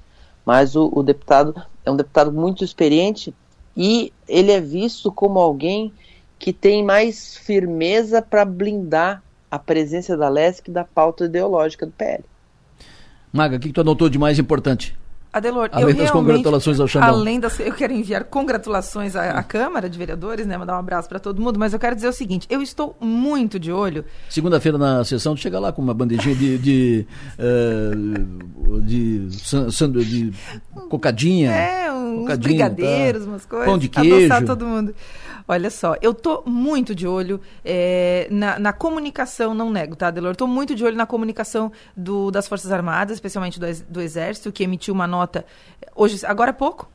mas 0.45 0.75
o, 0.75 0.89
o 0.93 1.03
deputado 1.03 1.53
é 1.85 1.91
um 1.91 1.95
deputado 1.95 2.31
muito 2.31 2.63
experiente 2.63 3.33
e 3.75 4.11
ele 4.27 4.51
é 4.51 4.59
visto 4.59 5.11
como 5.11 5.39
alguém 5.39 5.93
que 6.37 6.51
tem 6.51 6.83
mais 6.83 7.37
firmeza 7.37 8.21
para 8.21 8.43
blindar 8.43 9.21
a 9.49 9.59
presença 9.59 10.17
da 10.17 10.29
LESC 10.29 10.71
da 10.71 10.83
pauta 10.83 11.25
ideológica 11.25 11.85
do 11.85 11.91
PL. 11.91 12.23
Maga, 13.31 13.57
o 13.57 13.59
que, 13.59 13.67
que 13.67 13.73
tu 13.73 13.81
anotou 13.81 14.09
de 14.09 14.17
mais 14.17 14.39
importante? 14.39 14.97
Adelor, 15.33 15.69
Além 15.71 15.81
eu 15.89 15.95
das 15.95 16.03
realmente, 16.09 16.11
congratulações 16.11 16.79
ao 16.79 16.87
Xandão. 16.87 17.07
Além 17.09 17.39
das, 17.39 17.57
eu 17.59 17.73
quero 17.73 17.93
enviar 17.93 18.25
congratulações 18.25 19.15
à, 19.15 19.31
à 19.31 19.43
Câmara 19.43 19.89
de 19.89 19.97
Vereadores, 19.97 20.45
né? 20.45 20.57
Mandar 20.57 20.75
um 20.75 20.79
abraço 20.79 21.07
para 21.07 21.19
todo 21.19 21.41
mundo, 21.41 21.57
mas 21.57 21.71
eu 21.71 21.79
quero 21.79 21.95
dizer 21.95 22.09
o 22.09 22.13
seguinte: 22.13 22.45
eu 22.49 22.61
estou 22.61 22.97
muito 22.99 23.57
de 23.57 23.71
olho. 23.71 24.03
Segunda-feira 24.29 24.77
na 24.77 25.03
sessão, 25.05 25.33
tu 25.33 25.39
chega 25.41 25.57
lá 25.59 25.71
com 25.71 25.81
uma 25.81 25.93
bandejinha 25.93 26.35
de. 26.35 26.57
de, 26.57 27.07
eh, 27.39 27.91
de, 28.81 29.27
san- 29.39 29.91
de 29.91 30.33
cocadinha. 30.89 31.51
É, 31.51 31.91
uns 31.93 32.19
cocadinha, 32.21 32.37
brigadeiros, 32.69 33.23
tá? 33.23 33.29
umas 33.29 33.45
coisas. 33.45 33.67
Pão 33.67 33.77
de 33.77 33.87
queijo. 33.87 34.45
Todo 34.45 34.65
mundo. 34.65 34.93
Olha 35.47 35.69
só, 35.69 35.95
eu 36.01 36.13
tô 36.13 36.43
muito 36.45 36.93
de 36.93 37.07
olho 37.07 37.39
é, 37.63 38.27
na, 38.29 38.59
na 38.59 38.73
comunicação, 38.73 39.53
não 39.53 39.69
nego, 39.69 39.95
tá, 39.95 40.11
Delor? 40.11 40.35
Tô 40.35 40.47
muito 40.47 40.75
de 40.75 40.83
olho 40.83 40.95
na 40.95 41.05
comunicação 41.05 41.71
do, 41.95 42.31
das 42.31 42.47
Forças 42.47 42.71
Armadas, 42.71 43.15
especialmente 43.15 43.59
do, 43.59 43.65
do 43.89 44.01
Exército, 44.01 44.51
que 44.51 44.63
emitiu 44.63 44.93
uma 44.93 45.07
nota 45.07 45.45
hoje, 45.95 46.25
agora 46.25 46.51
há 46.51 46.53
pouco, 46.53 46.89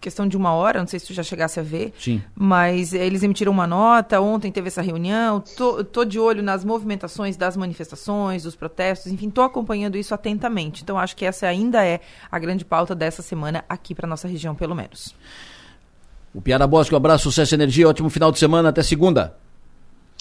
questão 0.00 0.26
de 0.26 0.36
uma 0.36 0.52
hora, 0.52 0.80
não 0.80 0.86
sei 0.86 0.98
se 0.98 1.06
tu 1.06 1.14
já 1.14 1.22
chegasse 1.22 1.60
a 1.60 1.62
ver. 1.62 1.92
Sim. 1.98 2.22
Mas 2.34 2.92
eh, 2.92 3.04
eles 3.04 3.22
emitiram 3.22 3.52
uma 3.52 3.66
nota, 3.66 4.20
ontem 4.20 4.50
teve 4.50 4.68
essa 4.68 4.82
reunião, 4.82 5.40
tô, 5.40 5.84
tô 5.84 6.04
de 6.04 6.18
olho 6.18 6.42
nas 6.42 6.64
movimentações 6.64 7.36
das 7.36 7.56
manifestações, 7.56 8.42
dos 8.42 8.56
protestos, 8.56 9.12
enfim, 9.12 9.30
tô 9.30 9.42
acompanhando 9.42 9.96
isso 9.96 10.14
atentamente. 10.14 10.82
Então 10.82 10.98
acho 10.98 11.16
que 11.16 11.24
essa 11.24 11.46
ainda 11.46 11.84
é 11.84 12.00
a 12.30 12.38
grande 12.38 12.64
pauta 12.64 12.94
dessa 12.94 13.22
semana 13.22 13.64
aqui 13.68 13.94
para 13.94 14.06
nossa 14.06 14.26
região, 14.26 14.54
pelo 14.54 14.74
menos. 14.74 15.14
O 16.34 16.40
Piara 16.40 16.66
Bosque, 16.66 16.94
um 16.94 16.96
abraço, 16.96 17.24
sucesso 17.24 17.54
e 17.54 17.56
energia, 17.56 17.88
ótimo 17.88 18.08
final 18.08 18.32
de 18.32 18.38
semana, 18.38 18.70
até 18.70 18.82
segunda. 18.82 19.34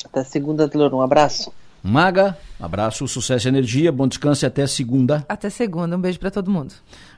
Até 0.03 0.23
segunda, 0.23 0.67
Delor, 0.67 0.93
um 0.93 1.01
abraço. 1.01 1.53
Maga, 1.83 2.37
abraço, 2.59 3.07
sucesso 3.07 3.47
e 3.47 3.49
energia, 3.49 3.91
bom 3.91 4.07
descanso 4.07 4.45
e 4.45 4.47
até 4.47 4.67
segunda. 4.67 5.25
Até 5.27 5.49
segunda, 5.49 5.97
um 5.97 6.01
beijo 6.01 6.19
para 6.19 6.29
todo 6.29 6.51
mundo. 6.51 6.73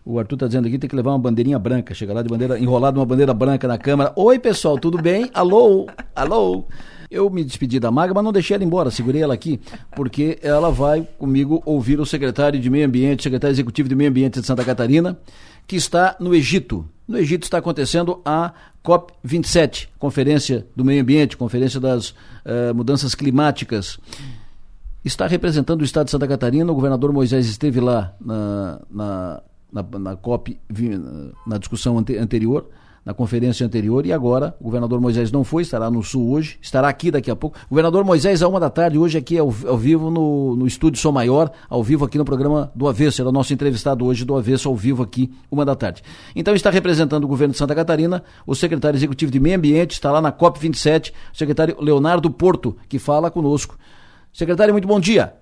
O 0.06 0.20
Arthur 0.20 0.38
tá 0.38 0.48
dizendo 0.48 0.68
aqui 0.68 0.78
tem 0.78 0.90
que 0.90 0.95
levar 0.95 1.11
uma 1.11 1.20
bandeirinha 1.20 1.60
branca. 1.60 1.94
Chega 1.94 2.14
lá 2.14 2.22
de 2.22 2.30
bandeira, 2.30 2.57
enrolado 2.57 2.99
uma 2.99 3.06
bandeira 3.06 3.34
branca 3.34 3.68
na 3.68 3.78
câmera. 3.78 4.14
Oi, 4.15 4.40
pessoal, 4.40 4.78
tudo 4.78 5.02
bem? 5.02 5.30
Alô? 5.34 5.88
Alô? 6.15 6.65
Eu 7.11 7.30
me 7.30 7.44
despedi 7.44 7.80
da 7.80 7.91
Maga, 7.91 8.14
mas 8.14 8.24
não 8.24 8.32
deixei 8.32 8.56
ela 8.56 8.64
embora, 8.64 8.90
segurei 8.90 9.22
ela 9.22 9.34
aqui, 9.36 9.60
porque 9.95 10.40
ela 10.41 10.72
vai 10.72 11.07
comigo 11.20 11.61
ouvir 11.64 11.99
o 11.99 12.06
secretário 12.06 12.60
de 12.60 12.70
Meio 12.72 12.88
Ambiente, 12.88 13.22
secretário 13.22 13.53
executivo 13.53 13.88
de 13.88 13.95
Meio 13.95 14.10
Ambiente 14.10 14.40
de 14.40 14.48
Santa 14.48 14.64
Catarina, 14.64 15.15
que 15.68 15.76
está 15.76 16.15
no 16.19 16.34
Egito. 16.34 16.88
No 17.07 17.18
Egito 17.18 17.44
está 17.44 17.57
acontecendo 17.57 18.22
a 18.26 18.53
COP27, 18.84 19.90
Conferência 19.99 20.65
do 20.76 20.85
Meio 20.85 21.02
Ambiente, 21.02 21.38
Conferência 21.38 21.80
das 21.80 22.10
uh, 22.10 22.73
Mudanças 22.73 23.14
Climáticas 23.14 23.99
está 25.03 25.27
representando 25.27 25.81
o 25.81 25.84
estado 25.84 26.06
de 26.06 26.11
Santa 26.11 26.27
Catarina. 26.27 26.72
O 26.72 26.76
governador 26.76 27.11
Moisés 27.11 27.48
esteve 27.48 27.80
lá 27.80 28.14
na, 28.19 28.81
na, 28.90 29.41
na, 29.72 29.99
na 29.99 30.15
COP, 30.15 30.60
na 31.45 31.57
discussão 31.57 31.98
ante, 31.98 32.18
anterior, 32.18 32.69
na 33.05 33.13
conferência 33.13 33.65
anterior, 33.65 34.05
e 34.05 34.13
agora 34.13 34.55
o 34.59 34.63
governador 34.63 35.01
Moisés 35.01 35.31
não 35.31 35.43
foi, 35.43 35.63
estará 35.63 35.91
no 35.91 36.01
Sul 36.01 36.31
hoje, 36.31 36.57
estará 36.61 36.88
aqui 36.88 37.11
daqui 37.11 37.30
a 37.30 37.35
pouco. 37.35 37.57
O 37.65 37.69
governador 37.69 38.03
Moisés, 38.05 38.41
a 38.41 38.47
uma 38.47 38.59
da 38.59 38.69
tarde, 38.69 38.97
hoje 38.97 39.17
aqui 39.17 39.38
ao, 39.38 39.53
ao 39.67 39.77
vivo 39.77 40.09
no, 40.09 40.55
no 40.55 40.65
estúdio 40.65 41.01
Som 41.01 41.11
Maior, 41.11 41.51
ao 41.69 41.84
vivo 41.84 42.05
aqui 42.05 42.17
no 42.17 42.23
programa 42.23 42.71
do 42.73 42.88
Avesso, 42.88 43.21
era 43.21 43.30
o 43.30 43.31
nosso 43.31 43.53
entrevistado 43.53 44.05
hoje 44.05 44.23
do 44.23 44.35
Avesso, 44.35 44.69
ao 44.69 44.75
vivo 44.75 45.03
aqui, 45.03 45.31
uma 45.51 45.65
da 45.65 45.75
tarde. 45.75 46.01
Então 46.35 46.55
está 46.55 46.69
representando 46.69 47.25
o 47.25 47.27
governo 47.27 47.51
de 47.51 47.57
Santa 47.57 47.75
Catarina, 47.75 48.23
o 48.47 48.55
secretário 48.55 48.97
executivo 48.97 49.31
de 49.31 49.39
Meio 49.39 49.57
Ambiente, 49.57 49.91
está 49.91 50.11
lá 50.11 50.21
na 50.21 50.31
COP 50.31 50.59
27, 50.59 51.13
o 51.34 51.38
secretário 51.38 51.75
Leonardo 51.81 52.31
Porto, 52.31 52.77
que 52.88 52.99
fala 52.99 53.30
conosco. 53.30 53.77
Secretário, 54.31 54.73
muito 54.73 54.88
bom 54.88 54.99
dia. 54.99 55.34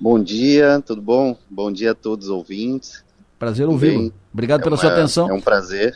Bom 0.00 0.22
dia, 0.22 0.82
tudo 0.84 1.02
bom? 1.02 1.36
Bom 1.50 1.72
dia 1.72 1.90
a 1.90 1.94
todos 1.94 2.26
os 2.26 2.30
ouvintes. 2.30 3.04
Prazer 3.38 3.68
ouvi-lo. 3.68 4.12
Obrigado 4.32 4.60
é 4.60 4.62
pela 4.64 4.76
uma, 4.76 4.80
sua 4.80 4.92
atenção. 4.92 5.28
É 5.28 5.32
um 5.32 5.40
prazer. 5.40 5.94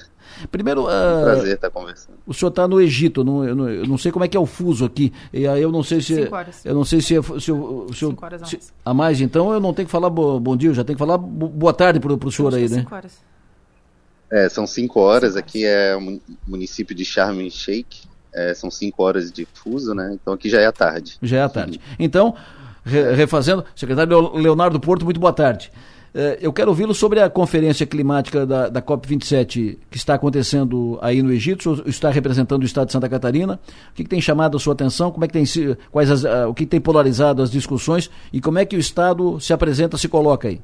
Primeiro, 0.51 0.85
uh, 0.85 0.91
é 0.91 1.19
um 1.19 1.25
prazer 1.25 1.55
estar 1.55 1.71
conversando. 1.71 2.15
O 2.27 2.35
senhor 2.35 2.51
está 2.51 2.67
no 2.67 2.81
Egito, 2.81 3.25
não, 3.25 3.45
eu, 3.45 3.55
não, 3.55 3.69
eu, 3.69 3.87
não, 3.87 3.99
sei 3.99 4.13
como 4.13 4.25
é 4.25 4.29
que 4.29 4.37
é 4.37 4.41
o 4.41 4.47
fuso 4.47 4.85
aqui. 4.85 5.13
E 5.33 5.47
aí 5.47 5.63
eu 5.63 5.73
não 5.73 5.83
sei 5.83 6.01
se. 6.01 6.15
Cinco 6.15 6.35
horas. 6.35 6.65
Eu 6.65 6.75
não 6.75 6.85
sei 6.85 7.01
se, 7.01 7.23
se, 7.23 7.23
se, 7.23 7.41
se 7.41 7.99
Cinco 7.99 8.25
horas 8.25 8.43
a 8.43 8.47
se, 8.47 8.57
mais. 8.57 8.73
a 8.85 8.95
mais. 8.95 9.21
Então 9.21 9.53
eu 9.53 9.61
não 9.61 9.73
tenho 9.73 9.87
que 9.87 9.93
falar 9.93 10.11
bo, 10.11 10.39
bom 10.41 10.57
dia, 10.57 10.71
eu 10.71 10.75
já 10.75 10.85
tenho 10.85 10.97
que 10.97 11.05
falar 11.05 11.19
bo, 11.19 11.49
boa 11.49 11.73
tarde 11.73 12.01
para 12.01 12.13
o 12.13 12.33
senhor 12.33 12.55
aí, 12.55 12.69
né? 12.69 12.79
Cinco 12.81 12.95
horas. 12.95 13.33
É, 14.31 14.49
são 14.49 14.67
cinco 14.67 15.01
horas. 15.01 15.37
Aqui 15.37 15.65
é 15.65 15.95
o 15.95 16.21
município 16.47 16.95
de 16.95 17.05
Sharm 17.05 17.41
el 17.41 17.51
Sheikh. 17.51 18.03
É, 18.35 18.55
são 18.55 18.71
cinco 18.71 19.03
horas 19.03 19.31
de 19.31 19.47
fuso, 19.53 19.95
né? 19.95 20.11
Então 20.15 20.33
aqui 20.33 20.49
já 20.49 20.61
é 20.61 20.67
a 20.67 20.73
tarde. 20.73 21.19
Já 21.21 21.37
é 21.37 21.43
a 21.43 21.49
tarde. 21.51 21.79
Então, 21.99 22.35
re, 22.83 23.13
refazendo, 23.13 23.65
secretário 23.77 24.35
Leonardo 24.35 24.81
Porto, 24.81 25.05
muito 25.05 25.21
boa 25.21 25.35
tarde. 25.35 25.71
É, 26.15 26.39
eu 26.43 26.53
quero 26.53 26.71
ouvi-lo 26.71 26.95
sobre 26.95 27.21
a 27.21 27.31
conferência 27.31 27.87
climática 27.87 28.45
da, 28.45 28.69
da 28.69 28.83
COP27 28.83 29.79
que 29.91 29.97
está 29.97 30.15
acontecendo 30.15 30.99
aí 31.01 31.23
no 31.23 31.33
Egito, 31.33 31.83
está 31.87 32.11
representando 32.11 32.63
o 32.63 32.67
estado 32.67 32.87
de 32.87 32.93
Santa 32.93 33.09
Catarina. 33.09 33.59
O 33.91 33.95
que, 33.95 34.05
que 34.05 34.11
tem 34.11 34.21
chamado 34.21 34.57
a 34.57 34.61
sua 34.61 34.75
atenção? 34.75 35.11
Como 35.11 35.25
é 35.25 35.29
que 35.29 35.33
tem 35.33 35.45
quais 35.91 36.11
as, 36.11 36.25
uh, 36.25 36.49
o 36.49 36.55
que 36.55 36.67
tem 36.67 36.81
polarizado 36.81 37.43
as 37.43 37.51
discussões 37.51 38.11
e 38.31 38.41
como 38.41 38.59
é 38.59 38.67
que 38.67 38.77
o 38.77 38.79
estado 38.79 39.41
se 39.41 39.55
apresenta, 39.55 39.97
se 39.97 40.07
coloca 40.07 40.49
aí? 40.49 40.61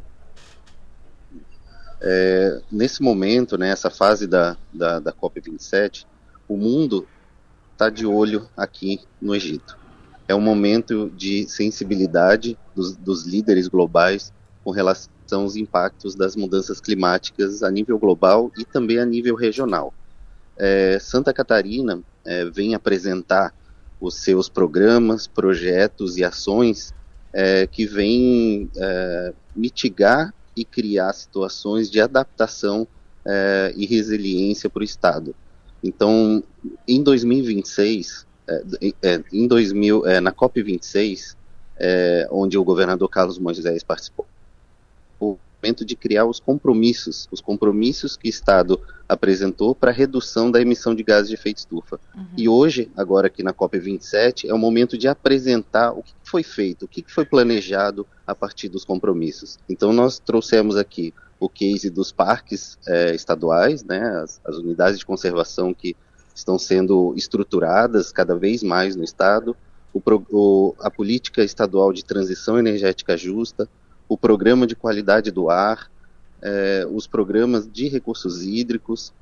É, 2.01 2.61
nesse 2.71 3.03
momento, 3.03 3.57
né, 3.57 3.71
essa 3.71 3.91
fase 3.91 4.27
da, 4.27 4.57
da, 4.73 5.01
da 5.01 5.13
COP27, 5.13 6.05
o 6.47 6.57
mundo 6.57 7.07
está 7.73 7.89
de 7.89 8.07
olho 8.07 8.49
aqui 8.57 9.01
no 9.21 9.35
Egito. 9.35 9.79
É 10.29 10.35
um 10.35 10.41
momento 10.41 11.11
de 11.17 11.49
sensibilidade 11.49 12.59
dos, 12.75 12.97
dos, 12.97 13.27
líderes 13.27 13.67
globais 13.67 14.33
com 14.63 14.71
relação 14.71 15.11
aos 15.37 15.57
impactos 15.57 16.15
das 16.15 16.37
mudanças 16.37 16.81
climáticas 16.81 17.63
a 17.63 17.71
nível 17.71 17.99
global 17.99 18.51
e 18.59 18.65
também 18.65 18.99
a 18.99 19.05
nível 19.05 19.35
regional. 19.35 19.93
É, 20.57 20.99
Santa 21.01 21.33
Catarina 21.33 22.03
é, 22.25 22.45
vem 22.47 22.75
apresentar 22.75 23.55
os 24.01 24.17
seus 24.17 24.49
programas, 24.49 25.27
projetos 25.27 26.17
e 26.17 26.25
ações 26.25 26.95
é, 27.33 27.67
que 27.67 27.87
vêm 27.87 28.71
é, 28.77 29.33
mitigar 29.55 30.33
e 30.57 30.65
criar 30.65 31.13
situações 31.13 31.91
de 31.91 32.01
adaptação 32.01 32.87
é, 33.25 33.73
e 33.77 33.87
resiliência 33.87 34.69
para 34.69 34.81
o 34.81 34.85
Estado. 34.85 35.35
Então, 35.83 36.43
em 36.87 37.03
2026, 37.03 38.27
é, 39.03 39.23
em 39.33 39.47
2000, 39.47 40.07
é, 40.07 40.21
na 40.21 40.33
COP26, 40.33 41.37
é, 41.79 42.29
onde 42.31 42.59
o 42.59 42.65
governador 42.65 43.09
Carlos 43.09 43.39
Moisés 43.39 43.85
participou, 43.85 44.27
o 45.19 45.39
momento 45.63 45.85
de 45.85 45.97
criar 45.97 46.25
os 46.25 46.39
compromissos, 46.39 47.29
os 47.31 47.41
compromissos 47.41 48.17
que 48.17 48.29
o 48.29 48.31
Estado 48.31 48.81
apresentou 49.09 49.75
para 49.75 49.91
redução 49.91 50.51
da 50.51 50.61
emissão 50.61 50.95
de 50.95 51.03
gases 51.03 51.29
de 51.29 51.35
efeito 51.35 51.59
estufa. 51.59 51.99
Uhum. 52.15 52.27
E 52.37 52.49
hoje, 52.49 52.91
agora 52.97 53.27
aqui 53.27 53.43
na 53.43 53.53
COP27, 53.53 54.49
é 54.49 54.55
o 54.55 54.59
momento 54.59 54.97
de 54.97 55.09
apresentar 55.09 55.93
o 55.93 56.03
que 56.03 56.13
foi 56.23 56.43
feito, 56.43 56.85
o 56.85 56.89
que 56.89 57.05
foi 57.09 57.25
planejado 57.25 58.07
a 58.27 58.35
partir 58.35 58.69
dos 58.69 58.85
compromissos. 58.85 59.59
Então, 59.69 59.93
nós 59.93 60.19
trouxemos 60.19 60.77
aqui 60.77 61.13
o 61.41 61.49
case 61.49 61.89
dos 61.89 62.13
parques 62.13 62.79
é, 62.87 63.15
estaduais, 63.15 63.83
né, 63.85 64.01
as, 64.23 64.41
as, 64.45 64.57
unidades 64.57 64.99
de 64.99 65.07
conservação 65.07 65.73
que 65.73 65.97
estão 66.35 66.59
sendo 66.59 67.15
estruturadas 67.17 68.13
cada 68.13 68.37
vez 68.37 68.63
mais 68.63 68.95
no 68.95 69.05
estado, 69.05 69.57
o, 69.93 70.01
o, 70.31 70.75
a 70.81 70.91
política 70.91 71.43
estadual 71.43 71.93
de 71.93 72.05
transição 72.05 72.59
energética 72.59 73.17
justa, 73.17 73.69
o 74.09 74.17
programa 74.17 74.67
de 74.67 74.75
qualidade 74.75 75.31
do 75.31 75.51
ar, 75.51 75.91
é, 76.41 76.87
os 76.91 77.07
programas 77.07 77.71
de 77.71 77.89
recursos 77.89 78.43
hídricos 78.43 79.13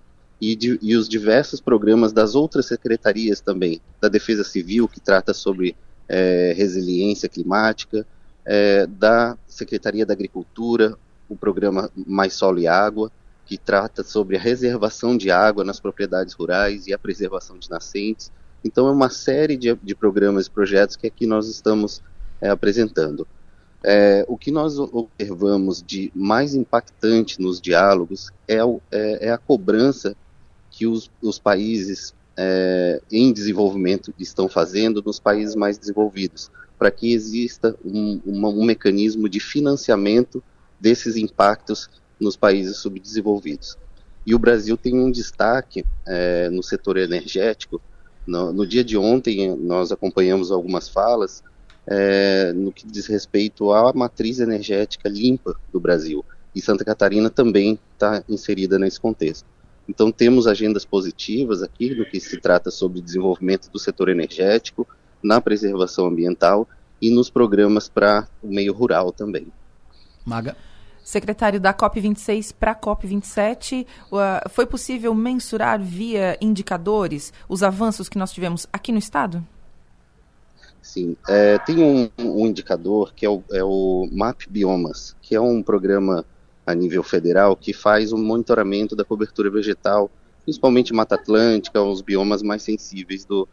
e, 0.40 0.54
de, 0.54 0.78
e, 0.82 0.94
os 0.96 1.08
diversos 1.08 1.60
programas 1.60 2.12
das 2.12 2.34
outras 2.34 2.66
secretarias 2.66 3.40
também, 3.40 3.80
da 4.00 4.08
Defesa 4.08 4.44
Civil, 4.44 4.86
que 4.86 5.00
trata 5.00 5.32
sobre 5.32 5.74
é, 6.08 6.54
resiliência 6.56 7.28
climática, 7.28 8.06
é, 8.44 8.86
da 8.86 9.36
Secretaria 9.46 10.06
da 10.06 10.12
Agricultura, 10.12 10.96
o 11.28 11.34
programa 11.34 11.90
Mais 12.06 12.34
Solo 12.34 12.60
e 12.60 12.68
Água, 12.68 13.10
que 13.44 13.58
trata 13.58 14.02
sobre 14.02 14.36
a 14.36 14.40
reservação 14.40 15.16
de 15.16 15.30
água 15.30 15.64
nas 15.64 15.80
propriedades 15.80 16.34
rurais 16.34 16.86
e 16.86 16.92
a 16.92 16.98
preservação 16.98 17.58
de 17.58 17.70
nascentes. 17.70 18.30
Então, 18.64 18.88
é 18.88 18.90
uma 18.90 19.08
série 19.08 19.56
de, 19.56 19.74
de 19.82 19.94
programas 19.94 20.46
e 20.46 20.50
projetos 20.50 20.96
que 20.96 21.06
aqui 21.06 21.26
nós 21.26 21.48
estamos 21.48 22.02
apresentando. 22.42 23.26
É, 23.88 24.24
o 24.26 24.36
que 24.36 24.50
nós 24.50 24.80
observamos 24.80 25.80
de 25.80 26.10
mais 26.12 26.56
impactante 26.56 27.40
nos 27.40 27.60
diálogos 27.60 28.32
é, 28.48 28.56
é, 28.90 29.28
é 29.28 29.30
a 29.30 29.38
cobrança 29.38 30.16
que 30.72 30.88
os, 30.88 31.08
os 31.22 31.38
países 31.38 32.12
é, 32.36 33.00
em 33.12 33.32
desenvolvimento 33.32 34.12
estão 34.18 34.48
fazendo 34.48 35.00
nos 35.06 35.20
países 35.20 35.54
mais 35.54 35.78
desenvolvidos, 35.78 36.50
para 36.76 36.90
que 36.90 37.12
exista 37.12 37.76
um, 37.84 38.20
uma, 38.26 38.48
um 38.48 38.64
mecanismo 38.64 39.28
de 39.28 39.38
financiamento 39.38 40.42
desses 40.80 41.14
impactos 41.14 41.88
nos 42.18 42.36
países 42.36 42.78
subdesenvolvidos. 42.78 43.78
E 44.26 44.34
o 44.34 44.38
Brasil 44.38 44.76
tem 44.76 44.98
um 44.98 45.12
destaque 45.12 45.84
é, 46.04 46.50
no 46.50 46.62
setor 46.62 46.96
energético. 46.96 47.80
No, 48.26 48.52
no, 48.52 48.66
dia 48.66 48.82
de 48.82 48.98
ontem, 48.98 49.56
nós 49.56 49.92
acompanhamos 49.92 50.50
algumas 50.50 50.88
falas 50.88 51.44
é, 51.86 52.52
no 52.52 52.72
que 52.72 52.86
diz 52.86 53.06
respeito 53.06 53.72
à 53.72 53.92
matriz 53.92 54.40
energética 54.40 55.08
limpa 55.08 55.54
do 55.72 55.78
Brasil. 55.78 56.24
E 56.54 56.60
Santa 56.60 56.84
Catarina 56.84 57.30
também 57.30 57.78
está 57.92 58.24
inserida 58.28 58.78
nesse 58.78 58.98
contexto. 58.98 59.46
Então, 59.88 60.10
temos 60.10 60.46
agendas 60.46 60.84
positivas 60.84 61.62
aqui 61.62 61.94
no 61.94 62.04
que 62.04 62.18
se 62.18 62.40
trata 62.40 62.70
sobre 62.70 63.00
desenvolvimento 63.00 63.70
do 63.70 63.78
setor 63.78 64.08
energético, 64.08 64.86
na 65.22 65.40
preservação 65.40 66.06
ambiental 66.06 66.68
e 67.00 67.10
nos 67.10 67.30
programas 67.30 67.88
para 67.88 68.26
o 68.42 68.48
meio 68.48 68.72
rural 68.72 69.12
também. 69.12 69.46
Maga. 70.24 70.56
Secretário 71.04 71.60
da 71.60 71.72
COP26 71.72 72.52
para 72.58 72.72
a 72.72 72.74
COP27, 72.74 73.86
uh, 74.10 74.48
foi 74.50 74.66
possível 74.66 75.14
mensurar 75.14 75.80
via 75.80 76.36
indicadores 76.40 77.32
os 77.48 77.62
avanços 77.62 78.08
que 78.08 78.18
nós 78.18 78.32
tivemos 78.32 78.66
aqui 78.72 78.90
no 78.90 78.98
Estado? 78.98 79.46
Sim, 80.86 81.16
é, 81.28 81.58
tem 81.58 81.82
um, 81.82 82.08
um, 82.16 82.46
indicador 82.46 83.12
que 83.12 83.26
é 83.26 83.28
o, 83.28 83.42
é 83.50 83.62
o 83.62 84.08
MAP 84.12 84.42
Biomas, 84.48 85.16
que 85.20 85.34
é 85.34 85.40
um 85.40 85.60
programa 85.60 86.24
a 86.64 86.72
nível 86.76 87.02
federal 87.02 87.56
que 87.56 87.72
faz 87.72 88.12
o 88.12 88.16
um 88.16 88.24
monitoramento 88.24 88.94
da 88.94 89.04
cobertura 89.04 89.50
vegetal, 89.50 90.08
principalmente 90.44 90.94
Mata 90.94 91.16
Atlântica, 91.16 91.82
os 91.82 92.00
biomas 92.00 92.40
mais 92.40 92.62
sensíveis 92.62 93.24
do, 93.24 93.48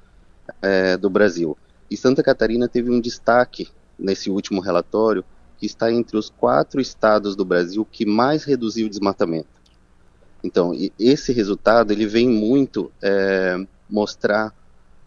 é, 0.61 0.95
do 0.95 1.09
Brasil. 1.09 1.57
E 1.89 1.97
Santa 1.97 2.21
Catarina 2.21 2.67
teve 2.67 2.91
um 2.91 3.01
destaque 3.01 3.67
nesse 3.97 4.29
último 4.29 4.61
relatório, 4.61 5.25
que 5.57 5.65
está 5.65 5.91
entre 5.91 6.15
os 6.15 6.29
quatro 6.29 6.79
estados 6.79 7.35
do 7.35 7.43
Brasil 7.43 7.83
que 7.83 8.05
mais 8.05 8.43
reduziu 8.43 8.85
o 8.85 8.89
desmatamento. 8.89 9.49
Então, 10.43 10.71
esse 10.99 11.33
resultado 11.33 11.91
ele 11.91 12.05
vem 12.05 12.29
muito 12.29 12.91
é, 13.01 13.57
mostrar 13.89 14.53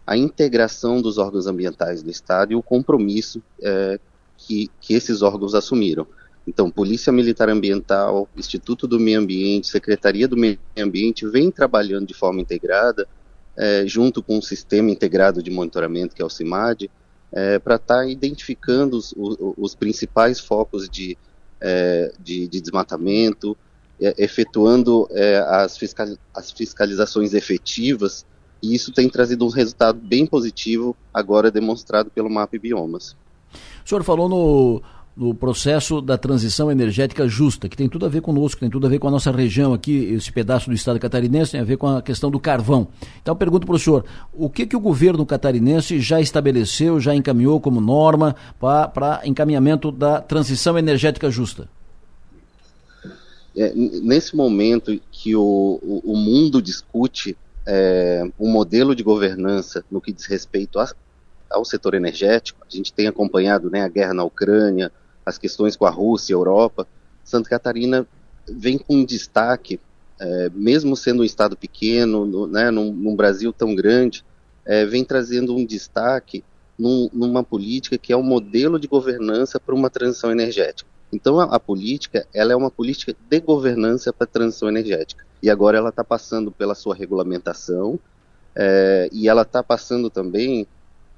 a 0.07 0.15
integração 0.15 1.01
dos 1.01 1.17
órgãos 1.17 1.47
ambientais 1.47 2.01
do 2.01 2.09
Estado 2.09 2.53
e 2.53 2.55
o 2.55 2.63
compromisso 2.63 3.43
é, 3.61 3.99
que, 4.37 4.71
que 4.79 4.93
esses 4.93 5.21
órgãos 5.21 5.53
assumiram. 5.53 6.07
Então, 6.47 6.71
Polícia 6.71 7.11
Militar 7.11 7.49
Ambiental, 7.49 8.29
Instituto 8.37 8.87
do 8.87 8.97
Meio 8.97 9.19
Ambiente, 9.19 9.67
Secretaria 9.67 10.25
do 10.25 10.37
Meio 10.37 10.57
Ambiente 10.77 11.27
vem 11.27 11.51
trabalhando 11.51 12.07
de 12.07 12.13
forma 12.13 12.39
integrada, 12.39 13.05
é, 13.57 13.85
junto 13.85 14.23
com 14.23 14.37
o 14.37 14.41
Sistema 14.41 14.89
Integrado 14.89 15.43
de 15.43 15.51
Monitoramento, 15.51 16.15
que 16.15 16.21
é 16.21 16.25
o 16.25 16.29
CIMAD, 16.29 16.89
é, 17.33 17.59
para 17.59 17.75
estar 17.75 17.97
tá 17.97 18.07
identificando 18.07 18.95
os, 18.95 19.13
os, 19.17 19.75
principais 19.75 20.39
focos 20.39 20.87
de, 20.87 21.17
é, 21.59 22.13
de, 22.17 22.47
de 22.47 22.61
desmatamento, 22.61 23.57
é, 23.99 24.15
efetuando 24.17 25.05
é, 25.11 25.39
as, 25.39 25.77
fiscal, 25.77 26.07
as 26.33 26.49
fiscalizações 26.49 27.33
efetivas, 27.33 28.25
e 28.61 28.75
isso 28.75 28.91
tem 28.91 29.09
trazido 29.09 29.45
um 29.45 29.49
resultado 29.49 29.99
bem 29.99 30.25
positivo, 30.25 30.95
agora 31.13 31.51
demonstrado 31.51 32.09
pelo 32.09 32.29
MAP 32.29 32.53
Biomas. 32.59 33.15
O 33.85 33.89
senhor 33.89 34.03
falou 34.03 34.27
no, 34.27 34.81
no 35.17 35.33
processo 35.33 35.99
da 35.99 36.15
transição 36.15 36.71
energética 36.71 37.27
justa, 37.27 37.67
que 37.67 37.75
tem 37.75 37.89
tudo 37.89 38.05
a 38.05 38.09
ver 38.09 38.21
conosco, 38.21 38.59
tem 38.59 38.69
tudo 38.69 38.85
a 38.85 38.89
ver 38.89 38.99
com 38.99 39.07
a 39.07 39.11
nossa 39.11 39.31
região 39.31 39.73
aqui, 39.73 40.13
esse 40.13 40.31
pedaço 40.31 40.69
do 40.69 40.75
estado 40.75 40.99
catarinense, 40.99 41.53
tem 41.53 41.61
a 41.61 41.63
ver 41.63 41.77
com 41.77 41.87
a 41.87 42.01
questão 42.03 42.29
do 42.29 42.39
carvão. 42.39 42.87
Então 43.19 43.31
eu 43.31 43.37
pergunto 43.37 43.65
para 43.65 43.75
o 43.75 43.79
senhor, 43.79 44.05
o 44.31 44.47
que, 44.47 44.67
que 44.67 44.75
o 44.75 44.79
governo 44.79 45.25
catarinense 45.25 45.99
já 45.99 46.21
estabeleceu, 46.21 46.99
já 46.99 47.15
encaminhou 47.15 47.59
como 47.59 47.81
norma 47.81 48.35
para 48.59 49.21
encaminhamento 49.25 49.91
da 49.91 50.21
transição 50.21 50.77
energética 50.77 51.31
justa? 51.31 51.67
É, 53.55 53.73
nesse 53.73 54.35
momento 54.35 55.01
que 55.11 55.35
o, 55.35 55.79
o, 55.81 56.13
o 56.13 56.15
mundo 56.15 56.61
discute 56.61 57.35
é, 57.67 58.23
um 58.39 58.49
modelo 58.49 58.95
de 58.95 59.03
governança 59.03 59.83
no 59.91 59.99
que 59.99 60.13
diz 60.13 60.25
respeito 60.25 60.79
a, 60.79 60.89
ao 61.49 61.65
setor 61.65 61.93
energético, 61.93 62.65
a 62.65 62.73
gente 62.73 62.93
tem 62.93 63.07
acompanhado 63.07 63.69
né, 63.69 63.83
a 63.83 63.89
guerra 63.89 64.13
na 64.13 64.23
Ucrânia, 64.23 64.89
as 65.25 65.37
questões 65.37 65.75
com 65.75 65.85
a 65.85 65.89
Rússia, 65.89 66.33
Europa, 66.33 66.87
Santa 67.25 67.49
Catarina 67.49 68.07
vem 68.47 68.77
com 68.77 69.03
destaque, 69.03 69.81
é, 70.17 70.49
mesmo 70.55 70.95
sendo 70.95 71.21
um 71.21 71.25
estado 71.25 71.57
pequeno, 71.57 72.25
no, 72.25 72.47
né, 72.47 72.71
num, 72.71 72.93
num, 72.93 73.15
Brasil 73.17 73.51
tão 73.51 73.75
grande, 73.75 74.23
é, 74.65 74.85
vem 74.85 75.03
trazendo 75.03 75.53
um 75.53 75.65
destaque 75.65 76.45
num, 76.79 77.09
numa 77.11 77.43
política 77.43 77.97
que 77.97 78.13
é 78.13 78.17
um 78.17 78.23
modelo 78.23 78.79
de 78.79 78.87
governança 78.87 79.59
para 79.59 79.75
uma 79.75 79.89
transição 79.89 80.31
energética. 80.31 80.89
Então 81.11 81.39
a, 81.39 81.43
a, 81.45 81.59
política, 81.59 82.27
ela 82.33 82.51
é 82.51 82.55
uma 82.55 82.71
política 82.71 83.15
de 83.29 83.39
governança 83.39 84.11
para 84.11 84.25
a 84.25 84.29
transição 84.29 84.67
energética. 84.67 85.25
E 85.41 85.49
agora 85.49 85.77
ela 85.77 85.89
está 85.89 86.03
passando 86.03 86.51
pela 86.51 86.75
sua 86.75 86.95
regulamentação 86.95 87.99
é, 88.55 89.09
e 89.11 89.29
ela 89.29 89.43
está 89.43 89.61
passando 89.61 90.09
também 90.09 90.67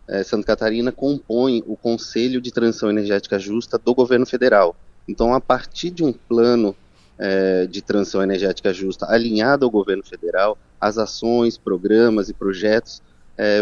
é, 0.08 0.24
Santa 0.24 0.48
Catarina 0.48 0.92
compõe 0.92 1.64
o 1.68 1.78
Conselho 1.78 2.42
de 2.42 2.52
Transição 2.52 2.90
Energética 2.90 3.38
Justa 3.38 3.78
do 3.78 3.94
governo 3.94 4.26
federal. 4.26 4.76
Então, 5.08 5.34
a 5.34 5.40
partir 5.40 5.92
de 5.92 6.04
um 6.04 6.12
plano 6.12 6.76
é, 7.18 7.66
de 7.68 7.82
transição 7.82 8.22
energética 8.22 8.74
justa 8.74 9.06
alinhado 9.08 9.66
ao 9.66 9.72
governo 9.72 10.04
federal, 10.04 10.58
as 10.82 10.98
ações, 10.98 11.58
programas 11.58 12.30
e 12.30 12.34
projetos 12.34 13.02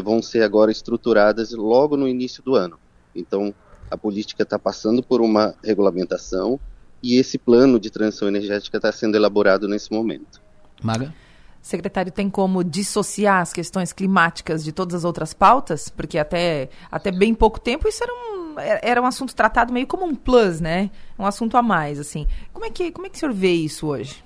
vão 0.03 0.23
ser 0.23 0.41
agora 0.41 0.71
estruturadas 0.71 1.51
logo 1.51 1.95
no 1.95 2.07
início 2.07 2.41
do 2.41 2.55
ano. 2.55 2.79
Então, 3.13 3.53
a 3.89 3.97
política 3.97 4.43
está 4.43 4.57
passando 4.59 5.01
por 5.01 5.22
uma 5.22 5.55
regulamentação 5.64 6.59
e 7.01 7.18
esse 7.18 7.38
plano 7.38 7.80
de 7.80 7.89
transição 7.89 8.27
energética 8.27 8.77
está 8.77 8.91
sendo 8.91 9.15
elaborado 9.15 9.68
nesse 9.68 9.91
momento. 9.91 10.41
Maga? 10.81 11.14
Secretário, 11.61 12.11
tem 12.11 12.30
como 12.30 12.64
dissociar 12.64 13.41
as 13.41 13.51
questões 13.51 13.91
climáticas 13.91 14.64
de 14.64 14.72
todas 14.72 14.95
as 14.95 15.03
outras 15.03 15.34
pautas? 15.34 15.89
Porque 15.89 16.18
até, 16.18 16.69
até 16.89 17.11
bem 17.11 17.34
pouco 17.34 17.59
tempo 17.59 17.88
isso 17.88 18.03
era 18.03 18.14
um, 18.14 18.55
era 18.57 19.01
um 19.01 19.05
assunto 19.05 19.35
tratado 19.35 19.73
meio 19.73 19.85
como 19.85 20.05
um 20.05 20.15
plus, 20.15 20.61
né? 20.61 20.89
Um 21.19 21.26
assunto 21.26 21.57
a 21.57 21.61
mais, 21.61 21.99
assim. 21.99 22.26
Como 22.53 22.65
é 22.65 22.69
que, 22.69 22.91
como 22.91 23.05
é 23.05 23.09
que 23.09 23.18
o 23.18 23.19
senhor 23.19 23.34
vê 23.34 23.51
isso 23.51 23.88
hoje? 23.88 24.23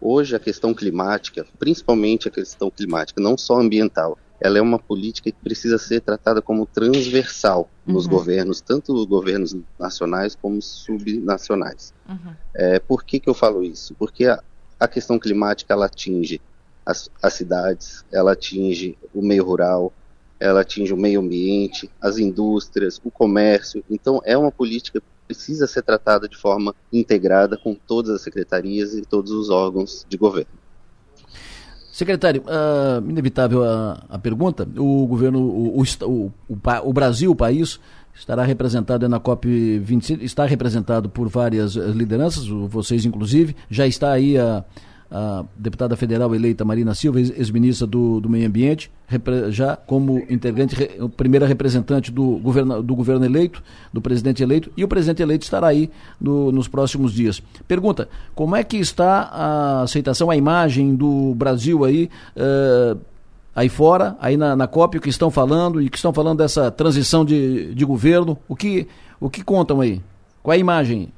Hoje 0.00 0.36
a 0.36 0.38
questão 0.38 0.72
climática, 0.72 1.44
principalmente 1.58 2.28
a 2.28 2.30
questão 2.30 2.70
climática, 2.70 3.20
não 3.20 3.36
só 3.36 3.58
ambiental, 3.58 4.16
ela 4.40 4.58
é 4.58 4.60
uma 4.60 4.78
política 4.78 5.30
que 5.30 5.38
precisa 5.42 5.76
ser 5.78 6.00
tratada 6.00 6.40
como 6.40 6.66
transversal 6.66 7.68
nos 7.86 8.06
uhum. 8.06 8.12
governos, 8.12 8.60
tanto 8.60 8.94
os 8.94 9.04
governos 9.04 9.54
nacionais 9.78 10.34
como 10.34 10.60
subnacionais. 10.62 11.92
Uhum. 12.08 12.34
É, 12.54 12.78
por 12.78 13.04
que, 13.04 13.20
que 13.20 13.28
eu 13.28 13.34
falo 13.34 13.62
isso? 13.62 13.94
Porque 13.94 14.26
a, 14.26 14.42
a 14.78 14.88
questão 14.88 15.18
climática 15.18 15.74
ela 15.74 15.86
atinge 15.86 16.40
as, 16.86 17.10
as 17.22 17.34
cidades, 17.34 18.04
ela 18.10 18.32
atinge 18.32 18.96
o 19.14 19.20
meio 19.20 19.44
rural, 19.44 19.92
ela 20.38 20.62
atinge 20.62 20.92
o 20.94 20.96
meio 20.96 21.20
ambiente, 21.20 21.90
as 22.00 22.16
indústrias, 22.16 22.98
o 23.04 23.10
comércio. 23.10 23.84
Então, 23.90 24.22
é 24.24 24.36
uma 24.36 24.50
política 24.50 25.00
que 25.00 25.06
precisa 25.26 25.66
ser 25.66 25.82
tratada 25.82 26.26
de 26.26 26.36
forma 26.36 26.74
integrada 26.90 27.58
com 27.58 27.74
todas 27.74 28.10
as 28.10 28.22
secretarias 28.22 28.94
e 28.94 29.02
todos 29.02 29.30
os 29.30 29.50
órgãos 29.50 30.06
de 30.08 30.16
governo. 30.16 30.59
Secretário, 32.00 32.42
uh, 32.46 33.10
inevitável 33.10 33.62
a, 33.62 34.02
a, 34.08 34.18
pergunta. 34.18 34.66
O 34.78 35.06
governo, 35.06 35.38
o, 35.38 35.82
o, 35.82 36.32
o, 36.48 36.58
o, 36.84 36.92
Brasil, 36.94 37.30
o 37.30 37.36
país, 37.36 37.78
estará 38.14 38.42
representado 38.42 39.06
na 39.06 39.20
COP 39.20 39.46
26, 39.80 40.22
está 40.22 40.46
representado 40.46 41.10
por 41.10 41.28
várias 41.28 41.76
eh, 41.76 41.80
lideranças, 41.88 42.48
vocês 42.48 43.04
inclusive, 43.04 43.54
já 43.68 43.86
está 43.86 44.12
aí 44.12 44.38
a, 44.38 44.64
a 45.10 45.44
deputada 45.56 45.96
federal 45.96 46.32
eleita 46.34 46.64
Marina 46.64 46.94
Silva, 46.94 47.20
ex-ministra 47.20 47.86
do, 47.86 48.20
do 48.20 48.28
Meio 48.28 48.46
Ambiente, 48.46 48.90
já 49.50 49.76
como 49.76 50.24
integrante, 50.30 50.76
primeira 51.16 51.46
representante 51.46 52.12
do 52.12 52.38
governo, 52.38 52.80
do 52.80 52.94
governo 52.94 53.24
eleito, 53.24 53.60
do 53.92 54.00
presidente 54.00 54.42
eleito, 54.42 54.70
e 54.76 54.84
o 54.84 54.88
presidente 54.88 55.20
eleito 55.20 55.44
estará 55.44 55.66
aí 55.66 55.90
no, 56.20 56.52
nos 56.52 56.68
próximos 56.68 57.12
dias. 57.12 57.42
Pergunta, 57.66 58.08
como 58.34 58.54
é 58.54 58.62
que 58.62 58.76
está 58.76 59.22
a 59.22 59.82
aceitação, 59.82 60.30
a 60.30 60.36
imagem 60.36 60.94
do 60.94 61.34
Brasil 61.34 61.84
aí, 61.84 62.08
uh, 62.36 63.00
aí 63.54 63.68
fora, 63.68 64.16
aí 64.20 64.36
na, 64.36 64.54
na 64.54 64.68
COP, 64.68 64.98
o 64.98 65.00
que 65.00 65.08
estão 65.08 65.30
falando 65.30 65.82
e 65.82 65.90
que 65.90 65.96
estão 65.96 66.12
falando 66.12 66.38
dessa 66.38 66.70
transição 66.70 67.24
de, 67.24 67.74
de 67.74 67.84
governo, 67.84 68.38
o 68.48 68.54
que, 68.54 68.86
o 69.18 69.28
que 69.28 69.42
contam 69.42 69.80
aí? 69.80 70.00
Qual 70.40 70.52
é 70.52 70.56
a 70.56 70.60
imagem? 70.60 71.08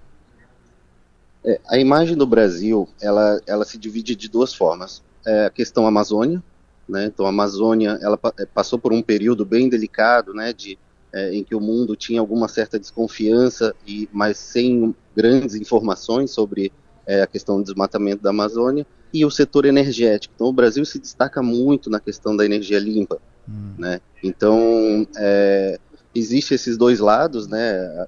É, 1.44 1.60
a 1.68 1.78
imagem 1.78 2.16
do 2.16 2.26
Brasil, 2.26 2.88
ela, 3.00 3.40
ela 3.46 3.64
se 3.64 3.76
divide 3.76 4.14
de 4.14 4.28
duas 4.28 4.54
formas. 4.54 5.02
É 5.26 5.46
a 5.46 5.50
questão 5.50 5.86
Amazônia, 5.86 6.42
né? 6.88 7.06
Então 7.06 7.26
a 7.26 7.30
Amazônia, 7.30 7.98
ela 8.00 8.18
é, 8.38 8.46
passou 8.46 8.78
por 8.78 8.92
um 8.92 9.02
período 9.02 9.44
bem 9.44 9.68
delicado, 9.68 10.32
né? 10.32 10.52
De, 10.52 10.78
é, 11.12 11.34
em 11.34 11.44
que 11.44 11.54
o 11.54 11.60
mundo 11.60 11.96
tinha 11.96 12.20
alguma 12.20 12.48
certa 12.48 12.78
desconfiança, 12.78 13.74
e 13.86 14.08
mas 14.12 14.38
sem 14.38 14.94
grandes 15.14 15.54
informações 15.54 16.30
sobre 16.30 16.72
é, 17.06 17.22
a 17.22 17.26
questão 17.26 17.58
do 17.58 17.64
desmatamento 17.64 18.22
da 18.22 18.30
Amazônia 18.30 18.86
e 19.12 19.24
o 19.24 19.30
setor 19.30 19.66
energético. 19.66 20.32
Então, 20.34 20.46
o 20.46 20.52
Brasil 20.52 20.84
se 20.84 20.98
destaca 20.98 21.42
muito 21.42 21.90
na 21.90 22.00
questão 22.00 22.34
da 22.34 22.44
energia 22.44 22.78
limpa, 22.78 23.18
hum. 23.48 23.74
né? 23.78 24.00
Então, 24.22 25.06
é, 25.16 25.78
existe 26.14 26.54
esses 26.54 26.76
dois 26.76 26.98
lados, 26.98 27.46
né? 27.46 28.06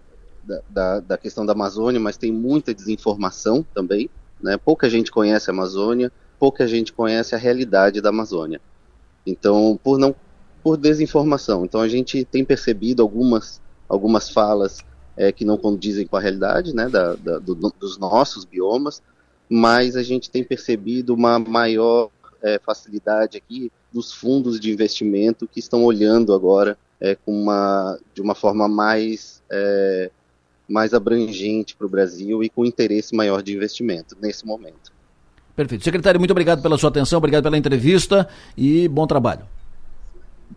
Da, 0.68 1.00
da, 1.00 1.18
questão 1.18 1.46
da 1.46 1.52
Amazônia, 1.52 2.00
mas 2.00 2.16
tem 2.16 2.30
muita 2.30 2.74
desinformação 2.74 3.64
também, 3.74 4.10
né? 4.42 4.56
Pouca 4.56 4.90
gente 4.90 5.10
conhece 5.10 5.50
a 5.50 5.52
Amazônia, 5.52 6.12
pouca 6.38 6.66
gente 6.66 6.92
conhece 6.92 7.34
a 7.34 7.38
realidade 7.38 8.00
da 8.00 8.10
Amazônia. 8.10 8.60
Então, 9.26 9.78
por 9.82 9.98
não 9.98 10.14
por 10.62 10.76
desinformação. 10.76 11.64
Então, 11.64 11.80
a 11.80 11.88
gente 11.88 12.24
tem 12.24 12.44
percebido 12.44 13.02
algumas 13.02 13.60
algumas 13.88 14.30
falas 14.30 14.78
é, 15.16 15.30
que 15.30 15.44
não 15.44 15.56
condizem 15.56 16.06
com 16.06 16.16
a 16.16 16.20
realidade, 16.20 16.74
né? 16.74 16.88
Da, 16.88 17.14
da 17.14 17.38
do, 17.38 17.54
dos 17.54 17.98
nossos 17.98 18.44
biomas, 18.44 19.02
mas 19.48 19.96
a 19.96 20.02
gente 20.02 20.30
tem 20.30 20.44
percebido 20.44 21.14
uma 21.14 21.38
maior 21.38 22.10
é, 22.42 22.58
facilidade 22.58 23.38
aqui 23.38 23.72
dos 23.92 24.12
fundos 24.12 24.60
de 24.60 24.70
investimento 24.70 25.48
que 25.48 25.60
estão 25.60 25.84
olhando 25.84 26.34
agora 26.34 26.76
é, 27.00 27.14
com 27.14 27.32
uma, 27.32 27.98
de 28.12 28.20
uma 28.20 28.34
forma 28.34 28.68
mais, 28.68 29.42
mais 30.68 30.94
abrangente 30.94 31.74
para 31.76 31.86
o 31.86 31.90
Brasil 31.90 32.42
e 32.42 32.48
com 32.48 32.64
interesse 32.64 33.14
maior 33.14 33.42
de 33.42 33.54
investimento 33.54 34.16
nesse 34.20 34.46
momento. 34.46 34.92
Perfeito. 35.54 35.84
Secretário, 35.84 36.18
muito 36.18 36.32
obrigado 36.32 36.62
pela 36.62 36.76
sua 36.76 36.88
atenção, 36.88 37.18
obrigado 37.18 37.44
pela 37.44 37.56
entrevista 37.56 38.28
e 38.56 38.88
bom 38.88 39.06
trabalho. 39.06 39.46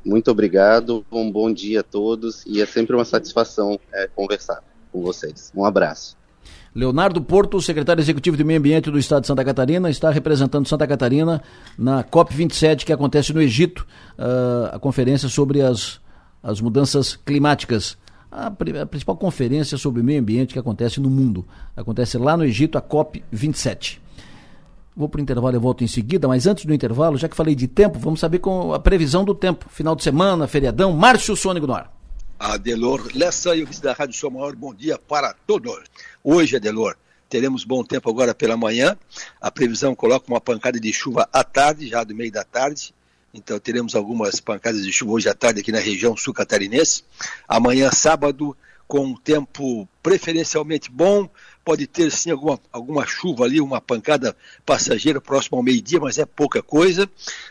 Muito 0.04 0.32
obrigado, 0.32 1.06
um 1.12 1.32
bom 1.32 1.52
dia 1.52 1.82
a 1.82 1.84
todos 1.84 2.46
e 2.46 2.62
é 2.62 2.66
sempre 2.66 2.96
uma 2.96 3.06
satisfação 3.06 3.80
é, 3.94 4.08
conversar 4.08 4.64
com 4.92 5.02
vocês. 5.02 5.52
Um 5.56 5.66
abraço. 5.66 6.18
Leonardo 6.74 7.22
Porto, 7.22 7.60
secretário 7.60 8.02
executivo 8.02 8.38
de 8.38 8.44
Meio 8.44 8.60
Ambiente 8.60 8.92
do 8.92 9.00
Estado 9.00 9.22
de 9.22 9.28
Santa 9.28 9.44
Catarina, 9.44 9.90
está 9.90 10.12
representando 10.12 10.68
Santa 10.68 10.86
Catarina 10.86 11.42
na 11.78 12.04
COP27 12.04 12.86
que 12.86 12.94
acontece 12.94 13.34
no 13.34 13.42
Egito, 13.42 13.86
uh, 14.18 14.76
a 14.76 14.80
conferência 14.80 15.28
sobre 15.28 15.62
as, 15.62 16.00
as 16.44 16.62
mudanças 16.62 17.16
climáticas. 17.16 17.98
A, 18.32 18.52
principal 18.86 19.16
conferência 19.16 19.78
sobre 19.78 20.04
meio 20.04 20.20
ambiente 20.20 20.54
que 20.54 20.60
acontece 20.60 21.00
no 21.00 21.10
mundo. 21.10 21.46
Acontece 21.76 22.18
lá 22.18 22.36
no 22.36 22.44
Egito, 22.44 22.78
a 22.78 22.82
COP27. 22.82 24.00
Vou 24.96 25.08
para 25.08 25.20
o 25.20 25.22
intervalo 25.22 25.56
e 25.56 25.60
volto 25.60 25.84
em 25.84 25.88
seguida, 25.88 26.28
mas 26.28 26.48
antes 26.48 26.66
do 26.66 26.74
intervalo, 26.74 27.18
já 27.18 27.30
que 27.30 27.36
falei 27.36 27.54
de 27.54 27.68
tempo, 27.68 28.00
vamos 28.00 28.20
saber 28.20 28.40
com 28.40 28.74
a 28.74 28.80
previsão 28.80 29.24
do 29.24 29.36
tempo. 29.36 29.70
Final 29.70 29.96
de 29.96 30.04
semana, 30.04 30.48
feriadão, 30.48 30.92
Márcio 30.92 31.36
Sônico 31.36 31.68
no. 31.68 31.92
Adelor 32.40 33.08
Lessa 33.16 33.56
e 33.56 33.64
o 33.64 33.82
da 33.82 33.94
Rádio 33.94 34.16
Sou 34.16 34.30
Maior, 34.30 34.56
bom 34.56 34.74
dia 34.74 34.98
para 34.98 35.34
todos. 35.46 35.84
Hoje, 36.24 36.56
Adelor, 36.56 36.96
teremos 37.30 37.64
bom 37.64 37.84
tempo 37.84 38.10
agora 38.10 38.34
pela 38.34 38.58
manhã. 38.58 38.98
A 39.40 39.50
previsão 39.52 39.96
coloca 39.96 40.26
uma 40.28 40.42
pancada 40.42 40.80
de 40.80 40.92
chuva 40.92 41.30
à 41.32 41.44
tarde, 41.44 41.88
já 41.88 42.04
do 42.04 42.16
meio 42.16 42.32
da 42.32 42.44
tarde. 42.44 42.94
Então 43.38 43.60
teremos 43.60 43.94
algumas 43.94 44.40
pancadas 44.40 44.84
de 44.84 44.92
chuva 44.92 45.12
hoje 45.12 45.30
à 45.30 45.34
tarde 45.34 45.62
aqui 45.62 45.72
na 45.72 45.80
região 45.80 46.18
sul 46.18 46.34
catarinense. 46.34 47.04
Amanhã, 47.48 47.92
sábado, 47.92 48.58
com 48.88 49.06
um 49.06 49.16
tempo 49.16 49.88
preferencialmente 50.02 50.90
bom, 50.90 51.30
pode 51.64 51.86
ter 51.86 52.12
sim 52.12 52.32
alguma, 52.32 52.60
alguma 52.72 53.06
chuva 53.06 53.44
ali, 53.46 53.62
uma 53.62 53.80
pancada 53.80 54.36
passageira 54.66 55.22
próximo 55.22 55.58
ao 55.58 55.64
meio-dia, 55.64 56.00
mas 56.00 56.18
é 56.18 56.26
pouca 56.26 56.64
coisa. 56.64 57.08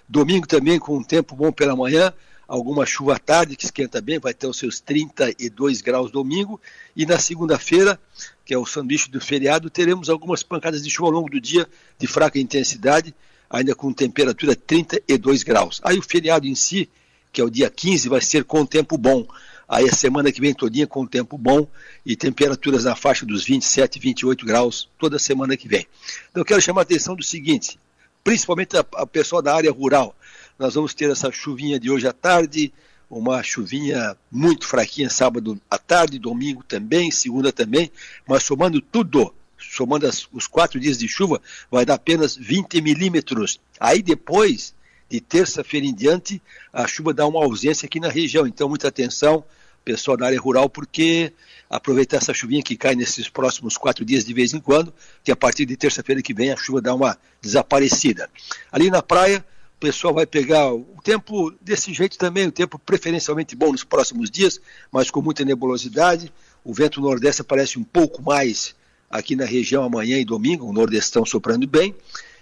Domingo 0.09 0.47
também 0.47 0.79
com 0.79 0.97
um 0.97 1.05
tempo 1.05 1.37
bom 1.37 1.53
pela 1.53 1.77
manhã, 1.77 2.13
alguma 2.49 2.85
chuva 2.85 3.15
à 3.15 3.19
tarde, 3.19 3.55
que 3.55 3.65
esquenta 3.65 4.01
bem, 4.01 4.19
vai 4.19 4.35
ter 4.35 4.49
os 4.49 4.59
seus 4.59 4.81
32 4.81 5.83
graus 5.83 6.11
domingo. 6.11 6.61
E 6.97 7.07
na 7.07 7.19
segunda-feira, 7.19 8.01
que 8.45 8.53
é 8.53 8.59
o 8.59 8.67
sanduíche 8.67 9.09
do 9.09 9.21
feriado, 9.21 9.71
teremos 9.71 10.11
algumas 10.11 10.43
pancadas 10.43 10.83
de 10.83 10.91
chuva 10.91 11.09
ao 11.09 11.13
longo 11.13 11.31
do 11.31 11.41
dia, 11.41 11.69
de 11.97 12.09
fraca 12.09 12.41
intensidade, 12.41 13.15
ainda 13.51 13.75
com 13.75 13.93
temperatura 13.93 14.55
32 14.55 15.43
graus. 15.43 15.81
Aí 15.83 15.99
o 15.99 16.03
feriado 16.03 16.47
em 16.47 16.55
si, 16.55 16.89
que 17.33 17.41
é 17.41 17.45
o 17.45 17.51
dia 17.51 17.71
15, 17.71 18.09
vai 18.09 18.21
ser 18.21 18.45
com 18.45 18.65
tempo 18.65 18.97
bom. 18.97 19.27
Aí 19.69 19.89
a 19.89 19.93
semana 19.93 20.31
que 20.31 20.41
vem 20.41 20.55
todinha 20.55 20.87
com 20.87 21.07
tempo 21.07 21.37
bom 21.37 21.67
e 22.05 22.15
temperaturas 22.15 22.85
na 22.85 22.95
faixa 22.95 23.27
dos 23.27 23.45
27, 23.45 23.99
28 23.99 24.47
graus 24.47 24.89
toda 24.99 25.19
semana 25.19 25.57
que 25.57 25.67
vem. 25.67 25.87
Então 26.31 26.41
eu 26.41 26.45
quero 26.45 26.63
chamar 26.63 26.83
a 26.83 26.83
atenção 26.83 27.17
do 27.17 27.25
seguinte, 27.25 27.79
principalmente 28.23 28.77
a, 28.77 28.85
a 28.95 29.07
pessoal 29.07 29.43
da 29.43 29.55
área 29.55 29.73
rural. 29.73 30.15
Nós 30.59 30.75
vamos 30.75 30.95
ter 30.95 31.11
essa 31.11 31.33
chuvinha 31.33 31.81
de 31.81 31.91
hoje 31.91 32.07
à 32.07 32.13
tarde, 32.13 32.73
uma 33.11 33.43
chuvinha 33.43 34.17
muito 34.31 34.67
fraquinha 34.67 35.11
sábado 35.11 35.61
à 35.71 35.79
tarde, 35.79 36.19
domingo 36.19 36.63
também, 36.63 37.11
segunda 37.11 37.53
também, 37.53 37.91
mas 38.27 38.45
somando 38.45 38.81
tudo, 38.81 39.35
somando 39.59 40.07
as, 40.07 40.27
os 40.33 40.47
quatro 40.47 40.79
dias 40.79 40.99
de 40.99 41.09
chuva, 41.09 41.41
vai 41.71 41.85
dar 41.85 41.95
apenas 41.95 42.37
20 42.37 42.81
milímetros. 42.81 43.61
Aí 43.79 44.03
depois, 44.03 44.75
de 45.09 45.21
terça-feira 45.21 45.87
em 45.87 45.95
diante, 45.95 46.43
a 46.73 46.87
chuva 46.87 47.15
dá 47.15 47.27
uma 47.27 47.43
ausência 47.43 47.87
aqui 47.87 48.01
na 48.01 48.09
região. 48.09 48.47
Então, 48.47 48.69
muita 48.69 48.89
atenção, 48.89 49.45
pessoal 49.85 50.17
da 50.17 50.27
área 50.27 50.41
rural, 50.41 50.69
porque 50.69 51.33
aproveitar 51.71 52.19
essa 52.19 52.35
chuvinha 52.35 52.63
que 52.63 52.77
cai 52.77 52.95
nesses 52.95 53.29
próximos 53.29 53.77
quatro 53.77 54.05
dias 54.05 54.25
de 54.25 54.33
vez 54.33 54.53
em 54.53 54.61
quando, 54.61 54.93
que 55.23 55.31
a 55.31 55.37
partir 55.37 55.65
de 55.65 55.77
terça-feira 55.77 56.23
que 56.23 56.35
vem 56.35 56.53
a 56.53 56.57
chuva 56.57 56.81
dá 56.81 56.95
uma 56.95 57.17
desaparecida. 57.41 58.29
Ali 58.71 58.91
na 58.91 59.03
praia, 59.03 59.45
o 59.77 59.79
pessoal 59.79 60.15
vai 60.15 60.27
pegar 60.27 60.73
o 60.73 60.99
tempo 61.05 61.53
desse 61.61 61.93
jeito 61.93 62.17
também, 62.17 62.47
o 62.47 62.53
tempo 62.53 62.79
preferencialmente 62.79 63.55
bom 63.55 63.73
nos 63.73 63.85
próximos 63.85 64.31
dias, 64.31 64.61
mas 64.91 65.11
com 65.11 65.21
muita 65.21 65.45
nebulosidade. 65.45 66.33
O 66.65 66.73
vento 66.73 67.01
nordeste 67.01 67.43
aparece 67.43 67.79
um 67.79 67.85
pouco 67.85 68.23
mais 68.23 68.75
aqui 69.11 69.37
na 69.37 69.45
região 69.45 69.83
amanhã 69.83 70.19
e 70.19 70.25
domingo, 70.25 70.67
o 70.67 70.73
nordestão 70.73 71.25
soprando 71.25 71.67
bem. 71.67 71.95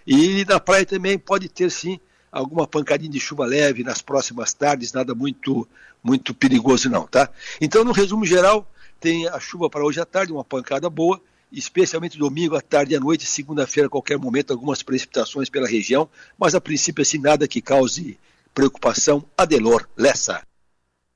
E 0.06 0.44
na 0.44 0.60
praia 0.60 0.84
também 0.84 1.18
pode 1.18 1.48
ter 1.48 1.70
sim 1.70 1.98
alguma 2.30 2.66
pancadinha 2.66 3.10
de 3.10 3.20
chuva 3.20 3.46
leve 3.46 3.84
nas 3.84 4.02
próximas 4.02 4.52
tardes, 4.52 4.92
nada 4.92 5.14
muito 5.14 5.66
muito 6.02 6.34
perigoso 6.34 6.90
não, 6.90 7.06
tá? 7.06 7.30
Então, 7.58 7.82
no 7.82 7.92
resumo 7.92 8.26
geral, 8.26 8.70
tem 9.00 9.26
a 9.26 9.40
chuva 9.40 9.70
para 9.70 9.82
hoje 9.82 10.00
à 10.00 10.04
tarde, 10.04 10.32
uma 10.32 10.44
pancada 10.44 10.90
boa, 10.90 11.18
especialmente 11.50 12.18
domingo 12.18 12.56
à 12.56 12.60
tarde 12.60 12.92
e 12.92 12.96
à 12.96 13.00
noite, 13.00 13.24
segunda-feira, 13.24 13.88
qualquer 13.88 14.18
momento, 14.18 14.52
algumas 14.52 14.82
precipitações 14.82 15.48
pela 15.48 15.66
região, 15.66 16.06
mas 16.38 16.54
a 16.54 16.60
princípio 16.60 17.00
assim 17.00 17.18
nada 17.18 17.48
que 17.48 17.62
cause 17.62 18.18
preocupação. 18.52 19.24
Adelor 19.36 19.88
Lessa. 19.96 20.42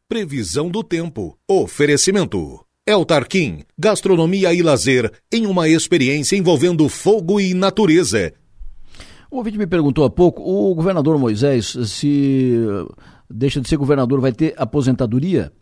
Previsão 0.09 0.70
do 0.70 0.83
tempo. 0.83 1.39
Oferecimento. 1.47 2.68
El 2.89 3.05
Tarquim, 3.05 3.65
gastronomia 3.78 4.55
e 4.55 4.62
lazer 4.62 5.12
em 5.31 5.44
uma 5.44 5.69
experiência 5.69 6.39
envolvendo 6.39 6.89
fogo 6.89 7.39
e 7.39 7.52
natureza. 7.52 8.32
O 9.31 9.36
ouvinte 9.36 9.59
me 9.59 9.66
perguntou 9.66 10.06
há 10.06 10.10
pouco, 10.10 10.40
o 10.43 10.74
governador 10.74 11.19
Moisés, 11.19 11.77
se 11.85 12.55
deixa 13.28 13.60
de 13.60 13.69
ser 13.69 13.77
governador, 13.77 14.23
vai 14.23 14.32
ter 14.32 14.55
aposentadoria? 14.56 15.52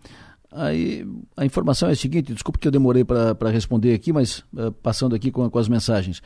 Aí 0.52 1.04
a 1.36 1.44
informação 1.44 1.88
é 1.88 1.94
a 1.94 1.96
seguinte, 1.96 2.32
desculpe 2.32 2.60
que 2.60 2.68
eu 2.68 2.70
demorei 2.70 3.04
para 3.04 3.50
responder 3.50 3.92
aqui, 3.92 4.12
mas 4.12 4.44
uh, 4.54 4.70
passando 4.80 5.16
aqui 5.16 5.32
com, 5.32 5.50
com 5.50 5.58
as 5.58 5.68
mensagens. 5.68 6.22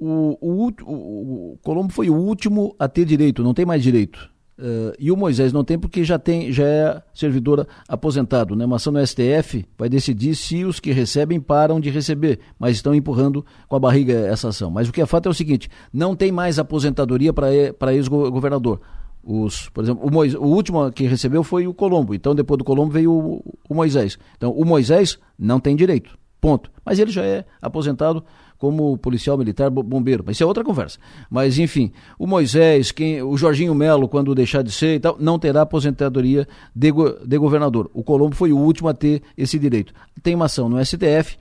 O, 0.00 0.36
o, 0.40 0.72
o, 0.82 1.52
o, 1.52 1.58
Colombo 1.62 1.92
foi 1.92 2.10
o 2.10 2.16
último 2.16 2.74
a 2.76 2.88
ter 2.88 3.04
direito, 3.04 3.44
não 3.44 3.54
tem 3.54 3.64
mais 3.64 3.84
direito. 3.84 4.28
Uh, 4.60 4.92
e 4.98 5.10
o 5.10 5.16
Moisés 5.16 5.54
não 5.54 5.64
tem 5.64 5.78
porque 5.78 6.04
já 6.04 6.18
tem 6.18 6.52
já 6.52 6.64
é 6.64 7.02
servidor 7.14 7.66
aposentado. 7.88 8.54
Né? 8.54 8.66
Uma 8.66 8.76
ação 8.76 8.92
no 8.92 9.04
STF 9.04 9.64
vai 9.78 9.88
decidir 9.88 10.34
se 10.34 10.66
os 10.66 10.78
que 10.78 10.92
recebem 10.92 11.40
param 11.40 11.80
de 11.80 11.88
receber, 11.88 12.40
mas 12.58 12.76
estão 12.76 12.94
empurrando 12.94 13.44
com 13.66 13.76
a 13.76 13.78
barriga 13.78 14.12
essa 14.12 14.48
ação. 14.48 14.70
Mas 14.70 14.86
o 14.86 14.92
que 14.92 15.00
é 15.00 15.06
fato 15.06 15.26
é 15.26 15.30
o 15.30 15.34
seguinte: 15.34 15.70
não 15.90 16.14
tem 16.14 16.30
mais 16.30 16.58
aposentadoria 16.58 17.32
para 17.32 17.94
ex-governador. 17.94 18.82
Os, 19.24 19.70
por 19.70 19.84
exemplo, 19.84 20.06
o, 20.06 20.12
Moisés, 20.12 20.38
o 20.38 20.46
último 20.46 20.92
que 20.92 21.04
recebeu 21.06 21.42
foi 21.42 21.66
o 21.66 21.72
Colombo. 21.72 22.14
Então, 22.14 22.34
depois 22.34 22.58
do 22.58 22.64
Colombo 22.64 22.92
veio 22.92 23.12
o, 23.12 23.58
o 23.68 23.74
Moisés. 23.74 24.18
Então, 24.36 24.50
o 24.50 24.64
Moisés 24.64 25.18
não 25.38 25.58
tem 25.58 25.74
direito. 25.74 26.18
Ponto. 26.38 26.70
Mas 26.84 26.98
ele 26.98 27.10
já 27.10 27.24
é 27.24 27.44
aposentado 27.60 28.24
como 28.60 28.98
policial 28.98 29.38
militar 29.38 29.70
bombeiro. 29.70 30.22
Mas 30.24 30.36
isso 30.36 30.44
é 30.44 30.46
outra 30.46 30.62
conversa. 30.62 30.98
Mas, 31.30 31.58
enfim, 31.58 31.90
o 32.18 32.26
Moisés, 32.26 32.92
quem, 32.92 33.22
o 33.22 33.34
Jorginho 33.34 33.74
Melo, 33.74 34.06
quando 34.06 34.34
deixar 34.34 34.62
de 34.62 34.70
ser 34.70 34.96
e 34.96 35.00
tal, 35.00 35.16
não 35.18 35.38
terá 35.38 35.62
aposentadoria 35.62 36.46
de, 36.76 36.92
de 37.26 37.38
governador. 37.38 37.90
O 37.94 38.04
Colombo 38.04 38.36
foi 38.36 38.52
o 38.52 38.58
último 38.58 38.90
a 38.90 38.94
ter 38.94 39.22
esse 39.34 39.58
direito. 39.58 39.94
Tem 40.22 40.34
uma 40.34 40.44
ação 40.44 40.68
no 40.68 40.84
STF 40.84 41.38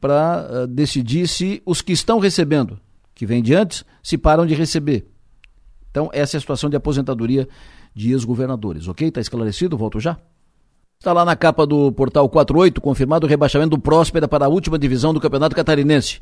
para 0.00 0.64
uh, 0.64 0.66
decidir 0.66 1.28
se 1.28 1.62
os 1.66 1.82
que 1.82 1.92
estão 1.92 2.18
recebendo, 2.18 2.80
que 3.14 3.26
vem 3.26 3.42
de 3.42 3.54
antes, 3.54 3.84
se 4.02 4.16
param 4.16 4.46
de 4.46 4.54
receber. 4.54 5.06
Então, 5.90 6.08
essa 6.14 6.36
é 6.36 6.38
a 6.38 6.40
situação 6.40 6.70
de 6.70 6.76
aposentadoria 6.76 7.46
de 7.94 8.12
ex-governadores, 8.12 8.88
ok? 8.88 9.06
Está 9.06 9.20
esclarecido? 9.20 9.76
Volto 9.76 10.00
já. 10.00 10.18
Está 10.98 11.12
lá 11.12 11.22
na 11.22 11.36
capa 11.36 11.66
do 11.66 11.92
portal 11.92 12.26
48, 12.30 12.80
confirmado 12.80 13.26
o 13.26 13.28
rebaixamento 13.28 13.76
do 13.76 13.82
Próspera 13.82 14.26
para 14.26 14.46
a 14.46 14.48
última 14.48 14.78
divisão 14.78 15.12
do 15.12 15.20
Campeonato 15.20 15.54
Catarinense. 15.54 16.18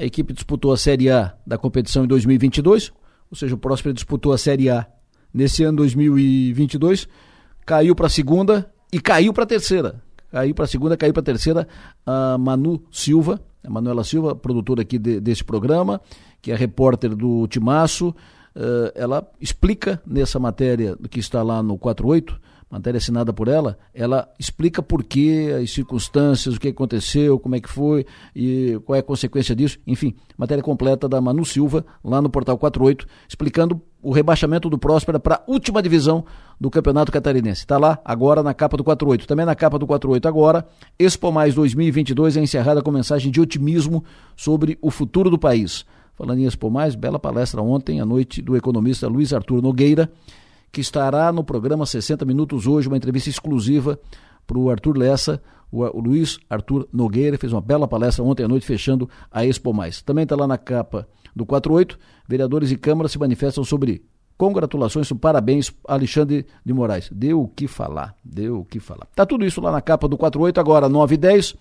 A 0.00 0.04
equipe 0.06 0.32
disputou 0.32 0.72
a 0.72 0.78
Série 0.78 1.10
A 1.10 1.34
da 1.46 1.58
competição 1.58 2.04
em 2.04 2.06
2022, 2.06 2.90
ou 3.30 3.36
seja, 3.36 3.54
o 3.54 3.58
Próspera 3.58 3.92
disputou 3.92 4.32
a 4.32 4.38
Série 4.38 4.70
A 4.70 4.86
nesse 5.32 5.62
ano 5.62 5.76
2022, 5.76 7.06
caiu 7.66 7.94
para 7.94 8.06
a 8.06 8.08
segunda 8.08 8.72
e 8.90 8.98
caiu 8.98 9.34
para 9.34 9.44
a 9.44 9.46
terceira. 9.46 10.02
Caiu 10.30 10.54
para 10.54 10.64
a 10.64 10.68
segunda, 10.68 10.96
caiu 10.96 11.12
para 11.12 11.20
a 11.20 11.24
terceira 11.24 11.68
a 12.06 12.38
Manu 12.38 12.82
Silva, 12.90 13.42
a 13.62 13.68
Manuela 13.68 14.02
Silva, 14.02 14.34
produtora 14.34 14.80
aqui 14.80 14.98
de, 14.98 15.20
desse 15.20 15.44
programa, 15.44 16.00
que 16.40 16.50
é 16.50 16.54
repórter 16.54 17.14
do 17.14 17.46
Timaço. 17.46 18.08
Uh, 18.56 18.90
ela 18.94 19.30
explica 19.38 20.00
nessa 20.06 20.38
matéria 20.38 20.96
que 21.10 21.20
está 21.20 21.42
lá 21.42 21.62
no 21.62 21.76
48 21.76 22.40
matéria 22.70 22.98
assinada 22.98 23.32
por 23.32 23.48
ela, 23.48 23.76
ela 23.92 24.28
explica 24.38 24.80
por 24.80 25.02
que, 25.02 25.50
as 25.50 25.72
circunstâncias, 25.72 26.54
o 26.54 26.60
que 26.60 26.68
aconteceu, 26.68 27.38
como 27.38 27.56
é 27.56 27.60
que 27.60 27.68
foi 27.68 28.06
e 28.34 28.80
qual 28.84 28.96
é 28.96 29.00
a 29.00 29.02
consequência 29.02 29.56
disso. 29.56 29.78
Enfim, 29.86 30.14
matéria 30.38 30.62
completa 30.62 31.08
da 31.08 31.20
Manu 31.20 31.44
Silva, 31.44 31.84
lá 32.04 32.22
no 32.22 32.30
portal 32.30 32.56
48, 32.56 33.06
explicando 33.28 33.82
o 34.02 34.12
rebaixamento 34.12 34.70
do 34.70 34.78
Próspera 34.78 35.18
para 35.18 35.36
a 35.36 35.42
última 35.50 35.82
divisão 35.82 36.24
do 36.60 36.70
Campeonato 36.70 37.10
Catarinense. 37.10 37.62
Está 37.62 37.76
lá 37.76 37.98
agora 38.04 38.42
na 38.42 38.54
capa 38.54 38.76
do 38.76 38.84
48. 38.84 39.26
Também 39.26 39.44
na 39.44 39.54
capa 39.54 39.78
do 39.78 39.86
48 39.86 40.28
agora, 40.28 40.66
Expo 40.98 41.32
Mais 41.32 41.54
2022 41.54 42.36
é 42.36 42.40
encerrada 42.40 42.82
com 42.82 42.90
mensagem 42.90 43.32
de 43.32 43.40
otimismo 43.40 44.04
sobre 44.36 44.78
o 44.80 44.90
futuro 44.90 45.28
do 45.28 45.38
país. 45.38 45.84
Falando 46.14 46.38
em 46.38 46.44
Expo 46.44 46.70
Mais, 46.70 46.94
bela 46.94 47.18
palestra 47.18 47.62
ontem 47.62 48.00
à 48.00 48.04
noite 48.04 48.42
do 48.42 48.56
economista 48.56 49.08
Luiz 49.08 49.32
Arthur 49.32 49.62
Nogueira, 49.62 50.10
que 50.72 50.80
estará 50.80 51.32
no 51.32 51.42
programa 51.42 51.84
60 51.84 52.24
Minutos 52.24 52.66
hoje, 52.66 52.88
uma 52.88 52.96
entrevista 52.96 53.28
exclusiva 53.28 53.98
para 54.46 54.58
o 54.58 54.70
Arthur 54.70 54.96
Lessa. 54.96 55.42
O, 55.70 55.84
Luiz 56.00 56.38
Arthur 56.48 56.88
Nogueira 56.92 57.38
fez 57.38 57.52
uma 57.52 57.60
bela 57.60 57.86
palestra 57.86 58.24
ontem 58.24 58.44
à 58.44 58.48
noite, 58.48 58.66
fechando 58.66 59.08
a 59.30 59.44
Expo 59.44 59.72
Mais. 59.72 60.02
Também 60.02 60.24
está 60.24 60.34
lá 60.34 60.46
na 60.46 60.58
capa 60.58 61.06
do 61.34 61.46
48. 61.46 61.98
Vereadores 62.28 62.70
e 62.70 62.76
Câmara 62.76 63.08
se 63.08 63.18
manifestam 63.18 63.62
sobre 63.64 64.02
congratulações, 64.36 65.12
parabéns, 65.12 65.70
Alexandre 65.86 66.46
de 66.64 66.72
Moraes. 66.72 67.10
Deu 67.12 67.42
o 67.42 67.48
que 67.48 67.68
falar, 67.68 68.14
deu 68.24 68.60
o 68.60 68.64
que 68.64 68.80
falar. 68.80 69.06
Tá 69.14 69.26
tudo 69.26 69.44
isso 69.44 69.60
lá 69.60 69.70
na 69.70 69.80
capa 69.80 70.08
do 70.08 70.16
48, 70.16 70.58
agora 70.58 70.88
9 70.88 71.14
e 71.14 71.18
10. 71.18 71.54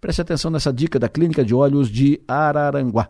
Preste 0.00 0.22
atenção 0.22 0.50
nessa 0.50 0.72
dica 0.72 0.98
da 0.98 1.08
Clínica 1.08 1.44
de 1.44 1.54
Olhos 1.54 1.88
de 1.88 2.20
Araranguá. 2.26 3.08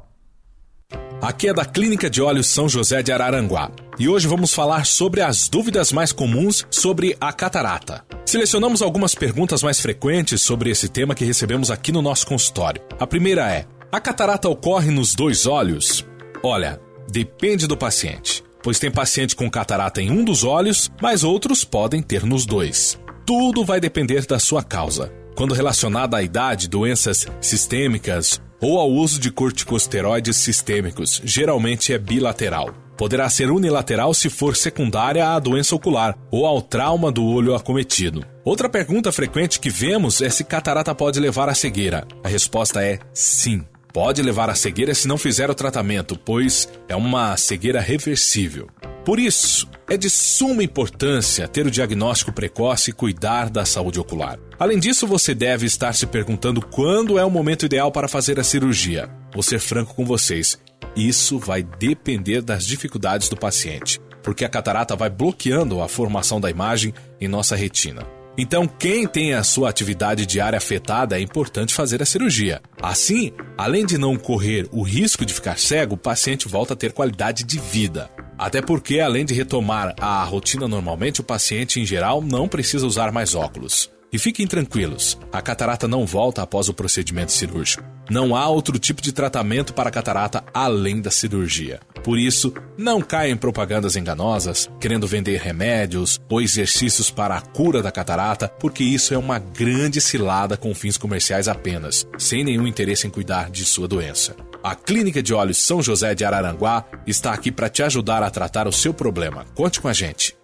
Aqui 1.21 1.49
é 1.49 1.55
da 1.55 1.65
Clínica 1.65 2.11
de 2.11 2.21
Olhos 2.21 2.47
São 2.47 2.69
José 2.69 3.03
de 3.03 3.13
Araranguá. 3.13 3.71
E 3.99 4.09
hoje 4.09 4.27
vamos 4.27 4.53
falar 4.53 4.85
sobre 4.85 5.21
as 5.21 5.49
dúvidas 5.49 5.93
mais 5.93 6.13
comuns 6.13 6.67
sobre 6.71 7.17
a 7.21 7.33
catarata. 7.33 8.05
Selecionamos 8.27 8.83
algumas 8.83 9.15
perguntas 9.15 9.63
mais 9.63 9.81
frequentes 9.81 10.43
sobre 10.43 10.71
esse 10.71 10.89
tema 10.89 11.15
que 11.15 11.25
recebemos 11.25 11.71
aqui 11.71 11.93
no 11.93 12.03
nosso 12.03 12.27
consultório. 12.27 12.83
A 12.99 13.07
primeira 13.07 13.51
é: 13.53 13.67
a 13.91 14.01
catarata 14.01 14.49
ocorre 14.49 14.91
nos 14.91 15.15
dois 15.15 15.47
olhos? 15.47 16.05
Olha, 16.43 16.81
Depende 17.11 17.67
do 17.67 17.77
paciente, 17.77 18.43
pois 18.63 18.79
tem 18.79 18.91
paciente 18.91 19.37
com 19.37 19.51
catarata 19.51 20.01
em 20.01 20.11
um 20.11 20.25
dos 20.25 20.43
olhos, 20.43 20.91
mas 21.01 21.23
outros 21.23 21.65
podem 21.65 22.03
ter 22.03 22.25
nos 22.25 22.47
dois. 22.47 22.99
Tudo 23.27 23.65
vai 23.65 23.81
depender 23.81 24.27
da 24.27 24.39
sua 24.39 24.63
causa. 24.63 25.13
Quando 25.37 25.55
relacionada 25.55 26.17
à 26.17 26.23
idade, 26.23 26.69
doenças 26.69 27.27
sistêmicas 27.41 28.41
ou 28.65 28.81
ao 28.81 28.91
uso 28.91 29.21
de 29.21 29.31
corticosteroides 29.31 30.37
sistêmicos, 30.39 31.21
geralmente 31.23 31.93
é 31.93 31.99
bilateral. 31.99 32.75
Poderá 32.97 33.29
ser 33.29 33.51
unilateral 33.51 34.15
se 34.15 34.31
for 34.31 34.57
secundária 34.57 35.29
à 35.29 35.39
doença 35.39 35.75
ocular 35.75 36.17
ou 36.31 36.47
ao 36.47 36.63
trauma 36.63 37.13
do 37.13 37.25
olho 37.25 37.55
acometido. 37.55 38.25
Outra 38.43 38.69
pergunta 38.69 39.13
frequente 39.13 39.61
que 39.61 39.69
vemos 39.69 40.23
é 40.23 40.31
se 40.31 40.45
catarata 40.45 40.95
pode 40.95 41.21
levar 41.21 41.49
à 41.49 41.55
cegueira. 41.55 42.07
A 42.23 42.29
resposta 42.29 42.83
é 42.83 42.99
sim. 43.13 43.63
Pode 43.93 44.23
levar 44.23 44.49
à 44.49 44.55
cegueira 44.55 44.95
se 44.95 45.07
não 45.07 45.19
fizer 45.19 45.51
o 45.51 45.55
tratamento, 45.55 46.17
pois 46.17 46.69
é 46.89 46.97
uma 46.97 47.37
cegueira 47.37 47.81
reversível. 47.81 48.69
Por 49.05 49.19
isso, 49.19 49.69
é 49.87 49.99
de 49.99 50.09
suma 50.09 50.65
importância 50.65 51.47
ter 51.47 51.67
o 51.67 51.71
diagnóstico 51.71 52.33
precoce 52.33 52.91
e 52.91 52.95
cuidar 52.95 53.51
da 53.51 53.67
saúde 53.67 54.01
ocular. 54.01 54.39
Além 54.59 54.79
disso, 54.79 55.07
você 55.07 55.35
deve 55.35 55.67
estar 55.67 55.93
se 55.93 56.07
perguntando 56.07 56.65
quando 56.65 57.19
é 57.19 57.25
o 57.25 57.31
momento 57.31 57.67
ideal 57.67 57.93
para 57.93 58.09
fazer 58.09 58.41
a 58.41 58.45
cirurgia. 58.45 59.11
Vou 59.33 59.43
ser 59.43 59.59
franco 59.59 59.95
com 59.95 60.07
vocês: 60.07 60.59
isso 60.97 61.39
vai 61.39 61.63
depender 61.63 62.41
das 62.41 62.65
dificuldades 62.65 63.29
do 63.29 63.37
paciente, 63.37 64.01
porque 64.23 64.43
a 64.43 64.49
catarata 64.49 64.97
vai 64.97 65.11
bloqueando 65.11 65.83
a 65.83 65.89
formação 65.89 66.41
da 66.41 66.49
imagem 66.49 66.95
em 67.21 67.29
nossa 67.29 67.55
retina. 67.55 68.14
Então, 68.37 68.67
quem 68.67 69.07
tem 69.07 69.33
a 69.33 69.45
sua 69.45 69.71
atividade 69.71 70.27
diária 70.27 70.57
afetada 70.57 71.17
é 71.17 71.23
importante 71.23 71.73
fazer 71.73 72.03
a 72.03 72.07
cirurgia. 72.07 72.61
Assim, 72.83 73.33
além 73.57 73.87
de 73.87 73.97
não 73.97 74.17
correr 74.17 74.69
o 74.73 74.83
risco 74.83 75.25
de 75.25 75.33
ficar 75.33 75.59
cego, 75.59 75.95
o 75.95 75.99
paciente 75.99 76.49
volta 76.49 76.75
a 76.75 76.77
ter 76.77 76.93
qualidade 76.93 77.45
de 77.45 77.61
vida. 77.61 78.11
Até 78.37 78.61
porque, 78.61 78.99
além 78.99 79.25
de 79.25 79.35
retomar 79.35 79.95
a 80.01 80.25
rotina 80.25 80.67
normalmente, 80.67 81.21
o 81.21 81.25
paciente 81.25 81.81
em 81.81 81.87
geral 81.87 82.21
não 82.21 82.49
precisa 82.49 82.87
usar 82.87 83.13
mais 83.13 83.37
óculos. 83.37 83.89
E 84.15 84.19
fiquem 84.19 84.47
tranquilos, 84.47 85.19
a 85.33 85.43
catarata 85.43 85.89
não 85.89 86.07
volta 86.07 86.41
após 86.41 86.69
o 86.69 86.73
procedimento 86.73 87.33
cirúrgico. 87.33 87.83
Não 88.09 88.37
há 88.37 88.49
outro 88.49 88.79
tipo 88.79 89.03
de 89.03 89.11
tratamento 89.11 89.75
para 89.75 89.91
catarata 89.91 90.45
além 90.55 91.01
da 91.01 91.11
cirurgia. 91.11 91.81
Por 92.05 92.17
isso, 92.17 92.55
não 92.79 93.03
caia 93.03 93.33
em 93.33 93.37
propagandas 93.37 93.97
enganosas, 93.97 94.71
querendo 94.81 95.09
vender 95.09 95.41
remédios 95.41 96.21
ou 96.31 96.41
exercícios 96.41 97.11
para 97.11 97.37
a 97.37 97.41
cura 97.41 97.83
da 97.83 97.91
catarata, 97.91 98.47
porque 98.61 98.85
isso 98.85 99.13
é 99.13 99.19
uma 99.19 99.41
grande 99.41 100.01
cilada 100.01 100.57
com 100.57 100.73
fins 100.77 100.97
comerciais 100.97 101.49
apenas, 101.49 102.07
sem 102.17 102.45
nenhum 102.45 102.69
interesse 102.69 103.09
em 103.09 103.11
cuidar 103.11 103.51
de 103.51 103.65
sua 103.65 103.89
doença. 103.89 104.37
A 104.63 104.77
Clínica 104.77 105.21
de 105.21 105.35
Olhos 105.35 105.59
São 105.59 105.83
José 105.83 106.15
de 106.15 106.25
Araranguá 106.25 106.85
está 107.05 107.33
aqui 107.33 107.51
para 107.51 107.69
te 107.69 107.83
ajudar 107.83 108.23
a 108.23 108.31
tratar 108.31 108.69
o 108.69 108.73
seu 108.73 108.95
problema. 108.95 109.45
Conte 109.57 109.81
com 109.81 109.89
a 109.89 109.93
gente. 109.93 110.37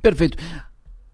Perfeito. 0.00 0.36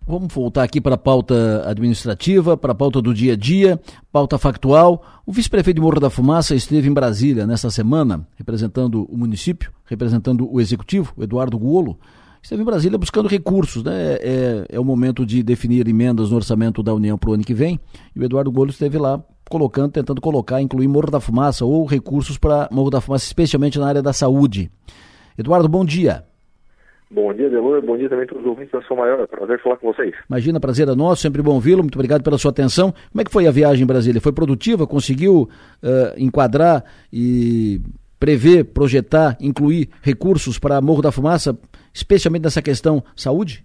Vamos 0.06 0.32
voltar 0.32 0.64
aqui 0.64 0.80
para 0.80 0.96
a 0.96 0.98
pauta 0.98 1.62
administrativa, 1.68 2.56
para 2.56 2.72
a 2.72 2.74
pauta 2.74 3.00
do 3.00 3.14
dia 3.14 3.34
a 3.34 3.36
dia, 3.36 3.80
pauta 4.10 4.38
factual. 4.38 5.04
O 5.24 5.32
vice-prefeito 5.32 5.76
de 5.76 5.80
Morro 5.80 6.00
da 6.00 6.10
Fumaça 6.10 6.54
esteve 6.54 6.88
em 6.88 6.92
Brasília 6.92 7.46
nesta 7.46 7.70
semana, 7.70 8.26
representando 8.36 9.04
o 9.04 9.16
município, 9.16 9.70
representando 9.84 10.52
o 10.52 10.60
executivo, 10.60 11.12
o 11.16 11.22
Eduardo 11.22 11.58
Golo. 11.58 11.98
Esteve 12.42 12.62
em 12.62 12.64
Brasília 12.64 12.98
buscando 12.98 13.28
recursos, 13.28 13.84
né? 13.84 13.92
É, 13.92 14.18
é, 14.22 14.76
é 14.76 14.80
o 14.80 14.84
momento 14.84 15.26
de 15.26 15.42
definir 15.42 15.86
emendas 15.86 16.30
no 16.30 16.36
orçamento 16.36 16.82
da 16.82 16.94
União 16.94 17.18
para 17.18 17.30
o 17.30 17.34
ano 17.34 17.44
que 17.44 17.54
vem. 17.54 17.78
E 18.16 18.18
o 18.18 18.24
Eduardo 18.24 18.50
Golo 18.50 18.70
esteve 18.70 18.96
lá 18.98 19.22
colocando, 19.48 19.92
tentando 19.92 20.20
colocar, 20.20 20.60
incluir 20.62 20.88
Morro 20.88 21.10
da 21.10 21.20
Fumaça 21.20 21.64
ou 21.64 21.84
recursos 21.84 22.38
para 22.38 22.68
Morro 22.72 22.90
da 22.90 23.00
Fumaça, 23.00 23.26
especialmente 23.26 23.78
na 23.78 23.86
área 23.86 24.02
da 24.02 24.12
saúde. 24.12 24.70
Eduardo, 25.36 25.68
bom 25.68 25.84
dia. 25.84 26.24
Bom 27.10 27.34
dia, 27.34 27.50
Delor. 27.50 27.82
Bom 27.82 27.96
dia 27.96 28.08
também 28.08 28.24
a 28.24 28.28
todos 28.28 28.44
os 28.44 28.48
ouvintes 28.48 28.70
da 28.70 28.80
Sua 28.82 28.96
Maior. 28.96 29.26
Prazer 29.26 29.60
falar 29.60 29.76
com 29.78 29.92
vocês. 29.92 30.14
Imagina, 30.28 30.60
prazer 30.60 30.88
é 30.88 30.94
nosso, 30.94 31.22
sempre 31.22 31.42
bom 31.42 31.58
vê-lo. 31.58 31.82
Muito 31.82 31.96
obrigado 31.96 32.22
pela 32.22 32.38
sua 32.38 32.52
atenção. 32.52 32.92
Como 33.10 33.20
é 33.20 33.24
que 33.24 33.32
foi 33.32 33.48
a 33.48 33.50
viagem 33.50 33.82
em 33.82 33.86
Brasília? 33.86 34.20
Foi 34.20 34.32
produtiva? 34.32 34.86
Conseguiu 34.86 35.42
uh, 35.42 35.48
enquadrar 36.16 36.84
e 37.12 37.80
prever, 38.20 38.64
projetar, 38.64 39.36
incluir 39.40 39.88
recursos 40.02 40.56
para 40.56 40.80
Morro 40.80 41.02
da 41.02 41.10
Fumaça, 41.10 41.58
especialmente 41.92 42.44
nessa 42.44 42.62
questão 42.62 43.02
saúde? 43.16 43.64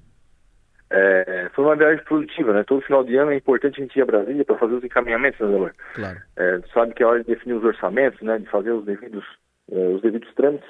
É, 0.89 1.49
foi 1.53 1.65
uma 1.65 1.75
viagem 1.75 2.03
produtiva, 2.03 2.51
né? 2.51 2.63
Todo 2.63 2.81
final 2.81 3.03
de 3.03 3.15
ano 3.15 3.31
é 3.31 3.35
importante 3.35 3.79
a 3.79 3.83
gente 3.83 3.95
ir 3.95 4.01
a 4.01 4.05
Brasília 4.05 4.43
para 4.43 4.57
fazer 4.57 4.73
os 4.73 4.83
encaminhamentos, 4.83 5.39
né, 5.39 5.47
Delor? 5.47 5.71
Claro. 5.93 6.17
É, 6.37 6.61
sabe 6.73 6.93
que 6.95 7.03
é 7.03 7.05
hora 7.05 7.19
de 7.19 7.27
definir 7.27 7.53
os 7.53 7.63
orçamentos, 7.63 8.19
né? 8.21 8.39
De 8.39 8.49
fazer 8.49 8.71
os 8.71 8.85
devidos, 8.85 9.25
eh, 9.71 9.87
os 9.89 10.01
devidos 10.01 10.33
trâmites 10.35 10.67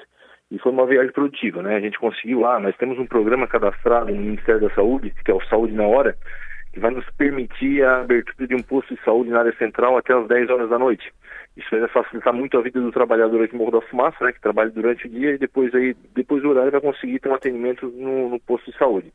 e 0.50 0.58
foi 0.58 0.72
uma 0.72 0.86
viagem 0.86 1.12
produtiva, 1.12 1.62
né? 1.62 1.76
A 1.76 1.80
gente 1.80 1.98
conseguiu 1.98 2.40
lá, 2.40 2.60
nós 2.60 2.76
temos 2.76 2.98
um 2.98 3.06
programa 3.06 3.46
cadastrado 3.46 4.12
no 4.12 4.20
Ministério 4.20 4.60
da 4.60 4.74
Saúde, 4.74 5.12
que 5.24 5.30
é 5.30 5.34
o 5.34 5.44
Saúde 5.46 5.74
na 5.74 5.84
Hora, 5.84 6.16
que 6.72 6.80
vai 6.80 6.90
nos 6.90 7.08
permitir 7.16 7.82
a 7.82 8.00
abertura 8.00 8.46
de 8.46 8.54
um 8.54 8.62
posto 8.62 8.94
de 8.94 9.02
saúde 9.02 9.30
na 9.30 9.40
área 9.40 9.56
central 9.56 9.96
até 9.96 10.12
as 10.12 10.28
10 10.28 10.50
horas 10.50 10.68
da 10.68 10.78
noite. 10.78 11.10
Isso 11.56 11.68
vai 11.70 11.88
facilitar 11.88 12.34
muito 12.34 12.58
a 12.58 12.60
vida 12.60 12.78
do 12.78 12.92
trabalhador 12.92 13.42
aqui 13.42 13.54
em 13.54 13.58
Morro 13.58 13.80
da 13.80 13.86
Fumaça, 13.86 14.22
né, 14.22 14.30
que 14.30 14.40
trabalha 14.42 14.70
durante 14.70 15.06
o 15.06 15.10
dia 15.10 15.32
e 15.32 15.38
depois 15.38 15.74
aí, 15.74 15.96
depois 16.14 16.42
do 16.42 16.50
horário 16.50 16.70
vai 16.70 16.80
conseguir 16.82 17.18
ter 17.18 17.30
um 17.30 17.34
atendimento 17.34 17.88
no, 17.88 18.28
no 18.28 18.38
posto 18.40 18.70
de 18.70 18.76
saúde. 18.76 19.10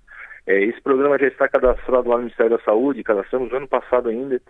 É, 0.47 0.59
esse 0.63 0.81
programa 0.81 1.19
já 1.19 1.27
está 1.27 1.47
cadastrado 1.47 2.09
lá 2.09 2.15
no 2.15 2.23
Ministério 2.23 2.57
da 2.57 2.63
Saúde, 2.63 3.03
cadastramos 3.03 3.53
ano 3.53 3.67
passado 3.67 4.09
ainda, 4.09 4.41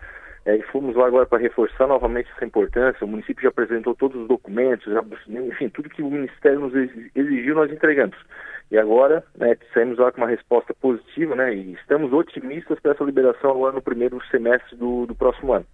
é, 0.45 0.55
e 0.55 0.61
fomos 0.63 0.95
lá 0.95 1.05
agora 1.05 1.25
para 1.25 1.41
reforçar 1.41 1.87
novamente 1.87 2.29
essa 2.35 2.45
importância. 2.45 3.05
O 3.05 3.07
município 3.07 3.43
já 3.43 3.49
apresentou 3.49 3.93
todos 3.95 4.19
os 4.19 4.27
documentos, 4.27 4.91
já, 4.91 5.03
enfim, 5.27 5.69
tudo 5.69 5.89
que 5.89 6.01
o 6.01 6.09
Ministério 6.09 6.59
nos 6.59 6.73
exigiu 7.15 7.55
nós 7.55 7.71
entregamos. 7.71 8.17
E 8.71 8.77
agora, 8.77 9.23
né, 9.37 9.55
saímos 9.73 9.99
lá 9.99 10.11
com 10.11 10.21
uma 10.21 10.29
resposta 10.29 10.73
positiva, 10.73 11.35
né, 11.35 11.53
e 11.53 11.73
estamos 11.73 12.13
otimistas 12.13 12.79
para 12.79 12.93
essa 12.93 13.03
liberação 13.03 13.51
agora 13.51 13.73
no 13.73 13.81
primeiro 13.81 14.19
semestre 14.31 14.75
do, 14.77 15.05
do 15.05 15.13
próximo 15.13 15.53
ano. 15.53 15.65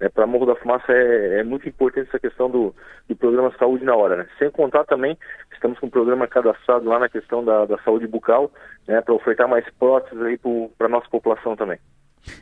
É, 0.00 0.08
para 0.08 0.26
Morro 0.26 0.46
da 0.46 0.56
Fumaça 0.56 0.92
é, 0.92 1.40
é, 1.40 1.44
muito 1.44 1.68
importante 1.68 2.08
essa 2.08 2.18
questão 2.18 2.50
do, 2.50 2.74
do 3.08 3.14
programa 3.14 3.52
Saúde 3.58 3.84
na 3.84 3.94
Hora. 3.94 4.16
Né? 4.16 4.26
Sem 4.38 4.50
contar 4.50 4.84
também, 4.84 5.16
estamos 5.52 5.78
com 5.78 5.86
um 5.86 5.90
programa 5.90 6.26
cadastrado 6.26 6.88
lá 6.88 6.98
na 6.98 7.08
questão 7.08 7.44
da, 7.44 7.64
da 7.64 7.78
saúde 7.78 8.06
bucal, 8.06 8.50
né, 8.88 9.00
para 9.00 9.14
ofertar 9.14 9.48
mais 9.48 9.68
próteses 9.78 10.40
para 10.78 10.86
a 10.86 10.90
nossa 10.90 11.08
população 11.08 11.54
também. 11.56 11.78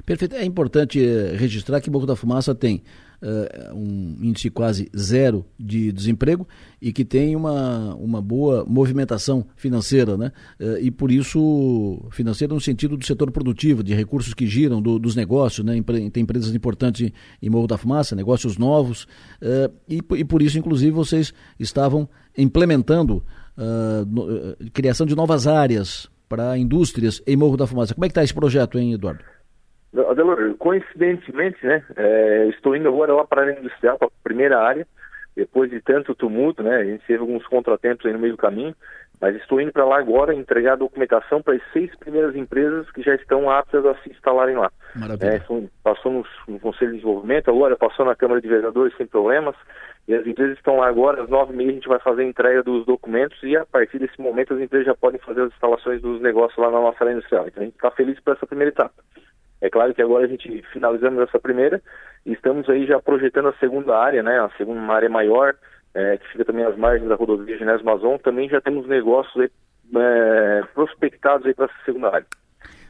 Perfeito. 0.05 0.37
É 0.37 0.45
importante 0.45 1.05
eh, 1.05 1.35
registrar 1.37 1.81
que 1.81 1.91
Boca 1.91 2.07
da 2.07 2.17
Fumaça 2.17 2.55
tem 2.55 2.83
uh, 3.23 3.75
um 3.75 4.17
índice 4.21 4.51
quase 4.51 4.91
zero 4.97 5.45
de 5.59 5.93
desemprego 5.93 6.47
e 6.81 6.93
que 6.93 7.05
tem 7.05 7.37
uma, 7.37 7.95
uma 7.95 8.21
boa 8.21 8.65
movimentação 8.67 9.47
financeira, 9.57 10.17
né? 10.17 10.33
Uh, 10.61 10.79
e 10.81 10.91
por 10.91 11.11
isso, 11.11 12.05
financeira 12.11 12.53
no 12.53 12.61
sentido 12.61 12.97
do 12.97 13.07
setor 13.07 13.31
produtivo, 13.31 13.83
de 13.83 13.95
recursos 13.95 14.35
que 14.35 14.47
giram 14.47 14.83
do, 14.83 14.99
dos 14.99 15.15
negócios, 15.15 15.65
né? 15.65 15.81
Tem 16.13 16.23
empresas 16.23 16.55
importantes 16.55 17.13
em 17.41 17.51
Morro 17.51 17.67
da 17.67 17.79
Fumaça, 17.79 18.17
negócios 18.17 18.59
novos, 18.59 19.05
uh, 19.41 19.73
e, 19.89 20.01
e 20.19 20.25
por 20.25 20.43
isso, 20.43 20.59
inclusive, 20.59 20.91
vocês 20.91 21.33
estavam 21.59 22.09
implementando 22.37 23.23
no, 24.09 24.57
criação 24.73 25.07
de 25.07 25.15
novas 25.15 25.47
áreas 25.47 26.09
para 26.27 26.57
indústrias 26.57 27.21
em 27.27 27.37
Morro 27.37 27.59
da 27.59 27.67
Fumaça. 27.67 27.95
Como 27.95 28.07
é 28.07 28.09
que 28.09 28.13
está 28.13 28.25
esse 28.25 28.33
projeto, 28.33 28.79
hein, 28.79 28.95
Eduardo? 28.95 29.23
Adelor, 30.09 30.55
coincidentemente, 30.57 31.65
né, 31.67 31.85
é, 31.97 32.49
estou 32.49 32.75
indo 32.75 32.89
agora 32.89 33.13
lá 33.13 33.27
para 33.27 33.43
a 33.43 33.45
área 33.45 33.59
industrial, 33.59 33.99
para 33.99 34.09
a 34.09 34.25
primeira 34.25 34.59
área, 34.59 34.87
depois 35.37 35.71
de 35.71 35.81
tanto 35.81 36.15
tumulto, 36.15 36.63
né, 36.63 36.77
a 36.77 36.85
gente 36.85 37.07
teve 37.07 37.21
alguns 37.21 37.47
contratempos 37.47 38.07
aí 38.07 38.13
no 38.13 38.19
meio 38.19 38.33
do 38.33 38.39
caminho, 38.39 38.75
mas 39.21 39.37
estou 39.37 39.61
indo 39.61 39.71
para 39.71 39.85
lá 39.85 39.99
agora 39.99 40.35
entregar 40.35 40.73
a 40.73 40.77
documentação 40.77 41.41
para 41.41 41.55
as 41.55 41.63
seis 41.73 41.95
primeiras 41.97 42.35
empresas 42.35 42.91
que 42.91 43.03
já 43.03 43.15
estão 43.15 43.49
aptas 43.49 43.87
a 43.87 43.95
se 44.03 44.11
instalarem 44.11 44.57
lá. 44.57 44.69
Maravilha. 44.97 45.37
É, 45.37 45.69
passou 45.85 46.13
no, 46.13 46.27
no, 46.49 46.59
Conselho 46.59 46.91
de 46.91 46.97
Desenvolvimento, 46.97 47.49
agora 47.49 47.77
passou 47.77 48.05
na 48.05 48.17
Câmara 48.17 48.41
de 48.41 48.49
Vereadores 48.49 48.97
sem 48.97 49.07
problemas, 49.07 49.55
e 50.09 50.15
as 50.15 50.27
empresas 50.27 50.57
estão 50.57 50.79
lá 50.79 50.89
agora, 50.89 51.23
às 51.23 51.29
nove 51.29 51.53
e 51.53 51.57
meia 51.57 51.71
a 51.71 51.75
gente 51.75 51.89
vai 51.89 52.01
fazer 52.01 52.23
a 52.23 52.27
entrega 52.27 52.63
dos 52.65 52.85
documentos 52.85 53.41
e 53.45 53.57
a 53.57 53.65
partir 53.65 54.01
desse 54.01 54.21
momento 54.21 54.55
as 54.55 54.61
empresas 54.61 54.87
já 54.87 54.95
podem 54.95 55.21
fazer 55.21 55.43
as 55.43 55.53
instalações 55.53 56.03
dos 56.03 56.21
negócios 56.21 56.59
lá 56.59 56.71
na 56.71 56.81
nossa 56.81 57.05
área 57.05 57.13
industrial. 57.13 57.47
Então 57.47 57.63
a 57.63 57.67
gente 57.67 57.77
está 57.77 57.93
feliz 57.93 58.19
por 58.19 58.35
essa 58.35 58.47
primeira 58.47 58.71
etapa. 58.71 58.95
É 59.63 59.71
claro 59.71 59.95
que 59.95 60.03
agora 60.03 60.25
a 60.25 60.29
gente 60.29 60.61
finalizamos 60.73 61.23
essa 61.23 61.39
primeira 61.39 61.81
e 62.27 62.33
estamos 62.33 62.69
aí 62.69 62.85
já 62.85 63.01
projetando 63.01 63.49
a 63.49 63.55
segunda 63.55 63.97
área, 63.97 64.21
né? 64.21 64.41
A 64.41 64.51
segunda 64.59 64.81
uma 64.81 64.93
área 64.93 65.09
maior, 65.09 65.55
é, 65.95 66.17
que 66.17 66.29
fica 66.33 66.45
também 66.45 66.65
às 66.65 66.77
margens 66.77 67.09
da 67.09 67.15
rodovia 67.15 67.57
Genésio 67.57 67.87
Mazon. 67.87 68.19
Também 68.19 68.49
já 68.49 68.61
temos 68.61 68.89
negócios 68.89 69.41
aí, 69.41 69.49
é, 69.97 70.63
prospectados 70.75 71.47
aí 71.47 71.55
para 71.55 71.67
essa 71.67 71.75
segunda 71.85 72.09
área. 72.09 72.27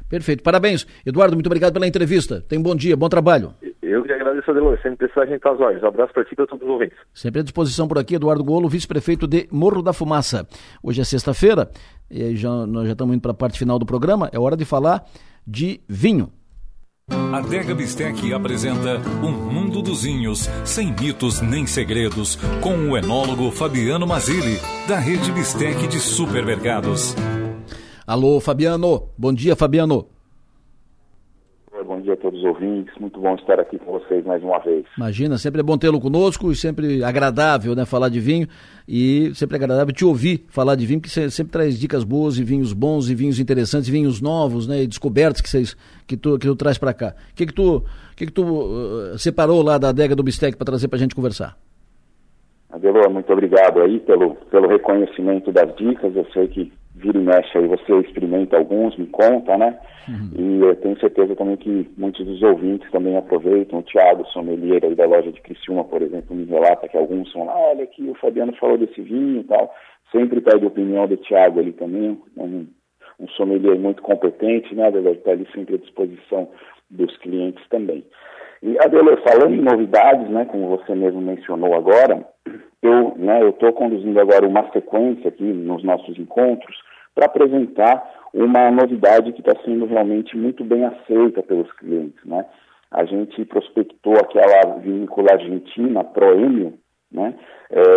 Perfeito. 0.09 0.43
Parabéns. 0.43 0.87
Eduardo, 1.05 1.37
muito 1.37 1.47
obrigado 1.47 1.75
pela 1.75 1.87
entrevista. 1.87 2.41
Tenha 2.41 2.59
um 2.59 2.63
bom 2.63 2.75
dia, 2.75 2.97
bom 2.97 3.09
trabalho. 3.09 3.55
Eu 3.83 4.03
que 4.03 4.13
agradeço, 4.13 4.51
Adelor. 4.51 4.79
Sempre 4.81 4.97
precisar, 4.97 5.23
a 5.23 5.27
gente 5.27 5.41
tá 5.41 5.53
às 5.53 5.61
olhos. 5.61 5.83
Um 5.83 5.89
abraço 5.89 6.15
para 6.15 6.25
ti 6.25 6.33
e 6.33 6.37
para 6.37 6.47
todos 6.47 6.65
os 6.65 6.71
ouvintes. 6.71 6.97
Sempre 7.13 7.41
à 7.41 7.45
disposição 7.45 7.87
por 7.87 7.99
aqui, 7.99 8.15
Eduardo 8.15 8.43
Golo, 8.43 8.69
vice-prefeito 8.69 9.27
de 9.27 9.47
Morro 9.53 9.83
da 9.83 9.93
Fumaça. 9.93 10.49
Hoje 10.83 11.03
é 11.03 11.05
sexta-feira 11.05 11.71
e 12.11 12.35
já, 12.35 12.49
nós 12.67 12.87
já 12.87 12.93
estamos 12.93 13.15
indo 13.15 13.21
para 13.21 13.33
a 13.33 13.35
parte 13.35 13.59
final 13.59 13.79
do 13.79 13.85
programa. 13.85 14.31
É 14.33 14.39
hora 14.39 14.57
de 14.57 14.65
falar 14.65 15.05
de 15.47 15.81
vinho. 15.87 16.31
A 17.11 17.41
Dega 17.41 17.75
Bistec 17.75 18.33
apresenta 18.33 18.99
Um 19.25 19.33
Mundo 19.33 19.83
dos 19.83 20.05
Vinhos, 20.05 20.49
sem 20.65 20.93
mitos 20.93 21.41
nem 21.41 21.67
segredos, 21.67 22.37
com 22.63 22.91
o 22.91 22.97
enólogo 22.97 23.51
Fabiano 23.51 24.07
Mazili, 24.07 24.59
da 24.87 24.99
rede 24.99 25.33
Bistec 25.33 25.89
de 25.89 25.99
supermercados. 25.99 27.15
Alô, 28.07 28.39
Fabiano. 28.41 29.09
Bom 29.19 29.33
dia, 29.33 29.57
Fabiano. 29.57 30.07
Bom 31.85 32.01
dia 32.01 32.13
a 32.13 32.17
todos 32.17 32.32
os 32.43 32.45
ouvintes. 32.45 32.93
Muito 32.99 33.21
bom 33.21 33.35
estar 33.35 33.59
aqui 33.61 33.79
com 33.79 33.93
vocês 33.93 34.25
mais 34.25 34.43
uma 34.43 34.59
vez. 34.59 34.85
Imagina, 34.97 35.39
sempre 35.39 35.61
é 35.61 35.65
bom 35.65 35.79
tê-lo 35.79 36.01
conosco 36.01 36.51
e 36.51 36.57
sempre 36.57 37.03
agradável, 37.05 37.75
né, 37.75 37.87
falar 37.87 38.09
de 38.09 38.21
vinho 38.21 38.47
e 38.87 39.33
sempre 39.35 39.57
é 39.57 39.59
agradável 39.59 39.95
te 39.95 40.05
ouvir 40.05 40.45
falar 40.49 40.75
de 40.75 40.85
vinho, 40.85 41.01
que 41.01 41.09
você 41.09 41.31
sempre 41.31 41.53
traz 41.53 41.79
dicas 41.79 42.05
boas 42.05 42.39
e 42.39 42.45
vinhos 42.45 42.73
bons 42.73 43.09
e 43.09 43.15
vinhos 43.15 43.39
interessantes, 43.39 43.89
e 43.89 43.93
vinhos 43.93 44.21
novos, 44.21 44.67
né, 44.67 44.83
e 44.83 44.87
descobertos 44.87 45.41
que 45.41 45.49
vocês 45.49 45.77
que 46.07 46.17
tu 46.17 46.39
que 46.39 46.47
tu 46.47 46.57
traz 46.57 46.77
para 46.77 46.93
cá. 46.93 47.15
O 47.31 47.35
que 47.35 47.47
que 47.47 47.55
tu 47.55 47.85
que 48.17 48.27
que 48.27 48.33
tu 48.33 48.43
uh, 48.45 49.19
separou 49.19 49.63
lá 49.63 49.79
da 49.79 49.91
adega 49.91 50.17
do 50.17 50.23
Bistec 50.23 50.57
para 50.57 50.67
trazer 50.67 50.89
para 50.89 50.97
a 50.97 51.01
gente 51.01 51.15
conversar? 51.15 51.57
Adelor, 52.71 53.11
muito 53.11 53.33
obrigado 53.33 53.81
aí 53.83 54.01
pelo 54.01 54.35
pelo 54.51 54.69
reconhecimento 54.69 55.53
das 55.53 55.75
dicas. 55.77 56.15
Eu 56.17 56.27
sei 56.33 56.49
que 56.49 56.73
vira 56.95 57.19
e 57.19 57.23
mexe 57.23 57.57
aí, 57.57 57.67
você 57.67 57.93
experimenta 58.01 58.57
alguns, 58.57 58.97
me 58.97 59.07
conta, 59.07 59.57
né? 59.57 59.77
Uhum. 60.09 60.31
E 60.37 60.61
eu 60.63 60.77
tenho 60.77 60.99
certeza 60.99 61.37
também 61.37 61.57
que 61.57 61.89
muitos 61.97 62.25
dos 62.27 62.43
ouvintes 62.43 62.91
também 62.91 63.17
aproveitam. 63.17 63.79
O 63.79 63.83
Thiago 63.83 64.27
Sommelier 64.27 64.85
aí 64.85 64.95
da 64.95 65.07
loja 65.07 65.31
de 65.31 65.41
Criciúma, 65.41 65.85
por 65.85 66.03
exemplo, 66.03 66.35
me 66.35 66.45
relata 66.45 66.89
que 66.89 66.97
alguns 66.97 67.31
são 67.33 67.45
lá, 67.45 67.57
olha 67.57 67.85
aqui, 67.85 68.09
o 68.09 68.15
Fabiano 68.15 68.53
falou 68.57 68.79
desse 68.79 69.01
vinho 69.01 69.41
e 69.41 69.45
tal. 69.45 69.73
Sempre 70.11 70.41
pede 70.41 70.65
a 70.65 70.69
opinião 70.69 71.07
do 71.07 71.17
Thiago 71.17 71.61
ali 71.61 71.73
também, 71.73 72.19
um, 72.37 72.67
um 73.19 73.29
sommelier 73.29 73.79
muito 73.79 74.03
competente, 74.03 74.75
né? 74.75 74.91
Deve 74.91 75.11
estar 75.13 75.33
ali 75.33 75.47
sempre 75.55 75.77
à 75.77 75.79
disposição 75.79 76.49
dos 76.91 77.17
clientes 77.19 77.67
também. 77.69 78.05
E, 78.63 78.79
Adelor, 78.79 79.21
falando 79.27 79.55
em 79.55 79.61
novidades, 79.63 80.29
né, 80.31 80.45
como 80.45 80.69
você 80.69 80.95
mesmo 80.95 81.21
mencionou 81.21 81.75
agora, 81.75 82.25
eu 82.81 83.15
né, 83.17 83.49
estou 83.49 83.73
conduzindo 83.73 84.21
agora 84.21 84.47
uma 84.47 84.71
sequência 84.71 85.29
aqui 85.29 85.43
nos 85.43 85.83
nossos 85.83 86.17
encontros 86.17 86.77
para 87.15 87.27
apresentar 87.27 88.03
uma 88.33 88.71
novidade 88.71 89.33
que 89.33 89.41
está 89.41 89.53
sendo 89.65 89.87
realmente 89.87 90.37
muito 90.37 90.65
bem 90.65 90.85
aceita 90.85 91.43
pelos 91.43 91.71
clientes. 91.73 92.25
Né? 92.25 92.45
A 92.91 93.05
gente 93.05 93.45
prospectou 93.45 94.15
aquela 94.15 94.79
vinícola 94.79 95.33
argentina, 95.33 96.05
Proemio, 96.05 96.75
né? 97.11 97.35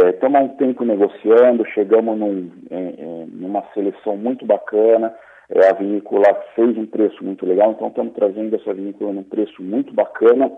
Estamos 0.10 0.36
é, 0.36 0.42
há 0.42 0.44
um 0.44 0.50
tempo 0.58 0.84
negociando, 0.84 1.66
chegamos 1.74 2.18
num, 2.18 2.52
é, 2.70 2.76
é, 2.76 3.26
numa 3.28 3.64
seleção 3.74 4.18
muito 4.18 4.46
bacana, 4.46 5.14
é, 5.50 5.70
a 5.70 5.74
vinícola 5.74 6.26
fez 6.56 6.78
um 6.78 6.86
preço 6.86 7.24
muito 7.24 7.46
legal, 7.46 7.72
então 7.72 7.88
estamos 7.88 8.14
trazendo 8.14 8.56
essa 8.56 8.74
vinícola 8.74 9.14
num 9.14 9.24
preço 9.24 9.62
muito 9.62 9.94
bacana 9.94 10.52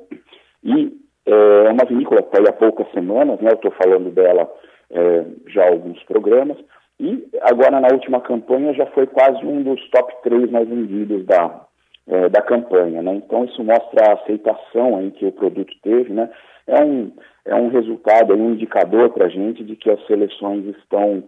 e 0.64 0.92
é 1.26 1.70
uma 1.70 1.86
vinícola 1.86 2.22
que 2.22 2.30
está 2.30 2.40
aí 2.40 2.48
há 2.48 2.54
poucas 2.54 2.90
semanas, 2.92 3.40
né? 3.42 3.52
Eu 3.52 3.56
estou 3.56 3.72
falando 3.72 4.10
dela 4.12 4.50
é, 4.90 5.26
já 5.48 5.66
há 5.66 5.68
alguns 5.68 6.02
programas. 6.04 6.58
E 7.00 7.28
agora 7.42 7.80
na 7.80 7.90
última 7.92 8.20
campanha 8.22 8.74
já 8.74 8.86
foi 8.88 9.06
quase 9.06 9.46
um 9.46 9.62
dos 9.62 9.88
top 9.90 10.14
3 10.24 10.50
mais 10.50 10.68
vendidos 10.68 11.26
da, 11.26 11.62
é, 12.08 12.30
da 12.30 12.42
campanha, 12.42 13.02
né? 13.02 13.16
Então 13.16 13.46
isso 13.46 13.64
mostra 13.64 14.10
a 14.10 14.14
aceitação 14.14 15.02
em 15.02 15.12
que 15.12 15.26
o 15.26 15.32
produto 15.32 15.74
teve, 15.84 16.12
né? 16.12 16.30
É 16.66 16.84
um, 16.84 17.12
é 17.46 17.56
um 17.56 17.70
resultado, 17.70 18.34
é 18.34 18.36
um 18.36 18.54
indicador 18.54 19.12
para 19.12 19.26
a 19.26 19.30
gente 19.30 19.64
de 19.64 19.76
que 19.76 19.90
as 19.90 20.06
seleções 20.08 20.66
estão 20.66 21.24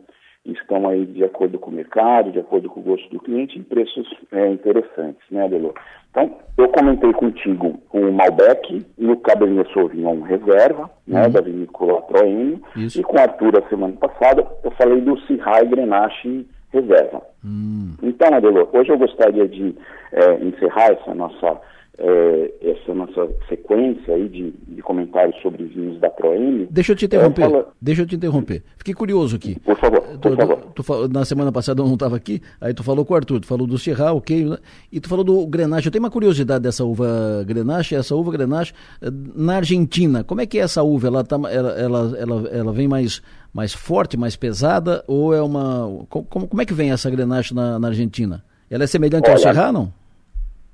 estão 0.53 0.87
aí 0.87 1.05
de 1.05 1.23
acordo 1.23 1.57
com 1.59 1.71
o 1.71 1.73
mercado, 1.73 2.31
de 2.31 2.39
acordo 2.39 2.69
com 2.69 2.79
o 2.79 2.83
gosto 2.83 3.09
do 3.09 3.19
cliente, 3.19 3.57
em 3.57 3.63
preços 3.63 4.07
é, 4.31 4.49
interessantes, 4.49 5.21
né, 5.29 5.45
Adelô? 5.45 5.73
Então, 6.11 6.37
eu 6.57 6.67
comentei 6.69 7.11
contigo 7.13 7.79
o 7.93 8.11
Malbec 8.11 8.85
e 8.97 9.07
o 9.07 9.17
Cabernet 9.17 9.71
Sauvignon 9.73 10.21
Reserva, 10.21 10.89
né, 11.07 11.19
uhum. 11.19 11.23
né, 11.23 11.29
da 11.29 11.41
vinícola 11.41 12.01
Proenio, 12.01 12.61
e 12.75 13.03
com 13.03 13.17
o 13.17 13.19
Arthur 13.19 13.57
a 13.57 13.69
semana 13.69 13.93
passada 13.93 14.45
eu 14.63 14.71
falei 14.71 15.01
do 15.01 15.19
Sirrai 15.21 15.65
Grenache 15.65 16.47
Reserva. 16.71 17.21
Uhum. 17.43 17.93
Então, 18.03 18.33
Adelô, 18.33 18.67
hoje 18.73 18.91
eu 18.91 18.97
gostaria 18.97 19.47
de 19.47 19.75
é, 20.11 20.35
encerrar 20.43 20.91
essa 20.91 21.13
nossa 21.13 21.59
é, 21.99 22.51
essa 22.61 22.93
nossa 22.93 23.27
sequência 23.49 24.15
aí 24.15 24.29
de, 24.29 24.51
de, 24.67 24.81
comentários 24.81 25.39
sobre 25.41 25.65
vinhos 25.65 25.99
da 25.99 26.09
Proem. 26.09 26.67
Deixa 26.71 26.93
eu 26.93 26.95
te 26.95 27.05
interromper. 27.05 27.41
É, 27.41 27.49
fala... 27.49 27.67
Deixa 27.81 28.01
eu 28.03 28.05
te 28.05 28.15
interromper. 28.15 28.63
Fiquei 28.77 28.93
curioso 28.93 29.35
aqui. 29.35 29.59
Por 29.59 29.75
favor. 29.75 30.01
Por 30.01 30.17
tu, 30.17 30.35
favor. 30.37 30.57
Tu, 30.73 30.83
tu, 30.83 31.07
na 31.09 31.25
semana 31.25 31.51
passada 31.51 31.81
eu 31.81 31.85
não 31.85 31.95
estava 31.95 32.15
aqui, 32.15 32.41
aí 32.61 32.73
tu 32.73 32.83
falou 32.83 33.03
com 33.03 33.13
o 33.13 33.17
Arthur, 33.17 33.41
tu 33.41 33.47
falou 33.47 33.67
do 33.67 33.77
Syrah, 33.77 34.13
ok, 34.13 34.45
né? 34.45 34.57
e 34.91 34.99
tu 34.99 35.09
falou 35.09 35.25
do 35.25 35.45
Grenache. 35.45 35.87
Eu 35.87 35.91
tenho 35.91 36.03
uma 36.03 36.09
curiosidade 36.09 36.63
dessa 36.63 36.85
uva 36.85 37.43
Grenache, 37.45 37.95
essa 37.95 38.15
uva 38.15 38.31
Grenache 38.31 38.73
eh, 39.01 39.09
na 39.35 39.57
Argentina. 39.57 40.23
Como 40.23 40.39
é 40.39 40.45
que 40.45 40.57
é 40.57 40.61
essa 40.61 40.81
uva? 40.81 41.07
Ela, 41.07 41.23
tá, 41.23 41.35
ela, 41.51 41.71
ela, 41.71 42.17
ela, 42.17 42.49
ela 42.49 42.71
vem 42.71 42.87
mais, 42.87 43.21
mais 43.53 43.73
forte, 43.73 44.15
mais 44.15 44.37
pesada, 44.37 45.03
ou 45.05 45.33
é 45.33 45.41
uma... 45.41 46.05
Como, 46.07 46.47
como 46.47 46.61
é 46.61 46.65
que 46.65 46.73
vem 46.73 46.91
essa 46.91 47.09
Grenache 47.09 47.53
na, 47.53 47.77
na 47.77 47.89
Argentina? 47.89 48.43
Ela 48.69 48.85
é 48.85 48.87
semelhante 48.87 49.25
Olha, 49.25 49.33
ao 49.33 49.39
Syrah, 49.39 49.71
não? 49.71 49.98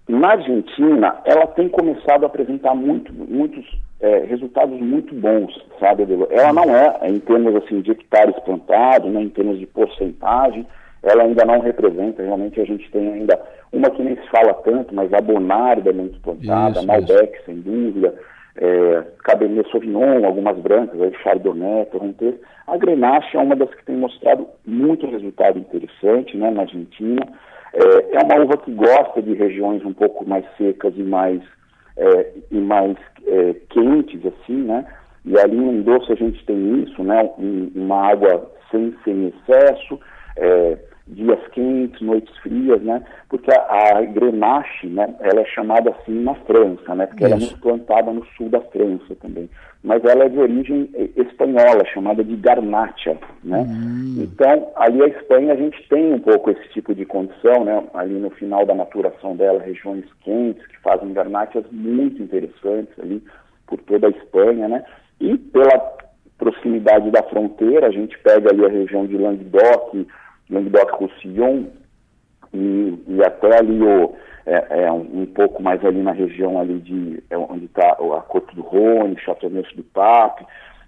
Na 0.07 0.32
Argentina, 0.32 1.18
ela 1.26 1.48
tem 1.48 1.68
começado 1.68 2.23
a 2.23 2.27
apresentar 2.27 2.76
muito, 2.76 3.11
muitos 3.14 3.65
é, 3.99 4.19
resultados 4.19 4.80
muito 4.80 5.15
bons, 5.15 5.52
sabe, 5.80 6.06
Ela 6.30 6.53
não 6.53 6.76
é, 6.76 7.10
em 7.10 7.19
termos 7.19 7.56
assim, 7.56 7.82
de 7.82 7.91
hectares 7.91 8.36
plantados, 8.45 9.11
né, 9.11 9.22
em 9.22 9.30
termos 9.30 9.57
de 9.57 9.65
porcentagem, 9.65 10.65
ela 11.02 11.23
ainda 11.23 11.45
não 11.45 11.60
representa, 11.60 12.23
realmente 12.23 12.60
a 12.60 12.65
gente 12.65 12.90
tem 12.91 13.14
ainda 13.14 13.40
uma 13.72 13.90
que 13.90 14.02
nem 14.02 14.15
se 14.15 14.27
fala 14.30 14.53
tanto, 14.56 14.94
mas 14.94 15.14
a 15.14 15.22
Bonarda 15.22 15.90
é 15.90 15.94
muito 15.94 16.19
plantada, 16.19 16.80
isso, 16.80 16.88
Malbec, 16.88 17.36
isso. 17.36 17.45
sem 17.45 17.61
dúvida, 17.61 18.14
é, 18.57 19.03
Cabernet 19.23 19.69
Sauvignon, 19.72 20.26
algumas 20.26 20.57
brancas, 20.57 21.02
aí 21.02 21.14
Chardonnay, 21.22 21.86
Torrontés. 21.86 22.36
A 22.68 22.77
Grenache 22.77 23.38
é 23.38 23.40
uma 23.40 23.56
das 23.56 23.69
que 23.73 23.86
tem 23.86 23.98
mostrado 23.98 24.48
muito 24.65 25.06
resultado 25.07 25.60
interessante 25.60 26.38
né, 26.38 26.49
na 26.49 26.61
Argentina, 26.61 27.22
é, 27.76 28.15
é 28.15 28.23
uma 28.23 28.43
uva 28.43 28.57
que 28.57 28.72
gosta 28.72 29.22
de 29.22 29.34
regiões 29.34 29.84
um 29.85 29.93
pouco 29.93 30.27
mais 30.27 30.45
secas 30.57 30.93
e 30.95 31.03
mais, 31.03 31.41
é, 31.97 32.31
e 32.52 32.57
mais 32.57 32.95
é, 33.27 33.53
quentes, 33.69 34.22
assim, 34.26 34.64
né? 34.64 34.85
E 35.26 35.38
ali 35.39 35.57
em 35.57 35.81
Doce 35.81 36.11
a 36.11 36.15
gente 36.15 36.43
tem 36.45 36.84
isso, 36.84 37.03
né? 37.03 37.30
Um, 37.38 37.72
uma 37.76 38.11
água 38.11 38.49
sem, 38.72 38.95
sem 39.03 39.27
excesso, 39.27 39.99
é, 40.38 40.77
dias 41.07 41.40
quentes, 41.52 42.02
noites 42.02 42.36
frias, 42.38 42.82
né? 42.82 43.03
Porque 43.30 43.52
a, 43.52 43.98
a 43.98 44.02
Grenache, 44.02 44.88
né? 44.88 45.14
Ela 45.19 45.41
é 45.41 45.45
chamada 45.45 45.91
assim 45.91 46.23
na 46.23 46.34
França, 46.34 46.95
né? 46.95 47.06
Porque 47.06 47.23
Isso. 47.23 47.34
ela 47.34 47.41
é 47.41 47.45
muito 47.45 47.61
plantada 47.61 48.11
no 48.11 48.26
sul 48.38 48.49
da 48.49 48.60
França 48.61 49.15
também. 49.22 49.49
Mas 49.84 50.03
ela 50.03 50.23
é 50.23 50.30
de 50.30 50.40
origem 50.40 50.90
espanhola, 51.15 51.86
chamada 51.94 52.23
de 52.23 52.36
Garnacha, 52.36 53.18
né? 53.44 53.68
Hum. 53.69 54.15
Então, 54.23 54.72
ali 54.76 55.03
a 55.03 55.07
Espanha 55.07 55.53
a 55.53 55.56
gente 55.56 55.88
tem 55.88 56.11
um 56.11 56.19
pouco 56.19 56.49
esse 56.49 56.68
tipo 56.69 56.95
de 56.95 57.06
condição, 57.06 57.64
né? 57.64 57.84
Ali 57.94 58.15
no 58.15 58.32
final 58.32 58.65
da 58.65 58.73
maturação 58.73 59.36
dela, 59.36 59.61
regiões 59.61 60.06
quentes 60.23 60.65
que 60.68 60.80
fazem 60.80 61.14
garnachas 61.14 61.65
muito 61.72 62.23
interessantes 62.23 62.98
ali 62.99 63.23
por 63.68 63.80
toda 63.82 64.07
a 64.07 64.10
Espanha, 64.10 64.68
né? 64.68 64.84
E 65.19 65.38
pela 65.38 65.95
proximidade 66.38 67.11
da 67.11 67.23
fronteira, 67.23 67.88
a 67.88 67.91
gente 67.91 68.18
pega 68.19 68.49
ali 68.49 68.65
a 68.65 68.69
região 68.69 69.06
de 69.06 69.18
Languedoc, 69.18 70.06
Languedoc-Roussillon 70.49 71.65
e, 72.53 73.03
e 73.07 73.23
até 73.23 73.57
ali 73.57 73.81
o, 73.81 74.13
é, 74.45 74.84
é 74.85 74.91
um, 74.91 75.22
um, 75.22 75.26
pouco 75.26 75.61
mais 75.61 75.84
ali 75.84 76.01
na 76.01 76.11
região 76.11 76.59
ali 76.59 76.80
de 76.80 77.23
é 77.30 77.38
onde 77.38 77.65
está 77.65 77.89
a 77.89 78.22
Côte 78.22 78.55
do 78.55 78.61
Rhône, 78.61 79.19
Châteauneuf 79.19 79.76
do 79.76 79.84
Pape, 79.84 80.45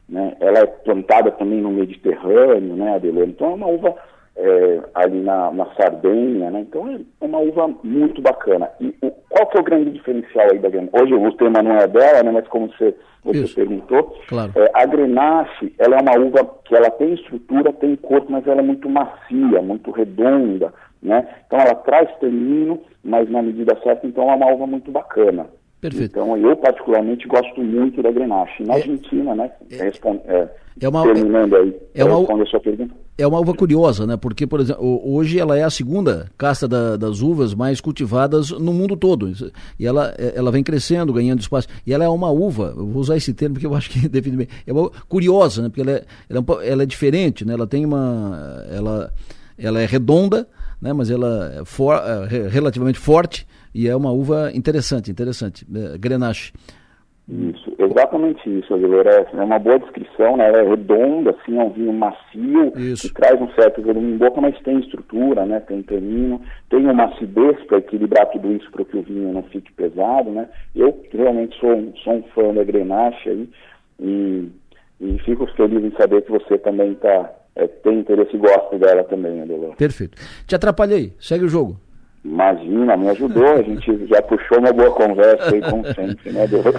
né? 0.07 0.35
Ela 0.39 0.59
é 0.59 0.65
plantada 0.65 1.31
também 1.31 1.59
no 1.59 1.71
Mediterrâneo, 1.71 2.75
né, 2.75 2.95
Adelano? 2.95 3.31
Então 3.31 3.51
é 3.51 3.55
uma 3.55 3.67
uva 3.67 3.95
é, 4.37 4.81
ali 4.93 5.19
na, 5.21 5.51
na 5.51 5.65
Sardenha, 5.75 6.51
né? 6.51 6.61
Então 6.61 6.87
é 6.89 7.25
uma 7.25 7.39
uva 7.39 7.69
muito 7.83 8.21
bacana. 8.21 8.69
E 8.79 8.93
o, 9.01 9.11
qual 9.29 9.47
que 9.47 9.57
é 9.57 9.59
o 9.59 9.63
grande 9.63 9.91
diferencial 9.91 10.47
aí 10.51 10.59
da 10.59 10.69
Grenache? 10.69 10.91
Hoje 10.93 11.13
o 11.13 11.31
tema 11.33 11.63
não 11.63 11.75
é 11.75 11.87
dela, 11.87 12.23
né? 12.23 12.31
Mas 12.31 12.47
como 12.47 12.67
você, 12.67 12.95
você 13.23 13.55
perguntou, 13.55 14.15
claro. 14.27 14.51
é, 14.55 14.69
a 14.73 14.85
Grenache, 14.85 15.73
ela 15.79 15.97
é 15.97 16.01
uma 16.01 16.25
uva 16.25 16.49
que 16.65 16.75
ela 16.75 16.91
tem 16.91 17.13
estrutura, 17.13 17.73
tem 17.73 17.95
corpo, 17.95 18.31
mas 18.31 18.45
ela 18.47 18.61
é 18.61 18.63
muito 18.63 18.87
macia, 18.87 19.61
muito 19.61 19.91
redonda, 19.91 20.71
né? 21.01 21.27
Então 21.47 21.59
ela 21.59 21.75
traz 21.75 22.09
termino, 22.19 22.79
mas 23.03 23.29
na 23.29 23.41
medida 23.41 23.77
certa, 23.83 24.05
então 24.05 24.29
é 24.29 24.35
uma 24.35 24.51
uva 24.51 24.67
muito 24.67 24.91
bacana. 24.91 25.47
Perfeito. 25.79 26.11
Então 26.11 26.35
eu 26.37 26.55
particularmente 26.57 27.27
gosto 27.27 27.61
muito 27.61 28.01
da 28.01 28.11
Grenache. 28.11 28.63
Na 28.63 28.73
é, 28.73 28.77
Argentina, 28.77 29.35
né? 29.35 29.51
É, 29.69 29.83
responde, 29.83 30.21
é, 30.25 30.49
é 30.81 30.89
uma, 30.89 31.03
terminando 31.03 31.55
aí, 31.55 31.75
é 31.93 32.03
uma, 32.03 32.43
a 32.43 32.45
sua 32.47 32.59
pergunta. 32.59 32.95
É 33.15 33.27
uma 33.27 33.39
uva 33.39 33.53
curiosa, 33.53 34.05
né? 34.05 34.17
Porque, 34.17 34.47
por 34.47 34.59
exemplo, 34.59 35.01
hoje 35.03 35.39
ela 35.39 35.57
é 35.57 35.63
a 35.63 35.69
segunda 35.69 36.31
casta 36.37 36.67
da, 36.67 36.97
das 36.97 37.21
uvas 37.21 37.53
mais 37.53 37.79
cultivadas 37.79 38.49
no 38.51 38.73
mundo 38.73 38.95
todo. 38.95 39.31
E 39.79 39.85
ela, 39.85 40.13
ela 40.35 40.51
vem 40.51 40.63
crescendo, 40.63 41.13
ganhando 41.13 41.41
espaço. 41.41 41.67
E 41.85 41.93
ela 41.93 42.03
é 42.03 42.09
uma 42.09 42.31
uva, 42.31 42.73
eu 42.75 42.85
vou 42.87 43.01
usar 43.01 43.17
esse 43.17 43.33
termo 43.33 43.55
porque 43.55 43.67
eu 43.67 43.75
acho 43.75 43.89
que 43.89 44.05
define 44.09 44.37
bem. 44.37 44.47
É 44.65 44.73
uma 44.73 44.89
curiosa, 45.07 45.61
né? 45.61 45.69
Porque 45.69 45.81
ela 45.81 45.91
é, 45.91 46.03
ela 46.29 46.39
é, 46.39 46.69
ela 46.71 46.83
é 46.83 46.85
diferente, 46.85 47.45
né? 47.45 47.53
Ela 47.53 47.67
tem 47.67 47.85
uma. 47.85 48.65
Ela, 48.71 49.13
ela 49.57 49.81
é 49.81 49.85
redonda, 49.85 50.47
né? 50.81 50.91
mas 50.93 51.09
ela 51.11 51.53
é 51.59 51.65
for, 51.65 51.95
é 51.95 52.47
relativamente 52.47 52.99
forte 52.99 53.47
E 53.77 53.87
é 53.87 53.95
uma 53.95 54.11
uva 54.11 54.49
interessante, 54.55 55.11
interessante. 55.11 55.63
É, 55.71 55.99
Grenache. 55.99 56.51
Isso, 57.29 57.71
exatamente 57.77 58.49
isso, 58.49 58.73
Aguilera. 58.73 59.27
É 59.31 59.43
uma 59.43 59.59
boa 59.59 59.77
descrição, 59.77 60.35
né? 60.35 60.47
Ela 60.47 60.61
é 60.61 60.67
redonda, 60.67 61.29
assim, 61.29 61.59
é 61.59 61.63
um 61.63 61.69
vinho 61.69 61.93
macio, 61.93 62.73
isso. 62.75 63.07
que 63.07 63.13
traz 63.13 63.39
um 63.39 63.47
certo 63.51 63.83
volume 63.83 64.13
em 64.13 64.17
boca, 64.17 64.41
mas 64.41 64.59
tem 64.63 64.79
estrutura, 64.79 65.45
né? 65.45 65.59
Tem 65.59 65.83
tanino, 65.83 66.41
tem 66.71 66.87
uma 66.87 67.03
acidez 67.03 67.63
para 67.65 67.77
equilibrar 67.77 68.25
tudo 68.31 68.51
isso 68.51 68.71
para 68.71 68.83
que 68.83 68.97
o 68.97 69.03
vinho 69.03 69.31
não 69.31 69.43
fique 69.43 69.71
pesado, 69.73 70.31
né? 70.31 70.49
Eu 70.75 70.99
realmente 71.11 71.55
sou, 71.59 71.93
sou 72.03 72.13
um 72.13 72.23
fã 72.33 72.51
da 72.55 72.63
Grenache 72.63 73.29
aí 73.29 73.49
e, 73.99 74.49
e 75.01 75.19
fico 75.19 75.45
feliz 75.55 75.83
em 75.83 75.95
saber 75.97 76.23
que 76.23 76.31
você 76.31 76.57
também 76.57 76.95
tá, 76.95 77.31
é, 77.55 77.67
tem 77.67 77.99
interesse 77.99 78.35
e 78.35 78.39
gosta 78.39 78.79
dela 78.79 79.03
também, 79.03 79.39
Adelor. 79.39 79.75
Perfeito. 79.75 80.17
Te 80.47 80.55
atrapalhei, 80.55 81.13
segue 81.19 81.45
o 81.45 81.49
jogo. 81.49 81.77
Imagina, 82.23 82.97
me 82.97 83.09
ajudou, 83.09 83.53
a 83.53 83.61
gente 83.61 84.05
já 84.07 84.21
puxou 84.21 84.59
uma 84.59 84.73
boa 84.73 84.91
conversa 84.91 85.53
aí, 85.53 85.61
como 85.61 85.85
sempre, 85.85 86.31
né, 86.31 86.43
Adelor? 86.43 86.73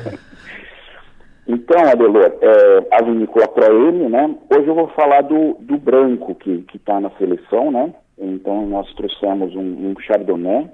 Então, 1.46 1.80
Adelor, 1.80 2.32
é, 2.42 2.86
a 2.90 3.02
vinícola 3.02 3.48
ProM, 3.48 4.08
né? 4.10 4.34
Hoje 4.50 4.68
eu 4.68 4.74
vou 4.74 4.88
falar 4.88 5.22
do, 5.22 5.56
do 5.60 5.78
branco 5.78 6.34
que 6.34 6.64
está 6.74 7.00
na 7.00 7.10
seleção, 7.12 7.70
né? 7.70 7.94
Então 8.18 8.66
nós 8.66 8.92
trouxemos 8.94 9.54
um, 9.54 9.90
um 9.90 9.94
Chardonnay. 10.00 10.68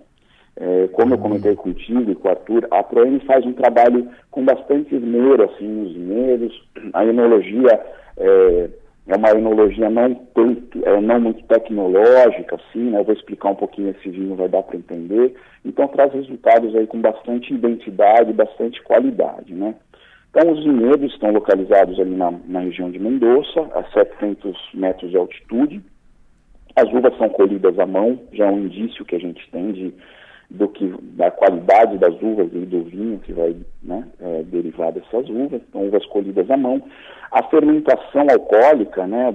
É, 0.57 0.89
como 0.93 1.15
eu 1.15 1.19
comentei 1.19 1.55
contigo 1.57 2.11
e 2.11 2.15
com 2.15 2.29
o 2.29 2.31
Arthur, 2.31 2.67
a 2.71 2.83
ProM 2.83 3.19
faz 3.27 3.45
um 3.45 3.53
trabalho 3.53 4.09
com 4.31 4.45
bastante 4.45 4.95
esmero, 4.95 5.45
assim, 5.45 5.67
nos 5.67 5.91
esmeros. 5.91 6.69
A 6.93 7.05
enologia 7.05 7.81
é, 8.17 8.71
é 9.07 9.17
uma 9.17 9.31
enologia 9.31 9.91
não, 9.91 10.15
tanto, 10.15 10.83
é, 10.85 11.01
não 11.01 11.21
muito 11.21 11.43
tecnológica, 11.45 12.57
assim, 12.57 12.91
né? 12.91 13.01
Eu 13.01 13.05
vou 13.05 13.15
explicar 13.15 13.51
um 13.51 13.55
pouquinho 13.55 13.91
esse 13.91 14.09
vinho, 14.09 14.35
vai 14.35 14.49
dar 14.49 14.63
para 14.63 14.77
entender. 14.77 15.35
Então 15.65 15.87
traz 15.89 16.13
resultados 16.13 16.75
aí 16.75 16.87
com 16.87 17.01
bastante 17.01 17.53
identidade, 17.53 18.33
bastante 18.33 18.83
qualidade, 18.83 19.55
né? 19.55 19.75
Então, 20.37 20.51
os 20.51 20.65
vinhedos 20.65 21.13
estão 21.13 21.31
localizados 21.31 22.01
ali 22.01 22.17
na, 22.17 22.33
na, 22.49 22.59
região 22.59 22.91
de 22.91 22.99
Mendoza, 22.99 23.71
a 23.73 23.85
700 23.93 24.59
metros 24.75 25.09
de 25.09 25.17
altitude. 25.17 25.81
As 26.75 26.93
uvas 26.93 27.17
são 27.17 27.29
colhidas 27.29 27.79
à 27.79 27.87
mão, 27.87 28.19
já 28.33 28.47
é 28.47 28.51
um 28.51 28.65
indício 28.65 29.05
que 29.05 29.15
a 29.15 29.21
gente 29.21 29.49
tem 29.53 29.71
de, 29.71 29.95
do 30.51 30.69
que, 30.69 30.95
da 31.03 31.31
qualidade 31.31 31.99
das 31.99 32.15
uvas 32.21 32.49
e 32.53 32.59
do 32.67 32.83
vinho 32.85 33.19
que 33.19 33.33
vai 33.33 33.57
né, 33.83 34.05
é, 34.21 34.43
derivar 34.45 34.93
dessas 34.93 35.29
uvas. 35.29 35.61
Então, 35.69 35.87
uvas 35.87 36.05
colhidas 36.07 36.51
à 36.51 36.57
mão. 36.57 36.83
A 37.33 37.43
fermentação 37.45 38.27
alcoólica, 38.31 39.07
né, 39.07 39.33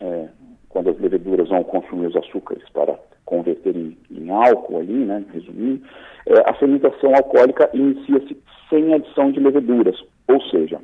é, 0.00 0.28
quando 0.68 0.90
as 0.90 0.98
leveduras 0.98 1.48
vão 1.48 1.62
consumir 1.64 2.06
os 2.06 2.16
açúcares 2.16 2.64
para 2.72 2.98
converter 3.24 3.76
em, 3.76 3.96
em 4.10 4.30
álcool 4.30 4.78
ali, 4.78 5.04
né, 5.04 5.24
resumindo, 5.32 5.82
é, 6.26 6.50
a 6.50 6.54
fermentação 6.54 7.14
alcoólica 7.14 7.68
inicia-se 7.72 8.36
sem 8.70 8.94
adição 8.94 9.30
de 9.30 9.40
leveduras, 9.40 10.02
ou 10.28 10.40
seja, 10.42 10.80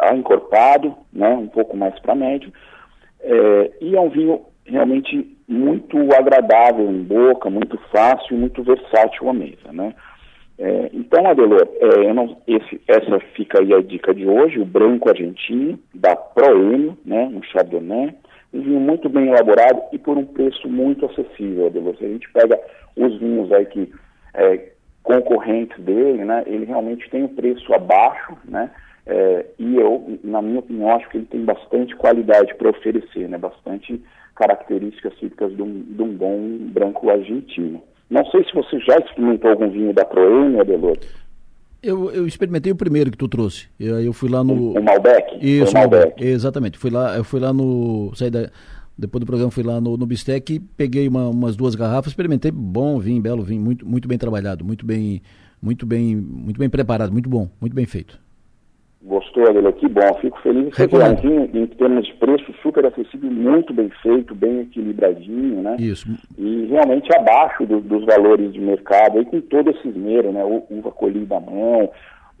a 0.00 0.16
encorpado, 0.16 0.94
né, 1.12 1.30
um 1.30 1.48
pouco 1.48 1.76
mais 1.76 1.98
para 2.00 2.14
médio, 2.14 2.52
é, 3.20 3.70
e 3.80 3.96
é 3.96 4.00
um 4.00 4.10
vinho 4.10 4.42
realmente 4.64 5.36
muito 5.48 5.96
agradável 6.14 6.90
em 6.90 7.02
boca, 7.02 7.50
muito 7.50 7.78
fácil 7.92 8.36
muito 8.36 8.62
versátil 8.62 9.28
à 9.28 9.32
mesa, 9.32 9.72
né. 9.72 9.92
É, 10.58 10.90
então, 10.92 11.26
Adelor, 11.26 11.68
é, 11.80 12.12
não, 12.14 12.38
esse, 12.46 12.80
essa 12.88 13.20
fica 13.34 13.60
aí 13.60 13.74
a 13.74 13.80
dica 13.82 14.14
de 14.14 14.26
hoje, 14.26 14.58
o 14.58 14.64
branco 14.64 15.08
argentino, 15.08 15.78
da 15.94 16.16
Proenio, 16.16 16.96
né, 17.04 17.30
um 17.32 17.42
Chardonnay, 17.42 18.14
um 18.54 18.62
vinho 18.62 18.80
muito 18.80 19.08
bem 19.08 19.28
elaborado 19.28 19.82
e 19.92 19.98
por 19.98 20.16
um 20.16 20.24
preço 20.24 20.66
muito 20.66 21.04
acessível, 21.04 21.66
Adelor. 21.66 21.96
Se 21.96 22.06
a 22.06 22.08
gente 22.08 22.30
pega 22.32 22.58
os 22.96 23.18
vinhos 23.18 23.52
aí 23.52 23.66
que 23.66 23.92
é, 24.32 24.70
concorrentes 25.02 25.78
dele, 25.84 26.24
né, 26.24 26.42
ele 26.46 26.64
realmente 26.64 27.08
tem 27.10 27.24
um 27.24 27.34
preço 27.34 27.74
abaixo, 27.74 28.36
né, 28.44 28.70
é, 29.04 29.44
e 29.58 29.76
eu, 29.76 30.18
na 30.24 30.40
minha 30.40 30.60
opinião, 30.60 30.96
acho 30.96 31.08
que 31.10 31.18
ele 31.18 31.26
tem 31.26 31.44
bastante 31.44 31.94
qualidade 31.96 32.54
para 32.54 32.70
oferecer, 32.70 33.28
né, 33.28 33.36
bastante 33.36 34.02
características 34.34 35.14
típicas 35.18 35.54
de 35.54 35.62
um, 35.62 35.82
de 35.82 36.02
um 36.02 36.14
bom 36.14 36.58
branco 36.72 37.10
argentino. 37.10 37.82
Não 38.10 38.24
sei 38.26 38.44
se 38.44 38.54
você 38.54 38.78
já 38.80 38.98
experimentou 38.98 39.50
algum 39.50 39.68
vinho 39.68 39.92
da 39.92 40.04
Proenio, 40.04 40.60
Adelor. 40.60 40.96
Eu, 41.82 42.10
eu 42.10 42.26
experimentei 42.26 42.72
o 42.72 42.76
primeiro 42.76 43.10
que 43.10 43.18
tu 43.18 43.28
trouxe. 43.28 43.68
Eu, 43.78 44.00
eu 44.00 44.12
fui 44.12 44.28
lá 44.28 44.42
no. 44.42 44.72
O 44.72 44.82
Malbec? 44.82 45.38
Isso, 45.40 45.72
o 45.72 45.74
Malbec. 45.74 46.24
Exatamente. 46.24 46.78
Fui 46.78 46.90
lá, 46.90 47.16
eu 47.16 47.24
fui 47.24 47.38
lá 47.38 47.52
no. 47.52 48.12
Saí 48.14 48.30
da, 48.30 48.50
depois 48.96 49.20
do 49.20 49.26
programa 49.26 49.50
fui 49.50 49.62
lá 49.62 49.80
no, 49.80 49.96
no 49.96 50.06
Bistec, 50.06 50.58
peguei 50.76 51.06
uma, 51.06 51.28
umas 51.28 51.54
duas 51.54 51.74
garrafas, 51.74 52.12
experimentei, 52.12 52.50
bom 52.50 52.98
vinho, 52.98 53.20
belo 53.20 53.42
vinho, 53.42 53.60
muito, 53.60 53.86
muito 53.86 54.08
bem 54.08 54.16
trabalhado, 54.16 54.64
muito 54.64 54.86
bem, 54.86 55.20
muito 55.60 55.84
bem, 55.84 56.16
muito 56.16 56.58
bem 56.58 56.70
preparado, 56.70 57.12
muito 57.12 57.28
bom, 57.28 57.48
muito 57.60 57.74
bem 57.74 57.84
feito. 57.84 58.18
Gostou 59.06 59.52
dele? 59.52 59.72
Que 59.72 59.88
bom, 59.88 60.14
fico 60.20 60.40
feliz 60.40 60.74
vinho 61.14 61.48
em 61.54 61.66
termos 61.68 62.04
de 62.06 62.14
preço 62.14 62.52
super 62.60 62.84
acessível, 62.84 63.30
muito 63.30 63.72
bem 63.72 63.88
feito, 64.02 64.34
bem 64.34 64.62
equilibradinho, 64.62 65.62
né? 65.62 65.76
Isso. 65.78 66.08
E 66.36 66.66
realmente 66.66 67.08
abaixo 67.16 67.64
do, 67.64 67.80
dos 67.80 68.04
valores 68.04 68.52
de 68.52 68.60
mercado, 68.60 69.18
aí 69.18 69.24
com 69.24 69.40
todo 69.40 69.70
esse 69.70 69.88
esmero, 69.88 70.32
né? 70.32 70.42
Uva 70.44 70.90
colhida 70.90 71.36
à 71.36 71.40
mão, 71.40 71.88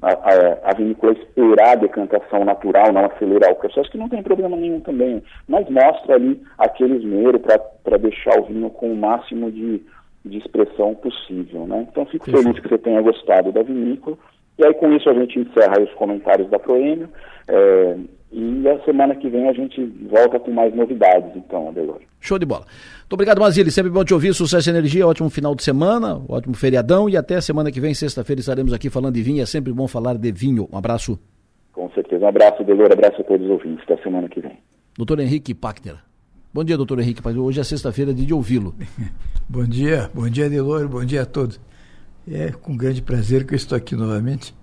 a, 0.02 0.10
a, 0.10 0.70
a 0.70 0.74
vinícola 0.76 1.12
esperar 1.12 1.72
a 1.72 1.76
decantação 1.76 2.44
natural, 2.44 2.92
não 2.92 3.04
acelerar 3.04 3.52
o 3.52 3.56
processo, 3.56 3.90
que 3.90 3.98
não 3.98 4.08
tem 4.08 4.22
problema 4.22 4.56
nenhum 4.56 4.80
também, 4.80 5.22
mas 5.46 5.68
mostra 5.70 6.16
ali 6.16 6.42
aquele 6.58 6.96
esmero 6.96 7.38
para 7.38 7.96
deixar 7.96 8.40
o 8.40 8.44
vinho 8.44 8.70
com 8.70 8.92
o 8.92 8.96
máximo 8.96 9.52
de, 9.52 9.82
de 10.24 10.38
expressão 10.38 10.96
possível, 10.96 11.64
né? 11.66 11.86
Então 11.88 12.04
fico 12.06 12.24
Perfeito. 12.24 12.44
feliz 12.44 12.60
que 12.60 12.68
você 12.68 12.78
tenha 12.78 13.00
gostado 13.00 13.52
da 13.52 13.62
vinícola, 13.62 14.18
e 14.58 14.64
aí 14.64 14.74
com 14.74 14.92
isso 14.92 15.08
a 15.08 15.14
gente 15.14 15.38
encerra 15.38 15.80
os 15.80 15.92
comentários 15.94 16.48
da 16.50 16.58
Proêmio, 16.58 17.08
é, 17.48 17.96
e 18.32 18.68
a 18.68 18.78
semana 18.84 19.14
que 19.14 19.28
vem 19.28 19.48
a 19.48 19.52
gente 19.52 19.82
volta 20.10 20.38
com 20.38 20.50
mais 20.50 20.74
novidades, 20.74 21.30
então, 21.36 21.68
Adelor. 21.68 22.00
Show 22.20 22.38
de 22.38 22.44
bola. 22.44 22.66
Muito 23.00 23.12
obrigado, 23.12 23.40
Mazili. 23.40 23.70
Sempre 23.70 23.90
bom 23.90 24.04
te 24.04 24.12
ouvir. 24.12 24.34
Sucesso 24.34 24.68
e 24.68 24.72
energia. 24.72 25.06
Ótimo 25.06 25.30
final 25.30 25.54
de 25.54 25.62
semana, 25.62 26.20
ótimo 26.28 26.54
feriadão. 26.54 27.08
E 27.08 27.16
até 27.16 27.40
semana 27.40 27.70
que 27.70 27.80
vem, 27.80 27.94
sexta-feira, 27.94 28.40
estaremos 28.40 28.72
aqui 28.72 28.90
falando 28.90 29.14
de 29.14 29.22
vinho. 29.22 29.42
É 29.42 29.46
sempre 29.46 29.72
bom 29.72 29.86
falar 29.86 30.18
de 30.18 30.32
vinho. 30.32 30.68
Um 30.72 30.76
abraço. 30.76 31.18
Com 31.72 31.88
certeza. 31.90 32.24
Um 32.24 32.28
abraço, 32.28 32.62
Adelor. 32.62 32.90
Abraço 32.92 33.20
a 33.20 33.24
todos 33.24 33.46
os 33.46 33.52
ouvintes. 33.52 33.84
Até 33.84 34.02
semana 34.02 34.28
que 34.28 34.40
vem. 34.40 34.58
Doutor 34.98 35.20
Henrique 35.20 35.54
Packner. 35.54 35.96
Bom 36.52 36.64
dia, 36.64 36.76
doutor 36.76 36.98
Henrique. 36.98 37.22
Hoje 37.26 37.60
é 37.60 37.64
sexta-feira, 37.64 38.12
dia 38.12 38.26
de 38.26 38.34
ouvi-lo. 38.34 38.74
bom 39.48 39.64
dia. 39.64 40.10
Bom 40.12 40.28
dia, 40.28 40.46
Adelor. 40.46 40.88
Bom 40.88 41.04
dia 41.04 41.22
a 41.22 41.26
todos. 41.26 41.60
É 42.28 42.50
com 42.50 42.76
grande 42.76 43.00
prazer 43.00 43.46
que 43.46 43.54
eu 43.54 43.56
estou 43.56 43.76
aqui 43.76 43.94
novamente 43.94 44.54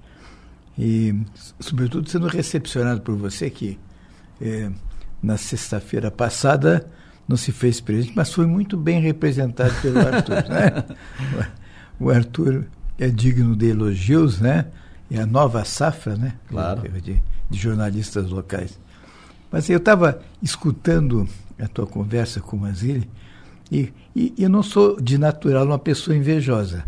e, 0.77 1.15
sobretudo, 1.59 2.09
sendo 2.09 2.27
recepcionado 2.27 3.01
por 3.01 3.15
você 3.15 3.49
que 3.49 3.79
é, 4.41 4.69
na 5.21 5.37
sexta-feira 5.37 6.11
passada 6.11 6.89
não 7.27 7.37
se 7.37 7.51
fez 7.51 7.79
presente, 7.79 8.11
mas 8.15 8.33
foi 8.33 8.45
muito 8.45 8.75
bem 8.75 8.99
representado 8.99 9.73
pelo 9.81 9.99
Arthur. 10.05 10.49
né? 10.49 10.83
O 11.99 12.09
Arthur 12.09 12.65
é 12.99 13.07
digno 13.07 13.55
de 13.55 13.67
elogios, 13.67 14.39
né? 14.39 14.67
É 15.09 15.19
a 15.19 15.25
nova 15.25 15.63
safra, 15.63 16.15
né? 16.15 16.33
Claro. 16.49 16.81
De, 17.01 17.21
de 17.49 17.59
jornalistas 17.59 18.29
locais. 18.29 18.79
Mas 19.51 19.69
eu 19.69 19.77
estava 19.77 20.19
escutando 20.41 21.29
a 21.59 21.67
tua 21.67 21.85
conversa 21.85 22.41
com 22.41 22.57
o 22.57 22.59
Mazili 22.59 23.09
e, 23.71 23.93
e 24.15 24.33
eu 24.37 24.49
não 24.49 24.63
sou 24.63 24.99
de 24.99 25.17
natural 25.17 25.65
uma 25.65 25.79
pessoa 25.79 26.17
invejosa, 26.17 26.83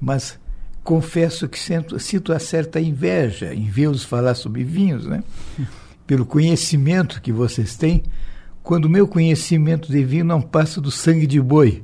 mas 0.00 0.38
confesso 0.82 1.48
que 1.48 1.58
sinto, 1.58 1.98
sinto 1.98 2.32
uma 2.32 2.38
certa 2.38 2.80
inveja 2.80 3.54
em 3.54 3.68
vê-los 3.68 4.04
falar 4.04 4.34
sobre 4.34 4.64
vinhos, 4.64 5.06
né? 5.06 5.22
Pelo 6.06 6.24
conhecimento 6.24 7.20
que 7.20 7.30
vocês 7.30 7.76
têm, 7.76 8.02
quando 8.62 8.86
o 8.86 8.90
meu 8.90 9.06
conhecimento 9.06 9.90
de 9.92 10.02
vinho 10.02 10.24
não 10.24 10.40
passa 10.40 10.80
do 10.80 10.90
sangue 10.90 11.26
de 11.26 11.40
boi. 11.40 11.82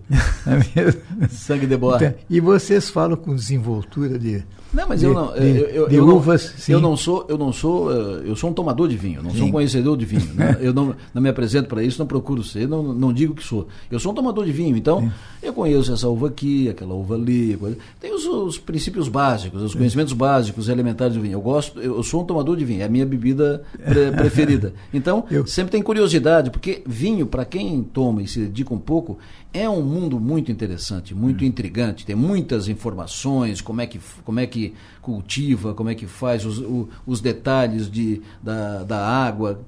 sangue 1.28 1.66
de 1.66 1.76
boi. 1.76 1.96
Então, 1.96 2.14
e 2.28 2.40
vocês 2.40 2.88
falam 2.88 3.16
com 3.16 3.34
desenvoltura 3.34 4.18
de 4.18 4.42
não, 4.74 4.88
mas 4.88 5.00
de, 5.00 5.06
eu 5.06 5.14
não. 5.14 5.32
De, 5.32 5.46
eu, 5.46 5.66
eu, 5.68 5.88
de 5.88 5.94
eu 5.96 6.08
uvas, 6.08 6.44
não, 6.44 6.58
sim. 6.58 6.72
Eu 6.72 6.80
não 6.80 6.96
sou, 6.96 7.26
eu 7.28 7.38
não 7.38 7.52
sou, 7.52 7.92
eu 7.92 8.34
sou 8.34 8.50
um 8.50 8.52
tomador 8.52 8.88
de 8.88 8.96
vinho, 8.96 9.22
não 9.22 9.30
sim. 9.30 9.38
sou 9.38 9.46
um 9.46 9.52
conhecedor 9.52 9.96
de 9.96 10.04
vinho. 10.04 10.34
Né? 10.34 10.58
eu 10.60 10.72
não, 10.72 10.94
não 11.12 11.22
me 11.22 11.28
apresento 11.28 11.68
para 11.68 11.82
isso, 11.82 11.98
não 11.98 12.06
procuro 12.06 12.42
ser, 12.42 12.68
não, 12.68 12.82
não 12.82 13.12
digo 13.12 13.34
que 13.34 13.44
sou. 13.44 13.68
Eu 13.90 13.98
sou 14.00 14.12
um 14.12 14.14
tomador 14.14 14.44
de 14.44 14.52
vinho, 14.52 14.76
então 14.76 15.00
sim. 15.00 15.10
eu 15.42 15.52
conheço 15.52 15.92
essa 15.92 16.08
uva 16.08 16.28
aqui, 16.28 16.68
aquela 16.68 16.94
uva 16.94 17.14
ali, 17.14 17.56
coisa. 17.56 17.76
tem 18.00 18.12
os, 18.14 18.24
os, 18.24 18.58
princípios 18.58 19.08
básicos, 19.08 19.62
os 19.62 19.74
conhecimentos 19.74 20.12
básicos, 20.12 20.68
elementares 20.68 21.14
do 21.14 21.22
vinho. 21.22 21.34
Eu 21.34 21.40
gosto, 21.40 21.80
eu 21.80 22.02
sou 22.02 22.22
um 22.22 22.24
tomador 22.24 22.56
de 22.56 22.64
vinho, 22.64 22.82
é 22.82 22.84
a 22.84 22.88
minha 22.88 23.06
bebida 23.06 23.62
pre, 23.76 24.10
preferida. 24.16 24.74
Então, 24.92 25.24
eu... 25.30 25.46
sempre 25.46 25.72
tem 25.72 25.82
curiosidade, 25.82 26.50
porque 26.50 26.82
vinho, 26.86 27.26
para 27.26 27.44
quem 27.44 27.82
toma 27.82 28.22
e 28.22 28.26
se 28.26 28.40
dedica 28.40 28.74
um 28.74 28.78
pouco, 28.78 29.18
é 29.54 29.70
um 29.70 29.82
mundo 29.82 30.18
muito 30.18 30.50
interessante, 30.50 31.14
muito 31.14 31.44
hum. 31.44 31.46
intrigante, 31.46 32.04
tem 32.04 32.16
muitas 32.16 32.66
informações, 32.66 33.60
como 33.60 33.80
é 33.80 33.86
que, 33.86 34.00
como 34.24 34.40
é 34.40 34.46
que 34.48 34.74
cultiva, 35.00 35.72
como 35.72 35.88
é 35.88 35.94
que 35.94 36.08
faz, 36.08 36.44
os, 36.44 36.58
o, 36.58 36.88
os 37.06 37.20
detalhes 37.20 37.88
de, 37.88 38.20
da, 38.42 38.82
da 38.82 39.06
água 39.06 39.60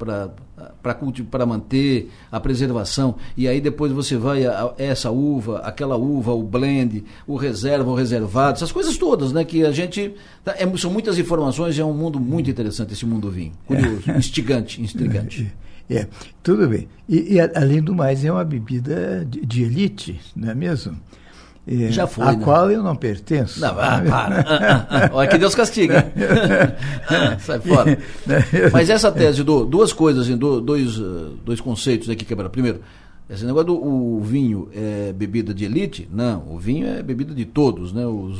para 1.31 1.47
manter 1.47 2.11
a 2.33 2.41
preservação. 2.41 3.15
E 3.37 3.47
aí 3.47 3.61
depois 3.61 3.93
você 3.93 4.17
vai 4.17 4.45
a, 4.45 4.65
a 4.65 4.75
essa 4.77 5.11
uva, 5.13 5.61
aquela 5.61 5.97
uva, 5.97 6.33
o 6.33 6.43
blend, 6.43 7.05
o 7.25 7.37
reserva, 7.37 7.89
o 7.89 7.95
reservado, 7.95 8.57
essas 8.57 8.73
coisas 8.73 8.99
todas, 8.99 9.33
né? 9.33 9.45
Que 9.45 9.65
a 9.65 9.71
gente. 9.71 10.15
Tá, 10.45 10.57
é, 10.59 10.77
são 10.77 10.91
muitas 10.91 11.17
informações, 11.17 11.79
é 11.79 11.85
um 11.85 11.95
mundo 11.95 12.19
muito 12.19 12.51
interessante 12.51 12.93
esse 12.93 13.07
mundo 13.07 13.31
vinho. 13.31 13.53
Curioso, 13.67 14.11
é. 14.11 14.19
instigante, 14.19 14.81
instigante. 14.83 15.53
É, 15.89 16.07
tudo 16.43 16.69
bem. 16.69 16.89
E, 17.09 17.35
e, 17.35 17.41
além 17.41 17.81
do 17.81 17.95
mais, 17.95 18.25
é 18.25 18.33
uma 18.33 18.45
bebida 18.45 19.25
de, 19.25 19.45
de 19.45 19.63
elite, 19.63 20.21
não 20.35 20.51
é 20.51 20.55
mesmo? 20.55 20.97
É, 21.67 21.91
Já 21.91 22.07
foi. 22.07 22.25
A 22.25 22.33
né? 22.33 22.45
qual 22.45 22.71
eu 22.71 22.83
não 22.83 22.95
pertenço. 22.95 23.61
Não, 23.61 23.71
ah, 23.71 24.01
para. 24.09 25.11
Olha 25.13 25.29
que 25.29 25.37
Deus 25.37 25.55
castiga. 25.55 26.13
Sai 27.41 27.59
fora. 27.59 27.99
Mas 28.73 28.89
essa 28.89 29.11
tese, 29.11 29.43
do, 29.43 29.65
duas 29.65 29.93
coisas, 29.93 30.29
dois, 30.39 30.99
dois 31.45 31.61
conceitos 31.61 32.09
aqui 32.09 32.25
quebraram. 32.25 32.51
Primeiro, 32.51 32.81
esse 33.29 33.45
negócio 33.45 33.67
do 33.67 33.75
o 33.75 34.21
vinho 34.21 34.69
é 34.73 35.13
bebida 35.13 35.53
de 35.53 35.65
elite? 35.65 36.09
Não, 36.13 36.45
o 36.49 36.59
vinho 36.59 36.87
é 36.87 37.03
bebida 37.03 37.35
de 37.35 37.45
todos, 37.45 37.93
né? 37.93 38.07
Os, 38.07 38.39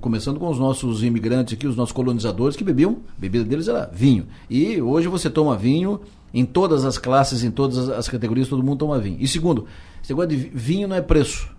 começando 0.00 0.38
com 0.38 0.48
os 0.48 0.58
nossos 0.58 1.02
imigrantes 1.02 1.54
aqui, 1.54 1.66
os 1.66 1.76
nossos 1.76 1.92
colonizadores 1.92 2.56
que 2.56 2.62
bebiam, 2.62 2.98
a 3.16 3.20
bebida 3.20 3.44
deles 3.44 3.66
era 3.66 3.90
vinho. 3.92 4.26
E 4.48 4.80
hoje 4.80 5.08
você 5.08 5.28
toma 5.28 5.56
vinho 5.56 6.00
em 6.32 6.44
todas 6.44 6.84
as 6.84 6.98
classes, 6.98 7.42
em 7.42 7.50
todas 7.50 7.88
as 7.88 8.08
categorias, 8.08 8.48
todo 8.48 8.62
mundo 8.62 8.78
toma 8.78 9.00
vinho. 9.00 9.16
E 9.18 9.26
segundo, 9.26 9.66
esse 10.00 10.12
negócio 10.12 10.30
de 10.30 10.36
vinho 10.36 10.86
não 10.86 10.94
é 10.94 11.02
preço. 11.02 11.50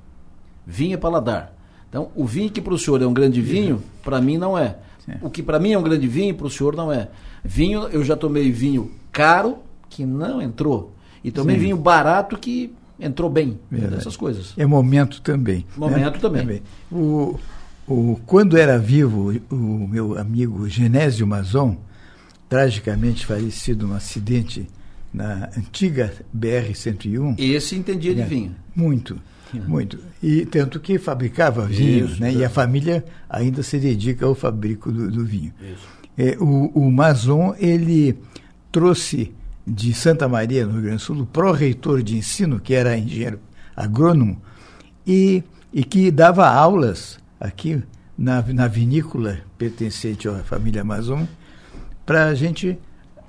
Vinho 0.66 0.94
é 0.94 0.98
paladar. 0.98 1.54
Então, 1.90 2.12
o 2.16 2.26
vinho 2.26 2.50
que 2.50 2.62
para 2.62 2.74
o 2.74 2.78
senhor 2.78 3.02
é 3.02 3.06
um 3.06 3.14
grande 3.14 3.42
vinho, 3.42 3.84
para 4.02 4.22
mim 4.22 4.38
não 4.38 4.58
é. 4.58 4.78
Sim. 5.06 5.14
O 5.22 5.30
que 5.30 5.44
para 5.44 5.60
mim 5.60 5.74
é 5.74 5.78
um 5.78 5.84
grande 5.84 6.08
vinho, 6.08 6.34
para 6.34 6.48
o 6.48 6.50
senhor 6.50 6.78
não 6.78 6.94
é. 6.94 7.10
Vinho, 7.44 7.88
eu 7.88 8.04
já 8.06 8.16
tomei 8.16 8.52
vinho 8.52 8.92
caro 9.12 9.58
que 9.90 10.06
não 10.06 10.42
entrou. 10.42 10.94
E 11.24 11.32
tomei 11.32 11.56
Sim. 11.56 11.64
vinho 11.64 11.78
barato 11.78 12.38
que 12.38 12.74
entrou 13.00 13.30
bem. 13.30 13.60
Verdade. 13.70 14.02
Essas 14.02 14.18
coisas. 14.18 14.54
É 14.58 14.66
momento 14.66 15.22
também. 15.22 15.66
Momento 15.76 16.16
né? 16.16 16.20
também. 16.20 16.42
também. 16.42 16.62
O, 16.92 17.40
o, 17.88 18.20
quando 18.26 18.58
era 18.58 18.78
vivo 18.78 19.34
o 19.50 19.88
meu 19.88 20.18
amigo 20.18 20.68
Genésio 20.68 21.26
Mazon, 21.26 21.78
tragicamente 22.48 23.26
falecido 23.26 23.88
num 23.88 23.94
acidente 23.94 24.68
na 25.14 25.50
antiga 25.58 26.14
BR-101. 26.36 27.36
Esse 27.38 27.76
entendia 27.76 28.14
de 28.14 28.24
vinho. 28.24 28.56
Muito. 28.76 29.20
Muito. 29.68 29.98
E 30.22 30.46
tanto 30.46 30.80
que 30.80 31.00
fabricava 31.00 31.66
vinho, 31.66 32.06
Isso, 32.06 32.22
né? 32.22 32.32
E 32.32 32.46
a 32.46 32.50
família 32.50 33.04
ainda 33.28 33.64
se 33.64 33.80
dedica 33.80 34.26
ao 34.26 34.36
fabrico 34.36 34.92
do, 34.92 35.10
do 35.10 35.26
vinho. 35.26 35.52
É, 36.16 36.38
o, 36.40 36.72
o 36.76 36.92
Mazon, 36.92 37.56
ele 37.58 38.16
trouxe 38.72 39.34
de 39.70 39.94
Santa 39.94 40.28
Maria, 40.28 40.66
no 40.66 40.74
Rio 40.74 40.82
Grande 40.82 40.98
do 40.98 41.02
Sul, 41.02 41.28
pró-reitor 41.32 42.02
de 42.02 42.18
ensino, 42.18 42.60
que 42.60 42.74
era 42.74 42.98
engenheiro 42.98 43.40
agrônomo, 43.76 44.42
e, 45.06 45.44
e 45.72 45.84
que 45.84 46.12
dava 46.12 46.48
aulas 46.48 47.20
aqui 47.40 47.82
na, 48.18 48.42
na 48.42 48.68
vinícola 48.68 49.40
pertencente 49.58 50.28
à 50.28 50.40
família 50.40 50.84
Mazon, 50.84 51.28
para 52.06 52.26
a 52.26 52.36
gente 52.36 52.78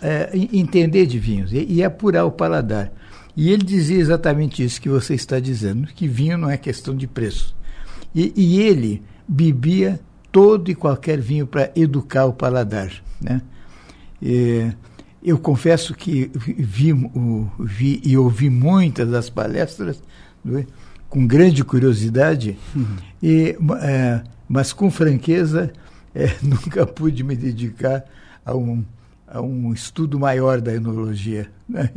é, 0.01 0.31
entender 0.35 1.07
de 1.07 1.19
vinhos 1.19 1.53
e, 1.53 1.65
e 1.69 1.85
apurar 1.85 2.25
o 2.25 2.33
paladar. 2.33 2.91
E 3.37 3.51
ele 3.51 3.63
dizia 3.63 3.99
exatamente 3.99 4.65
isso 4.65 4.81
que 4.81 4.89
você 4.89 5.15
está 5.15 5.39
dizendo, 5.39 5.87
que 5.89 6.09
vinho 6.09 6.39
não 6.39 6.51
é 6.51 6.57
questão 6.57 6.97
de 6.97 7.07
preço. 7.07 7.55
E, 8.15 8.33
e 8.35 8.61
ele 8.61 9.03
bebia 9.29 10.01
todo 10.33 10.71
e 10.71 10.75
qualquer 10.75 11.21
vinho 11.21 11.47
para 11.47 11.71
educar 11.77 12.25
o 12.25 12.33
paladar. 12.33 12.91
Né? 13.21 13.41
E, 14.21 14.73
eu 15.23 15.39
confesso 15.39 15.95
que 15.95 16.31
vi, 16.35 16.93
vi, 17.59 18.01
e 18.05 18.17
ouvi 18.17 18.49
muitas 18.49 19.09
das 19.09 19.29
palestras 19.29 20.03
é? 20.47 20.65
com 21.09 21.27
grande 21.27 21.63
curiosidade, 21.63 22.57
uhum. 22.75 22.97
e, 23.23 23.57
é, 23.83 24.23
mas 24.49 24.73
com 24.73 24.91
franqueza 24.91 25.73
é, 26.15 26.37
nunca 26.43 26.87
pude 26.87 27.23
me 27.23 27.37
dedicar 27.37 28.05
a 28.45 28.57
um, 28.57 28.85
a 29.27 29.41
um 29.41 29.73
estudo 29.73 30.19
maior 30.19 30.61
da 30.61 30.75
enologia. 30.75 31.51
Né? 31.69 31.91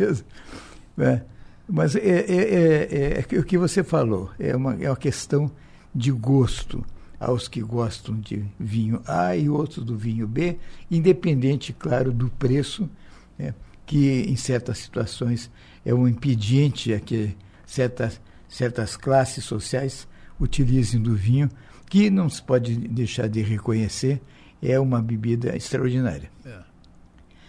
É, 0.97 1.21
mas 1.67 1.95
é, 1.95 1.99
é, 1.99 3.21
é, 3.21 3.25
é, 3.31 3.39
o 3.39 3.43
que 3.43 3.57
você 3.57 3.83
falou, 3.83 4.29
é 4.37 4.55
uma, 4.55 4.75
é 4.81 4.89
uma 4.89 4.97
questão 4.97 5.49
de 5.95 6.11
gosto 6.11 6.83
aos 7.19 7.47
que 7.47 7.61
gostam 7.61 8.19
de 8.19 8.43
vinho 8.59 9.01
A 9.07 9.35
e 9.35 9.49
outros 9.49 9.85
do 9.85 9.97
vinho 9.97 10.27
B, 10.27 10.57
independente, 10.91 11.71
claro, 11.71 12.11
do 12.11 12.29
preço, 12.29 12.89
né, 13.43 13.53
que 13.85 14.21
em 14.21 14.35
certas 14.35 14.77
situações 14.77 15.51
é 15.85 15.93
um 15.93 16.07
impediente 16.07 16.93
a 16.93 16.99
que 16.99 17.35
certas, 17.65 18.19
certas 18.47 18.95
classes 18.95 19.43
sociais 19.43 20.07
utilizem 20.39 21.01
do 21.01 21.15
vinho, 21.15 21.49
que 21.89 22.09
não 22.09 22.29
se 22.29 22.41
pode 22.41 22.75
deixar 22.75 23.27
de 23.27 23.41
reconhecer, 23.41 24.21
é 24.61 24.79
uma 24.79 25.01
bebida 25.01 25.55
extraordinária. 25.55 26.31
É. 26.45 26.59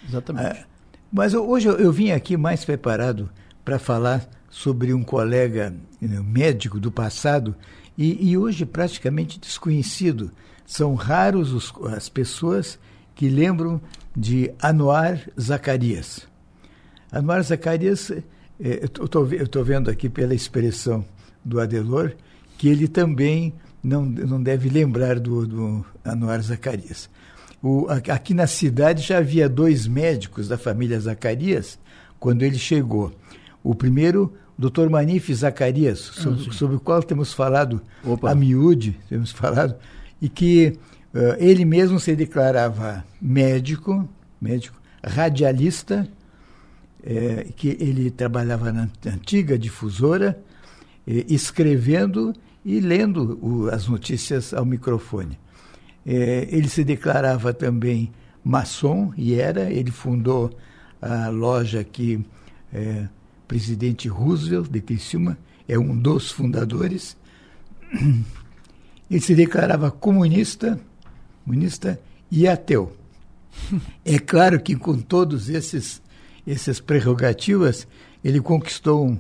Exatamente. 0.07 0.47
Ah, 0.47 0.67
mas 1.13 1.33
hoje 1.33 1.69
eu, 1.69 1.79
eu 1.79 1.93
vim 1.93 2.11
aqui 2.11 2.37
mais 2.37 2.65
preparado 2.65 3.31
para 3.65 3.79
falar 3.79 4.29
sobre 4.51 4.93
um 4.93 5.03
colega 5.03 5.75
né, 6.01 6.21
médico 6.21 6.79
do 6.79 6.91
passado 6.91 7.55
e, 7.97 8.31
e, 8.31 8.37
hoje 8.37 8.67
praticamente 8.67 9.39
desconhecido. 9.39 10.31
São 10.67 10.95
raros 10.95 11.53
os, 11.53 11.73
as 11.95 12.09
pessoas 12.09 12.79
que 13.15 13.29
lembram 13.29 13.81
de 14.17 14.53
Anuar 14.61 15.21
Zacarias. 15.41 16.27
Anuar 17.11 17.43
Zacarias, 17.43 18.11
é, 18.11 18.85
eu 18.99 19.05
estou 19.45 19.65
vendo 19.65 19.91
aqui 19.91 20.09
pela 20.09 20.35
expressão 20.35 21.05
do 21.45 21.61
Adelor, 21.61 22.13
que 22.57 22.69
ele 22.69 22.89
também 22.89 23.53
não, 23.83 24.05
não 24.05 24.43
deve 24.43 24.69
lembrar 24.69 25.21
do, 25.21 25.47
do 25.47 25.85
Anuar 26.05 26.41
Zacarias. 26.41 27.11
O, 27.63 27.87
aqui 27.89 28.35
na 28.35 28.47
cidade 28.47 29.03
já 29.03 29.19
havia 29.19 29.49
dois 29.49 29.87
médicos 29.87 30.49
da 30.49 30.59
família 30.59 31.01
Zacarias 31.01 31.79
quando 32.19 32.43
ele 32.43 32.59
chegou. 32.59 33.13
O 33.63 33.75
primeiro, 33.75 34.35
o 34.59 34.69
Dr. 34.69 34.89
Manif 34.91 35.33
Zacarias, 35.35 35.99
sobre, 35.99 36.47
ah, 36.49 36.53
sobre, 36.53 36.77
o 36.77 36.81
qual 36.81 37.03
temos 37.03 37.33
falado 37.33 37.81
Opa. 38.05 38.31
a 38.31 38.35
miúde, 38.35 38.99
temos 39.09 39.31
falado, 39.33 39.75
e 40.21 40.29
que 40.29 40.79
ele 41.39 41.65
mesmo 41.65 42.01
se 42.01 42.17
declarava 42.17 43.05
médico, 43.21 44.09
médico, 44.41 44.81
radialista, 45.05 46.09
é, 47.03 47.49
que 47.55 47.77
ele 47.81 48.11
trabalhava 48.11 48.73
na 48.73 48.89
antiga 49.07 49.59
difusora, 49.59 50.43
eh, 51.07 51.25
escrevendo 51.29 52.35
e 52.65 52.81
lendo 52.81 53.39
o, 53.43 53.69
as 53.69 53.87
notícias 53.87 54.55
ao 54.55 54.65
microfone. 54.65 55.39
É, 56.07 56.49
ele 56.51 56.69
se 56.69 56.83
declarava 56.83 57.53
também 57.53 58.11
maçom, 58.43 59.13
e 59.17 59.35
era, 59.35 59.71
ele 59.71 59.91
fundou 59.91 60.51
a 61.01 61.29
loja 61.29 61.85
que 61.85 62.25
é, 62.73 63.07
presidente 63.47 64.09
Roosevelt 64.09 64.71
de 64.71 64.81
Criciúma, 64.81 65.39
é 65.69 65.79
um 65.79 65.97
dos 65.97 66.31
fundadores. 66.31 67.17
Ele 69.11 69.21
se 69.21 69.35
declarava 69.35 69.91
comunista, 69.91 70.81
comunista 71.45 72.01
e 72.31 72.49
ateu. 72.49 72.93
É 74.05 74.19
claro 74.19 74.61
que 74.61 74.75
com 74.75 74.99
todos 74.99 75.49
esses 75.49 76.03
essas 76.47 76.79
prerrogativas, 76.81 77.87
ele 78.23 78.41
conquistou 78.41 79.19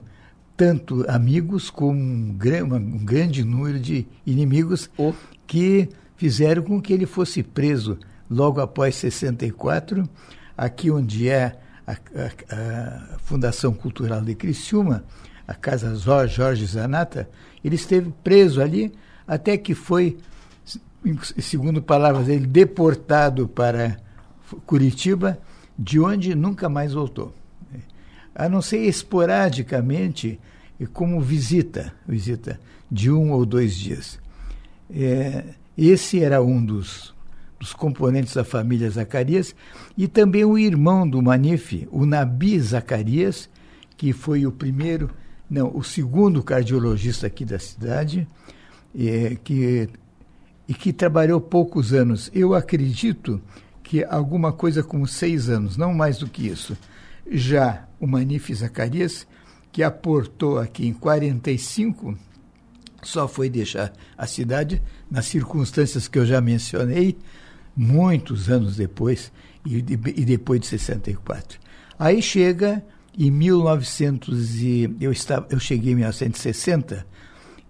tanto 0.56 1.04
amigos 1.08 1.70
como 1.70 1.98
um, 1.98 2.36
um, 2.38 3.04
grande 3.04 3.42
número 3.44 3.80
de 3.80 4.06
inimigos 4.26 4.90
oh. 4.96 5.12
que 5.46 5.88
fizeram 6.16 6.62
com 6.62 6.80
que 6.80 6.92
ele 6.92 7.06
fosse 7.06 7.42
preso 7.42 7.98
logo 8.30 8.60
após 8.60 8.94
64, 8.96 10.08
aqui 10.56 10.90
onde 10.90 11.28
é 11.28 11.58
a, 11.86 11.92
a, 11.92 12.54
a 12.54 13.18
Fundação 13.18 13.72
Cultural 13.72 14.22
de 14.22 14.34
Criciúma, 14.34 15.04
a 15.46 15.54
Casa 15.54 15.94
Jorge 15.94 16.64
Zanata, 16.66 17.28
ele 17.64 17.74
esteve 17.74 18.12
preso 18.22 18.62
ali 18.62 18.92
até 19.26 19.56
que 19.56 19.74
foi, 19.74 20.16
segundo 21.38 21.82
palavras 21.82 22.26
dele, 22.26 22.46
deportado 22.46 23.48
para 23.48 23.98
Curitiba, 24.66 25.38
de 25.78 25.98
onde 26.00 26.34
nunca 26.34 26.68
mais 26.68 26.92
voltou. 26.92 27.34
A 28.34 28.48
não 28.48 28.60
ser 28.60 28.78
esporadicamente, 28.78 30.40
como 30.92 31.20
visita, 31.20 31.92
visita 32.06 32.60
de 32.90 33.10
um 33.10 33.32
ou 33.32 33.44
dois 33.46 33.74
dias. 33.74 34.18
É, 34.90 35.44
esse 35.76 36.22
era 36.22 36.42
um 36.42 36.64
dos, 36.64 37.14
dos 37.58 37.72
componentes 37.72 38.34
da 38.34 38.44
família 38.44 38.90
Zacarias 38.90 39.54
e 39.96 40.06
também 40.06 40.44
o 40.44 40.58
irmão 40.58 41.08
do 41.08 41.20
Manife, 41.22 41.88
o 41.90 42.04
Nabi 42.04 42.58
Zacarias, 42.60 43.48
que 43.96 44.12
foi 44.12 44.46
o 44.46 44.52
primeiro, 44.52 45.10
não, 45.48 45.74
o 45.74 45.82
segundo 45.82 46.42
cardiologista 46.42 47.26
aqui 47.26 47.44
da 47.44 47.58
cidade, 47.58 48.26
é, 48.96 49.36
que, 49.42 49.88
e 50.68 50.74
que 50.74 50.92
trabalhou 50.92 51.40
poucos 51.40 51.92
anos. 51.92 52.30
Eu 52.34 52.54
acredito 52.54 53.40
que 53.82 54.02
alguma 54.04 54.52
coisa 54.52 54.82
como 54.82 55.06
seis 55.06 55.48
anos, 55.48 55.76
não 55.76 55.92
mais 55.92 56.18
do 56.18 56.28
que 56.28 56.46
isso. 56.48 56.76
Já 57.30 57.86
o 58.00 58.06
Manif 58.06 58.52
Zacarias, 58.54 59.26
que 59.70 59.82
aportou 59.82 60.58
aqui 60.58 60.86
em 60.86 60.92
45, 60.92 62.16
só 63.02 63.28
foi 63.28 63.50
deixar 63.50 63.92
a 64.16 64.26
cidade 64.26 64.82
nas 65.10 65.26
circunstâncias 65.26 66.08
que 66.08 66.18
eu 66.18 66.24
já 66.24 66.40
mencionei, 66.40 67.18
muitos 67.76 68.48
anos 68.48 68.76
depois, 68.76 69.32
e, 69.66 69.76
e 69.76 70.24
depois 70.24 70.60
de 70.60 70.66
64. 70.66 71.58
Aí 71.98 72.22
chega 72.22 72.84
em 73.16 73.30
1900 73.30 74.56
e 74.56 74.96
eu 75.00 75.12
estava 75.12 75.46
eu 75.50 75.60
cheguei 75.60 75.92
em 75.92 75.96
1960 75.96 77.06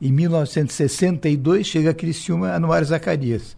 em 0.05 0.13
1962 0.13 1.67
chega 1.67 1.91
a 1.91 1.95
Criciúma 1.95 2.53
Anuário 2.53 2.87
Zacarias 2.87 3.57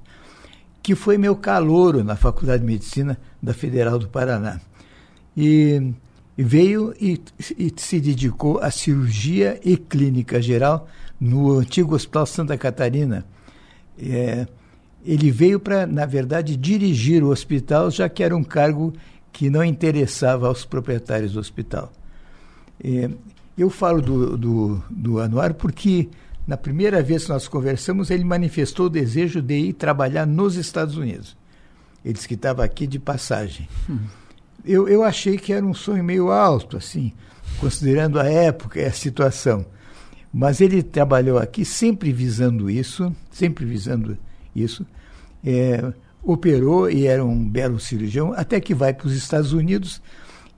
que 0.87 0.95
foi 0.95 1.19
meu 1.19 1.35
calouro 1.35 2.05
na 2.05 2.15
Faculdade 2.15 2.61
de 2.61 2.67
Medicina 2.69 3.19
da 3.43 3.53
Federal 3.53 3.99
do 3.99 4.07
Paraná. 4.07 4.61
E, 5.37 5.93
veio 6.39 6.95
e, 7.01 7.21
e, 7.59 7.73
se 7.77 7.99
dedicou 8.01 8.61
à 8.61 8.71
cirurgia 8.71 9.59
e 9.65 9.77
clínica 9.77 10.41
geral 10.41 10.89
no 11.19 11.59
antigo 11.59 11.97
Hospital 11.97 12.25
Santa 12.25 12.57
Catarina. 12.57 13.27
É, 13.99 14.47
ele 15.05 15.29
veio 15.33 15.59
para, 15.59 15.89
na 15.89 16.07
verdade, 16.07 16.57
dirigir 16.57 17.25
o 17.25 17.31
hospital, 17.31 17.91
já 17.91 18.09
que 18.09 18.23
era 18.23 18.37
um 18.37 18.45
cargo 18.45 18.93
que 19.33 19.51
não 19.51 19.65
interessava 19.65 20.47
aos 20.47 20.65
proprietários 20.65 21.33
do 21.33 21.41
hospital. 21.41 21.93
É, 22.81 23.11
eu 23.59 23.69
falo 23.71 24.01
do, 24.01 24.39
do, 24.39 24.83
do 24.89 25.17
porque 25.59 26.09
na 26.47 26.57
primeira 26.57 27.03
vez 27.03 27.25
que 27.25 27.31
nós 27.31 27.49
conversamos, 27.49 28.11
ele 28.11 28.25
manifestou 28.25 28.87
o 28.87 28.91
desejo 28.91 29.43
de 29.43 29.57
ir 29.57 29.73
trabalhar 29.73 30.27
nos 30.27 30.55
Estados 30.55 30.97
Unidos. 30.97 31.37
Ele 32.05 32.15
disse 32.15 32.29
que 32.29 32.35
estava 32.35 32.65
aqui 32.65 32.87
de 32.87 33.01
passagem. 33.01 33.69
Hum. 33.91 33.99
Eu, 34.65 34.89
eu 34.89 35.03
achei 35.03 35.37
que 35.37 35.53
era 35.53 35.65
um 35.65 35.75
sonho 35.75 36.05
meio 36.05 36.31
alto, 36.31 36.77
assim, 36.77 37.13
considerando 37.59 38.21
a 38.21 38.27
época 38.27 38.81
e 38.81 38.85
a 38.85 38.93
situação. 38.93 39.67
Mas 40.33 40.61
ele 40.61 40.83
trabalhou 40.83 41.39
aqui 41.39 41.65
sempre 41.65 42.13
visando 42.13 42.71
isso, 42.71 43.15
sempre 43.31 43.65
visando 43.65 44.17
isso. 44.55 44.87
É, 45.45 45.93
operou 46.23 46.91
e 46.91 47.07
era 47.07 47.25
um 47.25 47.49
belo 47.49 47.81
cirurgião, 47.81 48.33
até 48.37 48.61
que 48.61 48.75
vai 48.75 48.93
para 48.93 49.07
os 49.07 49.15
Estados 49.15 49.53
Unidos 49.53 50.01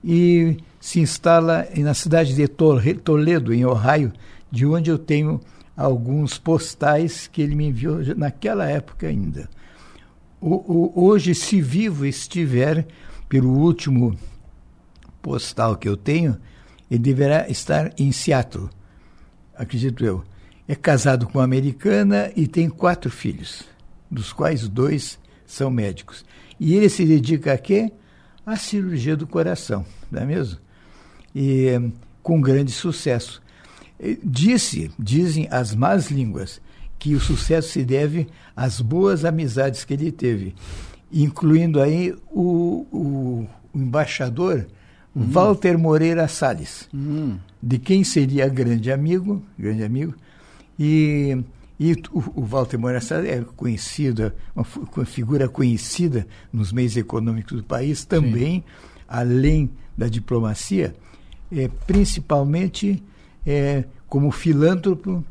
e 0.03 0.57
se 0.79 0.99
instala 0.99 1.67
na 1.77 1.93
cidade 1.93 2.33
de 2.35 2.47
Toledo, 2.47 3.53
em 3.53 3.65
Ohio, 3.65 4.11
de 4.51 4.65
onde 4.65 4.89
eu 4.89 4.97
tenho 4.97 5.39
alguns 5.79 6.37
postais 6.37 7.27
que 7.27 7.41
ele 7.41 7.55
me 7.55 7.67
enviou 7.67 7.99
naquela 8.17 8.67
época 8.67 9.07
ainda. 9.07 9.49
O, 10.41 10.55
o, 10.55 11.05
hoje, 11.05 11.33
se 11.33 11.61
vivo 11.61 12.05
estiver, 12.05 12.85
pelo 13.29 13.49
último 13.49 14.17
postal 15.21 15.77
que 15.77 15.87
eu 15.87 15.95
tenho, 15.95 16.37
ele 16.91 16.99
deverá 16.99 17.47
estar 17.47 17.93
em 17.97 18.11
Seattle, 18.11 18.69
acredito 19.55 20.05
eu. 20.05 20.21
É 20.67 20.75
casado 20.75 21.25
com 21.25 21.37
uma 21.37 21.45
americana 21.45 22.29
e 22.35 22.45
tem 22.45 22.69
quatro 22.69 23.09
filhos, 23.09 23.63
dos 24.11 24.33
quais 24.33 24.67
dois 24.67 25.17
são 25.45 25.71
médicos. 25.71 26.25
E 26.59 26.75
ele 26.75 26.89
se 26.89 27.05
dedica 27.05 27.53
a 27.53 27.57
quê? 27.57 27.91
À 28.45 28.57
cirurgia 28.57 29.15
do 29.15 29.25
coração, 29.25 29.85
não 30.11 30.21
é 30.21 30.25
mesmo? 30.25 30.59
E 31.33 31.91
com 32.21 32.41
grande 32.41 32.71
sucesso. 32.71 33.41
Disse, 34.23 34.91
dizem 34.97 35.47
as 35.51 35.75
más 35.75 36.09
línguas, 36.09 36.61
que 36.99 37.15
o 37.15 37.19
sucesso 37.19 37.69
se 37.69 37.83
deve 37.83 38.27
às 38.55 38.81
boas 38.81 39.23
amizades 39.23 39.85
que 39.85 39.93
ele 39.93 40.11
teve, 40.11 40.53
incluindo 41.11 41.81
aí 41.81 42.13
o, 42.29 42.85
o, 42.91 43.47
o 43.73 43.79
embaixador 43.79 44.67
hum. 45.15 45.23
Walter 45.31 45.77
Moreira 45.77 46.27
Salles, 46.27 46.89
hum. 46.93 47.37
de 47.63 47.79
quem 47.79 48.03
seria 48.03 48.49
grande 48.49 48.91
amigo, 48.91 49.41
grande 49.57 49.83
amigo, 49.83 50.13
e, 50.77 51.37
e 51.79 51.93
o, 52.11 52.23
o 52.35 52.41
Walter 52.43 52.77
Moreira 52.77 53.01
Salles 53.01 53.29
é 53.29 53.41
conhecido, 53.55 54.33
uma, 54.53 54.65
uma, 54.95 55.05
figura 55.05 55.47
conhecida 55.47 56.27
nos 56.51 56.73
meios 56.73 56.97
econômicos 56.97 57.57
do 57.57 57.63
país, 57.63 58.03
também, 58.03 58.59
Sim. 58.59 58.63
além 59.07 59.69
da 59.97 60.09
diplomacia, 60.09 60.93
é, 61.51 61.69
principalmente 61.87 63.01
é, 63.49 63.83
como 64.07 64.29
filântropo, 64.29 65.25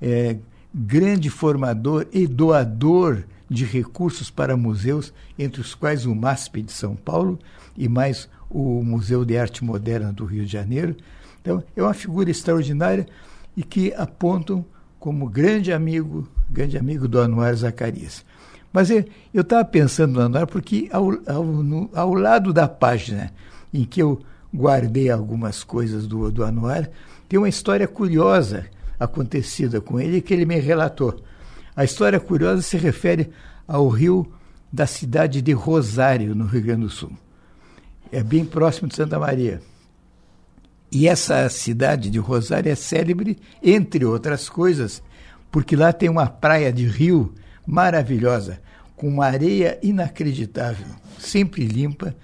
é, 0.00 0.36
grande 0.72 1.28
formador 1.28 2.06
e 2.12 2.24
doador 2.24 3.24
de 3.50 3.64
recursos 3.64 4.30
para 4.30 4.56
museus, 4.56 5.12
entre 5.36 5.60
os 5.60 5.74
quais 5.74 6.06
o 6.06 6.14
MASP 6.14 6.62
de 6.62 6.70
São 6.70 6.94
Paulo 6.94 7.36
e 7.76 7.88
mais 7.88 8.28
o 8.48 8.80
Museu 8.84 9.24
de 9.24 9.36
Arte 9.36 9.64
Moderna 9.64 10.12
do 10.12 10.24
Rio 10.24 10.46
de 10.46 10.52
Janeiro. 10.52 10.96
Então, 11.42 11.64
é 11.74 11.82
uma 11.82 11.92
figura 11.92 12.30
extraordinária 12.30 13.08
e 13.56 13.64
que 13.64 13.92
apontam 13.94 14.64
como 15.00 15.28
grande 15.28 15.72
amigo, 15.72 16.28
grande 16.48 16.78
amigo 16.78 17.08
do 17.08 17.20
Anuário 17.20 17.58
Zacarias. 17.58 18.24
Mas 18.72 18.88
eu 18.88 19.04
estava 19.34 19.64
pensando 19.64 20.12
no 20.12 20.20
Anuário 20.20 20.46
porque 20.46 20.88
ao, 20.92 21.10
ao, 21.26 21.44
no, 21.44 21.90
ao 21.92 22.14
lado 22.14 22.52
da 22.52 22.68
página 22.68 23.32
em 23.72 23.84
que 23.84 24.00
eu 24.00 24.20
guardei 24.54 25.10
algumas 25.10 25.64
coisas 25.64 26.06
do, 26.06 26.30
do 26.30 26.44
Anuário, 26.44 26.88
tem 27.34 27.38
uma 27.40 27.48
história 27.48 27.88
curiosa 27.88 28.64
acontecida 28.96 29.80
com 29.80 29.98
ele 29.98 30.20
que 30.20 30.32
ele 30.32 30.46
me 30.46 30.56
relatou. 30.60 31.20
A 31.74 31.82
história 31.82 32.20
curiosa 32.20 32.62
se 32.62 32.76
refere 32.76 33.28
ao 33.66 33.88
rio 33.88 34.32
da 34.72 34.86
cidade 34.86 35.42
de 35.42 35.50
Rosário, 35.50 36.32
no 36.32 36.46
Rio 36.46 36.62
Grande 36.62 36.82
do 36.82 36.88
Sul. 36.88 37.10
É 38.12 38.22
bem 38.22 38.44
próximo 38.44 38.86
de 38.86 38.94
Santa 38.94 39.18
Maria. 39.18 39.60
E 40.92 41.08
essa 41.08 41.48
cidade 41.48 42.08
de 42.08 42.20
Rosário 42.20 42.70
é 42.70 42.76
célebre, 42.76 43.36
entre 43.60 44.04
outras 44.04 44.48
coisas, 44.48 45.02
porque 45.50 45.74
lá 45.74 45.92
tem 45.92 46.08
uma 46.08 46.28
praia 46.28 46.72
de 46.72 46.86
rio 46.86 47.34
maravilhosa, 47.66 48.60
com 48.94 49.08
uma 49.08 49.26
areia 49.26 49.76
inacreditável, 49.82 50.86
sempre 51.18 51.64
limpa. 51.64 52.14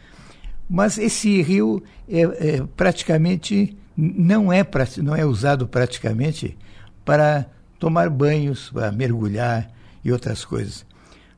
Mas 0.69 0.99
esse 0.99 1.43
rio 1.43 1.83
é, 2.09 2.21
é 2.21 2.63
praticamente 2.77 3.77
não 4.01 4.51
é, 4.51 4.67
não 4.99 5.15
é 5.15 5.27
usado 5.27 5.69
praticamente 5.69 6.57
para 7.05 7.47
tomar 7.79 8.09
banhos, 8.09 8.71
para 8.71 8.91
mergulhar 8.91 9.71
e 10.03 10.11
outras 10.11 10.45
coisas. 10.45 10.87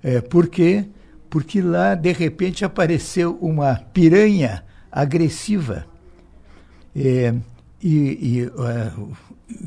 É, 0.02 0.20
por 0.20 0.46
quê? 0.46 0.86
Porque 1.28 1.60
lá, 1.60 1.94
de 1.94 2.12
repente, 2.12 2.64
apareceu 2.64 3.36
uma 3.40 3.74
piranha 3.74 4.62
agressiva 4.90 5.86
é, 6.94 7.34
e, 7.82 8.38
e 8.38 8.44
uh, 8.44 9.16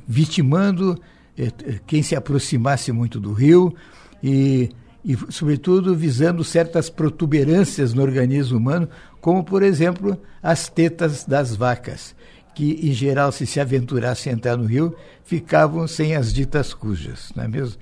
vitimando 0.07 1.01
é, 1.38 1.51
quem 1.85 2.01
se 2.01 2.15
aproximasse 2.15 2.91
muito 2.91 3.19
do 3.19 3.33
rio 3.33 3.75
e, 4.24 4.69
e, 5.03 5.17
sobretudo, 5.30 5.95
visando 5.95 6.43
certas 6.43 6.90
protuberâncias 6.90 7.93
no 7.93 8.03
organismo 8.03 8.57
humano, 8.57 8.88
como, 9.19 9.43
por 9.43 9.64
exemplo, 9.64 10.17
as 10.41 10.69
tetas 10.69 11.25
das 11.25 11.56
vacas 11.56 12.15
que, 12.56 12.90
em 12.90 12.93
geral, 12.93 13.32
se 13.32 13.45
se 13.45 13.59
aventurasse 13.59 14.30
a 14.30 14.32
entrar 14.32 14.58
no 14.58 14.66
rio, 14.66 14.95
ficavam 15.24 15.88
sem 15.88 16.16
as 16.16 16.34
ditas 16.34 16.74
cujas, 16.74 17.32
não 17.35 17.43
é 17.43 17.48
mesmo? 17.48 17.77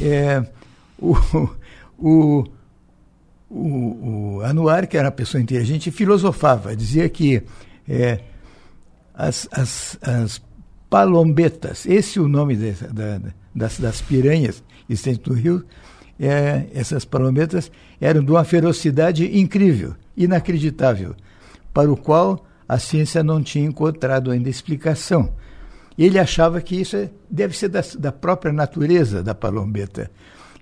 É, 0.00 0.46
o, 0.98 1.16
o, 1.98 2.44
o, 3.48 4.36
o 4.36 4.42
Anuar, 4.42 4.86
que 4.86 4.96
era 4.96 5.06
uma 5.06 5.12
pessoa 5.12 5.40
inteligente, 5.42 5.90
filosofava, 5.90 6.76
dizia 6.76 7.08
que 7.08 7.42
é, 7.88 8.20
as, 9.14 9.48
as, 9.50 9.98
as 10.02 10.42
palombetas, 10.90 11.86
esse 11.86 12.18
é 12.18 12.22
o 12.22 12.28
nome 12.28 12.56
da, 12.56 13.20
das, 13.54 13.78
das 13.80 14.02
piranhas 14.02 14.62
existentes 14.88 15.32
no 15.32 15.34
rio, 15.34 15.64
é, 16.20 16.66
essas 16.74 17.04
palombetas 17.04 17.70
eram 18.00 18.22
de 18.22 18.30
uma 18.30 18.44
ferocidade 18.44 19.38
incrível, 19.38 19.94
inacreditável, 20.16 21.14
para 21.72 21.90
o 21.90 21.96
qual 21.96 22.44
a 22.68 22.78
ciência 22.78 23.22
não 23.22 23.42
tinha 23.42 23.66
encontrado 23.66 24.30
ainda 24.30 24.48
explicação. 24.48 25.32
Ele 25.98 26.18
achava 26.18 26.60
que 26.60 26.80
isso 26.80 26.96
é, 26.96 27.10
deve 27.30 27.56
ser 27.56 27.68
da, 27.68 27.82
da 27.98 28.12
própria 28.12 28.52
natureza 28.52 29.22
da 29.22 29.34
palombeta. 29.34 30.10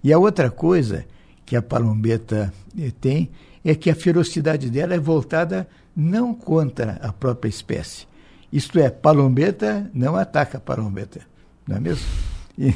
E 0.03 0.13
a 0.13 0.19
outra 0.19 0.51
coisa 0.51 1.05
que 1.45 1.57
a 1.57 1.63
palombeta 1.63 2.53
eh, 2.79 2.93
tem 3.01 3.31
é 3.65 3.75
que 3.75 3.91
a 3.91 3.95
ferocidade 3.95 4.71
dela 4.71 4.95
é 4.95 4.99
voltada 4.99 5.67
não 5.97 6.35
contra 6.35 6.99
a 7.03 7.13
própria 7.13 7.49
espécie. 7.49 8.07
Isto 8.53 8.79
é, 8.79 8.91
palombeta 8.91 9.91
não 9.93 10.17
ataca 10.17 10.61
palombeta, 10.61 11.23
não 11.67 11.77
é 11.77 11.81
mesmo? 11.81 12.07
E 12.57 12.75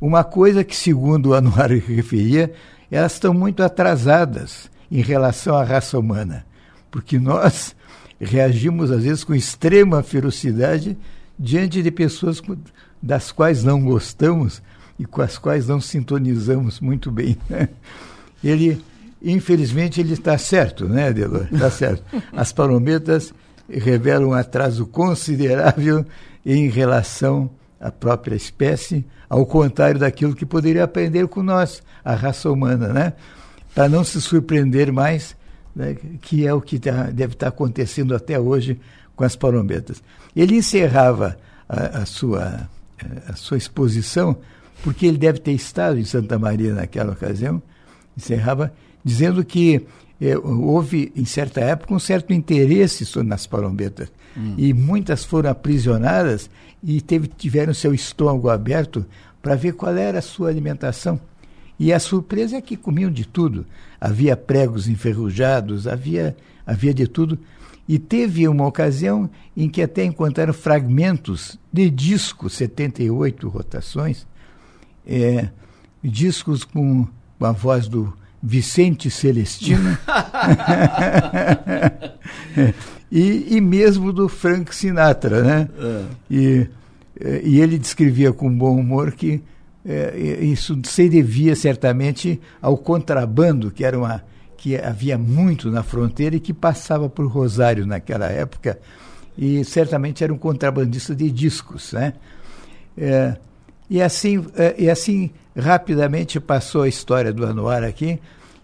uma 0.00 0.24
coisa 0.24 0.64
que, 0.64 0.76
segundo 0.76 1.30
o 1.30 1.34
Anuário 1.34 1.82
referia, 1.84 2.52
elas 2.90 3.14
estão 3.14 3.34
muito 3.34 3.62
atrasadas 3.62 4.70
em 4.90 5.02
relação 5.02 5.56
à 5.56 5.64
raça 5.64 5.98
humana, 5.98 6.46
porque 6.90 7.18
nós 7.18 7.74
reagimos 8.20 8.90
às 8.90 9.04
vezes 9.04 9.24
com 9.24 9.34
extrema 9.34 10.02
ferocidade 10.02 10.96
diante 11.38 11.82
de 11.82 11.90
pessoas 11.90 12.42
das 13.00 13.30
quais 13.30 13.62
não 13.62 13.82
gostamos 13.82 14.60
e 14.98 15.04
com 15.04 15.22
as 15.22 15.38
quais 15.38 15.68
não 15.68 15.80
sintonizamos 15.80 16.80
muito 16.80 17.10
bem. 17.10 17.36
Né? 17.48 17.68
Ele, 18.42 18.80
infelizmente, 19.20 20.00
ele 20.00 20.12
está 20.12 20.38
certo, 20.38 20.88
né, 20.88 21.08
Adelor? 21.08 21.48
Está 21.52 21.70
certo. 21.72 22.04
As 22.32 22.52
palometas 22.52 23.34
revelam 23.68 24.30
um 24.30 24.32
atraso 24.32 24.86
considerável 24.86 26.06
em 26.46 26.68
relação 26.68 27.50
à 27.80 27.90
própria 27.90 28.36
espécie, 28.36 29.04
ao 29.28 29.44
contrário 29.44 29.98
daquilo 30.00 30.34
que 30.34 30.46
poderia 30.46 30.84
aprender 30.84 31.26
com 31.26 31.42
nós, 31.42 31.82
a 32.04 32.14
raça 32.14 32.50
humana, 32.50 32.92
né? 32.92 33.12
Para 33.74 33.88
não 33.88 34.02
se 34.02 34.20
surpreender 34.20 34.92
mais 34.92 35.36
né, 35.74 35.96
que 36.20 36.46
é 36.46 36.52
o 36.52 36.60
que 36.60 36.78
tá, 36.78 37.04
deve 37.04 37.34
estar 37.34 37.46
tá 37.46 37.48
acontecendo 37.48 38.14
até 38.14 38.38
hoje 38.38 38.78
com 39.14 39.24
as 39.24 39.36
palombetas. 39.36 40.02
Ele 40.34 40.56
encerrava 40.56 41.36
a, 41.68 42.00
a, 42.02 42.06
sua, 42.06 42.68
a 43.28 43.34
sua 43.34 43.56
exposição, 43.56 44.36
porque 44.82 45.06
ele 45.06 45.18
deve 45.18 45.40
ter 45.40 45.52
estado 45.52 45.98
em 45.98 46.04
Santa 46.04 46.38
Maria 46.38 46.72
naquela 46.72 47.12
ocasião, 47.12 47.60
encerrava 48.16 48.72
dizendo 49.04 49.44
que 49.44 49.86
eh, 50.20 50.36
houve, 50.36 51.12
em 51.14 51.24
certa 51.24 51.60
época, 51.60 51.94
um 51.94 51.98
certo 51.98 52.32
interesse 52.32 53.04
nas 53.22 53.46
palombetas. 53.46 54.08
Hum. 54.36 54.54
E 54.56 54.72
muitas 54.72 55.24
foram 55.24 55.50
aprisionadas 55.50 56.50
e 56.82 57.00
teve, 57.00 57.26
tiveram 57.28 57.74
seu 57.74 57.94
estômago 57.94 58.48
aberto 58.48 59.04
para 59.42 59.54
ver 59.54 59.72
qual 59.72 59.96
era 59.96 60.18
a 60.18 60.22
sua 60.22 60.48
alimentação. 60.48 61.20
E 61.78 61.92
a 61.92 62.00
surpresa 62.00 62.56
é 62.56 62.60
que 62.60 62.76
comiam 62.76 63.10
de 63.10 63.26
tudo. 63.26 63.64
Havia 64.00 64.36
pregos 64.36 64.88
enferrujados, 64.88 65.86
havia, 65.86 66.36
havia 66.66 66.92
de 66.92 67.06
tudo. 67.06 67.38
E 67.88 67.98
teve 67.98 68.46
uma 68.48 68.66
ocasião 68.66 69.30
em 69.56 69.68
que 69.68 69.80
até 69.80 70.04
encontraram 70.04 70.52
fragmentos 70.52 71.58
de 71.72 71.88
discos, 71.88 72.54
78 72.54 73.48
rotações, 73.48 74.26
é, 75.06 75.48
discos 76.02 76.64
com 76.64 77.06
a 77.40 77.52
voz 77.52 77.88
do 77.88 78.12
Vicente 78.42 79.10
Celestino 79.10 79.96
e, 83.10 83.56
e 83.56 83.60
mesmo 83.60 84.12
do 84.12 84.28
Frank 84.28 84.74
Sinatra, 84.74 85.42
né? 85.42 85.68
É. 85.78 86.04
E, 86.30 86.66
e 87.42 87.60
ele 87.60 87.78
descrevia 87.78 88.32
com 88.32 88.52
bom 88.52 88.78
humor 88.78 89.12
que 89.12 89.42
é, 89.88 90.44
isso 90.44 90.78
se 90.84 91.08
devia 91.08 91.56
certamente 91.56 92.38
ao 92.60 92.76
contrabando, 92.76 93.70
que 93.70 93.82
era 93.82 93.98
uma 93.98 94.22
que 94.58 94.76
havia 94.76 95.16
muito 95.16 95.70
na 95.70 95.82
fronteira 95.82 96.36
e 96.36 96.40
que 96.40 96.52
passava 96.52 97.08
por 97.08 97.26
Rosário 97.26 97.86
naquela 97.86 98.26
época, 98.26 98.78
e 99.36 99.64
certamente 99.64 100.22
era 100.22 100.34
um 100.34 100.36
contrabandista 100.36 101.14
de 101.14 101.30
discos, 101.30 101.92
né? 101.92 102.14
É, 102.96 103.36
e 103.88 104.02
assim, 104.02 104.44
é, 104.56 104.74
e 104.76 104.90
assim 104.90 105.30
rapidamente 105.56 106.38
passou 106.38 106.82
a 106.82 106.88
história 106.88 107.32
do 107.32 107.46
Anuar 107.46 107.82
aqui, 107.82 108.20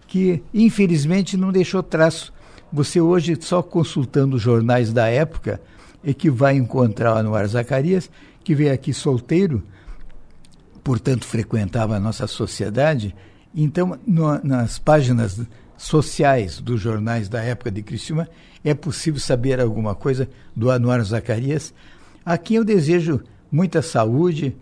que 0.07 0.43
infelizmente 0.53 1.35
não 1.37 1.51
deixou 1.51 1.81
traço. 1.81 2.31
Você 2.71 3.01
hoje, 3.01 3.37
só 3.39 3.63
consultando 3.63 4.35
os 4.35 4.41
jornais 4.41 4.93
da 4.93 5.07
época, 5.07 5.61
é 6.03 6.13
que 6.13 6.29
vai 6.29 6.55
encontrar 6.55 7.15
o 7.15 7.17
Anuar 7.17 7.47
Zacarias, 7.47 8.11
que 8.43 8.53
veio 8.53 8.73
aqui 8.73 8.93
solteiro, 8.93 9.63
portanto 10.85 11.25
frequentava 11.25 11.95
a 11.95 11.99
nossa 11.99 12.27
sociedade, 12.27 13.15
então 13.55 13.99
no, 14.05 14.39
nas 14.43 14.77
páginas 14.77 15.41
sociais 15.75 16.61
dos 16.61 16.79
jornais 16.79 17.27
da 17.27 17.41
época 17.41 17.71
de 17.71 17.81
Criciúma 17.81 18.29
é 18.63 18.75
possível 18.75 19.19
saber 19.19 19.59
alguma 19.59 19.95
coisa 19.95 20.29
do 20.55 20.69
Anuar 20.69 21.03
Zacarias, 21.03 21.73
a 22.23 22.37
quem 22.37 22.57
eu 22.57 22.63
desejo 22.63 23.19
muita 23.51 23.81
saúde, 23.81 24.55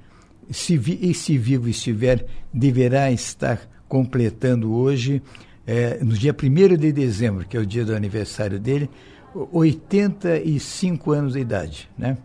se 0.50 0.78
vi, 0.78 0.98
e 1.02 1.14
se 1.14 1.38
vivo 1.38 1.68
estiver, 1.68 2.26
deverá 2.54 3.12
estar 3.12 3.60
completando 3.90 4.74
hoje, 4.74 5.22
é, 5.68 6.02
no 6.02 6.14
dia 6.14 6.34
1 6.34 6.78
de 6.78 6.94
dezembro, 6.94 7.46
que 7.46 7.58
é 7.58 7.60
o 7.60 7.66
dia 7.66 7.84
do 7.84 7.94
aniversário 7.94 8.62
dele, 8.62 8.90
85 9.52 11.12
anos 11.12 11.34
de 11.34 11.40
idade, 11.40 11.90
né? 11.98 12.18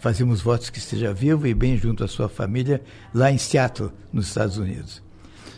Fazemos 0.00 0.40
votos 0.40 0.70
que 0.70 0.78
esteja 0.78 1.12
vivo 1.12 1.46
e 1.46 1.52
bem 1.52 1.76
junto 1.76 2.02
à 2.02 2.08
sua 2.08 2.26
família 2.26 2.82
lá 3.14 3.30
em 3.30 3.36
Seattle, 3.36 3.90
nos 4.10 4.28
Estados 4.28 4.56
Unidos. 4.56 5.02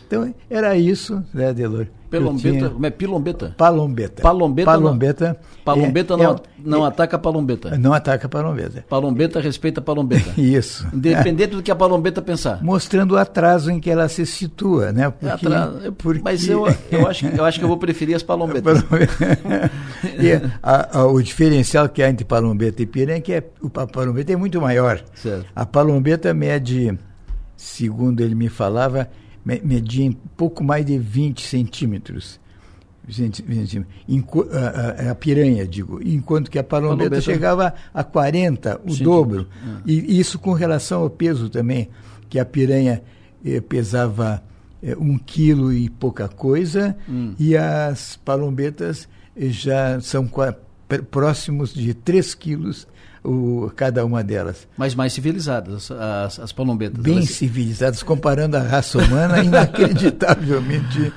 Então, 0.05 0.33
era 0.49 0.77
isso, 0.77 1.23
né, 1.33 1.53
Delor? 1.53 1.87
Pelombeta, 2.13 2.69
como 2.69 2.85
é 2.85 2.89
pilombeta? 2.91 3.55
Palombeta. 3.57 4.21
Palombeta. 4.21 4.71
Palombeta. 4.71 5.27
Não, 5.27 5.63
palombeta 5.65 6.13
é, 6.13 6.17
não, 6.17 6.31
é, 6.31 6.35
não 6.63 6.85
é, 6.85 6.87
ataca 6.87 7.15
a 7.15 7.19
palombeta. 7.19 7.77
Não 7.77 7.91
ataca 7.91 8.27
a 8.27 8.29
palombeta. 8.29 8.85
Palombeta 8.87 9.39
respeita 9.39 9.79
a 9.79 9.83
palombeta. 9.83 10.29
Isso. 10.39 10.87
Independente 10.93 11.55
do 11.55 11.63
que 11.63 11.71
a 11.71 11.75
palombeta 11.75 12.21
pensar. 12.21 12.63
Mostrando 12.63 13.13
o 13.13 13.17
atraso 13.17 13.71
em 13.71 13.79
que 13.79 13.89
ela 13.89 14.07
se 14.07 14.27
situa, 14.27 14.91
né? 14.91 15.09
Porque, 15.09 15.25
atraso, 15.25 15.91
porque... 15.93 16.21
Mas 16.23 16.47
eu, 16.47 16.67
eu, 16.91 17.07
acho, 17.07 17.25
eu 17.25 17.43
acho 17.45 17.57
que 17.57 17.65
eu 17.65 17.69
vou 17.69 17.77
preferir 17.77 18.15
as 18.15 18.21
palombetas. 18.21 18.83
e 20.19 20.33
a, 20.61 20.99
a, 20.99 21.07
o 21.07 21.19
diferencial 21.19 21.89
que 21.89 22.03
há 22.03 22.09
entre 22.11 22.25
palombeta 22.25 22.83
e 22.83 22.85
piranha 22.85 23.17
é 23.17 23.21
que 23.21 23.33
é, 23.33 23.43
o, 23.59 23.71
a 23.79 23.87
palombeta 23.87 24.31
é 24.31 24.35
muito 24.35 24.61
maior. 24.61 25.03
Certo. 25.15 25.47
A 25.55 25.65
palombeta 25.65 26.31
mede, 26.31 26.95
segundo 27.57 28.21
ele 28.21 28.35
me 28.35 28.49
falava, 28.49 29.09
media 29.45 30.05
em 30.05 30.11
pouco 30.11 30.63
mais 30.63 30.85
de 30.85 30.97
20 30.97 31.41
centímetros. 31.41 32.39
A, 34.51 35.11
a, 35.11 35.15
piranha, 35.15 35.67
digo, 35.67 35.99
enquanto 36.01 36.49
que 36.49 36.57
a 36.57 36.63
palombeta 36.63 37.19
chegava 37.19 37.73
a 37.93 38.03
40, 38.03 38.79
o 38.85 38.95
dobro. 38.95 39.47
Ah. 39.61 39.81
E 39.85 40.17
isso 40.19 40.39
com 40.39 40.53
relação 40.53 41.01
ao 41.01 41.09
peso 41.09 41.49
também, 41.49 41.89
que 42.29 42.39
a 42.39 42.45
piranha 42.45 43.03
eh, 43.43 43.59
pesava 43.59 44.41
eh, 44.81 44.95
um 44.97 45.17
quilo 45.17 45.73
e 45.73 45.89
pouca 45.89 46.29
coisa, 46.29 46.95
hum. 47.09 47.35
e 47.37 47.57
as 47.57 48.15
palombetas 48.23 49.09
eh, 49.35 49.49
já 49.49 49.99
são 49.99 50.29
próximos 51.11 51.73
de 51.73 51.93
3 51.93 52.33
quilos 52.35 52.87
o, 53.23 53.71
cada 53.75 54.05
uma 54.05 54.23
delas. 54.23 54.67
Mas 54.77 54.93
mais 54.93 55.13
civilizadas, 55.13 55.89
as, 55.91 56.39
as 56.39 56.51
palombetas. 56.51 57.01
Bem 57.01 57.17
elas... 57.17 57.29
civilizadas, 57.29 58.03
comparando 58.03 58.57
a 58.57 58.61
raça 58.61 58.97
humana, 58.99 59.41
inacreditavelmente. 59.43 61.13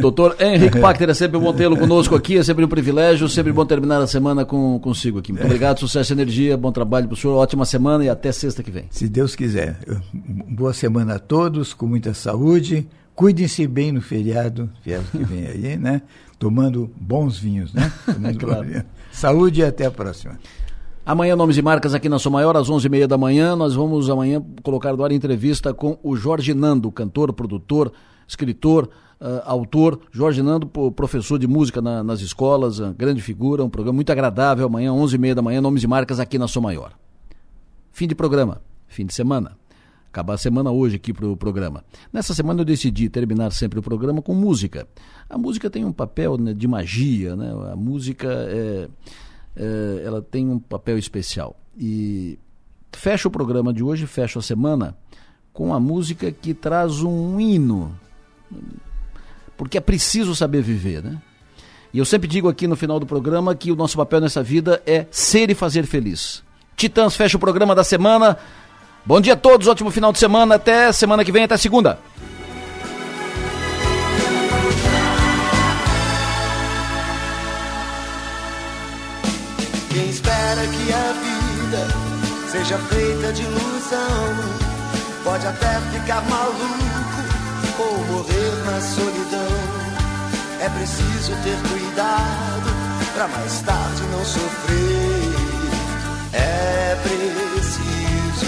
Doutor 0.00 0.36
Henrique 0.40 0.78
Pachter, 0.80 1.08
é 1.08 1.14
sempre 1.14 1.38
bom 1.38 1.52
tê-lo 1.52 1.76
conosco 1.76 2.14
aqui, 2.16 2.36
é 2.38 2.42
sempre 2.42 2.64
um 2.64 2.68
privilégio, 2.68 3.28
sempre 3.28 3.52
bom 3.52 3.64
terminar 3.64 4.00
a 4.00 4.06
semana 4.06 4.44
com, 4.44 4.78
consigo 4.80 5.20
aqui. 5.20 5.32
Muito 5.32 5.44
é. 5.44 5.46
obrigado, 5.46 5.78
sucesso 5.78 6.12
e 6.12 6.14
energia, 6.14 6.56
bom 6.56 6.72
trabalho 6.72 7.06
para 7.06 7.14
o 7.14 7.16
senhor, 7.16 7.36
ótima 7.36 7.64
semana 7.64 8.04
e 8.04 8.08
até 8.08 8.32
sexta 8.32 8.62
que 8.62 8.70
vem. 8.70 8.86
Se 8.90 9.08
Deus 9.08 9.36
quiser. 9.36 9.78
Boa 10.12 10.72
semana 10.72 11.16
a 11.16 11.18
todos, 11.18 11.72
com 11.72 11.86
muita 11.86 12.12
saúde. 12.14 12.88
Cuidem-se 13.14 13.64
bem 13.68 13.92
no 13.92 14.00
feriado, 14.00 14.68
feriado 14.82 15.06
que 15.12 15.22
vem 15.22 15.46
aí, 15.46 15.76
né? 15.76 16.02
Tomando 16.36 16.90
bons 17.00 17.38
vinhos, 17.38 17.72
né? 17.72 17.92
Tomando 18.04 18.38
claro. 18.38 18.82
Saúde 19.12 19.60
e 19.60 19.64
até 19.64 19.86
a 19.86 19.90
próxima. 19.90 20.36
Amanhã, 21.06 21.36
nomes 21.36 21.58
e 21.58 21.60
marcas 21.60 21.92
aqui 21.92 22.08
na 22.08 22.18
Sou 22.18 22.32
Maior, 22.32 22.56
às 22.56 22.70
11h30 22.70 23.06
da 23.06 23.18
manhã. 23.18 23.54
Nós 23.54 23.74
vamos 23.74 24.08
amanhã 24.08 24.42
colocar 24.62 24.96
do 24.96 25.04
ar 25.04 25.12
entrevista 25.12 25.74
com 25.74 25.98
o 26.02 26.16
Jorge 26.16 26.54
Nando, 26.54 26.90
cantor, 26.90 27.30
produtor, 27.34 27.92
escritor, 28.26 28.88
uh, 29.20 29.42
autor, 29.44 30.00
Jorge 30.10 30.40
Nando, 30.40 30.66
professor 30.66 31.38
de 31.38 31.46
música 31.46 31.82
na, 31.82 32.02
nas 32.02 32.22
escolas, 32.22 32.80
grande 32.96 33.20
figura, 33.20 33.62
um 33.62 33.68
programa 33.68 33.96
muito 33.96 34.10
agradável, 34.10 34.64
amanhã, 34.64 34.92
11h30 34.92 35.34
da 35.34 35.42
manhã, 35.42 35.60
Nomes 35.60 35.82
e 35.82 35.86
Marcas 35.86 36.18
aqui 36.18 36.38
na 36.38 36.48
Som 36.48 36.62
Maior. 36.62 36.94
Fim 37.92 38.08
de 38.08 38.14
programa, 38.14 38.62
fim 38.88 39.04
de 39.04 39.12
semana. 39.12 39.58
Acabar 40.08 40.34
a 40.34 40.38
semana 40.38 40.70
hoje 40.70 40.96
aqui 40.96 41.12
para 41.12 41.26
o 41.26 41.36
programa. 41.36 41.84
Nessa 42.10 42.32
semana 42.32 42.62
eu 42.62 42.64
decidi 42.64 43.10
terminar 43.10 43.52
sempre 43.52 43.78
o 43.78 43.82
programa 43.82 44.22
com 44.22 44.32
música. 44.32 44.88
A 45.28 45.36
música 45.36 45.68
tem 45.68 45.84
um 45.84 45.92
papel 45.92 46.38
né, 46.38 46.54
de 46.54 46.66
magia, 46.66 47.36
né? 47.36 47.52
A 47.70 47.76
música 47.76 48.28
é, 48.30 48.88
é, 49.56 50.02
ela 50.04 50.22
tem 50.22 50.48
um 50.48 50.58
papel 50.58 50.98
especial. 50.98 51.56
E 51.78 52.38
fecho 52.92 53.28
o 53.28 53.30
programa 53.30 53.72
de 53.72 53.82
hoje, 53.82 54.06
fecho 54.06 54.38
a 54.38 54.42
semana 54.42 54.96
com 55.52 55.72
a 55.72 55.80
música 55.80 56.32
que 56.32 56.52
traz 56.52 57.02
um 57.02 57.40
hino 57.40 57.96
porque 59.56 59.78
é 59.78 59.80
preciso 59.80 60.34
saber 60.34 60.62
viver, 60.62 61.02
né? 61.02 61.16
E 61.92 61.98
eu 61.98 62.04
sempre 62.04 62.26
digo 62.26 62.48
aqui 62.48 62.66
no 62.66 62.74
final 62.74 62.98
do 62.98 63.06
programa 63.06 63.54
que 63.54 63.70
o 63.70 63.76
nosso 63.76 63.96
papel 63.96 64.20
nessa 64.20 64.42
vida 64.42 64.82
é 64.84 65.06
ser 65.10 65.50
e 65.50 65.54
fazer 65.54 65.86
feliz. 65.86 66.42
Titãs 66.76 67.14
fecha 67.14 67.36
o 67.36 67.40
programa 67.40 67.72
da 67.74 67.84
semana. 67.84 68.36
Bom 69.06 69.20
dia 69.20 69.34
a 69.34 69.36
todos, 69.36 69.68
ótimo 69.68 69.92
final 69.92 70.12
de 70.12 70.18
semana. 70.18 70.56
Até 70.56 70.90
semana 70.90 71.24
que 71.24 71.30
vem, 71.30 71.44
até 71.44 71.56
segunda. 71.56 72.00
Que 80.68 80.92
a 80.92 81.12
vida 81.12 81.86
seja 82.50 82.78
feita 82.78 83.32
de 83.32 83.42
ilusão 83.42 84.64
pode 85.24 85.46
até 85.46 85.80
ficar 85.92 86.22
maluco 86.22 87.14
ou 87.78 87.98
morrer 88.06 88.54
na 88.64 88.80
solidão. 88.80 89.84
É 90.60 90.68
preciso 90.68 91.32
ter 91.42 91.56
cuidado 91.68 92.70
para 93.14 93.28
mais 93.28 93.60
tarde 93.60 94.02
não 94.12 94.24
sofrer. 94.24 95.34
É 96.32 96.96
preciso 97.02 98.46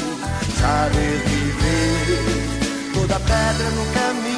saber 0.61 1.23
viver. 1.27 2.93
Toda 2.95 3.21
pedra 3.21 3.71
no 3.71 3.87
caminho 3.93 4.37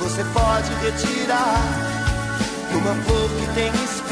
você 0.00 0.24
pode 0.32 0.72
retirar. 0.84 1.62
Uma 2.74 2.94
flor 3.04 3.28
que 3.30 3.46
tem 3.54 3.68
espinho, 3.68 4.07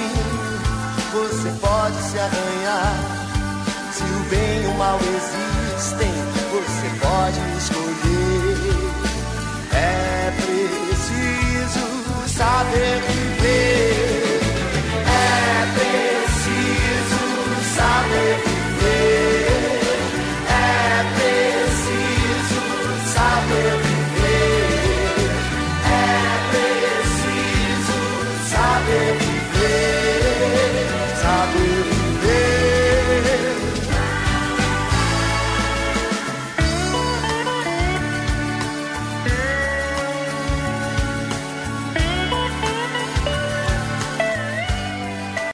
você 1.17 1.51
pode 1.61 1.97
se 2.03 2.19
arranhar. 2.19 2.95
Se 3.93 4.03
o 4.03 4.31
bem 4.31 4.63
e 4.63 4.67
o 4.67 4.75
mal 4.75 4.99
existem, 4.99 6.13
você 6.53 6.89
pode 7.01 7.41
escolher. 7.59 8.16